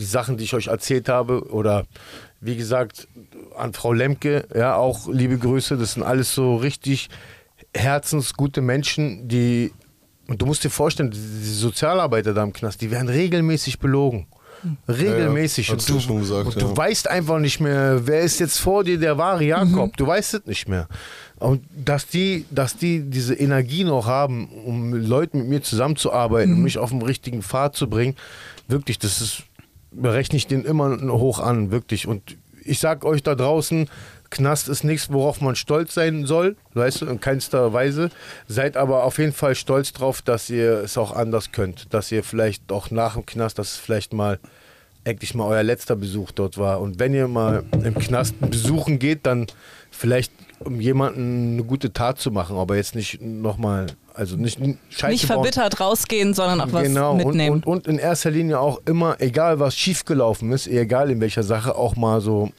die 0.00 0.06
Sachen, 0.06 0.36
die 0.36 0.44
ich 0.44 0.54
euch 0.54 0.68
erzählt 0.68 1.08
habe 1.08 1.50
oder 1.50 1.84
wie 2.40 2.56
gesagt 2.56 3.06
an 3.56 3.72
Frau 3.74 3.92
Lemke, 3.92 4.48
ja 4.54 4.74
auch 4.74 5.08
liebe 5.08 5.38
Grüße, 5.38 5.76
das 5.76 5.92
sind 5.92 6.02
alles 6.02 6.34
so 6.34 6.56
richtig 6.56 7.10
herzensgute 7.74 8.62
Menschen, 8.62 9.28
die 9.28 9.72
und 10.26 10.40
du 10.40 10.46
musst 10.46 10.62
dir 10.62 10.70
vorstellen, 10.70 11.10
die 11.10 11.18
Sozialarbeiter 11.18 12.32
da 12.32 12.44
im 12.44 12.52
Knast, 12.52 12.80
die 12.80 12.90
werden 12.90 13.08
regelmäßig 13.08 13.80
belogen. 13.80 14.26
Regelmäßig. 14.88 15.68
Ja, 15.68 15.74
ja. 15.74 15.78
und 15.78 16.08
du, 16.08 16.18
gesagt, 16.18 16.46
und 16.46 16.54
ja. 16.54 16.60
du 16.60 16.76
weißt 16.76 17.08
einfach 17.08 17.38
nicht 17.38 17.60
mehr, 17.60 18.06
wer 18.06 18.20
ist 18.20 18.38
jetzt 18.38 18.58
vor 18.58 18.84
dir 18.84 18.98
der 18.98 19.18
wahre 19.18 19.44
Jakob. 19.44 19.96
Du 19.96 20.06
weißt 20.06 20.34
es 20.34 20.46
nicht 20.46 20.68
mehr. 20.68 20.86
Und 21.38 21.64
dass 21.74 22.06
die, 22.06 22.44
dass 22.50 22.76
die 22.76 23.00
diese 23.00 23.34
Energie 23.34 23.84
noch 23.84 24.06
haben, 24.06 24.48
um 24.64 24.90
mit 24.90 25.08
Leuten 25.08 25.38
mit 25.38 25.48
mir 25.48 25.62
zusammenzuarbeiten, 25.62 26.52
um 26.52 26.62
mich 26.62 26.78
auf 26.78 26.90
den 26.90 27.02
richtigen 27.02 27.42
Pfad 27.42 27.74
zu 27.74 27.88
bringen, 27.88 28.14
wirklich, 28.68 28.98
das 28.98 29.20
ist, 29.20 29.42
rechne 30.02 30.36
ich 30.36 30.46
den 30.46 30.64
immer 30.64 30.98
hoch 31.18 31.40
an, 31.40 31.70
wirklich. 31.70 32.06
Und 32.06 32.36
ich 32.64 32.78
sag 32.78 33.04
euch 33.04 33.22
da 33.22 33.34
draußen, 33.34 33.88
Knast 34.30 34.68
ist 34.68 34.84
nichts, 34.84 35.12
worauf 35.12 35.40
man 35.40 35.56
stolz 35.56 35.94
sein 35.94 36.24
soll, 36.24 36.56
weißt 36.74 37.02
du, 37.02 37.06
in 37.06 37.20
keinster 37.20 37.72
Weise. 37.72 38.10
Seid 38.46 38.76
aber 38.76 39.02
auf 39.02 39.18
jeden 39.18 39.32
Fall 39.32 39.56
stolz 39.56 39.92
drauf, 39.92 40.22
dass 40.22 40.48
ihr 40.48 40.78
es 40.84 40.96
auch 40.96 41.12
anders 41.12 41.50
könnt. 41.50 41.92
Dass 41.92 42.12
ihr 42.12 42.22
vielleicht 42.22 42.70
auch 42.70 42.92
nach 42.92 43.14
dem 43.14 43.26
Knast, 43.26 43.58
dass 43.58 43.72
es 43.72 43.76
vielleicht 43.76 44.12
mal 44.12 44.38
eigentlich 45.04 45.34
mal 45.34 45.46
euer 45.46 45.62
letzter 45.62 45.96
Besuch 45.96 46.30
dort 46.30 46.58
war. 46.58 46.80
Und 46.80 46.98
wenn 46.98 47.14
ihr 47.14 47.26
mal 47.26 47.64
im 47.82 47.94
Knast 47.94 48.34
besuchen 48.40 48.98
geht, 48.98 49.26
dann 49.26 49.46
vielleicht 49.90 50.32
um 50.60 50.80
jemanden 50.80 51.54
eine 51.54 51.64
gute 51.64 51.92
Tat 51.92 52.18
zu 52.18 52.30
machen, 52.30 52.56
aber 52.56 52.76
jetzt 52.76 52.94
nicht 52.94 53.20
nochmal, 53.22 53.86
also 54.20 54.36
nicht 54.36 54.58
Scheiße 54.90 55.06
Nicht 55.12 55.26
bauen. 55.28 55.36
verbittert 55.42 55.80
rausgehen, 55.80 56.34
sondern 56.34 56.60
auch 56.60 56.72
was 56.72 56.82
Genau, 56.84 57.12
und, 57.12 57.16
mitnehmen. 57.18 57.54
und, 57.56 57.66
und 57.66 57.86
in 57.88 57.98
erster 57.98 58.30
Linie 58.30 58.60
auch 58.60 58.80
immer, 58.86 59.16
egal 59.20 59.58
was 59.58 59.74
schiefgelaufen 59.76 60.52
ist, 60.52 60.66
egal 60.68 61.10
in 61.10 61.20
welcher 61.20 61.42
Sache, 61.42 61.74
auch 61.74 61.96
mal 61.96 62.20
so 62.20 62.50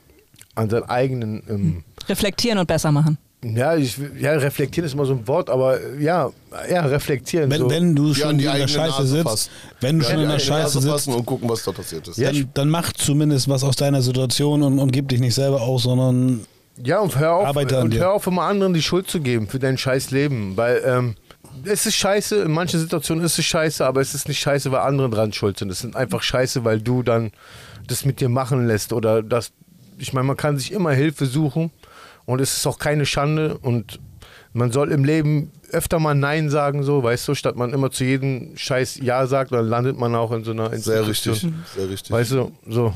an 0.55 0.69
seinen 0.69 0.89
eigenen, 0.89 1.43
ähm, 1.49 1.83
Reflektieren 2.09 2.57
und 2.57 2.67
besser 2.67 2.91
machen. 2.91 3.17
ja, 3.43 3.75
ich, 3.75 3.97
ja, 4.19 4.33
reflektieren 4.33 4.85
ist 4.87 4.93
immer 4.93 5.05
so 5.05 5.13
ein 5.13 5.27
Wort, 5.27 5.49
aber 5.49 5.79
ja, 5.99 6.29
ja, 6.69 6.81
reflektieren. 6.85 7.49
Wenn, 7.49 7.59
so. 7.61 7.69
wenn 7.69 7.95
du 7.95 8.09
Ja, 8.09 8.15
schon 8.15 8.37
die 8.37 8.45
in 8.45 8.53
der 8.53 8.67
Scheiße 8.67 9.01
Nase 9.01 9.05
sitzt, 9.07 9.23
fassen. 9.29 9.49
wenn 9.79 9.99
du 9.99 10.05
Ja, 10.05 10.11
schon 10.11 10.19
in 10.21 10.29
der 10.29 10.39
Scheiße 10.39 10.77
Nase 10.79 10.91
sitzt, 11.05 11.07
und 11.15 11.25
gucken, 11.25 11.47
was 11.49 11.63
da 11.63 11.71
passiert 11.71 12.07
ist. 12.07 12.19
dann, 12.21 12.49
dann 12.53 12.69
mach 12.69 12.91
zumindest 12.93 13.47
was 13.49 13.63
aus 13.63 13.75
deiner 13.75 14.01
Situation 14.01 14.61
und, 14.63 14.77
und 14.79 14.91
gib 14.91 15.07
dich 15.09 15.19
nicht 15.19 15.35
selber 15.35 15.61
aus, 15.61 15.83
sondern 15.83 16.41
Ja, 16.83 16.99
und 16.99 17.17
hör 17.17 17.33
auf, 17.35 17.55
und 17.55 17.93
dir. 17.93 17.99
hör 18.01 18.13
auf, 18.13 18.27
immer 18.27 18.43
anderen 18.43 18.73
die 18.73 18.81
Schuld 18.81 19.09
zu 19.09 19.21
geben 19.21 19.47
für 19.47 19.59
dein 19.59 19.77
scheiß 19.77 20.11
Leben. 20.11 20.57
Weil 20.57 20.81
ähm, 20.85 21.15
es 21.63 21.85
ist 21.85 21.95
scheiße, 21.95 22.43
in 22.43 22.51
manchen 22.51 22.79
Situationen 22.79 23.23
ist 23.23 23.37
es 23.37 23.45
scheiße, 23.45 23.85
aber 23.85 24.01
es 24.01 24.13
ist 24.13 24.27
nicht 24.27 24.39
scheiße, 24.39 24.71
weil 24.71 24.81
andere 24.81 25.09
dran 25.09 25.33
schuld 25.33 25.59
sind. 25.59 25.71
Es 25.71 25.79
sind 25.79 25.95
einfach 25.95 26.21
scheiße, 26.21 26.63
weil 26.63 26.81
du 26.81 27.03
dann 27.03 27.31
das 27.87 28.05
mit 28.05 28.19
dir 28.19 28.29
machen 28.29 28.67
lässt. 28.67 28.93
Oder 28.93 29.21
das, 29.21 29.51
ich 29.97 30.13
meine, 30.13 30.27
man 30.27 30.37
kann 30.37 30.57
sich 30.57 30.71
immer 30.71 30.91
Hilfe 30.91 31.25
suchen 31.25 31.71
und 32.25 32.41
es 32.41 32.57
ist 32.57 32.67
auch 32.67 32.79
keine 32.79 33.05
Schande 33.05 33.57
und 33.57 33.99
man 34.53 34.71
soll 34.71 34.91
im 34.91 35.05
Leben 35.05 35.51
öfter 35.71 35.99
mal 35.99 36.13
Nein 36.13 36.49
sagen, 36.49 36.83
so, 36.83 37.03
weißt 37.03 37.27
du, 37.27 37.35
statt 37.35 37.55
man 37.55 37.73
immer 37.73 37.91
zu 37.91 38.03
jedem 38.03 38.57
Scheiß 38.57 38.97
Ja 39.01 39.25
sagt, 39.27 39.53
dann 39.53 39.67
landet 39.67 39.97
man 39.97 40.13
auch 40.15 40.31
in 40.31 40.43
so 40.43 40.51
einer 40.51 40.75
Sehr 40.77 41.07
richtig, 41.07 41.47
sehr 41.75 41.89
richtig. 41.89 42.11
Weißt 42.11 42.31
du, 42.31 42.51
so. 42.67 42.93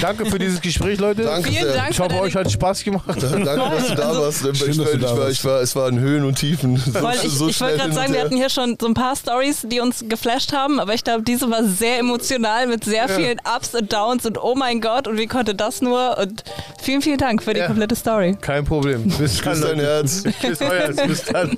Danke 0.00 0.26
für 0.26 0.38
dieses 0.38 0.60
Gespräch, 0.62 0.98
Leute. 0.98 1.22
Danke 1.22 1.50
Vielen 1.50 1.64
sehr. 1.64 1.74
Dank. 1.74 1.90
Ich 1.90 2.00
hoffe, 2.00 2.20
euch 2.20 2.34
hat 2.36 2.50
Spaß 2.50 2.84
gemacht. 2.84 3.04
Danke, 3.20 3.44
dass 3.44 3.86
du 3.88 3.94
da 3.94 4.16
warst. 4.18 4.44
Ich, 4.44 4.58
Schön, 4.58 4.68
dass 4.68 4.78
war- 4.78 4.84
du 4.86 4.92
ich, 4.96 5.00
da 5.02 5.10
war, 5.10 5.18
warst. 5.18 5.32
ich, 5.32 5.44
war, 5.44 5.60
es 5.60 5.76
waren 5.76 5.98
Höhen 5.98 6.24
und 6.24 6.34
Tiefen. 6.36 6.76
So, 6.88 7.02
Weil 7.02 7.16
ich, 7.22 7.32
so 7.32 7.48
ich 7.48 7.60
wollte 7.60 7.76
gerade 7.78 7.92
sagen, 7.92 8.12
wir 8.12 8.20
hatten 8.20 8.36
hier 8.36 8.50
schon 8.50 8.76
so 8.80 8.86
ein 8.86 8.94
paar 8.94 9.14
Stories, 9.16 9.58
die 9.64 9.80
uns 9.80 10.04
geflasht 10.08 10.52
haben, 10.52 10.80
aber 10.80 10.94
ich 10.94 11.04
glaube, 11.04 11.22
diese 11.22 11.50
war 11.50 11.64
sehr 11.64 11.98
emotional 11.98 12.66
mit 12.66 12.84
sehr 12.84 13.08
vielen 13.08 13.38
Ups 13.56 13.74
und 13.74 13.92
Downs 13.92 14.24
und 14.26 14.42
oh 14.42 14.54
mein 14.54 14.80
Gott 14.80 15.06
und 15.08 15.18
wie 15.18 15.26
konnte 15.26 15.54
das 15.54 15.80
nur? 15.82 16.16
Und 16.18 16.42
vielen, 16.80 17.02
vielen 17.02 17.18
Dank 17.18 17.42
für 17.42 17.52
die 17.54 17.60
Ja. 17.60 17.66
komplete 17.66 17.94
Story. 17.96 18.36
Kein 18.40 18.64
Problem. 18.64 19.04
Bis 19.18 19.40
dann. 19.42 19.52
Küss 19.52 19.60
dein. 19.62 19.78
Herz. 19.80 20.22
Küss 20.40 20.60
euer 20.60 20.70
Herz. 20.70 20.96
Bis 21.06 21.24
dann. 21.24 21.50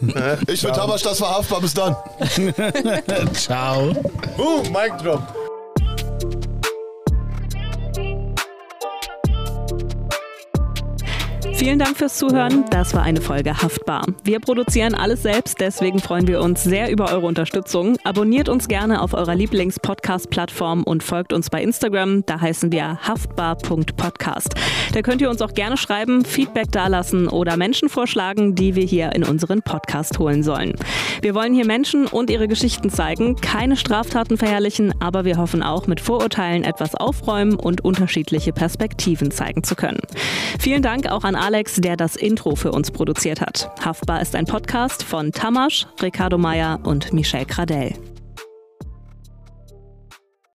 Ich 0.46 0.62
bin 0.62 0.72
Tabasch, 0.72 1.02
das 1.02 1.20
war 1.20 1.38
haftbar. 1.38 1.60
Bis 1.60 1.74
dann. 1.74 1.96
ciao. 3.34 3.92
Boom, 4.36 4.62
Mic 4.72 4.92
Drop. 5.02 5.22
Vielen 11.60 11.78
Dank 11.78 11.98
fürs 11.98 12.16
Zuhören. 12.16 12.64
Das 12.70 12.94
war 12.94 13.02
eine 13.02 13.20
Folge 13.20 13.54
Haftbar. 13.54 14.06
Wir 14.24 14.40
produzieren 14.40 14.94
alles 14.94 15.22
selbst, 15.22 15.60
deswegen 15.60 15.98
freuen 15.98 16.26
wir 16.26 16.40
uns 16.40 16.64
sehr 16.64 16.90
über 16.90 17.12
eure 17.12 17.26
Unterstützung. 17.26 17.98
Abonniert 18.02 18.48
uns 18.48 18.66
gerne 18.66 19.02
auf 19.02 19.12
eurer 19.12 19.34
Lieblings-Podcast-Plattform 19.34 20.84
und 20.84 21.02
folgt 21.02 21.34
uns 21.34 21.50
bei 21.50 21.62
Instagram. 21.62 22.24
Da 22.24 22.40
heißen 22.40 22.72
wir 22.72 22.98
haftbar.podcast. 23.06 24.54
Da 24.94 25.02
könnt 25.02 25.20
ihr 25.20 25.28
uns 25.28 25.42
auch 25.42 25.52
gerne 25.52 25.76
schreiben, 25.76 26.24
Feedback 26.24 26.72
dalassen 26.72 27.28
oder 27.28 27.58
Menschen 27.58 27.90
vorschlagen, 27.90 28.54
die 28.54 28.74
wir 28.74 28.84
hier 28.84 29.12
in 29.14 29.22
unseren 29.22 29.60
Podcast 29.60 30.18
holen 30.18 30.42
sollen. 30.42 30.76
Wir 31.20 31.34
wollen 31.34 31.52
hier 31.52 31.66
Menschen 31.66 32.06
und 32.06 32.30
ihre 32.30 32.48
Geschichten 32.48 32.88
zeigen, 32.88 33.36
keine 33.36 33.76
Straftaten 33.76 34.38
verherrlichen, 34.38 34.94
aber 34.98 35.26
wir 35.26 35.36
hoffen 35.36 35.62
auch 35.62 35.86
mit 35.86 36.00
Vorurteilen 36.00 36.64
etwas 36.64 36.94
aufräumen 36.94 37.56
und 37.56 37.84
unterschiedliche 37.84 38.54
Perspektiven 38.54 39.30
zeigen 39.30 39.62
zu 39.62 39.74
können. 39.74 40.00
Vielen 40.58 40.80
Dank 40.80 41.06
auch 41.10 41.24
an 41.24 41.36
Alex, 41.50 41.80
der 41.80 41.96
das 41.96 42.14
Intro 42.14 42.54
für 42.54 42.70
uns 42.70 42.92
produziert 42.92 43.40
hat. 43.40 43.72
Haftbar 43.84 44.22
ist 44.22 44.36
ein 44.36 44.44
Podcast 44.44 45.02
von 45.02 45.32
Tamasch, 45.32 45.84
Ricardo 46.00 46.38
Meyer 46.38 46.78
und 46.84 47.12
Michel 47.12 47.44
Gradell. 47.44 47.94